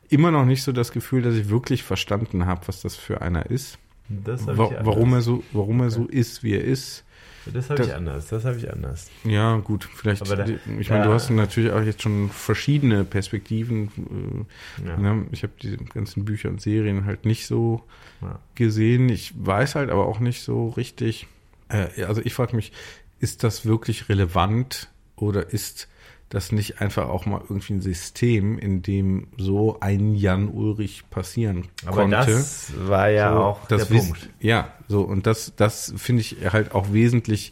immer 0.09 0.31
noch 0.31 0.45
nicht 0.45 0.63
so 0.63 0.71
das 0.71 0.91
Gefühl, 0.91 1.21
dass 1.21 1.35
ich 1.35 1.49
wirklich 1.49 1.83
verstanden 1.83 2.45
habe, 2.45 2.67
was 2.67 2.81
das 2.81 2.95
für 2.95 3.21
einer 3.21 3.45
ist. 3.47 3.77
das 4.09 4.45
hab 4.47 4.57
Wa 4.57 4.65
ich 4.71 4.85
warum 4.85 5.13
er 5.13 5.21
so, 5.21 5.43
warum 5.53 5.81
er 5.81 5.89
so 5.91 6.05
ist, 6.05 6.43
wie 6.43 6.53
er 6.53 6.63
ist. 6.63 7.03
Das 7.51 7.69
habe 7.69 7.83
ich 7.83 7.93
anders, 7.95 8.27
das 8.27 8.43
habe 8.45 8.57
ich 8.57 8.71
anders. 8.71 9.09
Ja, 9.23 9.57
gut, 9.57 9.87
vielleicht. 9.95 10.29
Da- 10.29 10.45
ich 10.79 10.89
meine, 10.89 11.05
du 11.05 11.13
hast 11.13 11.29
natürlich 11.31 11.71
auch 11.71 11.81
jetzt 11.81 12.01
schon 12.01 12.29
verschiedene 12.29 13.05
Perspektiven. 13.05 14.45
Äh, 14.83 14.87
Ja. 14.87 14.97
ne? 14.97 15.25
Ich 15.31 15.41
habe 15.43 15.53
die 15.61 15.77
ganzen 15.93 16.25
Bücher 16.25 16.49
und 16.49 16.61
Serien 16.61 17.05
halt 17.05 17.25
nicht 17.25 17.47
so 17.47 17.81
Ja. 18.21 18.39
gesehen. 18.55 19.09
Ich 19.09 19.33
weiß 19.37 19.75
halt 19.75 19.89
aber 19.89 20.05
auch 20.05 20.19
nicht 20.19 20.41
so 20.43 20.69
richtig. 20.69 21.27
Äh, 21.69 22.03
also 22.03 22.21
ich 22.23 22.33
frage 22.33 22.55
mich, 22.55 22.71
ist 23.19 23.43
das 23.43 23.65
wirklich 23.65 24.09
relevant 24.09 24.89
oder 25.15 25.51
ist 25.51 25.87
das 26.29 26.51
nicht 26.51 26.79
einfach 26.79 27.09
auch 27.09 27.25
mal 27.25 27.41
irgendwie 27.41 27.73
ein 27.73 27.81
System, 27.81 28.59
in 28.59 28.81
dem 28.83 29.27
so 29.37 29.79
ein 29.79 30.13
Jan 30.13 30.47
Ulrich 30.47 31.03
passieren 31.09 31.67
Aber 31.85 32.03
konnte? 32.03 32.17
das 32.17 32.71
war 32.77 33.09
ja 33.09 33.33
so, 33.33 33.39
auch 33.39 33.67
das 33.67 33.87
der 33.87 33.95
Punkt. 33.95 34.29
Ja, 34.39 34.73
so 34.87 35.01
und 35.01 35.25
das, 35.25 35.53
das 35.55 35.93
finde 35.97 36.21
ich 36.21 36.37
halt 36.51 36.73
auch 36.73 36.93
wesentlich 36.93 37.51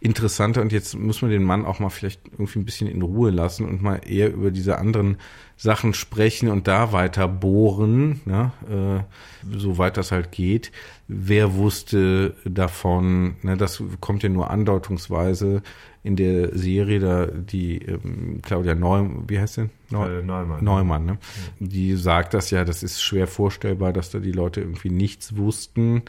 interessanter 0.00 0.60
und 0.60 0.72
jetzt 0.72 0.94
muss 0.94 1.22
man 1.22 1.30
den 1.30 1.42
Mann 1.42 1.64
auch 1.64 1.78
mal 1.78 1.88
vielleicht 1.90 2.20
irgendwie 2.32 2.58
ein 2.58 2.64
bisschen 2.64 2.86
in 2.86 3.02
Ruhe 3.02 3.30
lassen 3.30 3.66
und 3.66 3.82
mal 3.82 4.00
eher 4.06 4.32
über 4.32 4.50
diese 4.50 4.78
anderen 4.78 5.16
Sachen 5.56 5.94
sprechen 5.94 6.48
und 6.48 6.68
da 6.68 6.92
weiter 6.92 7.26
bohren, 7.28 8.20
ne, 8.24 8.52
äh, 8.70 9.56
soweit 9.58 9.96
das 9.96 10.12
halt 10.12 10.32
geht. 10.32 10.70
Wer 11.08 11.54
wusste 11.54 12.34
davon, 12.44 13.36
ne, 13.42 13.56
das 13.56 13.82
kommt 14.00 14.22
ja 14.22 14.28
nur 14.28 14.50
andeutungsweise 14.50 15.62
in 16.06 16.14
der 16.14 16.56
Serie, 16.56 17.00
da 17.00 17.26
die 17.26 17.78
ähm, 17.78 18.40
Claudia 18.40 18.76
Neumann, 18.76 19.24
wie 19.26 19.40
heißt 19.40 19.54
sie? 19.54 19.70
Neu 19.90 20.22
Neumann. 20.22 20.64
Neumann, 20.64 21.04
ne? 21.04 21.18
Die 21.58 21.96
sagt 21.96 22.32
das 22.32 22.50
ja, 22.50 22.64
das 22.64 22.84
ist 22.84 23.02
schwer 23.02 23.26
vorstellbar, 23.26 23.92
dass 23.92 24.10
da 24.10 24.20
die 24.20 24.30
Leute 24.30 24.60
irgendwie 24.60 24.90
nichts 24.90 25.36
wussten, 25.36 26.02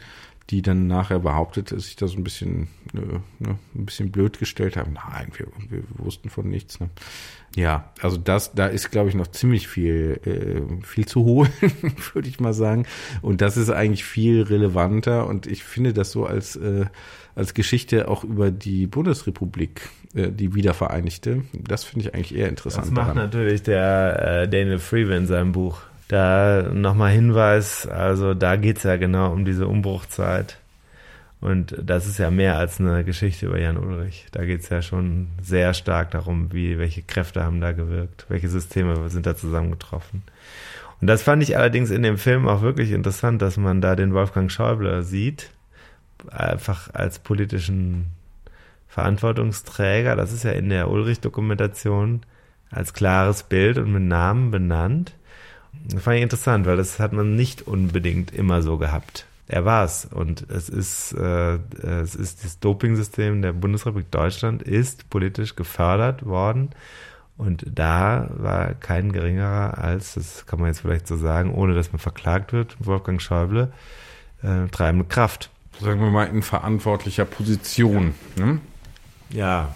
die 0.50 0.62
dann 0.62 0.86
nachher 0.86 1.18
behauptet, 1.18 1.72
dass 1.72 1.86
sich 1.86 1.96
da 1.96 2.06
so 2.06 2.16
ein 2.16 2.22
bisschen, 2.22 2.68
äh, 2.94 3.18
ne, 3.40 3.58
ein 3.74 3.86
bisschen 3.86 4.12
blöd 4.12 4.38
gestellt 4.38 4.76
haben. 4.76 4.92
Nein, 4.92 5.32
wir, 5.36 5.48
wir 5.68 5.82
wussten 5.94 6.30
von 6.30 6.48
nichts. 6.48 6.78
Ne? 6.78 6.90
Ja, 7.56 7.92
also 8.00 8.18
das, 8.18 8.52
da 8.54 8.68
ist, 8.68 8.90
glaube 8.90 9.08
ich, 9.08 9.16
noch 9.16 9.26
ziemlich 9.26 9.66
viel, 9.66 10.20
äh, 10.24 10.84
viel 10.84 11.06
zu 11.06 11.24
holen, 11.24 11.50
würde 12.14 12.28
ich 12.28 12.38
mal 12.38 12.54
sagen. 12.54 12.86
Und 13.20 13.40
das 13.40 13.56
ist 13.56 13.70
eigentlich 13.70 14.04
viel 14.04 14.42
relevanter. 14.42 15.26
Und 15.26 15.48
ich 15.48 15.64
finde 15.64 15.92
das 15.92 16.12
so 16.12 16.24
als, 16.24 16.54
äh, 16.54 16.86
als 17.38 17.54
Geschichte 17.54 18.08
auch 18.08 18.24
über 18.24 18.50
die 18.50 18.86
Bundesrepublik, 18.86 19.88
äh, 20.14 20.30
die 20.30 20.54
Wiedervereinigte. 20.54 21.42
Das 21.52 21.84
finde 21.84 22.06
ich 22.06 22.14
eigentlich 22.14 22.34
eher 22.34 22.48
interessant. 22.48 22.86
Das 22.86 22.92
macht 22.92 23.10
daran. 23.10 23.16
natürlich 23.16 23.62
der 23.62 24.42
äh, 24.42 24.48
Daniel 24.48 24.80
Freeman 24.80 25.18
in 25.18 25.26
seinem 25.26 25.52
Buch. 25.52 25.80
Da 26.08 26.70
nochmal 26.72 27.12
Hinweis, 27.12 27.86
also 27.86 28.34
da 28.34 28.56
geht's 28.56 28.82
ja 28.82 28.96
genau 28.96 29.32
um 29.32 29.44
diese 29.44 29.68
Umbruchzeit. 29.68 30.58
Und 31.40 31.76
das 31.80 32.08
ist 32.08 32.18
ja 32.18 32.32
mehr 32.32 32.58
als 32.58 32.80
eine 32.80 33.04
Geschichte 33.04 33.46
über 33.46 33.60
Jan 33.60 33.76
Ulrich. 33.76 34.26
Da 34.32 34.44
geht's 34.44 34.68
ja 34.70 34.82
schon 34.82 35.28
sehr 35.40 35.72
stark 35.74 36.10
darum, 36.10 36.52
wie, 36.52 36.78
welche 36.78 37.02
Kräfte 37.02 37.44
haben 37.44 37.60
da 37.60 37.70
gewirkt, 37.70 38.26
welche 38.28 38.48
Systeme 38.48 39.08
sind 39.10 39.26
da 39.26 39.36
zusammengetroffen. 39.36 40.24
Und 41.00 41.06
das 41.06 41.22
fand 41.22 41.44
ich 41.44 41.56
allerdings 41.56 41.90
in 41.90 42.02
dem 42.02 42.18
Film 42.18 42.48
auch 42.48 42.62
wirklich 42.62 42.90
interessant, 42.90 43.40
dass 43.40 43.56
man 43.56 43.80
da 43.80 43.94
den 43.94 44.14
Wolfgang 44.14 44.50
Schäuble 44.50 45.04
sieht, 45.04 45.50
einfach 46.30 46.92
als 46.94 47.18
politischen 47.18 48.12
Verantwortungsträger. 48.88 50.16
Das 50.16 50.32
ist 50.32 50.44
ja 50.44 50.52
in 50.52 50.68
der 50.70 50.90
Ulrich-Dokumentation 50.90 52.22
als 52.70 52.92
klares 52.92 53.42
Bild 53.42 53.78
und 53.78 53.92
mit 53.92 54.02
Namen 54.02 54.50
benannt. 54.50 55.14
Das 55.86 56.02
fand 56.02 56.16
ich 56.16 56.22
interessant, 56.22 56.66
weil 56.66 56.76
das 56.76 56.98
hat 56.98 57.12
man 57.12 57.36
nicht 57.36 57.62
unbedingt 57.62 58.34
immer 58.34 58.62
so 58.62 58.78
gehabt. 58.78 59.26
Er 59.46 59.64
war's 59.64 60.04
und 60.04 60.50
es 60.50 60.68
ist 60.68 61.12
äh, 61.12 61.58
es 61.82 62.14
ist 62.14 62.44
das 62.44 62.58
Dopingsystem 62.60 63.40
der 63.40 63.54
Bundesrepublik 63.54 64.10
Deutschland 64.10 64.62
ist 64.62 65.08
politisch 65.08 65.56
gefördert 65.56 66.26
worden 66.26 66.68
und 67.38 67.64
da 67.66 68.28
war 68.36 68.74
kein 68.74 69.10
geringerer 69.10 69.78
als 69.78 70.14
das 70.14 70.44
kann 70.44 70.60
man 70.60 70.68
jetzt 70.68 70.80
vielleicht 70.80 71.06
so 71.06 71.16
sagen, 71.16 71.54
ohne 71.54 71.72
dass 71.72 71.92
man 71.92 71.98
verklagt 71.98 72.52
wird, 72.52 72.76
Wolfgang 72.78 73.22
Schäuble 73.22 73.72
äh, 74.42 74.68
treibende 74.68 75.06
Kraft. 75.06 75.50
Sagen 75.80 76.00
wir 76.00 76.10
mal 76.10 76.24
in 76.24 76.42
verantwortlicher 76.42 77.24
Position. 77.24 78.14
Ne? 78.36 78.60
Ja, 79.30 79.74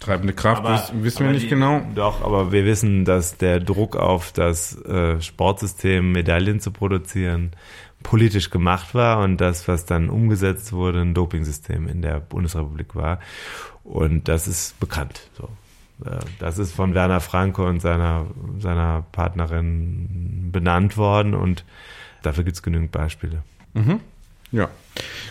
Treibende 0.00 0.32
Kraft 0.32 0.62
wiss- 0.62 0.92
wissen 1.02 1.18
wir 1.20 1.26
aber 1.26 1.34
nicht 1.34 1.46
die, 1.46 1.50
genau. 1.50 1.82
Doch, 1.96 2.22
aber 2.24 2.52
wir 2.52 2.64
wissen, 2.64 3.04
dass 3.04 3.36
der 3.36 3.58
Druck 3.58 3.96
auf 3.96 4.30
das 4.30 4.80
äh, 4.84 5.20
Sportsystem, 5.20 6.12
Medaillen 6.12 6.60
zu 6.60 6.70
produzieren, 6.70 7.50
politisch 8.04 8.50
gemacht 8.50 8.94
war 8.94 9.18
und 9.18 9.38
das, 9.38 9.66
was 9.66 9.86
dann 9.86 10.08
umgesetzt 10.08 10.72
wurde, 10.72 11.00
ein 11.00 11.14
Dopingsystem 11.14 11.88
in 11.88 12.00
der 12.00 12.20
Bundesrepublik 12.20 12.94
war. 12.94 13.18
Und 13.82 14.28
das 14.28 14.46
ist 14.46 14.78
bekannt. 14.78 15.28
So. 15.36 15.48
Äh, 16.08 16.20
Das 16.38 16.58
ist 16.58 16.72
von 16.72 16.94
Werner 16.94 17.18
Franke 17.20 17.64
und 17.64 17.80
seiner, 17.80 18.26
seiner 18.60 19.04
Partnerin 19.10 20.50
benannt 20.52 20.96
worden 20.96 21.34
und 21.34 21.64
dafür 22.22 22.44
gibt 22.44 22.54
es 22.56 22.62
genügend 22.62 22.92
Beispiele. 22.92 23.42
Ja, 24.52 24.68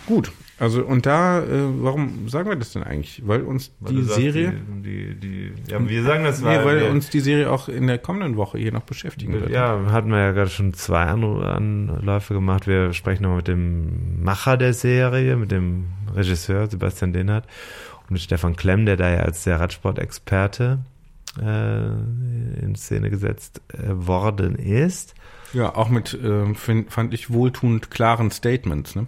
gut. 0.06 0.32
Also 0.60 0.84
und 0.84 1.06
da, 1.06 1.44
äh, 1.44 1.46
warum 1.84 2.30
sagen 2.30 2.50
wir 2.50 2.56
das 2.56 2.74
denn 2.74 2.82
eigentlich? 2.82 3.22
Weil 3.28 3.42
uns 3.44 3.72
die 3.88 4.02
Serie, 4.02 4.54
Die, 4.82 5.14
die, 5.14 5.52
die, 5.60 5.72
ja, 5.72 5.88
wir 5.88 6.02
sagen 6.04 6.24
das, 6.24 6.42
nee, 6.42 6.48
weil 6.48 6.80
wir- 6.82 6.90
uns 6.90 7.12
die 7.12 7.20
Serie 7.20 7.52
auch 7.52 7.70
in 7.70 7.86
der 7.86 8.00
kommenden 8.00 8.38
Woche 8.38 8.58
hier 8.58 8.72
noch 8.72 8.82
beschäftigen 8.82 9.34
wird. 9.34 9.52
Ja, 9.52 9.80
hatten 9.92 10.10
wir 10.10 10.18
ja 10.18 10.32
gerade 10.32 10.50
schon 10.50 10.74
zwei 10.74 11.04
Anläufe 11.04 12.34
gemacht. 12.34 12.66
Wir 12.66 12.94
sprechen 12.94 13.22
nochmal 13.22 13.38
mit 13.38 13.48
dem 13.48 14.24
Macher 14.24 14.58
der 14.58 14.74
Serie, 14.74 15.36
mit 15.36 15.52
dem 15.52 15.86
Regisseur 16.16 16.66
Sebastian 16.68 17.14
Dehnert 17.14 17.46
und 18.06 18.12
mit 18.12 18.22
Stefan 18.22 18.56
Klemm, 18.56 18.88
der 18.88 18.98
da 18.98 19.10
ja 19.12 19.20
als 19.20 19.44
der 19.44 19.60
Radsport-Experte 19.60 20.80
äh, 21.40 22.64
in 22.66 22.74
Szene 22.76 23.12
gesetzt 23.12 23.62
äh, 23.74 23.90
worden 23.94 24.56
ist. 24.56 25.14
Ja, 25.58 25.76
auch 25.76 25.90
mit, 25.90 26.16
ähm, 26.24 26.54
find, 26.54 26.92
fand 26.92 27.16
ich 27.16 27.32
wohltuend 27.32 27.90
klaren 27.90 28.30
Statements. 28.30 28.96
Ne? 28.96 29.08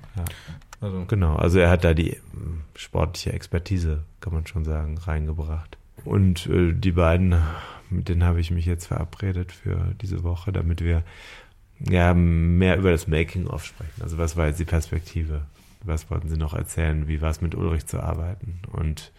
Also. 0.82 1.06
Genau, 1.06 1.36
also 1.36 1.60
er 1.60 1.70
hat 1.70 1.84
da 1.84 1.94
die 1.94 2.14
ähm, 2.34 2.62
sportliche 2.74 3.34
Expertise, 3.34 4.04
kann 4.20 4.34
man 4.34 4.48
schon 4.48 4.66
sagen, 4.66 4.98
reingebracht. 4.98 5.78
Und 6.06 6.48
äh, 6.48 6.74
die 6.74 6.94
beiden, 6.94 7.40
mit 7.92 8.10
denen 8.10 8.24
habe 8.24 8.40
ich 8.40 8.50
mich 8.50 8.66
jetzt 8.66 8.88
verabredet 8.88 9.52
für 9.52 9.94
diese 10.02 10.24
Woche, 10.24 10.52
damit 10.52 10.84
wir 10.84 11.04
ja 11.88 12.16
mehr 12.16 12.78
über 12.78 12.90
das 12.90 13.08
Making-of 13.08 13.64
sprechen. 13.64 14.02
Also 14.02 14.18
was 14.18 14.36
war 14.36 14.48
jetzt 14.48 14.60
die 14.60 14.66
Perspektive? 14.66 15.44
Was 15.84 16.10
wollten 16.10 16.30
sie 16.30 16.38
noch 16.38 16.56
erzählen? 16.56 17.08
Wie 17.08 17.22
war 17.22 17.30
es 17.30 17.42
mit 17.42 17.54
Ulrich 17.54 17.86
zu 17.86 18.02
arbeiten? 18.02 18.60
Und 18.72 19.12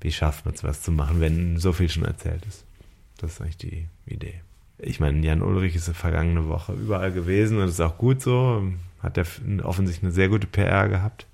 wie 0.00 0.12
schafft 0.12 0.46
man 0.46 0.54
es, 0.54 0.64
was 0.64 0.80
zu 0.80 0.92
machen, 0.92 1.20
wenn 1.20 1.58
so 1.58 1.74
viel 1.74 1.90
schon 1.90 2.06
erzählt 2.06 2.46
ist. 2.46 2.64
Das 3.18 3.32
ist 3.32 3.40
eigentlich 3.42 3.58
die 3.58 3.88
Idee. 4.06 4.40
Ich 4.78 5.00
meine, 5.00 5.24
Jan 5.24 5.42
Ulrich 5.42 5.76
ist 5.76 5.88
vergangene 5.90 6.48
Woche 6.48 6.72
überall 6.72 7.12
gewesen 7.12 7.60
und 7.60 7.68
ist 7.68 7.80
auch 7.80 7.96
gut 7.96 8.20
so. 8.20 8.62
Hat 9.02 9.18
er 9.18 9.26
offensichtlich 9.64 10.04
eine 10.04 10.12
sehr 10.12 10.28
gute 10.28 10.46
PR 10.46 10.88
gehabt. 10.88 11.26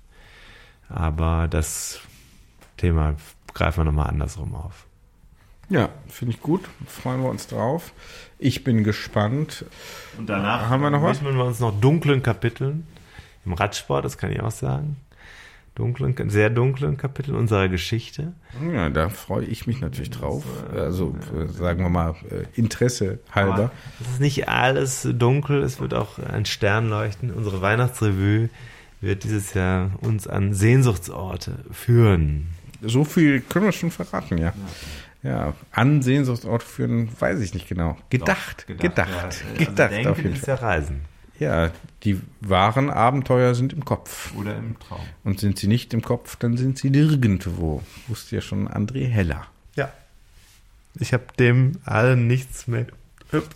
Aber 0.89 1.47
das 1.47 2.01
Thema 2.77 3.15
greifen 3.53 3.79
wir 3.79 3.85
nochmal 3.85 4.09
andersrum 4.09 4.55
auf. 4.55 4.85
Ja, 5.69 5.89
finde 6.07 6.33
ich 6.35 6.41
gut. 6.41 6.67
Freuen 6.85 7.21
wir 7.21 7.29
uns 7.29 7.47
drauf. 7.47 7.93
Ich 8.37 8.63
bin 8.63 8.83
gespannt. 8.83 9.65
Und 10.17 10.27
danach 10.27 10.69
haben 10.69 10.81
wir 10.81 10.89
noch 10.89 11.01
was? 11.01 11.21
widmen 11.21 11.37
wir 11.37 11.45
uns 11.45 11.61
noch 11.61 11.79
dunklen 11.79 12.21
Kapiteln 12.21 12.85
im 13.45 13.53
Radsport, 13.53 14.05
das 14.05 14.17
kann 14.17 14.31
ich 14.31 14.41
auch 14.41 14.51
sagen. 14.51 14.97
Dunklen, 15.75 16.29
sehr 16.29 16.49
dunklen 16.49 16.97
Kapiteln 16.97 17.37
unserer 17.37 17.69
Geschichte. 17.69 18.33
Ja, 18.73 18.89
da 18.89 19.07
freue 19.07 19.45
ich 19.45 19.67
mich 19.67 19.79
natürlich 19.79 20.09
drauf. 20.09 20.43
Also 20.75 21.15
sagen 21.47 21.83
wir 21.83 21.89
mal 21.89 22.15
Interesse 22.55 23.19
halber. 23.31 23.53
Aber 23.53 23.71
es 24.01 24.07
ist 24.09 24.19
nicht 24.19 24.49
alles 24.49 25.07
dunkel, 25.13 25.63
es 25.63 25.79
wird 25.79 25.93
auch 25.93 26.19
ein 26.19 26.45
Stern 26.45 26.89
leuchten. 26.89 27.31
Unsere 27.31 27.61
Weihnachtsrevue 27.61 28.49
wird 28.99 29.23
dieses 29.23 29.53
Jahr 29.53 29.91
uns 30.01 30.27
an 30.27 30.53
Sehnsuchtsorte 30.53 31.59
führen. 31.71 32.47
So 32.81 33.05
viel 33.05 33.39
können 33.41 33.65
wir 33.65 33.71
schon 33.71 33.91
verraten, 33.91 34.37
ja. 34.37 34.53
Ja, 35.23 35.53
an 35.71 36.01
Sehnsuchtsorte 36.01 36.65
führen, 36.65 37.09
weiß 37.19 37.39
ich 37.41 37.53
nicht 37.53 37.69
genau. 37.69 37.95
Gedacht, 38.09 38.65
Doch, 38.67 38.77
gedacht, 38.77 39.07
gedacht, 39.07 39.43
ja. 39.57 39.65
gedacht 39.65 39.93
also 39.93 40.09
auf 40.09 40.17
jeden 40.17 40.35
Fall. 40.35 40.55
Ja 40.55 40.55
Reisen. 40.55 41.10
Ja, 41.41 41.71
die 42.03 42.21
wahren 42.39 42.91
Abenteuer 42.91 43.55
sind 43.55 43.73
im 43.73 43.83
Kopf. 43.83 44.31
Oder 44.35 44.55
im 44.55 44.77
Traum. 44.79 45.01
Und 45.23 45.39
sind 45.39 45.57
sie 45.57 45.65
nicht 45.65 45.91
im 45.91 46.03
Kopf, 46.03 46.35
dann 46.35 46.55
sind 46.55 46.77
sie 46.77 46.91
nirgendwo. 46.91 47.81
Wusste 48.07 48.35
ja 48.35 48.41
schon 48.43 48.69
André 48.69 49.07
Heller. 49.07 49.47
Ja. 49.75 49.91
Ich 50.99 51.13
habe 51.13 51.23
dem 51.39 51.79
allen 51.83 52.27
nichts 52.27 52.67
mehr 52.67 52.85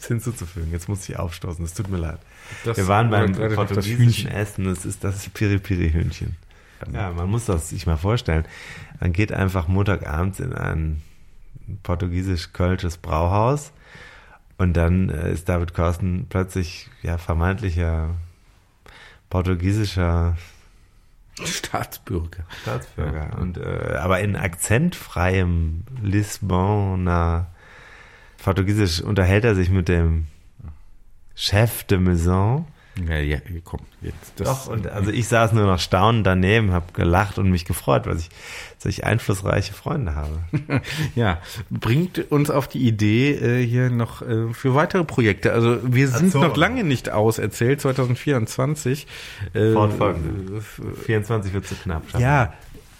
hinzuzufügen. 0.07 0.71
Jetzt 0.71 0.89
muss 0.89 1.07
ich 1.07 1.19
aufstoßen, 1.19 1.63
es 1.63 1.75
tut 1.75 1.89
mir 1.89 1.97
leid. 1.97 2.17
Das 2.63 2.75
Wir 2.75 2.87
waren 2.87 3.11
beim 3.11 3.33
portugiesischen 3.33 4.31
Essen, 4.31 4.65
das 4.65 4.83
ist 4.83 5.03
das 5.03 5.29
Piri-Piri-Hühnchen. 5.29 6.37
Ja, 6.91 7.11
man 7.11 7.29
muss 7.29 7.45
das 7.45 7.69
sich 7.69 7.85
mal 7.85 7.97
vorstellen. 7.97 8.45
Man 8.99 9.13
geht 9.13 9.31
einfach 9.31 9.67
Montagabends 9.67 10.39
in 10.39 10.53
ein 10.53 11.03
portugiesisch-kölsches 11.83 12.97
Brauhaus 12.97 13.71
und 14.57 14.73
dann 14.73 15.09
äh, 15.09 15.31
ist 15.31 15.49
David 15.49 15.73
Korsten 15.73 16.27
plötzlich 16.29 16.89
ja 17.01 17.17
vermeintlicher 17.17 18.15
portugiesischer 19.29 20.37
Staatsbürger. 21.43 22.45
Staatsbürger. 22.61 23.29
Ja. 23.31 23.37
Und 23.37 23.57
äh, 23.57 23.97
aber 23.99 24.21
in 24.21 24.35
akzentfreiem 24.35 25.83
Lisboner 26.01 27.47
Portugiesisch 28.37 29.01
unterhält 29.01 29.43
er 29.43 29.55
sich 29.55 29.69
mit 29.69 29.87
dem 29.87 30.27
Chef 31.33 31.83
de 31.83 31.97
Maison 31.97 32.67
ja, 33.07 33.17
ja, 33.17 33.37
komm, 33.63 33.81
jetzt. 34.01 34.33
Das, 34.37 34.47
Doch, 34.47 34.67
und 34.71 34.87
also 34.91 35.11
ich 35.11 35.27
saß 35.27 35.51
nur 35.53 35.65
noch 35.65 35.79
staunend 35.79 36.25
daneben, 36.25 36.71
habe 36.71 36.93
gelacht 36.93 37.37
und 37.37 37.49
mich 37.49 37.65
gefreut, 37.65 38.05
weil 38.05 38.17
ich 38.17 38.29
solch 38.77 39.03
einflussreiche 39.03 39.73
Freunde 39.73 40.15
habe. 40.15 40.39
ja, 41.15 41.39
bringt 41.69 42.31
uns 42.31 42.49
auf 42.49 42.67
die 42.67 42.87
Idee 42.87 43.33
äh, 43.33 43.65
hier 43.65 43.89
noch 43.89 44.21
äh, 44.21 44.53
für 44.53 44.75
weitere 44.75 45.03
Projekte. 45.03 45.51
Also 45.51 45.79
wir 45.83 46.07
sind 46.07 46.31
so. 46.31 46.39
noch 46.39 46.55
lange 46.55 46.83
nicht 46.83 47.09
auserzählt, 47.09 47.81
2024. 47.81 49.07
Äh, 49.53 49.73
Fortfolgende. 49.73 50.61
24 51.05 51.53
wird 51.53 51.67
zu 51.67 51.75
knapp. 51.75 52.03
Schaffen. 52.09 52.21
Ja, 52.21 52.53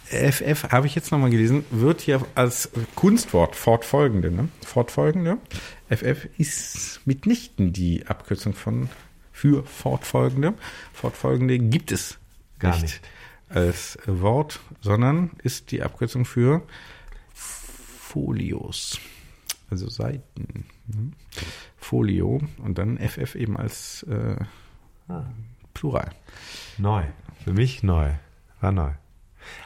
FF, 0.08 0.72
habe 0.72 0.86
ich 0.86 0.94
jetzt 0.94 1.12
nochmal 1.12 1.32
gelesen, 1.32 1.66
wird 1.72 2.02
hier 2.02 2.22
als 2.36 2.70
Kunstwort 2.94 3.56
fortfolgende, 3.56 4.30
ne? 4.30 4.50
Fortfolgende. 4.64 5.38
FF 5.90 6.28
ist 6.38 7.02
mitnichten 7.06 7.74
die 7.74 8.06
Abkürzung 8.06 8.54
von 8.54 8.90
für 9.36 9.64
fortfolgende. 9.66 10.54
Fortfolgende 10.94 11.60
gibt 11.60 11.92
es 11.92 12.18
gar 12.58 12.72
nicht, 12.76 12.84
nicht 12.84 13.02
als 13.50 14.00
Wort, 14.08 14.62
sondern 14.80 15.32
ist 15.44 15.72
die 15.72 15.84
Abkürzung 15.84 16.24
für 16.24 16.62
Folios, 17.34 18.98
also 19.70 19.90
Seiten. 19.90 20.66
Mhm. 20.88 21.12
Folio 21.76 22.42
und 22.60 22.78
dann 22.78 22.98
FF 22.98 23.36
eben 23.36 23.58
als 23.58 24.04
äh, 24.04 24.38
ah. 25.10 25.26
Plural. 25.74 26.12
Neu. 26.78 27.04
Für 27.44 27.52
mich 27.52 27.84
neu. 27.84 28.12
War 28.62 28.72
neu. 28.72 28.92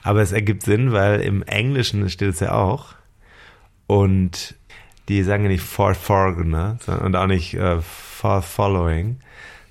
Aber 0.01 0.21
es 0.23 0.31
ergibt 0.31 0.63
Sinn, 0.63 0.91
weil 0.91 1.21
im 1.21 1.43
Englischen 1.43 2.09
steht 2.09 2.33
es 2.33 2.39
ja 2.39 2.53
auch. 2.53 2.95
Und 3.85 4.55
die 5.07 5.21
sagen 5.21 5.43
ja 5.43 5.49
nicht 5.49 5.63
for 5.63 5.93
folgende 5.93 6.79
und 7.03 7.15
auch 7.15 7.27
nicht 7.27 7.53
äh, 7.53 7.81
for 7.81 8.41
following, 8.41 9.19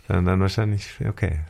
dann, 0.09 0.24
dann 0.24 0.40
wahrscheinlich, 0.40 0.94
okay, 1.06 1.40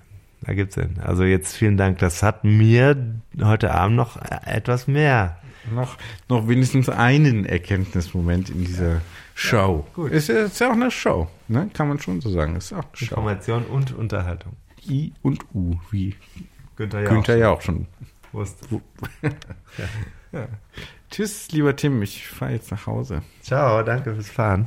da 0.43 0.55
gibt's 0.55 0.75
Sinn. 0.75 0.97
Also 1.03 1.25
jetzt 1.25 1.57
vielen 1.57 1.77
Dank. 1.77 1.99
Das 1.99 2.23
hat 2.23 2.45
mir 2.45 2.97
heute 3.41 3.73
Abend 3.73 3.97
noch 3.97 4.21
etwas 4.45 4.87
mehr. 4.87 5.39
Noch, 5.73 5.97
noch 6.29 6.49
wenigstens 6.49 6.89
einen 6.89 7.45
Erkenntnismoment 7.45 8.51
in 8.51 8.65
dieser 8.65 9.01
Show. 9.35 9.85
Ja, 9.87 9.95
gut. 9.95 10.13
Ist, 10.13 10.29
ist 10.29 10.61
ja 10.61 10.69
auch 10.69 10.75
eine 10.75 10.91
Show, 10.91 11.29
ne? 11.49 11.71
Kann 11.75 11.89
man 11.89 11.99
schon 11.99 12.21
so 12.21 12.31
sagen. 12.31 12.57
Ist 12.57 12.73
auch 12.73 12.85
Show. 12.95 13.05
Information 13.05 13.65
und 13.65 13.95
Unterhaltung. 13.95 14.53
I 14.89 15.13
und 15.23 15.45
U, 15.55 15.77
wie 15.91 16.17
Günther 16.77 17.03
ja 17.03 17.09
Günther 17.09 17.37
ja 17.37 17.51
auch 17.51 17.61
schon. 17.61 17.87
Wusste. 18.33 18.67
ja. 19.23 19.29
ja. 20.33 20.49
Tschüss, 21.11 21.51
lieber 21.51 21.75
Tim. 21.77 22.03
Ich 22.03 22.27
fahre 22.27 22.53
jetzt 22.53 22.71
nach 22.71 22.87
Hause. 22.87 23.23
Ciao, 23.43 23.83
danke 23.83 24.15
fürs 24.15 24.31
Fahren. 24.31 24.67